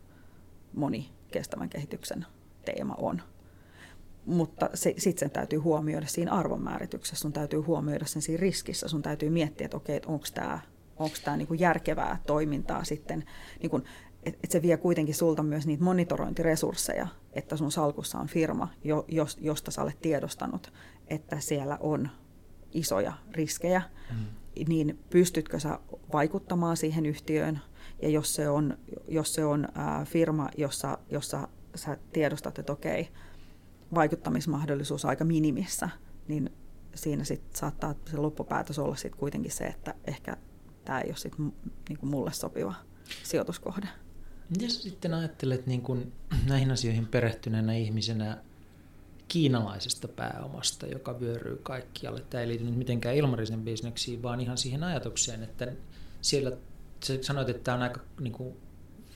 moni 0.75 1.11
kestävän 1.33 1.69
kehityksen 1.69 2.27
teema 2.65 2.95
on. 2.99 3.23
Mutta 4.27 4.71
sitten 4.75 5.19
sen 5.19 5.31
täytyy 5.31 5.59
huomioida 5.59 6.07
siinä 6.07 6.33
arvonmäärityksessä, 6.33 7.23
sun 7.23 7.33
täytyy 7.33 7.61
huomioida 7.61 8.07
sen 8.07 8.23
siinä 8.23 8.41
riskissä, 8.41 8.89
sun 8.89 9.03
täytyy 9.03 9.31
miettiä, 9.31 9.65
että 9.65 9.77
okei, 9.77 9.97
että 9.97 10.09
onko 10.09 10.27
tämä 10.35 10.61
onko 10.99 11.17
tämä 11.25 11.37
niin 11.37 11.59
järkevää 11.59 12.19
toimintaa 12.27 12.85
sitten, 12.85 13.25
niin 13.63 13.71
kuin, 13.71 13.85
että 14.27 14.41
et 14.45 14.51
se 14.51 14.63
vie 14.63 14.77
kuitenkin 14.77 15.15
sulta 15.15 15.43
myös 15.43 15.67
niitä 15.67 15.85
monitorointiresursseja, 15.85 17.07
että 17.33 17.57
sun 17.57 17.73
salkussa 17.73 18.19
on 18.19 18.27
firma, 18.27 18.69
jo, 18.85 19.05
jos, 19.09 19.39
josta 19.41 19.71
sä 19.71 19.83
olet 19.83 20.01
tiedostanut, 20.01 20.73
että 21.09 21.41
siellä 21.41 21.77
on 21.81 22.09
isoja 22.73 23.13
riskejä, 23.33 23.83
mm. 24.11 24.27
niin 24.69 24.99
pystytkö 25.11 25.61
sä 25.61 25.79
vaikuttamaan 26.13 26.77
siihen 26.77 27.07
yhtiöön, 27.07 27.61
ja 28.03 28.09
jos 28.09 28.35
se 28.35 28.49
on, 28.49 28.79
jos 29.09 29.35
se 29.35 29.45
on 29.45 29.69
ää, 29.75 30.05
firma, 30.05 30.49
jossa, 30.57 30.99
jossa 31.11 31.49
sä 31.75 31.99
tiedostat, 32.13 32.59
että 32.59 32.73
okei, 32.73 33.09
vaikuttamismahdollisuus 33.95 35.05
aika 35.05 35.25
minimissä, 35.25 35.89
niin 36.29 36.51
siinä 36.95 37.25
sit 37.25 37.43
saattaa 37.57 37.95
se 38.11 38.17
loppupäätös 38.17 38.79
olla 38.79 38.97
sit 38.97 39.15
kuitenkin 39.15 39.53
se, 39.53 39.65
että 39.65 39.95
ehkä 40.07 40.37
tämä 40.85 41.01
ei 41.01 41.09
ole 41.09 41.17
sit 41.17 41.39
niin 41.89 41.99
kuin 41.99 42.11
mulle 42.11 42.33
sopiva 42.33 42.75
sijoituskohde. 43.23 43.89
Miten 44.51 44.71
sä 44.71 44.83
sitten 44.83 45.15
ajattelet 45.15 45.67
niin 45.67 45.83
kun 45.83 46.13
näihin 46.47 46.71
asioihin 46.71 47.07
perehtyneenä 47.07 47.75
ihmisenä 47.75 48.39
kiinalaisesta 49.29 50.09
pääomasta, 50.09 50.87
joka 50.87 51.21
vyöryy 51.21 51.57
kaikkialle? 51.63 52.23
Tämä 52.31 52.43
ei 52.43 52.49
liity 52.49 52.65
nyt 52.65 52.77
mitenkään 52.77 53.17
ilmarisen 53.17 53.63
bisneksiin, 53.63 54.23
vaan 54.23 54.41
ihan 54.41 54.59
siihen 54.59 54.85
ajatukseen, 54.85 55.43
että 55.43 55.73
siellä 56.21 56.57
sä 57.05 57.19
sanoit, 57.21 57.49
että 57.49 57.63
tämä 57.63 57.75
on 57.75 57.83
aika 57.83 58.01
niin 58.21 58.33
kuin, 58.33 58.57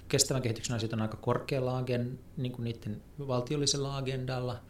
kestävän 0.08 0.42
kehityksen 0.42 0.76
asiat 0.76 0.92
on 0.92 1.02
aika 1.02 1.16
korkealla 1.16 1.78
agen, 1.78 2.18
niin 2.36 2.52
kuin 2.52 2.64
niiden 2.64 3.02
valtiollisella 3.18 3.96
agendalla. 3.96 4.60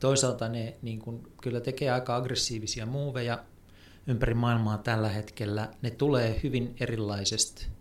Toisaalta 0.00 0.48
ne 0.48 0.76
niin 0.82 0.98
kuin, 0.98 1.22
kyllä 1.42 1.60
tekee 1.60 1.90
aika 1.90 2.16
aggressiivisia 2.16 2.86
muuveja 2.86 3.44
ympäri 4.06 4.34
maailmaa 4.34 4.78
tällä 4.78 5.08
hetkellä. 5.08 5.70
Ne 5.82 5.90
tulee 5.90 6.40
hyvin 6.42 6.76
erilaisesta 6.80 7.75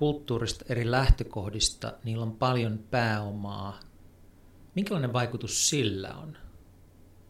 kulttuurista, 0.00 0.64
eri 0.68 0.90
lähtökohdista. 0.90 1.92
Niillä 2.04 2.22
on 2.22 2.36
paljon 2.36 2.78
pääomaa. 2.90 3.80
Minkälainen 4.74 5.12
vaikutus 5.12 5.68
sillä 5.68 6.14
on 6.14 6.36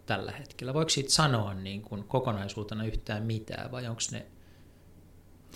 tällä 0.06 0.32
hetkellä? 0.32 0.74
Voiko 0.74 0.88
siitä 0.88 1.10
sanoa 1.10 1.54
niin 1.54 1.82
kuin 1.82 2.04
kokonaisuutena 2.04 2.84
yhtään 2.84 3.22
mitään 3.22 3.70
vai 3.70 3.86
onko 3.86 4.00
ne 4.12 4.26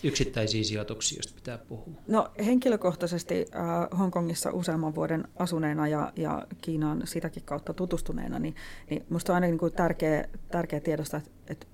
yksittäisiä 0.03 0.65
sijoituksia, 0.65 1.16
joista 1.16 1.35
pitää 1.35 1.59
puhua? 1.59 1.95
No 2.09 2.28
henkilökohtaisesti 2.47 3.47
äh, 3.55 3.99
Hongkongissa 3.99 4.51
useamman 4.51 4.95
vuoden 4.95 5.28
asuneena 5.36 5.89
ja, 5.89 6.12
ja 6.16 6.47
Kiinaan 6.61 7.03
sitäkin 7.05 7.43
kautta 7.43 7.74
tutustuneena, 7.74 8.39
niin, 8.39 8.55
niin 8.91 9.05
minusta 9.09 9.32
on 9.32 9.35
aina 9.35 9.47
niin 9.47 9.59
kuin 9.59 9.73
tärkeä, 9.73 10.28
tärkeä 10.51 10.81
tiedostaa, 10.81 11.19
että, 11.19 11.31
että 11.49 11.66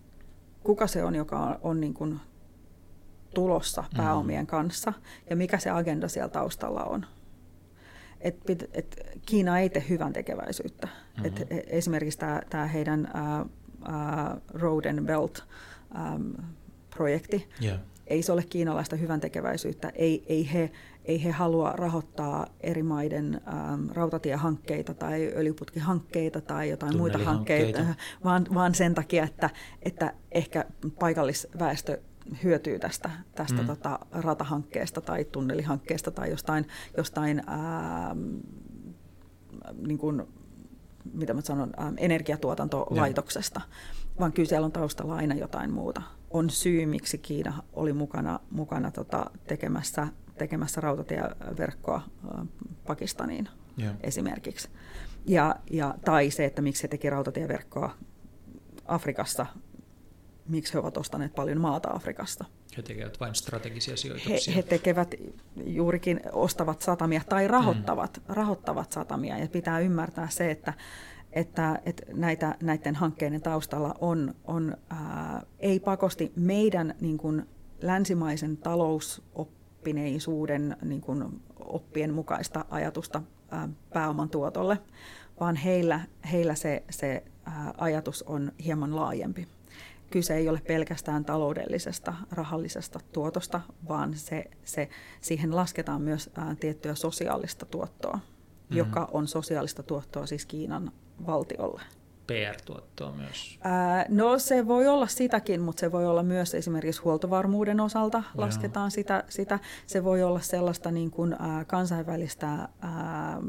kuka 0.65 0.87
se 0.87 1.05
on, 1.05 1.15
joka 1.15 1.39
on, 1.39 1.59
on 1.63 1.81
niin 1.81 1.95
kuin 1.95 2.21
tulossa 3.35 3.83
mm. 3.83 3.97
pääomien 3.97 4.45
mm. 4.45 4.47
kanssa 4.47 4.93
ja 5.31 5.37
mikä 5.37 5.59
se 5.59 5.71
agenda 5.71 6.09
siellä 6.09 6.29
taustalla 6.29 6.85
on. 6.85 7.07
Et, 8.21 8.37
et, 8.73 9.01
Kiina 9.27 9.59
ei 9.59 9.71
tee 9.71 9.85
hyvän 9.89 10.13
tekeväisyyttä. 10.13 10.87
Mm-hmm. 10.87 11.25
Et, 11.27 11.53
e, 11.53 11.63
esimerkiksi 11.67 12.19
tämä 12.51 12.67
heidän 12.67 13.09
uh, 13.15 13.51
uh, 13.81 14.61
Road 14.61 14.85
and 14.85 15.07
Belt 15.07 15.45
um, 15.95 16.35
projekti, 16.91 17.49
yeah 17.63 17.81
ei 18.11 18.23
se 18.23 18.33
ole 18.33 18.45
kiinalaista 18.51 18.97
hyvän 18.97 19.21
tekeväisyyttä. 19.21 19.93
Ei, 19.95 20.25
ei, 20.27 20.53
he, 20.53 20.71
ei 21.05 21.25
he 21.25 21.31
halua 21.31 21.73
rahoittaa 21.73 22.47
eri 22.61 22.83
maiden 22.83 23.41
ähm, 23.49 23.89
rautatiehankkeita 23.91 24.95
tai 24.95 25.33
öljyputkihankkeita 25.37 26.41
tai 26.41 26.69
jotain 26.69 26.97
muita 26.97 27.19
hankkeita, 27.19 27.81
vaan, 28.25 28.47
vaan 28.55 28.75
sen 28.75 28.95
takia, 28.95 29.25
että, 29.25 29.51
että 29.83 30.15
ehkä 30.33 30.65
paikallisväestö 30.99 32.01
hyötyy 32.45 32.79
tästä, 32.79 33.11
tästä 33.35 33.63
mm. 33.63 33.67
tota, 33.67 33.99
ratahankkeesta 34.13 35.01
tai 35.01 35.25
tunnelihankkeesta 35.25 36.11
tai 36.11 36.31
jostain, 36.31 36.67
jostain 36.97 37.43
ähm, 37.49 38.19
niin 39.87 39.99
kuin, 39.99 40.23
mitä 41.13 41.35
mä 41.35 41.41
sanon, 41.41 41.73
ähm, 41.81 41.95
energiatuotantolaitoksesta, 41.97 43.61
ja. 43.65 43.75
vaan 44.21 44.33
kyllä 44.33 44.49
siellä 44.49 44.65
on 44.65 44.73
taustalla 44.73 45.15
aina 45.17 45.35
jotain 45.35 45.71
muuta 45.71 46.03
on 46.31 46.51
syy, 46.51 46.87
miksi 46.87 47.19
Kiina 47.19 47.63
oli 47.73 47.93
mukana, 47.93 48.41
mukana 48.51 48.91
tota, 48.91 49.31
tekemässä, 49.47 50.09
tekemässä 50.39 50.81
rautatieverkkoa 50.81 52.03
Pakistaniin 52.87 53.49
yeah. 53.81 53.95
esimerkiksi. 54.01 54.69
Ja, 55.27 55.57
ja, 55.71 55.95
tai 56.05 56.31
se, 56.31 56.45
että 56.45 56.63
miksi 56.63 56.83
he 56.83 56.89
teki 56.89 57.11
rautatieverkkoa 57.11 57.95
Afrikassa, 58.87 59.47
miksi 60.51 60.75
he 60.75 60.79
ovat 60.79 60.97
ostaneet 60.97 61.35
paljon 61.35 61.61
maata 61.61 61.91
Afrikasta. 61.91 62.45
He 62.77 62.83
tekevät 62.83 63.21
vain 63.21 63.35
strategisia 63.35 63.97
sijoituksia. 63.97 64.53
He, 64.53 64.57
he 64.57 64.63
tekevät 64.63 65.15
juurikin, 65.67 66.21
ostavat 66.33 66.83
satamia 66.83 67.21
tai 67.29 67.49
rahoittavat, 67.49 68.17
mm. 68.17 68.35
rahoittavat 68.35 68.93
satamia. 68.93 69.39
Ja 69.39 69.49
pitää 69.49 69.81
ymmärtää 69.81 70.29
se, 70.29 70.51
että 70.51 70.73
että, 71.33 71.81
että 71.85 72.03
näitä, 72.13 72.57
näiden 72.63 72.95
hankkeiden 72.95 73.43
taustalla 73.43 73.95
on, 74.01 74.35
on 74.45 74.77
ää, 74.91 75.43
ei 75.59 75.81
pakosti 75.81 76.33
meidän 76.37 76.95
niin 77.01 77.19
kuin 77.19 77.47
länsimaisen 77.83 78.57
talousoppineisuuden 78.57 80.77
niin 80.83 81.01
kuin 81.01 81.43
oppien 81.61 82.15
mukaista 82.15 82.65
ajatusta 82.71 83.23
ää, 83.51 83.69
pääoman 83.93 84.31
tuotolle, 84.31 84.79
vaan 85.41 85.57
heillä, 85.57 86.01
heillä 86.33 86.55
se, 86.55 86.83
se 86.91 87.25
ää, 87.45 87.75
ajatus 87.79 88.23
on 88.23 88.53
hieman 88.65 88.97
laajempi. 88.97 89.49
Kyse 90.11 90.37
ei 90.37 90.49
ole 90.49 90.63
pelkästään 90.67 91.25
taloudellisesta, 91.25 92.15
rahallisesta 92.31 93.01
tuotosta, 93.13 93.61
vaan 93.89 94.15
se, 94.15 94.45
se, 94.65 94.89
siihen 95.21 95.57
lasketaan 95.57 96.03
myös 96.03 96.31
ää, 96.35 96.55
tiettyä 96.61 96.95
sosiaalista 96.95 97.67
tuottoa, 97.67 98.17
mm-hmm. 98.17 98.77
joka 98.77 99.09
on 99.13 99.29
sosiaalista 99.29 99.83
tuottoa 99.83 100.27
siis 100.27 100.47
Kiinan 100.47 100.93
valtiolle. 101.27 101.83
PR-tuottoa 102.27 103.13
myös? 103.13 103.59
Ää, 103.63 104.07
no 104.09 104.39
se 104.39 104.67
voi 104.67 104.89
olla 104.89 105.07
sitäkin, 105.07 105.61
mutta 105.61 105.81
se 105.81 105.93
voi 105.93 106.07
olla 106.07 106.23
myös 106.23 106.55
esimerkiksi 106.55 107.03
huoltovarmuuden 107.03 107.81
osalta 107.81 108.23
lasketaan 108.35 108.91
sitä, 108.91 109.25
sitä. 109.29 109.59
Se 109.87 110.05
voi 110.05 110.23
olla 110.23 110.41
sellaista 110.41 110.91
niin 110.91 111.11
kuin, 111.11 111.37
ää, 111.39 111.65
kansainvälistä 111.65 112.49
ää, 112.49 113.41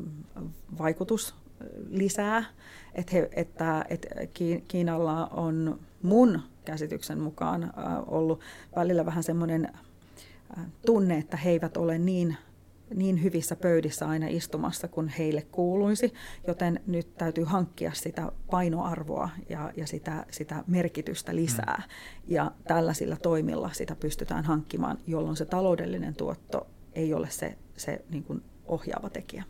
vaikutus 0.77 1.35
lisää, 1.89 2.43
että, 2.95 3.11
he, 3.15 3.29
että, 3.31 3.85
että 3.89 4.09
Kiinalla 4.67 5.27
on 5.27 5.79
mun 6.01 6.41
käsityksen 6.65 7.19
mukaan 7.19 7.63
ää, 7.63 8.01
ollut 8.01 8.39
välillä 8.75 9.05
vähän 9.05 9.23
semmoinen 9.23 9.69
tunne, 10.85 11.17
että 11.17 11.37
he 11.37 11.49
eivät 11.49 11.77
ole 11.77 11.97
niin 11.97 12.37
niin 12.95 13.23
hyvissä 13.23 13.55
pöydissä 13.55 14.07
aina 14.07 14.27
istumassa, 14.27 14.87
kun 14.87 15.07
heille 15.07 15.41
kuuluisi, 15.41 16.13
joten 16.47 16.79
nyt 16.87 17.15
täytyy 17.17 17.43
hankkia 17.43 17.91
sitä 17.93 18.31
painoarvoa 18.49 19.29
ja, 19.49 19.73
ja 19.77 19.87
sitä, 19.87 20.25
sitä 20.31 20.63
merkitystä 20.67 21.35
lisää. 21.35 21.83
Mm. 21.87 22.33
Ja 22.33 22.51
tällaisilla 22.67 23.15
toimilla 23.15 23.69
sitä 23.73 23.95
pystytään 23.95 24.43
hankkimaan, 24.43 24.97
jolloin 25.07 25.37
se 25.37 25.45
taloudellinen 25.45 26.15
tuotto 26.15 26.67
ei 26.93 27.13
ole 27.13 27.29
se, 27.29 27.57
se 27.77 28.05
niin 28.09 28.23
kuin 28.23 28.43
ohjaava 28.65 29.09
tekijä. 29.09 29.43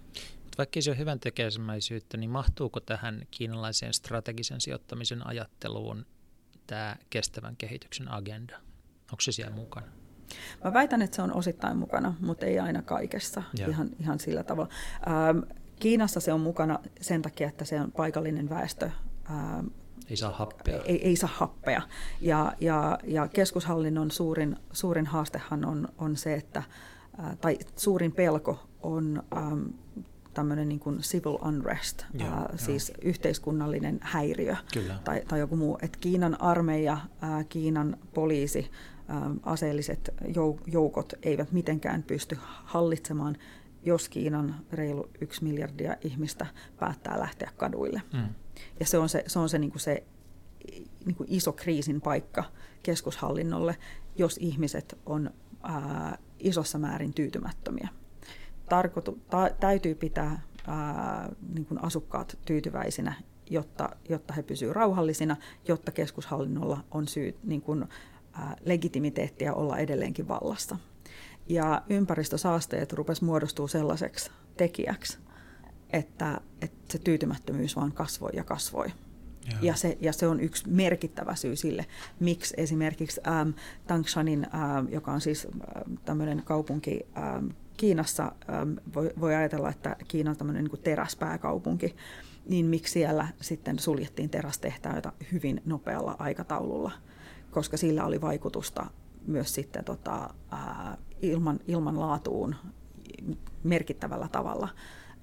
Vaikka 0.58 0.82
se 0.82 0.90
ole 0.90 0.98
hyvän 0.98 1.20
tekemäisyyttä, 1.20 2.18
niin 2.18 2.30
mahtuuko 2.30 2.80
tähän 2.80 3.26
kiinalaiseen 3.32 3.94
strategisen 3.94 4.62
sijoittamisen 4.62 5.28
ajatteluun 5.28 6.06
tämä 6.68 6.96
kestävän 7.10 7.56
kehityksen 7.56 8.12
agenda? 8.12 8.56
Onko 9.12 9.22
se 9.22 9.32
siellä 9.32 9.56
mukana? 9.56 9.88
Mä 10.64 10.74
väitän, 10.74 11.02
että 11.02 11.16
se 11.16 11.22
on 11.22 11.34
osittain 11.34 11.78
mukana, 11.78 12.16
mutta 12.20 12.46
ei 12.46 12.60
aina 12.60 12.82
kaikessa 12.82 13.44
ihan, 13.70 13.90
ihan 14.00 14.20
sillä 14.20 14.44
tavalla. 14.44 14.70
Ähm, 15.08 15.40
Kiinassa 15.80 16.20
se 16.20 16.34
on 16.34 16.42
mukana 16.42 16.80
sen 17.02 17.22
takia, 17.22 17.48
että 17.48 17.66
se 17.66 17.82
on 17.82 17.92
paikallinen 17.92 18.50
väestö. 18.50 18.90
Ähm, 19.30 19.68
ei 20.10 20.18
saa 20.18 20.32
happea. 20.32 20.82
Ei, 20.86 21.08
ei 21.08 21.16
saa 21.16 21.30
happea. 21.34 21.82
Ja, 22.22 22.54
ja, 22.60 23.00
ja 23.04 23.28
keskushallinnon 23.28 24.12
suurin, 24.12 24.58
suurin 24.72 25.06
haastehan 25.06 25.66
on, 25.66 25.88
on 25.98 26.18
se, 26.18 26.34
että, 26.34 26.64
äh, 27.20 27.38
tai 27.38 27.58
suurin 27.76 28.12
pelko 28.12 28.70
on 28.82 29.24
ähm, 29.38 29.64
tämmöinen 30.34 30.70
niin 30.70 30.80
kuin 30.80 31.00
civil 31.00 31.38
unrest, 31.46 32.06
joo, 32.14 32.30
ää, 32.30 32.54
siis 32.58 32.90
joo. 32.90 32.98
yhteiskunnallinen 33.02 34.00
häiriö 34.02 34.56
Kyllä. 34.74 35.00
Tai, 35.04 35.22
tai 35.28 35.40
joku 35.40 35.56
muu. 35.56 35.78
Et 35.82 35.98
Kiinan 35.98 36.42
armeija, 36.42 36.98
ää, 37.22 37.44
Kiinan 37.44 37.98
poliisi, 38.14 38.72
ää, 39.08 39.32
aseelliset 39.44 40.14
joukot 40.68 41.14
eivät 41.24 41.52
mitenkään 41.52 42.04
pysty 42.04 42.38
hallitsemaan, 42.42 43.38
jos 43.84 44.10
Kiinan 44.10 44.56
reilu 44.72 45.10
yksi 45.22 45.44
miljardia 45.44 45.96
ihmistä 46.02 46.46
päättää 46.80 47.20
lähteä 47.20 47.52
kaduille. 47.58 48.02
Mm. 48.14 48.30
Ja 48.80 48.86
se 48.86 48.98
on 48.98 49.10
se, 49.10 49.24
se, 49.28 49.40
on 49.40 49.50
se, 49.50 49.60
niin 49.60 49.72
kuin 49.72 49.82
se 49.82 50.04
niin 51.06 51.16
kuin 51.16 51.28
iso 51.30 51.54
kriisin 51.54 52.02
paikka 52.02 52.44
keskushallinnolle, 52.84 53.78
jos 54.16 54.38
ihmiset 54.38 54.98
on 55.06 55.32
ää, 55.64 56.18
isossa 56.40 56.80
määrin 56.80 57.14
tyytymättömiä 57.14 57.88
tarkoitu, 58.72 59.20
ta, 59.30 59.50
täytyy 59.60 59.96
pitää 59.96 60.42
ää, 60.68 61.30
niin 61.54 61.66
kuin 61.66 61.84
asukkaat 61.84 62.38
tyytyväisinä, 62.46 63.14
jotta, 63.50 63.90
jotta 64.10 64.34
he 64.34 64.44
pysyvät 64.44 64.76
rauhallisina, 64.76 65.36
jotta 65.68 65.92
keskushallinnolla 65.92 66.84
on 66.92 67.08
syy 67.08 67.38
niin 67.44 67.62
kuin, 67.62 67.86
ää, 68.34 68.56
legitimiteettiä 68.66 69.54
olla 69.54 69.78
edelleenkin 69.78 70.28
vallassa. 70.28 70.78
Ja 71.48 71.82
ympäristösaasteet 71.90 72.94
rupes 72.94 73.22
muodostuu 73.22 73.68
sellaiseksi 73.68 74.32
tekijäksi, 74.58 75.18
että, 75.90 76.42
että 76.62 76.94
se 76.94 77.00
tyytymättömyys 77.00 77.76
vaan 77.76 77.92
kasvoi 77.92 78.32
ja 78.34 78.44
kasvoi. 78.44 78.88
Ja 79.62 79.76
se, 79.76 79.98
ja 80.02 80.14
se 80.14 80.28
on 80.28 80.40
yksi 80.40 80.70
merkittävä 80.70 81.36
syy 81.36 81.56
sille, 81.56 81.86
miksi 82.20 82.54
esimerkiksi 82.58 83.22
ähm, 83.28 83.50
Tangshanin, 83.88 84.48
ähm, 84.56 84.88
joka 84.90 85.12
on 85.12 85.22
siis 85.22 85.46
ähm, 85.46 85.94
tämmöinen 86.06 86.42
kaupunki 86.46 87.02
ähm, 87.18 87.48
Kiinassa 87.82 88.32
ähm, 88.50 88.74
voi, 88.96 89.12
voi 89.20 89.36
ajatella, 89.36 89.70
että 89.70 89.96
Kiina 90.08 90.32
on 90.32 90.38
tämmöinen 90.38 90.64
niin 90.64 90.84
teräspääkaupunki, 90.84 91.96
niin 92.46 92.66
miksi 92.66 92.94
siellä 92.94 93.28
sitten 93.42 93.80
suljettiin 93.80 94.30
terästehtaita 94.30 95.14
hyvin 95.32 95.62
nopealla 95.66 96.16
aikataululla, 96.20 96.92
koska 97.52 97.78
sillä 97.78 98.06
oli 98.06 98.22
vaikutusta 98.22 98.86
myös 99.28 99.54
sitten 99.54 99.84
tota, 99.86 100.30
ää, 100.52 100.98
ilman, 101.22 101.60
ilmanlaatuun 101.68 102.56
merkittävällä 103.64 104.28
tavalla. 104.32 104.70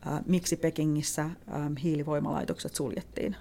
Ää, 0.04 0.22
miksi 0.26 0.56
Pekingissä 0.56 1.22
ää, 1.22 1.70
hiilivoimalaitokset 1.82 2.74
suljettiin? 2.74 3.36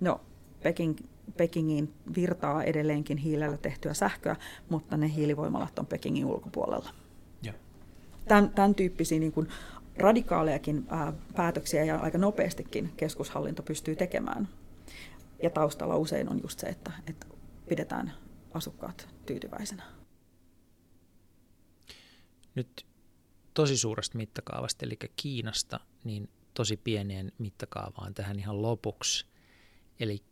No, 0.00 0.20
Peking, 0.62 0.98
Pekingiin 1.36 1.94
virtaa 2.16 2.64
edelleenkin 2.64 3.18
hiilellä 3.18 3.56
tehtyä 3.56 3.94
sähköä, 3.94 4.36
mutta 4.68 4.96
ne 4.96 5.14
hiilivoimalat 5.14 5.78
on 5.78 5.86
Pekingin 5.86 6.26
ulkopuolella 6.26 6.90
tämän, 8.28 8.50
tämän 8.50 8.74
tyyppisiä 8.74 9.18
niin 9.18 9.32
kuin 9.32 9.48
radikaalejakin 9.96 10.86
ää, 10.88 11.12
päätöksiä 11.36 11.84
ja 11.84 11.96
aika 11.96 12.18
nopeastikin 12.18 12.92
keskushallinto 12.96 13.62
pystyy 13.62 13.96
tekemään. 13.96 14.48
Ja 15.42 15.50
taustalla 15.50 15.96
usein 15.96 16.28
on 16.28 16.40
just 16.42 16.58
se, 16.58 16.66
että, 16.66 16.92
että 17.06 17.26
pidetään 17.68 18.12
asukkaat 18.54 19.08
tyytyväisenä. 19.26 19.82
Nyt 22.54 22.86
tosi 23.54 23.76
suuresta 23.76 24.18
mittakaavasta, 24.18 24.86
eli 24.86 24.96
Kiinasta, 25.16 25.80
niin 26.04 26.28
tosi 26.54 26.76
pieneen 26.76 27.32
mittakaavaan 27.38 28.14
tähän 28.14 28.38
ihan 28.38 28.62
lopuksi. 28.62 29.26
Eli 30.00 30.22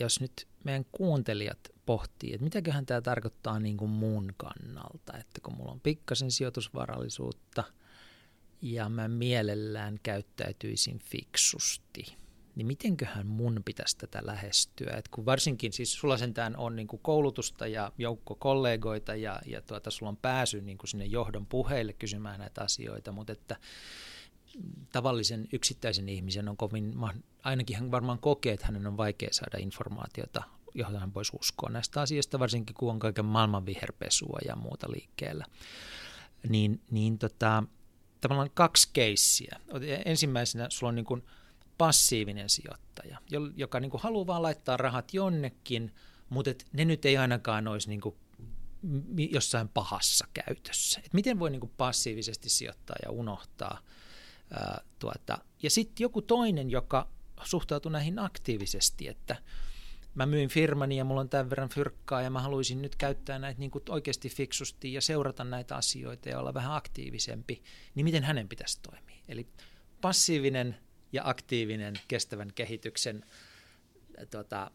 jos 0.00 0.20
nyt 0.20 0.48
meidän 0.64 0.84
kuuntelijat 0.92 1.58
pohtii, 1.90 2.34
että 2.34 2.44
mitäköhän 2.44 2.86
tämä 2.86 3.00
tarkoittaa 3.00 3.60
niin 3.60 3.76
kuin 3.76 3.90
mun 3.90 4.34
kannalta, 4.36 5.18
että 5.18 5.40
kun 5.42 5.56
mulla 5.56 5.72
on 5.72 5.80
pikkasen 5.80 6.30
sijoitusvarallisuutta 6.30 7.64
ja 8.62 8.88
mä 8.88 9.08
mielellään 9.08 9.98
käyttäytyisin 10.02 10.98
fiksusti, 10.98 12.16
niin 12.54 12.66
mitenköhän 12.66 13.26
mun 13.26 13.62
pitäisi 13.64 13.98
tätä 13.98 14.20
lähestyä? 14.24 14.92
Et 14.96 15.08
kun 15.08 15.26
varsinkin 15.26 15.72
siis 15.72 15.92
sulla 15.92 16.16
sentään 16.16 16.56
on 16.56 16.76
niin 16.76 16.88
kuin 16.88 17.00
koulutusta 17.02 17.66
ja 17.66 17.92
joukko 17.98 18.34
kollegoita 18.34 19.14
ja, 19.14 19.40
ja 19.46 19.62
tuota, 19.62 19.90
sulla 19.90 20.10
on 20.10 20.16
pääsy 20.16 20.60
niin 20.60 20.78
kuin 20.78 20.88
sinne 20.88 21.04
johdon 21.04 21.46
puheille 21.46 21.92
kysymään 21.92 22.40
näitä 22.40 22.62
asioita, 22.62 23.12
mutta 23.12 23.32
että 23.32 23.56
tavallisen 24.92 25.48
yksittäisen 25.52 26.08
ihmisen 26.08 26.48
on 26.48 26.56
kovin, 26.56 26.94
ainakin 27.42 27.76
hän 27.76 27.90
varmaan 27.90 28.18
kokee, 28.18 28.52
että 28.52 28.66
hänen 28.66 28.86
on 28.86 28.96
vaikea 28.96 29.28
saada 29.32 29.58
informaatiota 29.58 30.42
johon 30.74 31.14
voisi 31.14 31.32
uskoa 31.40 31.70
näistä 31.70 32.00
asioista, 32.00 32.38
varsinkin 32.38 32.74
kun 32.74 32.90
on 32.90 32.98
kaiken 32.98 33.24
maailman 33.24 33.66
viherpesua 33.66 34.38
ja 34.46 34.56
muuta 34.56 34.90
liikkeellä. 34.90 35.44
Niin, 36.48 36.80
niin 36.90 37.18
tota, 37.18 37.62
tavallaan 38.20 38.50
kaksi 38.54 38.90
keissiä. 38.92 39.60
Ensimmäisenä 40.04 40.66
sulla 40.70 40.88
on 40.88 40.94
niin 40.94 41.04
kuin 41.04 41.24
passiivinen 41.78 42.50
sijoittaja, 42.50 43.18
joka 43.56 43.80
niin 43.80 43.90
kuin 43.90 44.02
haluaa 44.02 44.26
vaan 44.26 44.42
laittaa 44.42 44.76
rahat 44.76 45.14
jonnekin, 45.14 45.94
mutta 46.28 46.50
et 46.50 46.66
ne 46.72 46.84
nyt 46.84 47.04
ei 47.04 47.16
ainakaan 47.16 47.68
olisi 47.68 47.88
niin 47.88 48.00
kuin 48.00 48.16
jossain 49.30 49.68
pahassa 49.68 50.26
käytössä. 50.34 51.00
Et 51.04 51.14
miten 51.14 51.38
voi 51.38 51.50
niin 51.50 51.60
kuin 51.60 51.72
passiivisesti 51.76 52.48
sijoittaa 52.48 52.96
ja 53.04 53.10
unohtaa. 53.10 53.80
Ää, 54.52 54.80
tuota. 54.98 55.38
Ja 55.62 55.70
sitten 55.70 56.04
joku 56.04 56.22
toinen, 56.22 56.70
joka 56.70 57.08
suhtautuu 57.44 57.92
näihin 57.92 58.18
aktiivisesti, 58.18 59.08
että– 59.08 59.36
mä 60.14 60.26
myin 60.26 60.48
firmani 60.48 60.96
ja 60.96 61.04
mulla 61.04 61.20
on 61.20 61.28
tämän 61.28 61.50
verran 61.50 61.68
fyrkkaa 61.68 62.22
ja 62.22 62.30
mä 62.30 62.40
haluaisin 62.40 62.82
nyt 62.82 62.96
käyttää 62.96 63.38
näitä 63.38 63.60
niin 63.60 63.70
kuin 63.70 63.84
oikeasti 63.88 64.28
fiksusti 64.28 64.92
ja 64.92 65.00
seurata 65.00 65.44
näitä 65.44 65.76
asioita 65.76 66.28
ja 66.28 66.38
olla 66.38 66.54
vähän 66.54 66.74
aktiivisempi, 66.74 67.62
niin 67.94 68.04
miten 68.04 68.24
hänen 68.24 68.48
pitäisi 68.48 68.80
toimia? 68.82 69.16
Eli 69.28 69.46
passiivinen 70.00 70.76
ja 71.12 71.22
aktiivinen 71.24 71.94
kestävän 72.08 72.52
kehityksen, 72.54 73.24
tuota, 74.30 74.70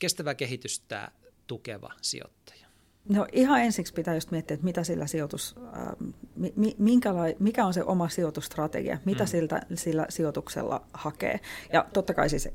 kestävää 0.00 0.34
kehitystä 0.34 1.10
tukeva 1.46 1.92
sijoittaja. 2.02 2.70
No 3.08 3.26
ihan 3.32 3.60
ensiksi 3.60 3.94
pitää 3.94 4.14
just 4.14 4.30
miettiä, 4.30 4.54
että 4.54 4.64
mitä 4.64 4.84
sillä 4.84 5.06
sijoitus, 5.06 5.54
äh, 5.58 6.72
minkälai, 6.78 7.36
mikä 7.38 7.66
on 7.66 7.74
se 7.74 7.84
oma 7.84 8.08
sijoitusstrategia, 8.08 8.98
mitä 9.04 9.24
mm. 9.24 9.28
siltä, 9.28 9.62
sillä 9.74 10.06
sijoituksella 10.08 10.86
hakee. 10.92 11.40
Ja 11.72 11.86
totta 11.92 12.14
kai 12.14 12.30
siis 12.30 12.48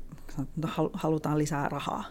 halutaan 0.92 1.38
lisää 1.38 1.68
rahaa. 1.68 2.04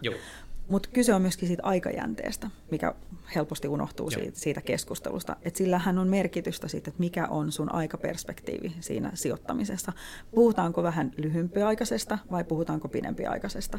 Mutta 0.68 0.88
kyse 0.92 1.14
on 1.14 1.22
myöskin 1.22 1.48
siitä 1.48 1.62
aikajänteestä, 1.62 2.50
mikä 2.70 2.94
helposti 3.34 3.68
unohtuu 3.68 4.10
siitä, 4.10 4.38
siitä 4.38 4.60
keskustelusta. 4.60 5.36
Et 5.42 5.56
sillähän 5.56 5.98
on 5.98 6.08
merkitystä 6.08 6.68
siitä, 6.68 6.90
että 6.90 7.00
mikä 7.00 7.26
on 7.26 7.52
sun 7.52 7.74
aikaperspektiivi 7.74 8.76
siinä 8.80 9.10
sijoittamisessa. 9.14 9.92
Puhutaanko 10.30 10.82
vähän 10.82 11.12
lyhyempiaikaisesta 11.16 12.18
vai 12.30 12.44
puhutaanko 12.44 12.88
pidempiaikaisesta? 12.88 13.78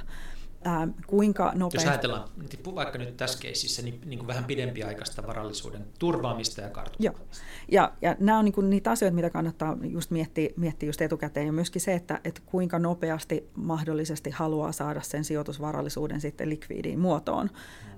Ää, 0.68 0.88
kuinka 1.07 1.52
nopeasti... 1.56 1.88
Jos 1.88 1.91
ajatellaan 1.91 2.30
vaikka 2.76 2.98
nyt 2.98 3.18
tässä 3.18 3.39
keississä, 3.39 3.81
niin, 3.81 4.02
niin 4.06 4.19
kuin 4.19 4.27
vähän 4.27 4.45
pidempiaikaista 4.45 5.27
varallisuuden 5.27 5.85
turvaamista 5.99 6.61
ja 6.61 6.69
kartoittamista. 6.69 7.22
Joo. 7.22 7.27
Ja, 7.72 7.94
ja 8.02 8.15
nämä 8.19 8.39
on 8.39 8.45
niin 8.45 8.53
kuin 8.53 8.69
niitä 8.69 8.91
asioita, 8.91 9.15
mitä 9.15 9.30
kannattaa 9.30 9.77
just 9.84 10.11
miettiä, 10.11 10.49
miettiä 10.56 10.89
just 10.89 11.02
etukäteen, 11.02 11.45
ja 11.45 11.53
myöskin 11.53 11.81
se, 11.81 11.94
että, 11.94 12.22
että 12.23 12.41
kuinka 12.45 12.80
nopeasti 12.80 13.49
mahdollisesti 13.56 14.30
haluaa 14.30 14.72
saada 14.72 15.02
sen 15.02 15.23
sijoitusvarallisuuden 15.23 16.22
sitten 16.22 16.49
likviidiin 16.49 16.99
muotoon. 16.99 17.48
Mm. 17.48 17.52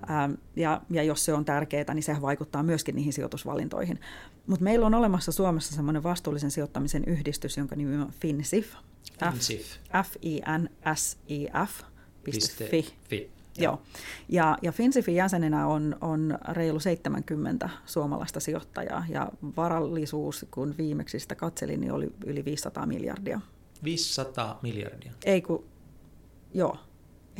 Ää, 0.08 0.30
ja, 0.56 0.80
ja 0.90 1.02
jos 1.02 1.24
se 1.24 1.32
on 1.32 1.44
tärkeää, 1.44 1.94
niin 1.94 2.02
se 2.02 2.16
vaikuttaa 2.20 2.62
myöskin 2.62 2.94
niihin 2.94 3.12
sijoitusvalintoihin. 3.12 4.00
Mutta 4.46 4.64
meillä 4.64 4.86
on 4.86 4.94
olemassa 4.94 5.32
Suomessa 5.32 5.74
semmoinen 5.74 6.02
vastuullisen 6.02 6.50
sijoittamisen 6.50 7.04
yhdistys, 7.04 7.56
jonka 7.56 7.76
nimi 7.76 7.96
on 7.96 8.10
FinSIF. 8.10 8.74
FinSIF. 9.30 9.66
F-I-N-S-I-F. 10.02 11.82
Fi. 12.70 12.94
Fi. 13.08 13.30
Joo. 13.58 13.82
Ja, 14.28 14.58
ja 14.62 14.72
Finsifin 14.72 15.14
jäsenenä 15.14 15.66
on, 15.66 15.96
on 16.00 16.38
reilu 16.48 16.80
70 16.80 17.70
suomalaista 17.86 18.40
sijoittajaa 18.40 19.04
ja 19.08 19.28
varallisuus, 19.56 20.46
kun 20.50 20.74
viimeksi 20.78 21.20
sitä 21.20 21.34
katselin, 21.34 21.80
niin 21.80 21.92
oli 21.92 22.12
yli 22.26 22.44
500 22.44 22.86
miljardia. 22.86 23.40
500 23.84 24.58
miljardia? 24.62 25.12
Ei 25.24 25.42
kun, 25.42 25.64
joo. 26.54 26.76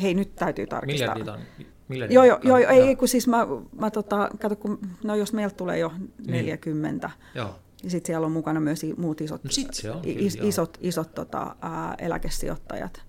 Hei, 0.03 0.15
nyt 0.15 0.35
täytyy 0.35 0.67
tarkistaa. 0.67 1.15
Miljardit 1.15 1.29
on, 1.29 1.67
miljardit 1.89 2.15
joo, 2.15 2.25
joo, 2.25 2.39
joo, 2.43 2.59
ei, 2.59 2.97
kun 2.97 3.09
siis 3.09 3.29
mä, 3.29 3.47
mä 3.81 3.91
tota, 3.91 4.31
kato, 4.41 4.57
kun, 4.57 4.79
no 5.05 5.15
jos 5.15 5.33
meiltä 5.33 5.57
tulee 5.57 5.79
jo 5.79 5.93
40, 6.27 7.07
niin. 7.07 7.17
joo. 7.35 7.55
Ja 7.83 7.91
sitten 7.91 8.07
siellä 8.07 8.27
on 8.27 8.33
mukana 8.33 8.61
myös 8.61 8.81
muut 8.97 9.21
isot, 9.21 9.45
no 9.45 9.51
se 9.51 9.91
on, 9.91 10.01
is, 10.05 10.37
kyllä, 10.37 10.49
isot, 10.49 10.79
isot 10.81 11.15
tota, 11.15 11.57
ää, 11.61 11.95
eläkesijoittajat. 11.99 13.03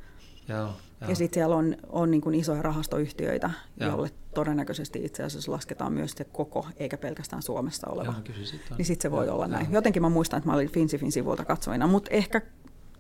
Joo. 0.52 0.74
Ja 1.08 1.16
sitten 1.16 1.38
siellä 1.38 1.56
on, 1.56 1.76
on 1.90 2.12
niin 2.12 2.22
kuin 2.22 2.36
isoja 2.36 2.62
rahastoyhtiöitä, 2.62 3.50
Joo. 3.80 3.90
jolle 3.90 4.10
todennäköisesti 4.34 5.06
itse 5.06 5.24
asiassa 5.24 5.52
lasketaan 5.52 5.94
myös 5.94 6.12
se 6.12 6.24
koko, 6.24 6.68
eikä 6.78 6.98
pelkästään 6.98 7.42
Suomessa 7.42 7.88
oleva. 7.88 8.12
Joo, 8.12 8.22
kyllä 8.24 8.46
sit 8.46 8.62
on. 8.72 8.78
Niin 8.78 8.86
sitten 8.86 9.02
se 9.02 9.12
voi 9.12 9.26
Joo. 9.26 9.36
olla 9.36 9.48
näin. 9.48 9.68
Jotenkin 9.72 10.02
mä 10.02 10.10
muistan, 10.10 10.38
että 10.38 10.50
mä 10.50 10.56
olin 10.56 10.72
Finsifin 10.72 11.12
sivuilta 11.12 11.46
katsoina, 11.46 11.88
mutta 11.88 12.12
ehkä 12.12 12.42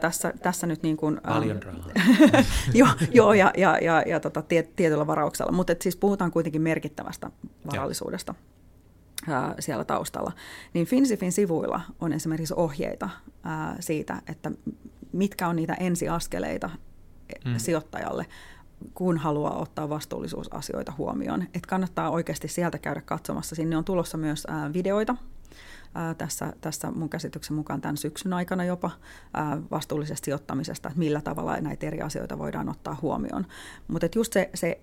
tässä, 0.02 0.34
tässä 0.42 0.68
nyt 0.68 0.84
niin 0.84 0.98
kuin... 0.98 1.22
Paljon 1.28 1.64
rahaa. 1.64 1.92
joo, 2.74 2.90
joo, 3.14 3.34
ja, 3.34 3.52
ja, 3.58 3.78
ja, 3.82 4.02
ja 4.02 4.20
tota, 4.20 4.42
tie, 4.42 4.64
tietyllä 4.64 5.08
varauksella. 5.08 5.52
Mutta 5.52 5.74
siis 5.82 5.96
puhutaan 5.96 6.32
kuitenkin 6.32 6.62
merkittävästä 6.62 7.32
varallisuudesta 7.72 8.36
ää, 9.28 9.56
siellä 9.60 9.86
taustalla. 9.86 10.32
Niin 10.74 10.86
Finsifin 10.86 11.32
sivuilla 11.32 11.82
on 12.00 12.14
esimerkiksi 12.14 12.54
ohjeita 12.58 13.10
ää, 13.44 13.76
siitä, 13.80 14.22
että 14.28 14.52
mitkä 15.14 15.48
on 15.48 15.56
niitä 15.56 15.74
ensiaskeleita, 15.74 16.70
mm. 17.46 17.54
sijoittajalle, 17.58 18.26
kun 18.94 19.18
haluaa 19.18 19.58
ottaa 19.58 19.90
vastuullisuusasioita 19.90 20.94
huomioon. 20.98 21.44
Et 21.54 21.66
kannattaa 21.66 22.10
oikeasti 22.10 22.48
sieltä 22.48 22.78
käydä 22.78 23.02
katsomassa. 23.02 23.56
Sinne 23.56 23.78
on 23.78 23.86
tulossa 23.86 24.18
myös 24.18 24.48
videoita 24.74 25.16
tässä, 26.18 26.54
tässä 26.62 26.92
mun 26.92 27.10
käsityksen 27.10 27.56
mukaan 27.56 27.82
tämän 27.82 27.98
syksyn 27.98 28.34
aikana 28.34 28.64
jopa 28.64 28.92
vastuullisesta 29.72 30.26
sijoittamisesta, 30.26 30.90
että 30.90 31.00
millä 31.00 31.22
tavalla 31.22 31.58
näitä 31.58 31.88
eri 31.88 32.02
asioita 32.02 32.38
voidaan 32.38 32.70
ottaa 32.70 32.98
huomioon. 33.02 33.46
Mutta 33.88 34.08
just 34.16 34.34
se, 34.34 34.50
se 34.54 34.82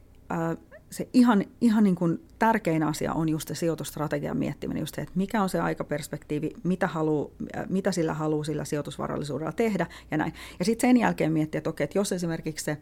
se 0.91 1.09
ihan, 1.13 1.45
ihan 1.61 1.85
niin 1.85 1.95
kuin 1.95 2.23
tärkein 2.39 2.83
asia 2.83 3.13
on 3.13 3.29
just 3.29 3.49
se 3.49 3.55
sijoitusstrategian 3.55 4.37
miettiminen, 4.37 4.81
just 4.81 4.95
se, 4.95 5.03
että 5.03 5.13
mikä 5.15 5.43
on 5.43 5.49
se 5.49 5.61
aikaperspektiivi, 5.61 6.51
mitä, 6.63 6.87
haluu, 6.87 7.33
mitä 7.69 7.93
sillä 7.93 8.15
haluaa 8.15 8.45
sillä 8.45 8.65
sijoitusvarallisuudella 8.65 9.53
tehdä 9.53 9.87
ja 10.11 10.17
näin. 10.17 10.33
Ja 10.59 10.65
sitten 10.65 10.89
sen 10.89 10.97
jälkeen 10.97 11.33
miettiä, 11.33 11.59
että 11.59 11.71
okei, 11.71 11.85
että 11.85 11.99
jos 11.99 12.13
esimerkiksi 12.13 12.65
se, 12.65 12.79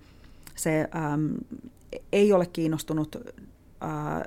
se 0.54 0.88
äm, 1.14 1.34
ei 2.12 2.32
ole 2.32 2.46
kiinnostunut 2.46 3.16
ää, 3.80 4.24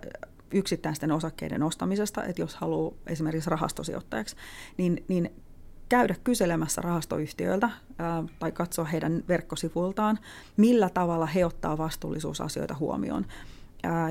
yksittäisten 0.51 1.11
osakkeiden 1.11 1.63
ostamisesta, 1.63 2.23
että 2.23 2.41
jos 2.41 2.55
haluaa 2.55 2.93
esimerkiksi 3.07 3.49
rahastosijoittajaksi, 3.49 4.35
niin, 4.77 5.03
niin 5.07 5.31
käydä 5.89 6.15
kyselemässä 6.23 6.81
rahastoyhtiöiltä 6.81 7.69
ää, 7.97 8.23
tai 8.39 8.51
katsoa 8.51 8.85
heidän 8.85 9.23
verkkosivuiltaan, 9.27 10.19
millä 10.57 10.89
tavalla 10.89 11.25
he 11.25 11.45
ottaa 11.45 11.77
vastuullisuusasioita 11.77 12.75
huomioon 12.79 13.25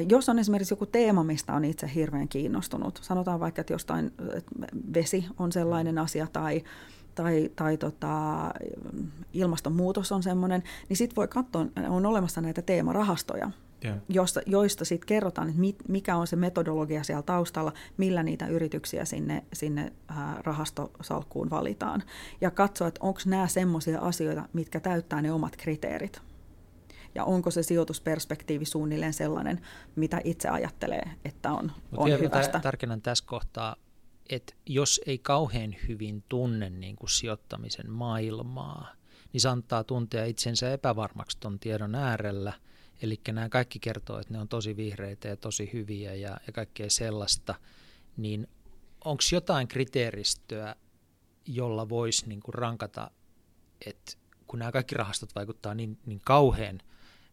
jos 0.09 0.29
on 0.29 0.39
esimerkiksi 0.39 0.73
joku 0.73 0.87
teema, 0.87 1.25
mistä 1.25 1.55
on 1.55 1.65
itse 1.65 1.91
hirveän 1.95 2.29
kiinnostunut, 2.29 3.01
sanotaan 3.03 3.41
vaikka, 3.41 3.61
että 3.61 3.73
jostain 3.73 4.07
että 4.37 4.67
vesi 4.95 5.27
on 5.39 5.53
sellainen 5.53 5.99
asia 5.99 6.27
tai, 6.33 6.65
tai, 7.15 7.51
tai 7.57 7.77
tota, 7.77 8.51
ilmastonmuutos 9.33 10.13
on 10.13 10.23
sellainen, 10.23 10.63
niin 10.89 10.97
sitten 10.97 11.17
voi 11.17 11.29
katsoa, 11.29 11.67
on 11.89 12.07
olemassa 12.07 12.41
näitä 12.41 12.63
teemarahastoja, 12.63 13.51
yeah. 13.85 13.99
joista, 14.09 14.41
joista 14.47 14.85
sitten 14.85 15.07
kerrotaan, 15.07 15.49
että 15.49 15.61
mit, 15.61 15.77
mikä 15.89 16.17
on 16.17 16.27
se 16.27 16.37
metodologia 16.37 17.03
siellä 17.03 17.23
taustalla, 17.23 17.73
millä 17.97 18.23
niitä 18.23 18.47
yrityksiä 18.47 19.05
sinne, 19.05 19.45
sinne 19.53 19.93
rahastosalkkuun 20.45 21.51
valitaan. 21.51 22.03
Ja 22.41 22.51
katsoa, 22.51 22.89
että 22.89 23.01
onko 23.03 23.21
nämä 23.27 23.47
sellaisia 23.47 24.01
asioita, 24.01 24.49
mitkä 24.53 24.81
täyttää 24.81 25.23
ne 25.23 25.33
omat 25.33 25.57
kriteerit 25.57 26.28
ja 27.19 27.25
onko 27.25 27.51
se 27.51 27.63
sijoitusperspektiivi 27.63 28.65
suunnilleen 28.65 29.13
sellainen, 29.13 29.61
mitä 29.97 30.21
itse 30.25 30.49
ajattelee, 30.49 31.11
että 31.25 31.53
on, 31.53 31.73
on 31.97 32.11
hyvästä. 32.21 32.61
Tärkeänä 32.61 32.99
tässä 33.03 33.25
kohtaa, 33.27 33.77
että 34.29 34.55
jos 34.67 35.01
ei 35.07 35.19
kauhean 35.19 35.77
hyvin 35.89 36.25
tunne 36.29 36.71
niin 36.71 36.97
kuin 36.97 37.11
sijoittamisen 37.11 37.91
maailmaa, 37.91 38.93
niin 39.33 39.41
se 39.41 39.49
antaa 39.49 39.85
tuntea 39.85 40.25
itsensä 40.25 40.73
epävarmaksi 40.73 41.39
tuon 41.41 41.59
tiedon 41.59 41.95
äärellä. 41.95 42.53
Eli 43.03 43.21
nämä 43.33 43.49
kaikki 43.49 43.79
kertoo, 43.79 44.19
että 44.19 44.33
ne 44.33 44.41
on 44.41 44.49
tosi 44.49 44.77
vihreitä 44.77 45.29
ja 45.29 45.37
tosi 45.37 45.71
hyviä 45.73 46.15
ja, 46.15 46.41
ja 46.47 46.53
kaikkea 46.53 46.91
sellaista. 46.91 47.55
Niin 48.17 48.49
onko 49.05 49.23
jotain 49.33 49.69
kriteeristöä, 49.69 50.77
jolla 51.47 51.89
voisi 51.89 52.29
niin 52.29 52.41
kuin 52.41 52.55
rankata, 52.55 53.11
että 53.87 54.13
kun 54.47 54.59
nämä 54.59 54.73
kaikki 54.73 54.95
rahastot 54.95 55.35
vaikuttaa 55.35 55.75
niin, 55.75 55.99
niin 56.07 56.21
kauhean 56.25 56.81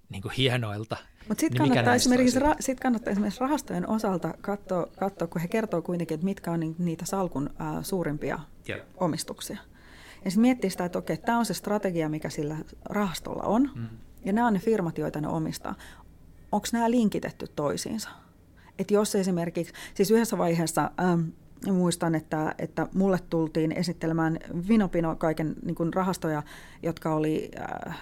niin 0.10 0.22
kuin 0.22 0.32
hienoilta. 0.32 0.98
Mutta 1.28 1.42
sitten 1.42 1.62
niin 1.62 1.70
kannattaa, 1.70 1.96
esimerkiksi 1.96 2.40
ra- 2.40 2.56
sit 2.60 2.80
kannattaa 2.80 3.12
esimerkiksi 3.12 3.40
rahastojen 3.40 3.90
osalta 3.90 4.34
katsoa, 4.42 4.88
katsoa, 5.00 5.28
kun 5.28 5.42
he 5.42 5.48
kertoo 5.48 5.82
kuitenkin, 5.82 6.16
että 6.16 6.26
mitkä 6.26 6.52
on 6.52 6.76
niitä 6.78 7.06
salkun 7.06 7.50
äh, 7.62 7.84
suurimpia 7.84 8.40
yeah. 8.70 8.82
omistuksia. 8.98 9.58
Ja 10.26 10.32
sitten 10.32 10.42
miettii 10.42 10.70
sitä, 10.70 10.86
että 10.86 11.00
okei, 11.00 11.18
tämä 11.18 11.38
on 11.38 11.46
se 11.46 11.54
strategia, 11.54 12.10
mikä 12.10 12.30
sillä 12.30 12.58
rahastolla 12.86 13.44
on, 13.44 13.72
mm. 13.76 13.88
ja 14.26 14.34
nämä 14.34 14.48
on 14.48 14.54
ne 14.54 14.60
firmat, 14.60 14.98
joita 14.98 15.22
ne 15.22 15.28
omistaa. 15.28 15.76
Onko 16.52 16.68
nämä 16.72 16.92
linkitetty 16.92 17.48
toisiinsa? 17.56 18.10
Että 18.80 18.94
jos 18.94 19.16
esimerkiksi, 19.16 19.74
siis 19.94 20.12
yhdessä 20.12 20.38
vaiheessa 20.38 20.92
ähm, 21.00 21.22
muistan, 21.74 22.16
että, 22.16 22.56
että 22.58 22.88
mulle 22.94 23.20
tultiin 23.30 23.72
esittelemään 23.72 24.40
Vinopino 24.68 25.16
kaiken 25.16 25.56
niin 25.66 25.94
rahastoja, 25.94 26.44
jotka 26.84 27.16
oli 27.16 27.52
äh, 27.88 27.98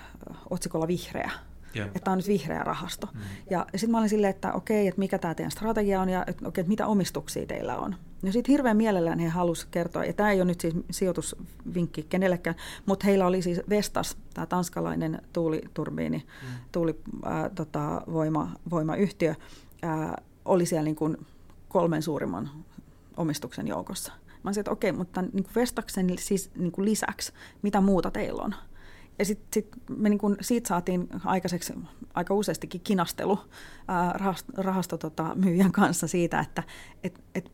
otsikolla 0.50 0.88
vihreä. 0.88 1.32
Yeah. 1.76 1.88
Että 1.88 2.00
tämä 2.00 2.12
on 2.12 2.18
nyt 2.18 2.28
vihreä 2.28 2.64
rahasto. 2.64 3.08
Mm. 3.14 3.20
Ja 3.50 3.66
sitten 3.72 3.92
mä 3.92 3.98
olin 3.98 4.10
silleen, 4.10 4.32
että 4.32 4.54
okei, 4.54 4.88
että 4.88 5.00
mikä 5.00 5.20
tämä 5.20 5.36
teidän 5.36 5.52
strategia 5.52 6.02
on 6.02 6.10
ja 6.10 6.24
että, 6.28 6.48
okei, 6.48 6.62
että 6.62 6.70
mitä 6.70 6.88
omistuksia 6.88 7.46
teillä 7.46 7.78
on. 7.78 7.96
Ja 8.24 8.32
sitten 8.32 8.52
hirveän 8.52 8.78
mielellään 8.78 9.20
he 9.20 9.28
halusivat 9.28 9.72
kertoa, 9.72 10.06
ja 10.06 10.14
tämä 10.14 10.32
ei 10.32 10.42
ole 10.42 10.46
nyt 10.46 10.62
siis 10.62 10.76
sijoitusvinkki 10.92 12.04
kenellekään, 12.04 12.56
mutta 12.86 13.06
heillä 13.06 13.28
oli 13.28 13.42
siis 13.42 13.62
Vestas, 13.70 14.18
tämä 14.34 14.46
tanskalainen 14.46 15.22
tuuliturbiini, 15.34 16.18
mm. 16.18 16.48
tuuli, 16.72 17.00
äh, 17.28 17.52
tota, 17.56 18.02
voima, 18.14 18.52
voimayhtiö, 18.70 19.36
äh, 19.84 20.14
oli 20.46 20.66
siellä 20.66 20.84
niin 20.84 20.96
kuin 20.96 21.18
kolmen 21.70 22.02
suurimman 22.02 22.50
omistuksen 23.18 23.68
joukossa. 23.68 24.14
Mä 24.44 24.50
olisin, 24.50 24.62
että 24.62 24.72
okei, 24.72 24.92
mutta 24.92 25.22
niin 25.22 25.44
kuin 25.44 25.56
Vestaksen 25.56 26.14
siis 26.20 26.52
niin 26.56 26.72
kuin 26.72 26.86
lisäksi, 26.86 27.34
mitä 27.62 27.82
muuta 27.82 28.12
teillä 28.12 28.44
on? 28.44 28.56
Ja 29.24 29.28
sitten 29.28 29.48
sit 29.54 29.68
me 29.98 30.10
niin 30.10 30.18
kun 30.18 30.38
siitä 30.42 30.68
saatiin 30.68 31.08
aikaiseksi 31.26 31.74
aika 32.14 32.34
useastikin 32.34 32.82
kinastelu 32.84 33.40
ää, 33.88 34.34
rahasto, 34.58 34.98
tota, 34.98 35.36
myyjän 35.36 35.72
kanssa 35.72 36.08
siitä, 36.08 36.40
että 36.40 36.64
et, 37.04 37.20
et, 37.36 37.52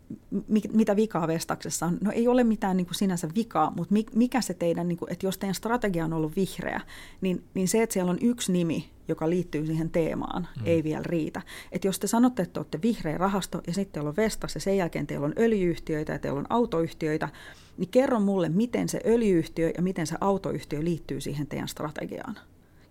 mi, 0.48 0.62
mitä 0.74 0.96
vikaa 0.96 1.28
Vestaksessa 1.28 1.86
on. 1.86 1.98
No 2.02 2.12
ei 2.12 2.28
ole 2.28 2.44
mitään 2.44 2.78
niin 2.78 2.86
kuin 2.88 2.96
sinänsä 2.96 3.28
vikaa, 3.36 3.72
mutta 3.76 3.96
mikä 4.16 4.42
se 4.42 4.54
teidän, 4.54 4.88
niin 4.88 4.98
kuin, 4.98 5.12
että 5.12 5.26
jos 5.26 5.38
teidän 5.38 5.56
strategia 5.56 6.06
on 6.06 6.14
ollut 6.14 6.36
vihreä, 6.36 6.82
niin, 7.22 7.44
niin 7.54 7.68
se, 7.68 7.84
että 7.84 7.94
siellä 7.94 8.12
on 8.12 8.20
yksi 8.22 8.52
nimi, 8.52 8.90
joka 9.10 9.30
liittyy 9.30 9.66
siihen 9.66 9.90
teemaan, 9.90 10.48
mm. 10.60 10.66
ei 10.66 10.84
vielä 10.84 11.04
riitä. 11.04 11.42
Että 11.72 11.88
jos 11.88 12.00
te 12.00 12.08
sanotte, 12.08 12.42
että 12.42 12.60
olette 12.60 12.82
vihreä 12.82 13.18
rahasto 13.18 13.62
ja 13.68 13.74
sitten 13.74 13.94
teillä 13.94 14.10
on 14.10 14.16
Vestas 14.16 14.56
ja 14.56 14.62
sen 14.62 14.78
jälkeen 14.78 15.08
teillä 15.08 15.26
on 15.26 15.34
öljyyhtiöitä 15.38 16.14
ja 16.14 16.20
teillä 16.20 16.40
on 16.40 16.46
autoyhtiöitä, 16.50 17.30
niin 17.78 17.90
kerro 17.90 18.20
mulle, 18.20 18.50
miten 18.50 18.90
se 18.90 19.02
öljyyhtiö 19.06 19.72
ja 19.78 19.84
miten 19.84 20.08
se 20.08 20.16
autoyhtiö 20.22 20.84
liittyy 20.84 21.22
siihen 21.22 21.48
teidän 21.48 21.68
strategiaan. 21.68 22.40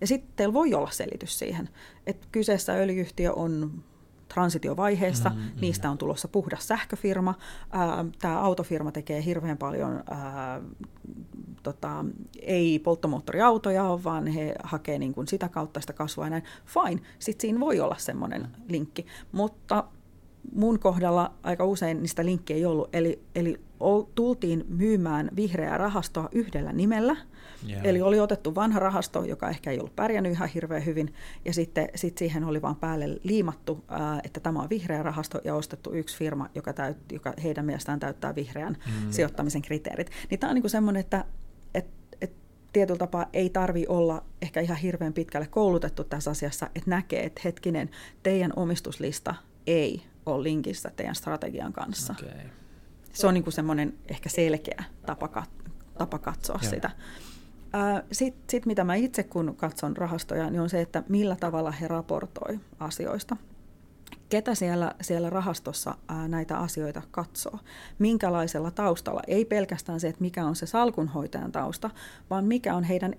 Ja 0.01 0.07
sitten 0.07 0.32
teillä 0.36 0.53
voi 0.53 0.74
olla 0.74 0.90
selitys 0.90 1.39
siihen, 1.39 1.69
että 2.07 2.27
kyseessä 2.32 2.73
öljyyhtiö 2.73 3.32
on 3.32 3.82
transitiovaiheessa, 4.35 5.29
mm-hmm. 5.29 5.61
niistä 5.61 5.91
on 5.91 5.99
tulossa 5.99 6.29
puhdas 6.29 6.69
sähköfirma. 6.69 7.35
Tämä 8.19 8.41
autofirma 8.41 8.93
tekee 8.93 9.25
hirveän 9.25 9.59
paljon, 9.59 10.03
ää, 10.11 10.61
tota, 11.63 12.05
ei 12.43 12.79
polttomoottoriautoja, 12.79 13.99
vaan 14.05 14.27
he 14.27 14.55
hakee 14.63 14.99
niin 14.99 15.15
kuin 15.15 15.29
sitä 15.29 15.49
kautta 15.49 15.81
sitä 15.81 15.93
kasvua 15.93 16.27
ja 16.27 16.31
näin. 16.31 16.45
Fine, 16.67 17.03
sitten 17.19 17.41
siinä 17.41 17.61
voi 17.61 17.81
olla 17.81 17.97
semmoinen 17.99 18.49
linkki, 18.69 19.07
mutta 19.33 19.85
mun 20.53 20.79
kohdalla 20.79 21.33
aika 21.43 21.65
usein 21.65 22.03
niistä 22.03 22.25
linkkiä 22.25 22.57
ei 22.57 22.65
ollut. 22.65 22.89
Eli, 22.93 23.23
eli 23.35 23.61
tultiin 24.15 24.65
myymään 24.69 25.31
vihreää 25.37 25.79
rahastoa 25.79 26.29
yhdellä 26.33 26.73
nimellä. 26.73 27.17
Yeah. 27.69 27.87
Eli 27.87 28.03
oli 28.03 28.21
otettu 28.21 28.55
vanha 28.55 28.79
rahasto, 28.81 29.25
joka 29.25 29.49
ehkä 29.49 29.71
ei 29.71 29.79
ollut 29.79 29.97
pärjännyt 29.97 30.33
ihan 30.33 30.49
hirveän 30.49 30.87
hyvin, 30.87 31.15
ja 31.45 31.53
sitten 31.53 31.89
sit 31.95 32.19
siihen 32.19 32.45
oli 32.45 32.63
vaan 32.63 32.77
päälle 32.77 33.21
liimattu, 33.23 33.85
ää, 33.89 34.21
että 34.25 34.41
tämä 34.41 34.63
on 34.63 34.71
vihreä 34.71 35.03
rahasto, 35.03 35.41
ja 35.45 35.55
ostettu 35.55 35.93
yksi 35.93 36.17
firma, 36.17 36.49
joka, 36.55 36.73
täyt, 36.73 36.97
joka 37.13 37.35
heidän 37.43 37.65
mielestään 37.65 38.01
täyttää 38.01 38.35
vihreän 38.35 38.77
mm. 38.87 39.11
sijoittamisen 39.11 39.63
kriteerit. 39.63 40.11
Niin 40.31 40.41
tämä 40.41 40.51
on 40.51 40.55
niinku 40.55 40.69
semmoinen, 40.69 41.01
että 41.01 41.25
et, 41.75 41.87
et 42.21 42.33
tietyllä 42.73 42.99
tapaa 42.99 43.27
ei 43.33 43.51
tarvi 43.51 43.87
olla 43.89 44.25
ehkä 44.43 44.61
ihan 44.61 44.77
hirveän 44.77 45.13
pitkälle 45.13 45.47
koulutettu 45.47 46.05
tässä 46.05 46.31
asiassa, 46.31 46.67
että 46.67 46.91
näkee, 46.91 47.25
että 47.25 47.41
hetkinen, 47.45 47.91
teidän 48.23 48.53
omistuslista 48.57 49.35
ei 49.67 50.03
ole 50.27 50.43
linkissä 50.43 50.91
teidän 50.97 51.15
strategian 51.15 51.73
kanssa. 51.73 52.15
Okay. 52.21 52.29
Se 53.20 53.27
on 53.27 53.35
niin 53.35 53.53
semmoinen 53.53 53.95
ehkä 54.09 54.28
selkeä 54.28 54.85
tapa, 55.07 55.45
tapa 55.99 56.19
katsoa 56.19 56.59
Joo. 56.62 56.70
sitä. 56.70 56.90
Sitten 58.12 58.45
sit 58.51 58.66
mitä 58.66 58.85
mä 58.85 58.95
itse 58.95 59.23
kun 59.23 59.57
katson 59.57 59.97
rahastoja, 59.97 60.51
niin 60.51 60.61
on 60.61 60.70
se, 60.70 60.81
että 60.81 61.03
millä 61.09 61.36
tavalla 61.36 61.70
he 61.70 61.89
raportoi 61.89 62.61
asioista. 62.78 63.36
Ketä 64.28 64.55
siellä, 64.55 64.95
siellä 65.01 65.31
rahastossa 65.31 65.95
ää, 66.09 66.28
näitä 66.28 66.59
asioita 66.59 67.03
katsoo? 67.11 67.59
Minkälaisella 67.99 68.70
taustalla? 68.70 69.23
Ei 69.27 69.45
pelkästään 69.45 70.01
se, 70.01 70.09
että 70.09 70.20
mikä 70.20 70.47
on 70.47 70.57
se 70.57 70.66
salkunhoitajan 70.66 71.53
tausta, 71.53 71.90
vaan 72.31 72.45
mikä 72.45 72.74
on 72.74 72.85
heidän 72.85 73.15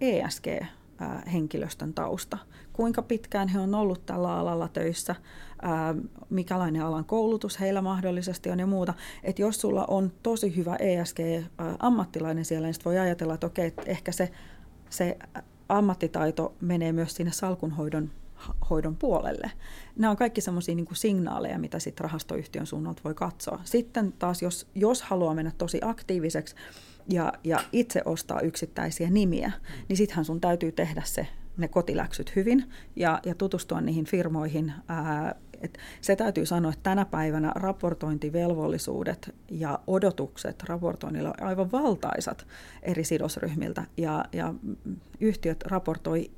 ESG-henkilöstön 0.99 1.93
tausta. 1.93 2.37
Kuinka 2.73 3.01
pitkään 3.01 3.47
he 3.47 3.59
on 3.59 3.75
ollut 3.75 4.05
tällä 4.05 4.37
alalla 4.37 4.67
töissä, 4.67 5.15
mikälainen 6.29 6.81
alan 6.81 7.05
koulutus 7.05 7.59
heillä 7.59 7.81
mahdollisesti 7.81 8.49
on 8.49 8.59
ja 8.59 8.67
muuta. 8.67 8.93
Et 9.23 9.39
jos 9.39 9.61
sulla 9.61 9.85
on 9.87 10.11
tosi 10.23 10.55
hyvä 10.55 10.75
ESG-ammattilainen 10.75 12.45
siellä, 12.45 12.67
niin 12.67 12.75
voi 12.85 12.99
ajatella, 12.99 13.33
että 13.33 13.47
okei, 13.47 13.67
että 13.67 13.81
ehkä 13.85 14.11
se, 14.11 14.31
se 14.89 15.17
ammattitaito 15.69 16.55
menee 16.61 16.91
myös 16.91 17.15
sinne 17.15 17.31
salkunhoidon 17.31 18.11
hoidon 18.69 18.95
puolelle. 18.95 19.51
Nämä 19.95 20.11
on 20.11 20.17
kaikki 20.17 20.41
sellaisia 20.41 20.75
niin 20.75 20.87
signaaleja, 20.93 21.59
mitä 21.59 21.79
sitten 21.79 22.03
rahastoyhtiön 22.03 22.65
suunnalta 22.65 23.01
voi 23.03 23.13
katsoa. 23.13 23.59
Sitten 23.63 24.13
taas, 24.19 24.41
jos, 24.41 24.67
jos 24.75 25.01
haluaa 25.01 25.33
mennä 25.33 25.51
tosi 25.57 25.79
aktiiviseksi 25.83 26.55
ja, 27.09 27.33
ja 27.43 27.59
itse 27.71 28.01
ostaa 28.05 28.41
yksittäisiä 28.41 29.09
nimiä, 29.09 29.51
niin 29.87 29.97
sittenhän 29.97 30.25
sun 30.25 30.41
täytyy 30.41 30.71
tehdä 30.71 31.01
se 31.05 31.27
ne 31.57 31.67
kotiläksyt 31.67 32.35
hyvin 32.35 32.69
ja, 32.95 33.19
ja 33.25 33.35
tutustua 33.35 33.81
niihin 33.81 34.05
firmoihin. 34.05 34.73
Ää, 34.87 35.35
et 35.61 35.77
se 36.01 36.15
täytyy 36.15 36.45
sanoa, 36.45 36.71
että 36.71 36.83
tänä 36.83 37.05
päivänä 37.05 37.51
raportointivelvollisuudet 37.55 39.35
ja 39.51 39.79
odotukset 39.87 40.63
raportoinnilla 40.63 41.29
on 41.29 41.47
aivan 41.47 41.71
valtaisat 41.71 42.47
eri 42.83 43.03
sidosryhmiltä 43.03 43.83
ja, 43.97 44.25
ja 44.33 44.53
yhtiöt 45.19 45.63
raportoi 45.63 46.31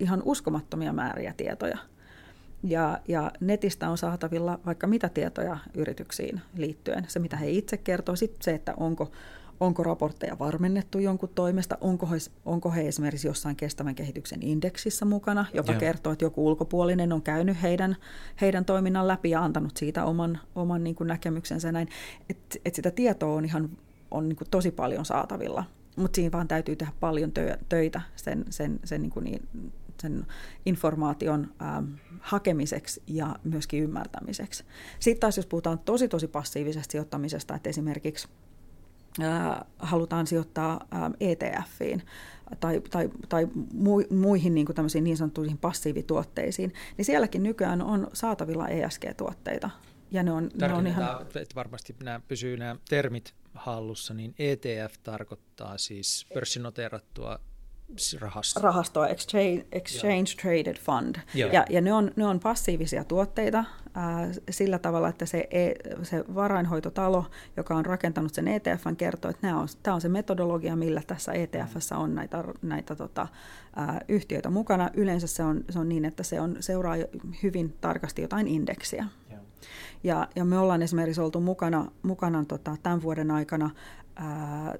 ihan 0.00 0.22
uskomattomia 0.24 0.92
määriä 0.92 1.34
tietoja. 1.36 1.78
Ja, 2.62 3.00
ja 3.08 3.32
netistä 3.40 3.90
on 3.90 3.98
saatavilla 3.98 4.60
vaikka 4.66 4.86
mitä 4.86 5.08
tietoja 5.08 5.58
yrityksiin 5.74 6.40
liittyen. 6.56 7.04
Se, 7.08 7.18
mitä 7.18 7.36
he 7.36 7.50
itse 7.50 7.76
kertoo, 7.76 8.16
sitten 8.16 8.42
se, 8.42 8.54
että 8.54 8.74
onko, 8.76 9.10
onko 9.60 9.82
raportteja 9.82 10.38
varmennettu 10.38 10.98
jonkun 10.98 11.28
toimesta, 11.34 11.78
onko 11.80 12.06
he, 12.06 12.16
onko 12.44 12.70
he 12.70 12.88
esimerkiksi 12.88 13.28
jossain 13.28 13.56
kestävän 13.56 13.94
kehityksen 13.94 14.42
indeksissä 14.42 15.04
mukana, 15.04 15.46
joka 15.52 15.72
Joo. 15.72 15.80
kertoo, 15.80 16.12
että 16.12 16.24
joku 16.24 16.46
ulkopuolinen 16.46 17.12
on 17.12 17.22
käynyt 17.22 17.62
heidän, 17.62 17.96
heidän 18.40 18.64
toiminnan 18.64 19.08
läpi 19.08 19.30
ja 19.30 19.44
antanut 19.44 19.76
siitä 19.76 20.04
oman, 20.04 20.38
oman 20.54 20.84
niin 20.84 20.94
kuin 20.96 21.08
näkemyksensä. 21.08 21.72
Näin. 21.72 21.88
Et, 22.30 22.60
et 22.64 22.74
sitä 22.74 22.90
tietoa 22.90 23.34
on 23.34 23.44
ihan 23.44 23.70
on 24.10 24.28
niin 24.28 24.36
kuin 24.36 24.50
tosi 24.50 24.70
paljon 24.70 25.04
saatavilla, 25.04 25.64
mutta 25.96 26.16
siinä 26.16 26.32
vaan 26.32 26.48
täytyy 26.48 26.76
tehdä 26.76 26.92
paljon 27.00 27.32
töitä 27.68 28.00
sen, 28.16 28.44
sen, 28.50 28.80
sen 28.84 29.02
niin 29.02 29.10
kuin 29.10 29.24
niin, 29.24 29.48
sen 30.02 30.26
informaation 30.66 31.54
ähm, 31.62 31.84
hakemiseksi 32.20 33.02
ja 33.06 33.36
myöskin 33.44 33.82
ymmärtämiseksi. 33.82 34.64
Sitten 35.00 35.20
taas 35.20 35.36
jos 35.36 35.46
puhutaan 35.46 35.78
tosi 35.78 36.08
tosi 36.08 36.28
passiivisesta 36.28 36.92
sijoittamisesta, 36.92 37.54
että 37.54 37.70
esimerkiksi 37.70 38.28
halutaan 39.78 40.26
sijoittaa 40.26 40.86
ETFiin 41.20 42.02
tai, 42.60 42.80
tai, 42.90 43.10
tai 43.28 43.48
muihin 44.10 44.54
niin, 44.54 44.66
kuin 44.66 44.76
niin 45.00 45.16
sanottuihin 45.16 45.58
passiivituotteisiin, 45.58 46.72
niin 46.96 47.04
sielläkin 47.04 47.42
nykyään 47.42 47.82
on 47.82 48.08
saatavilla 48.12 48.68
ESG-tuotteita. 48.68 49.70
Ja 50.10 50.22
ne 50.22 50.32
on, 50.32 50.50
ne 50.60 50.72
on 50.72 50.86
ihan... 50.86 51.22
että 51.22 51.54
varmasti 51.54 51.96
nämä 52.02 52.20
pysyy 52.28 52.56
nämä 52.56 52.76
termit 52.88 53.34
hallussa, 53.54 54.14
niin 54.14 54.34
ETF 54.38 54.94
tarkoittaa 55.02 55.78
siis 55.78 56.26
pörssinoteerattua 56.34 57.40
rahasto. 58.20 58.60
rahastoa, 58.60 59.08
Exchange, 59.08 59.66
exchange 59.72 60.34
Traded 60.42 60.76
Fund. 60.78 61.16
Ja, 61.34 61.64
ja 61.70 61.80
ne, 61.80 61.92
on, 61.92 62.10
ne 62.16 62.26
on 62.26 62.40
passiivisia 62.40 63.04
tuotteita 63.04 63.64
ää, 63.94 64.28
sillä 64.50 64.78
tavalla, 64.78 65.08
että 65.08 65.26
se, 65.26 65.48
e, 65.50 65.72
se 66.02 66.24
varainhoitotalo, 66.34 67.24
joka 67.56 67.76
on 67.76 67.86
rakentanut 67.86 68.34
sen 68.34 68.48
ETFn, 68.48 68.96
kertoo, 68.96 69.30
että 69.30 69.46
nämä 69.46 69.60
on, 69.60 69.68
tämä 69.82 69.94
on 69.94 70.00
se 70.00 70.08
metodologia, 70.08 70.76
millä 70.76 71.02
tässä 71.06 71.32
ETFssä 71.32 71.96
on 71.96 72.14
näitä, 72.14 72.44
näitä 72.62 72.96
tota, 72.96 73.28
ää, 73.76 74.00
yhtiöitä 74.08 74.50
mukana. 74.50 74.90
Yleensä 74.94 75.26
se 75.26 75.42
on, 75.42 75.64
se 75.70 75.78
on 75.78 75.88
niin, 75.88 76.04
että 76.04 76.22
se 76.22 76.40
on, 76.40 76.56
seuraa 76.60 76.96
hyvin 77.42 77.74
tarkasti 77.80 78.22
jotain 78.22 78.48
indeksiä. 78.48 79.06
Ja, 80.04 80.28
ja 80.36 80.44
me 80.44 80.58
ollaan 80.58 80.82
esimerkiksi 80.82 81.20
oltu 81.20 81.40
mukana, 81.40 81.90
mukana 82.02 82.44
tota, 82.44 82.76
tämän 82.82 83.02
vuoden 83.02 83.30
aikana 83.30 83.70
ää, 84.16 84.74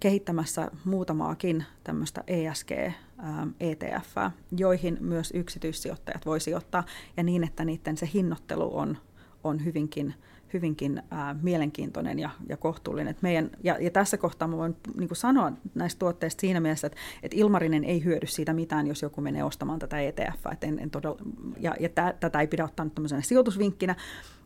kehittämässä 0.00 0.70
muutamaakin 0.84 1.64
tämmöistä 1.84 2.24
ESG-ETF, 2.26 4.16
joihin 4.56 4.96
myös 5.00 5.30
yksityissijoittajat 5.34 6.26
voi 6.26 6.40
sijoittaa, 6.40 6.84
ja 7.16 7.22
niin, 7.22 7.44
että 7.44 7.64
niiden 7.64 7.96
se 7.96 8.10
hinnoittelu 8.14 8.78
on, 8.78 8.98
on 9.44 9.64
hyvinkin, 9.64 10.14
hyvinkin 10.52 11.02
ää, 11.10 11.36
mielenkiintoinen 11.42 12.18
ja, 12.18 12.30
ja 12.48 12.56
kohtuullinen. 12.56 13.10
Et 13.10 13.22
meidän, 13.22 13.50
ja, 13.64 13.76
ja 13.80 13.90
tässä 13.90 14.16
kohtaa 14.16 14.48
mä 14.48 14.56
voin 14.56 14.76
niin 14.96 15.08
sanoa 15.12 15.52
näistä 15.74 15.98
tuotteista 15.98 16.40
siinä 16.40 16.60
mielessä, 16.60 16.86
että, 16.86 16.98
että 17.22 17.36
Ilmarinen 17.36 17.84
ei 17.84 18.04
hyödy 18.04 18.26
siitä 18.26 18.52
mitään, 18.52 18.86
jos 18.86 19.02
joku 19.02 19.20
menee 19.20 19.44
ostamaan 19.44 19.78
tätä 19.78 20.00
ETF. 20.00 20.46
Et 20.52 20.64
en, 20.64 20.78
en 20.78 20.90
todella, 20.90 21.18
ja 21.60 21.74
ja 21.80 21.88
tä, 21.88 22.14
tätä 22.20 22.40
ei 22.40 22.46
pidä 22.46 22.64
ottaa 22.64 22.84
nyt 22.84 22.94
sijoitusvinkkinä, 23.20 23.94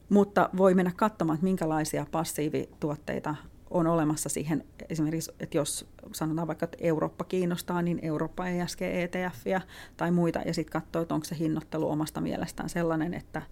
mutta 0.09 0.51
voi 0.57 0.75
mennä 0.75 0.93
katsomaan, 0.97 1.35
että 1.35 1.45
minkälaisia 1.45 2.07
passiivituotteita 2.11 3.35
on 3.75 3.87
olemassa 3.87 4.29
siihen, 4.29 4.65
esimerkiksi, 4.89 5.33
että 5.41 5.57
jos 5.57 5.87
sanotaan 6.13 6.49
vaikka, 6.49 6.65
että 6.65 6.79
Eurooppa 6.81 7.25
kiinnostaa, 7.25 7.83
niin 7.83 7.99
Eurooppa 8.03 8.49
ESG 8.49 8.83
ETF 8.83 9.47
tai 9.97 10.11
muita, 10.11 10.39
ja 10.47 10.55
sitten 10.55 10.73
katsoo, 10.73 11.03
että 11.03 11.15
onko 11.15 11.25
se 11.25 11.39
hinnoittelu 11.39 11.91
omasta 11.91 12.21
mielestään 12.21 12.69
sellainen, 12.69 13.15
että, 13.15 13.43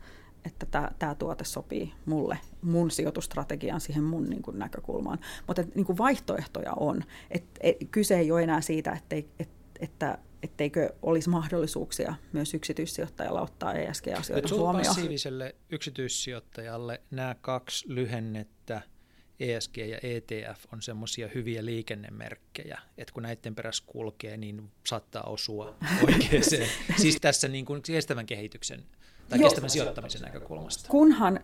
että 0.44 0.66
tämä, 0.66 0.90
tämä 0.98 1.14
tuote 1.14 1.44
sopii 1.44 1.92
mulle, 2.06 2.38
mun 2.62 2.90
sijoitustrategiaan, 2.90 3.80
siihen 3.80 4.04
mun 4.04 4.24
niin 4.24 4.42
kuin, 4.42 4.58
näkökulmaan. 4.58 5.18
Mutta 5.46 5.64
niin 5.74 5.86
kuin 5.86 5.98
vaihtoehtoja 5.98 6.72
on. 6.76 7.04
Et, 7.30 7.44
et, 7.60 7.76
kyse 7.90 8.18
ei 8.18 8.32
ole 8.32 8.42
enää 8.42 8.60
siitä, 8.60 8.92
ettei, 8.92 9.28
et, 9.38 9.50
että 9.80 10.18
etteikö 10.42 10.94
olisi 11.02 11.30
mahdollisuuksia 11.30 12.14
myös 12.32 12.54
yksityissijoittajalla 12.54 13.40
ottaa 13.40 13.72
ESG-asioita 13.72 14.54
huomioon. 14.54 14.86
passiiviselle 14.86 15.54
yksityissijoittajalle 15.70 17.00
nämä 17.10 17.36
kaksi 17.40 17.94
lyhennettä 17.94 18.82
ESG 19.40 19.76
ja 19.76 19.98
ETF 20.02 20.64
on 20.72 20.82
semmoisia 20.82 21.28
hyviä 21.34 21.64
liikennemerkkejä, 21.64 22.78
että 22.98 23.14
kun 23.14 23.22
näiden 23.22 23.54
perässä 23.54 23.84
kulkee, 23.86 24.36
niin 24.36 24.70
saattaa 24.86 25.22
osua 25.22 25.74
oikeaan. 26.06 26.44
siis 26.96 27.18
tässä 27.20 27.48
niin 27.48 27.64
kuin 27.64 27.82
kestävän 27.82 28.26
kehityksen 28.26 28.82
tai 29.28 29.38
Joo. 29.40 29.48
kestävän 29.48 29.70
sijoittamisen 29.70 30.22
näkökulmasta. 30.22 30.88
Kunhan 30.88 31.40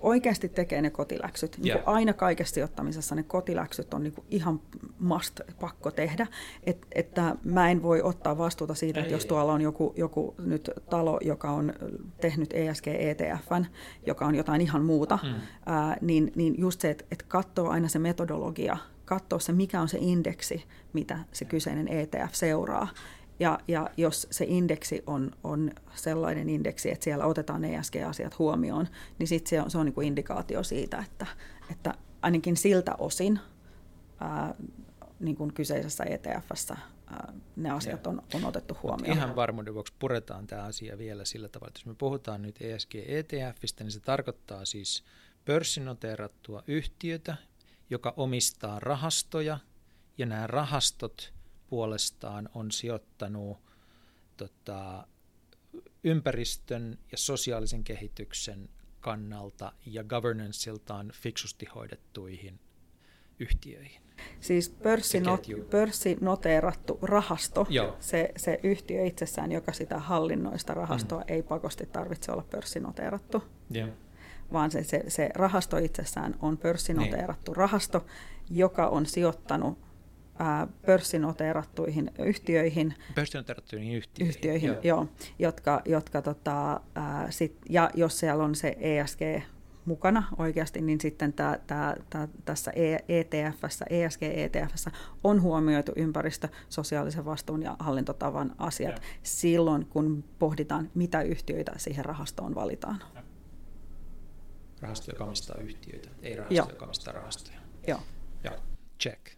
oikeasti 0.00 0.48
tekee 0.48 0.82
ne 0.82 0.90
kotiläksyt. 0.90 1.58
Niin 1.58 1.72
kuin 1.72 1.88
aina 1.88 2.12
kaikessa 2.12 2.54
sijoittamisessa 2.54 3.14
ne 3.14 3.22
kotiläksyt 3.22 3.94
on 3.94 4.02
niin 4.02 4.14
ihan 4.30 4.60
must 4.98 5.40
pakko 5.60 5.90
tehdä. 5.90 6.26
Et, 6.64 6.86
että 6.94 7.36
mä 7.44 7.70
en 7.70 7.82
voi 7.82 8.02
ottaa 8.02 8.38
vastuuta 8.38 8.74
siitä, 8.74 9.00
että 9.00 9.12
jos 9.12 9.26
tuolla 9.26 9.52
on 9.52 9.60
joku, 9.60 9.94
joku 9.96 10.34
nyt 10.38 10.70
talo, 10.90 11.18
joka 11.22 11.50
on 11.50 11.72
tehnyt 12.20 12.52
ESG-ETFn, 12.52 13.64
joka 14.06 14.26
on 14.26 14.34
jotain 14.34 14.60
ihan 14.60 14.84
muuta, 14.84 15.18
mm. 15.22 15.34
ää, 15.66 15.96
niin, 16.00 16.32
niin 16.36 16.54
just 16.58 16.80
se, 16.80 16.90
että, 16.90 17.04
että 17.10 17.24
katsoo 17.28 17.68
aina 17.68 17.88
se 17.88 17.98
metodologia, 17.98 18.76
katsoo 19.04 19.38
se, 19.38 19.52
mikä 19.52 19.80
on 19.80 19.88
se 19.88 19.98
indeksi, 20.00 20.64
mitä 20.92 21.18
se 21.32 21.44
kyseinen 21.44 21.88
ETF 21.88 22.32
seuraa. 22.32 22.88
Ja, 23.40 23.58
ja 23.68 23.90
jos 23.96 24.26
se 24.30 24.44
indeksi 24.48 25.02
on, 25.06 25.30
on 25.44 25.70
sellainen 25.94 26.48
indeksi, 26.48 26.90
että 26.90 27.04
siellä 27.04 27.26
otetaan 27.26 27.64
ESG-asiat 27.64 28.38
huomioon, 28.38 28.88
niin 29.18 29.26
sitten 29.26 29.50
se 29.50 29.62
on, 29.62 29.70
se 29.70 29.78
on 29.78 29.86
niin 29.86 29.94
kuin 29.94 30.06
indikaatio 30.06 30.62
siitä, 30.62 30.98
että, 31.06 31.26
että 31.70 31.94
ainakin 32.22 32.56
siltä 32.56 32.94
osin 32.98 33.40
ää, 34.20 34.54
niin 35.20 35.36
kuin 35.36 35.54
kyseisessä 35.54 36.04
ETFssä 36.04 36.76
ää, 37.06 37.32
ne 37.56 37.70
asiat 37.70 38.06
on, 38.06 38.22
on 38.34 38.44
otettu 38.44 38.76
huomioon. 38.82 39.16
Ihan 39.16 39.36
varmuuden 39.36 39.74
vuoksi 39.74 39.94
puretaan 39.98 40.46
tämä 40.46 40.62
asia 40.62 40.98
vielä 40.98 41.24
sillä 41.24 41.48
tavalla, 41.48 41.68
että 41.68 41.80
jos 41.80 41.86
me 41.86 41.94
puhutaan 41.94 42.42
nyt 42.42 42.56
ESG-ETFistä, 42.60 43.84
niin 43.84 43.92
se 43.92 44.00
tarkoittaa 44.00 44.64
siis 44.64 45.04
pörssinoteerattua 45.44 46.62
yhtiötä, 46.66 47.36
joka 47.90 48.14
omistaa 48.16 48.80
rahastoja, 48.80 49.58
ja 50.18 50.26
nämä 50.26 50.46
rahastot– 50.46 51.32
puolestaan 51.68 52.48
on 52.54 52.70
sijoittanut 52.70 53.58
tota, 54.36 55.06
ympäristön 56.04 56.98
ja 57.12 57.18
sosiaalisen 57.18 57.84
kehityksen 57.84 58.68
kannalta 59.00 59.72
ja 59.86 60.04
governanceiltaan 60.04 61.12
fiksusti 61.14 61.66
hoidettuihin 61.74 62.60
yhtiöihin? 63.38 64.02
Siis 64.40 64.76
pörssino- 64.82 65.64
pörssinoteerattu 65.70 66.98
rahasto, 67.02 67.66
Se, 68.00 68.32
se 68.36 68.60
yhtiö 68.62 69.04
itsessään, 69.04 69.52
joka 69.52 69.72
sitä 69.72 69.98
hallinnoista 69.98 70.74
rahastoa, 70.74 71.18
mm. 71.18 71.24
ei 71.28 71.42
pakosti 71.42 71.86
tarvitse 71.86 72.32
olla 72.32 72.44
pörssinoteerattu. 72.50 73.44
Joo. 73.70 73.88
Vaan 74.52 74.70
se, 74.70 74.84
se, 74.84 75.04
se 75.08 75.30
rahasto 75.34 75.76
itsessään 75.76 76.36
on 76.42 76.58
pörssinoteerattu 76.58 77.52
niin. 77.52 77.56
rahasto, 77.56 78.06
joka 78.50 78.88
on 78.88 79.06
sijoittanut 79.06 79.78
pörssinoteerattuihin 80.86 82.10
yhtiöihin. 82.18 82.94
Pörssinoteerattuihin 83.14 83.94
yhtiöihin. 83.94 84.28
yhtiöihin 84.28 84.68
joo. 84.70 84.80
joo. 84.82 85.06
jotka, 85.38 85.82
jotka 85.84 86.22
tota, 86.22 86.80
ää, 86.94 87.30
sit, 87.30 87.56
ja 87.68 87.90
jos 87.94 88.18
siellä 88.18 88.44
on 88.44 88.54
se 88.54 88.76
ESG 88.80 89.20
mukana 89.88 90.24
oikeasti, 90.38 90.80
niin 90.80 91.00
sitten 91.00 91.32
tää, 91.32 91.58
tää, 91.66 91.96
tää, 92.10 92.28
tässä 92.44 92.72
ETFssä, 93.08 93.84
ESG-ETFssä 93.90 94.90
on 95.24 95.42
huomioitu 95.42 95.92
ympäristö, 95.96 96.48
sosiaalisen 96.68 97.24
vastuun 97.24 97.62
ja 97.62 97.76
hallintotavan 97.78 98.54
asiat 98.58 98.96
ja. 98.96 99.02
silloin, 99.22 99.86
kun 99.86 100.24
pohditaan, 100.38 100.90
mitä 100.94 101.22
yhtiöitä 101.22 101.72
siihen 101.76 102.04
rahastoon 102.04 102.54
valitaan. 102.54 103.02
Rahasto, 104.80 105.10
joka 105.10 105.24
omistaa 105.24 105.56
yhtiöitä, 105.60 106.10
ei 106.22 106.36
rahasto, 106.36 106.54
Joo. 106.54 106.68
joka 106.70 106.84
omistaa 106.84 107.12
rahastoja. 107.12 107.58
Joo. 107.86 108.00
Joo, 108.44 108.54
check. 109.00 109.37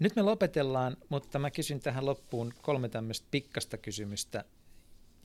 Nyt 0.00 0.16
me 0.16 0.22
lopetellaan, 0.22 0.96
mutta 1.08 1.38
mä 1.38 1.50
kysyn 1.50 1.80
tähän 1.80 2.06
loppuun 2.06 2.54
kolme 2.62 2.88
tämmöistä 2.88 3.26
pikkasta 3.30 3.78
kysymystä, 3.78 4.44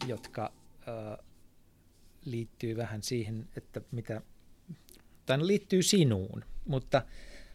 jotka 0.08 0.52
äh, 0.88 1.26
liittyy 2.26 2.78
vähän 2.78 3.04
siihen, 3.04 3.50
että 3.58 3.82
mitä, 3.92 4.22
tai 5.26 5.48
liittyy 5.48 5.84
sinuun, 5.84 6.46
mutta, 6.66 7.02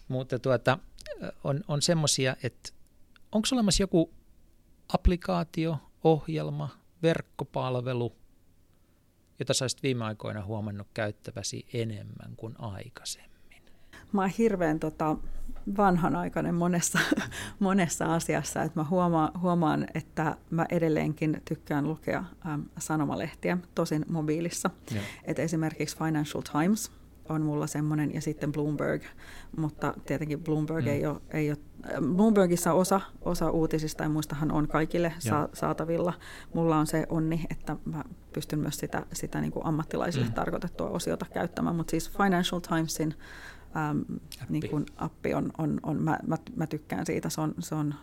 mutta 0.09 0.39
tuota, 0.39 0.79
on, 1.45 1.65
on 1.69 1.83
semmoisia, 1.83 2.37
että 2.43 2.71
onko 3.33 3.49
olemassa 3.53 3.83
joku 3.83 4.15
applikaatio, 4.89 5.79
ohjelma, 6.05 6.79
verkkopalvelu, 7.03 8.17
jota 9.39 9.55
sä 9.55 9.67
viime 9.83 10.05
aikoina 10.05 10.45
huomannut 10.45 10.87
käyttäväsi 10.95 11.67
enemmän 11.73 12.37
kuin 12.37 12.61
aikaisemmin? 12.61 13.34
Mä 14.15 14.21
oon 14.21 14.31
hirveän 14.39 14.81
tota, 14.81 15.17
vanhanaikainen 15.77 16.55
monessa, 16.55 16.99
monessa 17.59 18.15
asiassa. 18.15 18.63
Että 18.63 18.81
mä 18.81 18.87
huomaan, 18.91 19.41
huomaan, 19.41 19.87
että 19.95 20.37
mä 20.51 20.67
edelleenkin 20.71 21.43
tykkään 21.45 21.89
lukea 21.89 22.25
äm, 22.47 22.65
sanomalehtiä, 22.79 23.59
tosin 23.75 24.05
mobiilissa. 24.09 24.71
Että 25.25 25.43
esimerkiksi 25.43 25.99
Financial 25.99 26.43
Times 26.43 26.91
on 27.29 27.43
mulla 27.43 27.67
semmoinen, 27.67 28.15
ja 28.15 28.21
sitten 28.21 28.53
Bloomberg, 28.53 29.03
mutta 29.57 29.95
tietenkin 30.07 30.45
Bloomberg 30.45 30.85
mm. 30.85 30.91
ei 30.91 31.07
ole, 31.07 31.21
ei 31.31 31.51
ole 31.51 31.59
Bloombergissa 32.15 32.73
osa, 32.73 33.01
osa 33.23 33.51
uutisista, 33.51 34.03
ja 34.03 34.09
muistahan 34.09 34.53
on 34.53 34.69
kaikille 34.69 35.13
sa- 35.19 35.49
saatavilla. 35.53 36.13
Mulla 36.55 36.77
on 36.77 36.87
se 36.87 37.07
onni, 37.09 37.45
että 37.51 37.77
mä 37.85 38.05
pystyn 38.33 38.59
myös 38.59 38.79
sitä, 38.79 39.07
sitä 39.13 39.41
niin 39.41 39.53
kuin 39.53 39.67
ammattilaisille 39.67 40.27
mm. 40.27 40.33
tarkoitettua 40.33 40.89
osiota 40.89 41.27
käyttämään, 41.35 41.77
mutta 41.77 41.91
siis 41.91 42.11
Financial 42.11 42.61
Timesin 42.61 43.15
äm, 43.77 44.01
appi. 44.43 44.47
Niin 44.49 44.71
kuin 44.71 44.87
appi 44.97 45.35
on, 45.35 45.51
on, 45.59 45.81
on 45.83 46.03
mä, 46.03 46.19
mä, 46.27 46.37
mä 46.57 46.67
tykkään 46.67 47.07
siitä, 47.07 47.29
se 47.29 47.41
on, 47.41 47.55
se 47.59 47.75
on 47.75 47.95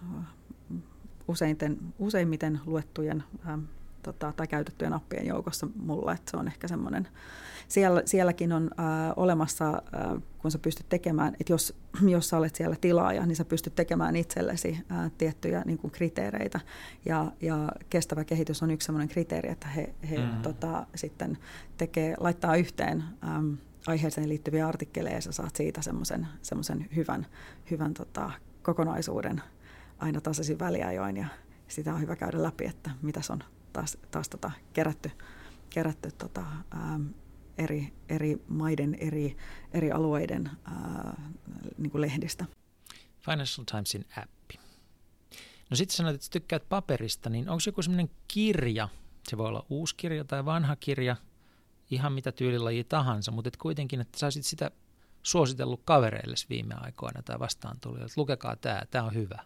useinten, 1.28 1.78
useimmiten 2.00 2.60
luettujen 2.66 3.24
äm, 3.48 3.68
tota, 4.04 4.34
tai 4.38 4.48
käytettyjen 4.48 4.94
appien 4.94 5.28
joukossa 5.28 5.68
mulla, 5.76 6.14
että 6.14 6.32
se 6.32 6.38
on 6.38 6.48
ehkä 6.48 6.68
semmoinen, 6.68 7.08
siellä, 7.68 8.02
sielläkin 8.06 8.54
on 8.54 8.70
äh, 8.80 8.86
olemassa, 9.16 9.70
äh, 9.70 10.22
kun 10.38 10.52
sä 10.52 10.60
pystyt 10.60 10.90
tekemään, 10.90 11.36
että 11.40 11.54
jos, 11.54 11.76
jos 12.16 12.30
sä 12.30 12.38
olet 12.38 12.56
siellä 12.56 12.76
tilaaja, 12.82 13.26
niin 13.26 13.36
sä 13.36 13.46
pystyt 13.46 13.76
tekemään 13.76 14.16
itsellesi 14.16 14.80
äh, 14.92 15.12
tiettyjä 15.18 15.62
niin 15.66 15.78
kuin 15.78 15.92
kriteereitä, 15.92 16.60
ja, 17.06 17.32
ja 17.42 17.70
kestävä 17.90 18.24
kehitys 18.24 18.64
on 18.64 18.72
yksi 18.72 18.86
semmoinen 18.86 19.10
kriteeri, 19.10 19.50
että 19.50 19.68
he, 19.68 19.94
he 20.10 20.18
mm. 20.18 20.42
tota, 20.42 20.86
sitten 20.96 21.38
tekee, 21.78 22.16
laittaa 22.20 22.56
yhteen 22.56 23.04
ähm, 23.24 23.54
aiheeseen 23.88 24.30
liittyviä 24.30 24.68
artikkeleja 24.68 25.16
ja 25.16 25.22
sä 25.22 25.32
saat 25.32 25.56
siitä 25.56 25.82
semmoisen 26.42 26.90
hyvän, 26.96 27.28
hyvän 27.72 27.94
tota, 27.94 28.32
kokonaisuuden 28.62 29.42
aina 30.00 30.22
tasaisin 30.22 30.60
väliajoin 30.60 31.18
ja 31.18 31.28
sitä 31.68 31.94
on 31.94 32.02
hyvä 32.02 32.16
käydä 32.16 32.44
läpi, 32.44 32.66
että 32.66 32.92
mitä 33.02 33.22
on 33.30 33.44
taas, 33.74 33.98
taas 34.12 34.30
tota, 34.30 34.52
kerätty, 34.74 35.12
kerätty 35.70 36.12
tota, 36.12 36.44
ää, 36.72 37.00
eri, 37.58 37.94
eri 38.10 38.38
maiden, 38.48 38.96
eri, 38.96 39.38
eri 39.74 39.92
alueiden 39.92 40.50
ää, 40.66 41.22
niin 41.78 41.92
kuin 41.92 42.02
lehdistä. 42.02 42.46
Financial 43.26 43.66
Timesin 43.66 44.06
appi. 44.18 44.60
No 45.70 45.78
sitten 45.78 45.96
sanoit, 45.96 46.16
että 46.16 46.28
tykkäät 46.32 46.70
paperista, 46.70 47.30
niin 47.30 47.50
onko 47.50 47.62
joku 47.66 47.82
sellainen 47.82 48.10
kirja, 48.28 48.90
se 49.30 49.38
voi 49.38 49.48
olla 49.48 49.66
uusi 49.70 49.96
kirja 49.96 50.24
tai 50.24 50.46
vanha 50.46 50.76
kirja– 50.76 51.16
ihan 51.92 52.14
mitä 52.14 52.32
tyylilaji 52.32 52.84
tahansa, 52.84 53.32
mutta 53.32 53.48
et 53.48 53.58
kuitenkin, 53.58 54.02
että 54.02 54.20
saisit 54.20 54.46
sitä 54.46 54.72
suositellut 55.24 55.82
kavereille 55.86 56.36
viime 56.50 56.76
aikoina 56.78 57.22
tai 57.24 57.40
vastaan 57.40 57.78
tuli, 57.82 57.98
että 57.98 58.14
lukekaa 58.18 58.56
tämä, 58.56 58.82
tämä 58.92 59.06
on 59.06 59.14
hyvä. 59.14 59.44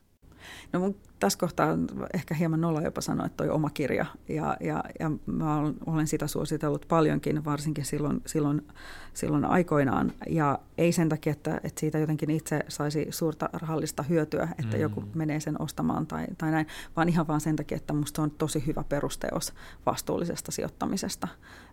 No 0.73 0.79
mun 0.79 0.95
tässä 1.19 1.39
kohtaa 1.39 1.71
on 1.71 1.87
ehkä 2.13 2.33
hieman 2.35 2.61
nolla 2.61 2.81
jopa 2.81 3.01
sanoa, 3.01 3.25
että 3.25 3.37
toi 3.37 3.49
oma 3.49 3.69
kirja. 3.69 4.05
Ja, 4.29 4.57
ja, 4.59 4.83
ja 4.99 5.11
mä 5.25 5.59
olen 5.85 6.07
sitä 6.07 6.27
suositellut 6.27 6.85
paljonkin, 6.87 7.45
varsinkin 7.45 7.85
silloin, 7.85 8.21
silloin, 8.25 8.67
silloin 9.13 9.45
aikoinaan. 9.45 10.11
Ja 10.29 10.59
ei 10.77 10.91
sen 10.91 11.09
takia, 11.09 11.31
että, 11.31 11.59
että 11.63 11.79
siitä 11.79 11.99
jotenkin 11.99 12.29
itse 12.29 12.65
saisi 12.67 13.07
suurta 13.09 13.49
rahallista 13.53 14.03
hyötyä, 14.03 14.47
että 14.59 14.75
mm. 14.77 14.81
joku 14.81 15.03
menee 15.13 15.39
sen 15.39 15.61
ostamaan 15.61 16.07
tai, 16.07 16.25
tai 16.37 16.51
näin, 16.51 16.67
vaan 16.95 17.09
ihan 17.09 17.27
vaan 17.27 17.41
sen 17.41 17.55
takia, 17.55 17.75
että 17.75 17.93
musta 17.93 18.21
on 18.21 18.31
tosi 18.31 18.63
hyvä 18.67 18.83
perusteos 18.89 19.53
vastuullisesta 19.85 20.51
sijoittamisesta. 20.51 21.27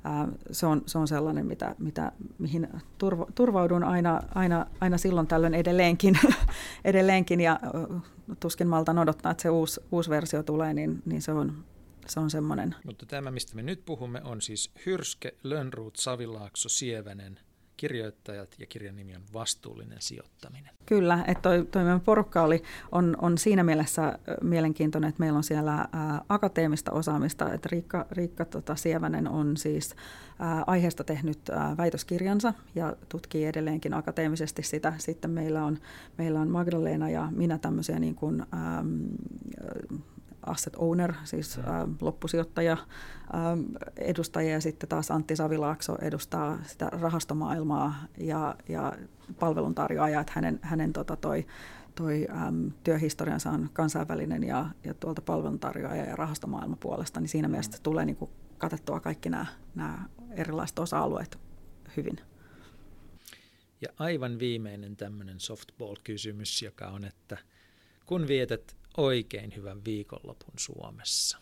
Ää, 0.04 0.28
se, 0.50 0.66
on, 0.66 0.82
se 0.86 0.98
on 0.98 1.08
sellainen, 1.08 1.46
mitä, 1.46 1.74
mitä, 1.78 2.12
mihin 2.38 2.68
turva, 2.98 3.26
turvaudun 3.34 3.84
aina, 3.84 4.20
aina, 4.34 4.66
aina 4.80 4.98
silloin 4.98 5.26
tällöin 5.26 5.54
edelleenkin, 5.54 6.18
edelleenkin 6.84 7.40
ja 7.40 7.60
tuskin 8.40 8.68
maltan 8.68 8.98
odottaa, 8.98 9.32
että 9.32 9.42
se 9.42 9.50
uusi, 9.50 9.80
uusi 9.92 10.10
versio 10.10 10.42
tulee, 10.42 10.74
niin, 10.74 11.02
niin 11.04 11.22
se 11.22 11.32
on, 11.32 11.64
se 12.06 12.20
on 12.20 12.30
semmoinen. 12.30 12.74
Mutta 12.84 13.06
tämä, 13.06 13.30
mistä 13.30 13.56
me 13.56 13.62
nyt 13.62 13.84
puhumme, 13.84 14.20
on 14.24 14.40
siis 14.40 14.70
Hyrske, 14.86 15.34
Lönnruut, 15.42 15.96
Savilaakso, 15.96 16.68
Sievänen, 16.68 17.40
kirjoittajat 17.82 18.54
ja 18.58 18.66
kirjan 18.66 18.96
nimi 18.96 19.16
on 19.16 19.22
Vastuullinen 19.32 19.98
sijoittaminen. 20.00 20.74
Kyllä, 20.86 21.24
että 21.26 21.42
toi, 21.42 21.66
toi 21.70 21.82
meidän 21.82 22.00
porukka 22.00 22.42
oli, 22.42 22.62
on, 22.92 23.16
on 23.22 23.38
siinä 23.38 23.64
mielessä 23.64 24.18
mielenkiintoinen, 24.42 25.08
että 25.08 25.20
meillä 25.20 25.36
on 25.36 25.44
siellä 25.44 25.88
ää, 25.92 26.22
akateemista 26.28 26.92
osaamista, 26.92 27.52
että 27.52 27.68
Riikka, 27.72 28.06
Riikka 28.10 28.44
tota, 28.44 28.76
Sievänen 28.76 29.28
on 29.28 29.56
siis 29.56 29.94
ää, 30.38 30.64
aiheesta 30.66 31.04
tehnyt 31.04 31.48
ää, 31.48 31.76
väitöskirjansa 31.76 32.54
ja 32.74 32.96
tutkii 33.08 33.44
edelleenkin 33.44 33.94
akateemisesti 33.94 34.62
sitä. 34.62 34.92
Sitten 34.98 35.30
meillä 35.30 35.64
on, 35.64 35.78
meillä 36.18 36.40
on 36.40 36.48
Magdalena 36.48 37.10
ja 37.10 37.28
minä 37.30 37.58
tämmöisiä 37.58 37.98
niin 37.98 38.14
kuin, 38.14 38.46
ää, 38.52 38.84
asset 40.46 40.76
owner, 40.76 41.12
siis 41.24 41.58
ä, 41.58 41.62
loppusijoittaja 42.00 42.72
ä, 42.72 42.78
edustajia 43.96 44.52
ja 44.52 44.60
sitten 44.60 44.88
taas 44.88 45.10
Antti 45.10 45.36
Savilaakso 45.36 45.96
edustaa 46.00 46.58
sitä 46.66 46.88
rahastomaailmaa 46.92 47.94
ja, 48.18 48.54
ja 48.68 48.92
palveluntarjoaja, 49.38 50.20
että 50.20 50.32
hänen, 50.36 50.60
hänen 50.62 50.92
tota 50.92 51.16
toi, 51.16 51.46
toi 51.94 52.26
äm, 52.48 52.70
työhistoriansa 52.84 53.50
on 53.50 53.70
kansainvälinen 53.72 54.44
ja, 54.44 54.66
ja 54.84 54.94
tuolta 54.94 55.22
palveluntarjoaja 55.22 56.04
ja 56.04 56.16
rahastomaailma 56.16 56.76
puolesta, 56.76 57.20
niin 57.20 57.28
siinä 57.28 57.48
mielessä 57.48 57.78
tulee 57.82 58.04
niin 58.04 58.16
kuin 58.16 58.30
katettua 58.58 59.00
kaikki 59.00 59.30
nämä, 59.30 59.46
nämä 59.74 59.98
erilaiset 60.30 60.78
osa-alueet 60.78 61.38
hyvin. 61.96 62.20
Ja 63.80 63.88
aivan 63.98 64.38
viimeinen 64.38 64.96
tämmöinen 64.96 65.40
softball-kysymys, 65.40 66.62
joka 66.62 66.88
on, 66.88 67.04
että 67.04 67.38
kun 68.06 68.28
vietät 68.28 68.76
oikein 68.96 69.52
hyvän 69.56 69.84
viikonlopun 69.84 70.54
Suomessa, 70.58 71.38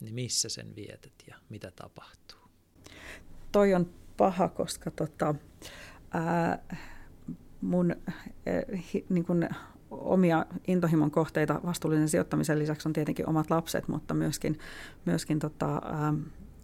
niin 0.00 0.14
missä 0.14 0.48
sen 0.48 0.76
vietät 0.76 1.12
ja 1.28 1.36
mitä 1.48 1.70
tapahtuu? 1.70 2.38
Toi 3.52 3.74
on 3.74 3.90
paha, 4.16 4.48
koska 4.48 4.90
tota, 4.90 5.34
ää, 6.10 6.58
mun 7.60 7.90
ää, 7.90 8.62
hi, 8.94 9.06
niin 9.08 9.24
kun 9.24 9.48
omia 9.90 10.46
intohimon 10.66 11.10
kohteita 11.10 11.60
vastuullisen 11.64 12.08
sijoittamisen 12.08 12.58
lisäksi 12.58 12.88
on 12.88 12.92
tietenkin 12.92 13.28
omat 13.28 13.50
lapset, 13.50 13.88
mutta 13.88 14.14
myöskin, 14.14 14.58
myöskin 15.04 15.38
tota, 15.38 15.82
ää, 15.84 16.14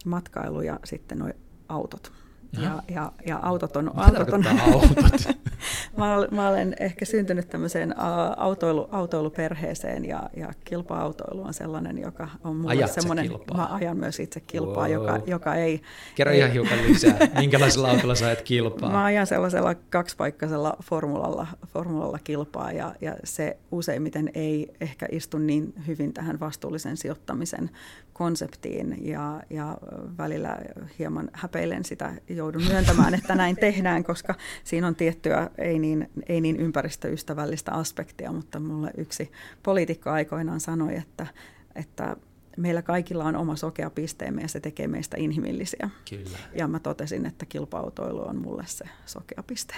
matkailu 0.05 0.61
ja 0.61 0.79
sitten 0.83 1.17
nuo 1.17 1.29
autot. 1.69 2.11
Ja, 2.61 2.83
ja, 2.89 3.11
ja 3.25 3.39
autot 3.41 3.75
on... 3.75 3.85
Mitä 3.85 4.01
autot 4.01 4.33
on, 4.33 4.45
autot? 4.47 5.37
Mä, 5.97 6.05
mä 6.31 6.49
olen 6.49 6.75
ehkä 6.79 7.05
syntynyt 7.05 7.49
tämmöiseen 7.49 7.95
autoilu, 8.37 8.87
autoiluperheeseen 8.91 10.05
ja, 10.05 10.29
ja 10.37 10.53
kilpa-autoilu 10.63 11.43
on 11.43 11.53
sellainen, 11.53 11.97
joka 11.97 12.27
on 12.43 12.55
mulle 12.55 12.71
Ajat 12.71 12.91
semmoinen, 12.91 13.27
kilpaa? 13.27 13.57
mä 13.57 13.75
ajan 13.75 13.97
myös 13.97 14.19
itse 14.19 14.39
kilpaa, 14.39 14.87
wow. 14.87 14.93
joka, 14.93 15.19
joka 15.27 15.55
ei... 15.55 15.81
Kerro 16.15 16.33
ei, 16.33 16.39
ihan 16.39 16.51
hiukan 16.51 16.77
lisää, 16.87 17.17
minkälaisella 17.39 17.89
autolla 17.89 18.15
sä 18.15 18.31
et 18.31 18.41
kilpaa? 18.41 18.91
Mä 18.91 19.03
ajan 19.03 19.27
sellaisella 19.27 19.75
kaksipaikkaisella 19.75 20.77
formulalla, 20.83 21.47
formulalla 21.67 22.19
kilpaa 22.23 22.71
ja, 22.71 22.95
ja 23.01 23.15
se 23.23 23.57
useimmiten 23.71 24.31
ei 24.33 24.73
ehkä 24.81 25.07
istu 25.11 25.37
niin 25.37 25.73
hyvin 25.87 26.13
tähän 26.13 26.39
vastuullisen 26.39 26.97
sijoittamisen 26.97 27.69
konseptiin 28.13 28.97
ja, 29.07 29.41
ja 29.49 29.77
välillä 30.17 30.57
hieman 30.99 31.29
häpeilen 31.33 31.85
sitä, 31.85 32.13
joudun 32.37 32.63
myöntämään, 32.63 33.13
että 33.13 33.35
näin 33.35 33.55
tehdään, 33.55 34.03
koska 34.03 34.35
siinä 34.63 34.87
on 34.87 34.95
tiettyä 34.95 35.49
ei 35.57 35.79
niin, 35.79 36.09
ei 36.27 36.41
niin 36.41 36.57
ympäristöystävällistä 36.57 37.71
aspektia, 37.71 38.31
mutta 38.31 38.59
mulle 38.59 38.91
yksi 38.97 39.31
poliitikko 39.63 40.09
aikoinaan 40.09 40.59
sanoi, 40.59 40.95
että, 40.95 41.27
että 41.75 42.15
meillä 42.57 42.81
kaikilla 42.81 43.23
on 43.23 43.35
oma 43.35 43.55
sokea 43.55 43.89
pisteemme 43.89 44.41
ja 44.41 44.47
se 44.47 44.59
tekee 44.59 44.87
meistä 44.87 45.17
inhimillisiä. 45.19 45.89
Kyllä. 46.09 46.37
Ja 46.53 46.67
mä 46.67 46.79
totesin, 46.79 47.25
että 47.25 47.45
kilpautoilu 47.45 48.27
on 48.27 48.41
mulle 48.41 48.63
se 48.65 48.85
sokea 49.05 49.43
piste. 49.47 49.75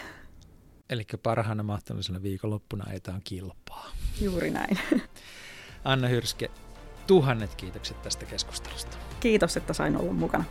Eli 0.90 1.06
parhaana 1.24 1.64
mahdollisena 1.64 2.24
viikonloppuna 2.24 2.86
ajetaan 2.90 3.22
kilpaa. 3.24 3.92
Juuri 4.22 4.52
näin. 4.52 4.80
Anna 5.84 6.08
Hyrske, 6.08 6.52
tuhannet 7.08 7.56
kiitokset 7.56 8.02
tästä 8.02 8.26
keskustelusta. 8.26 8.98
Kiitos, 9.20 9.58
että 9.58 9.74
sain 9.74 9.98
olla 9.98 10.14
mukana. 10.14 10.44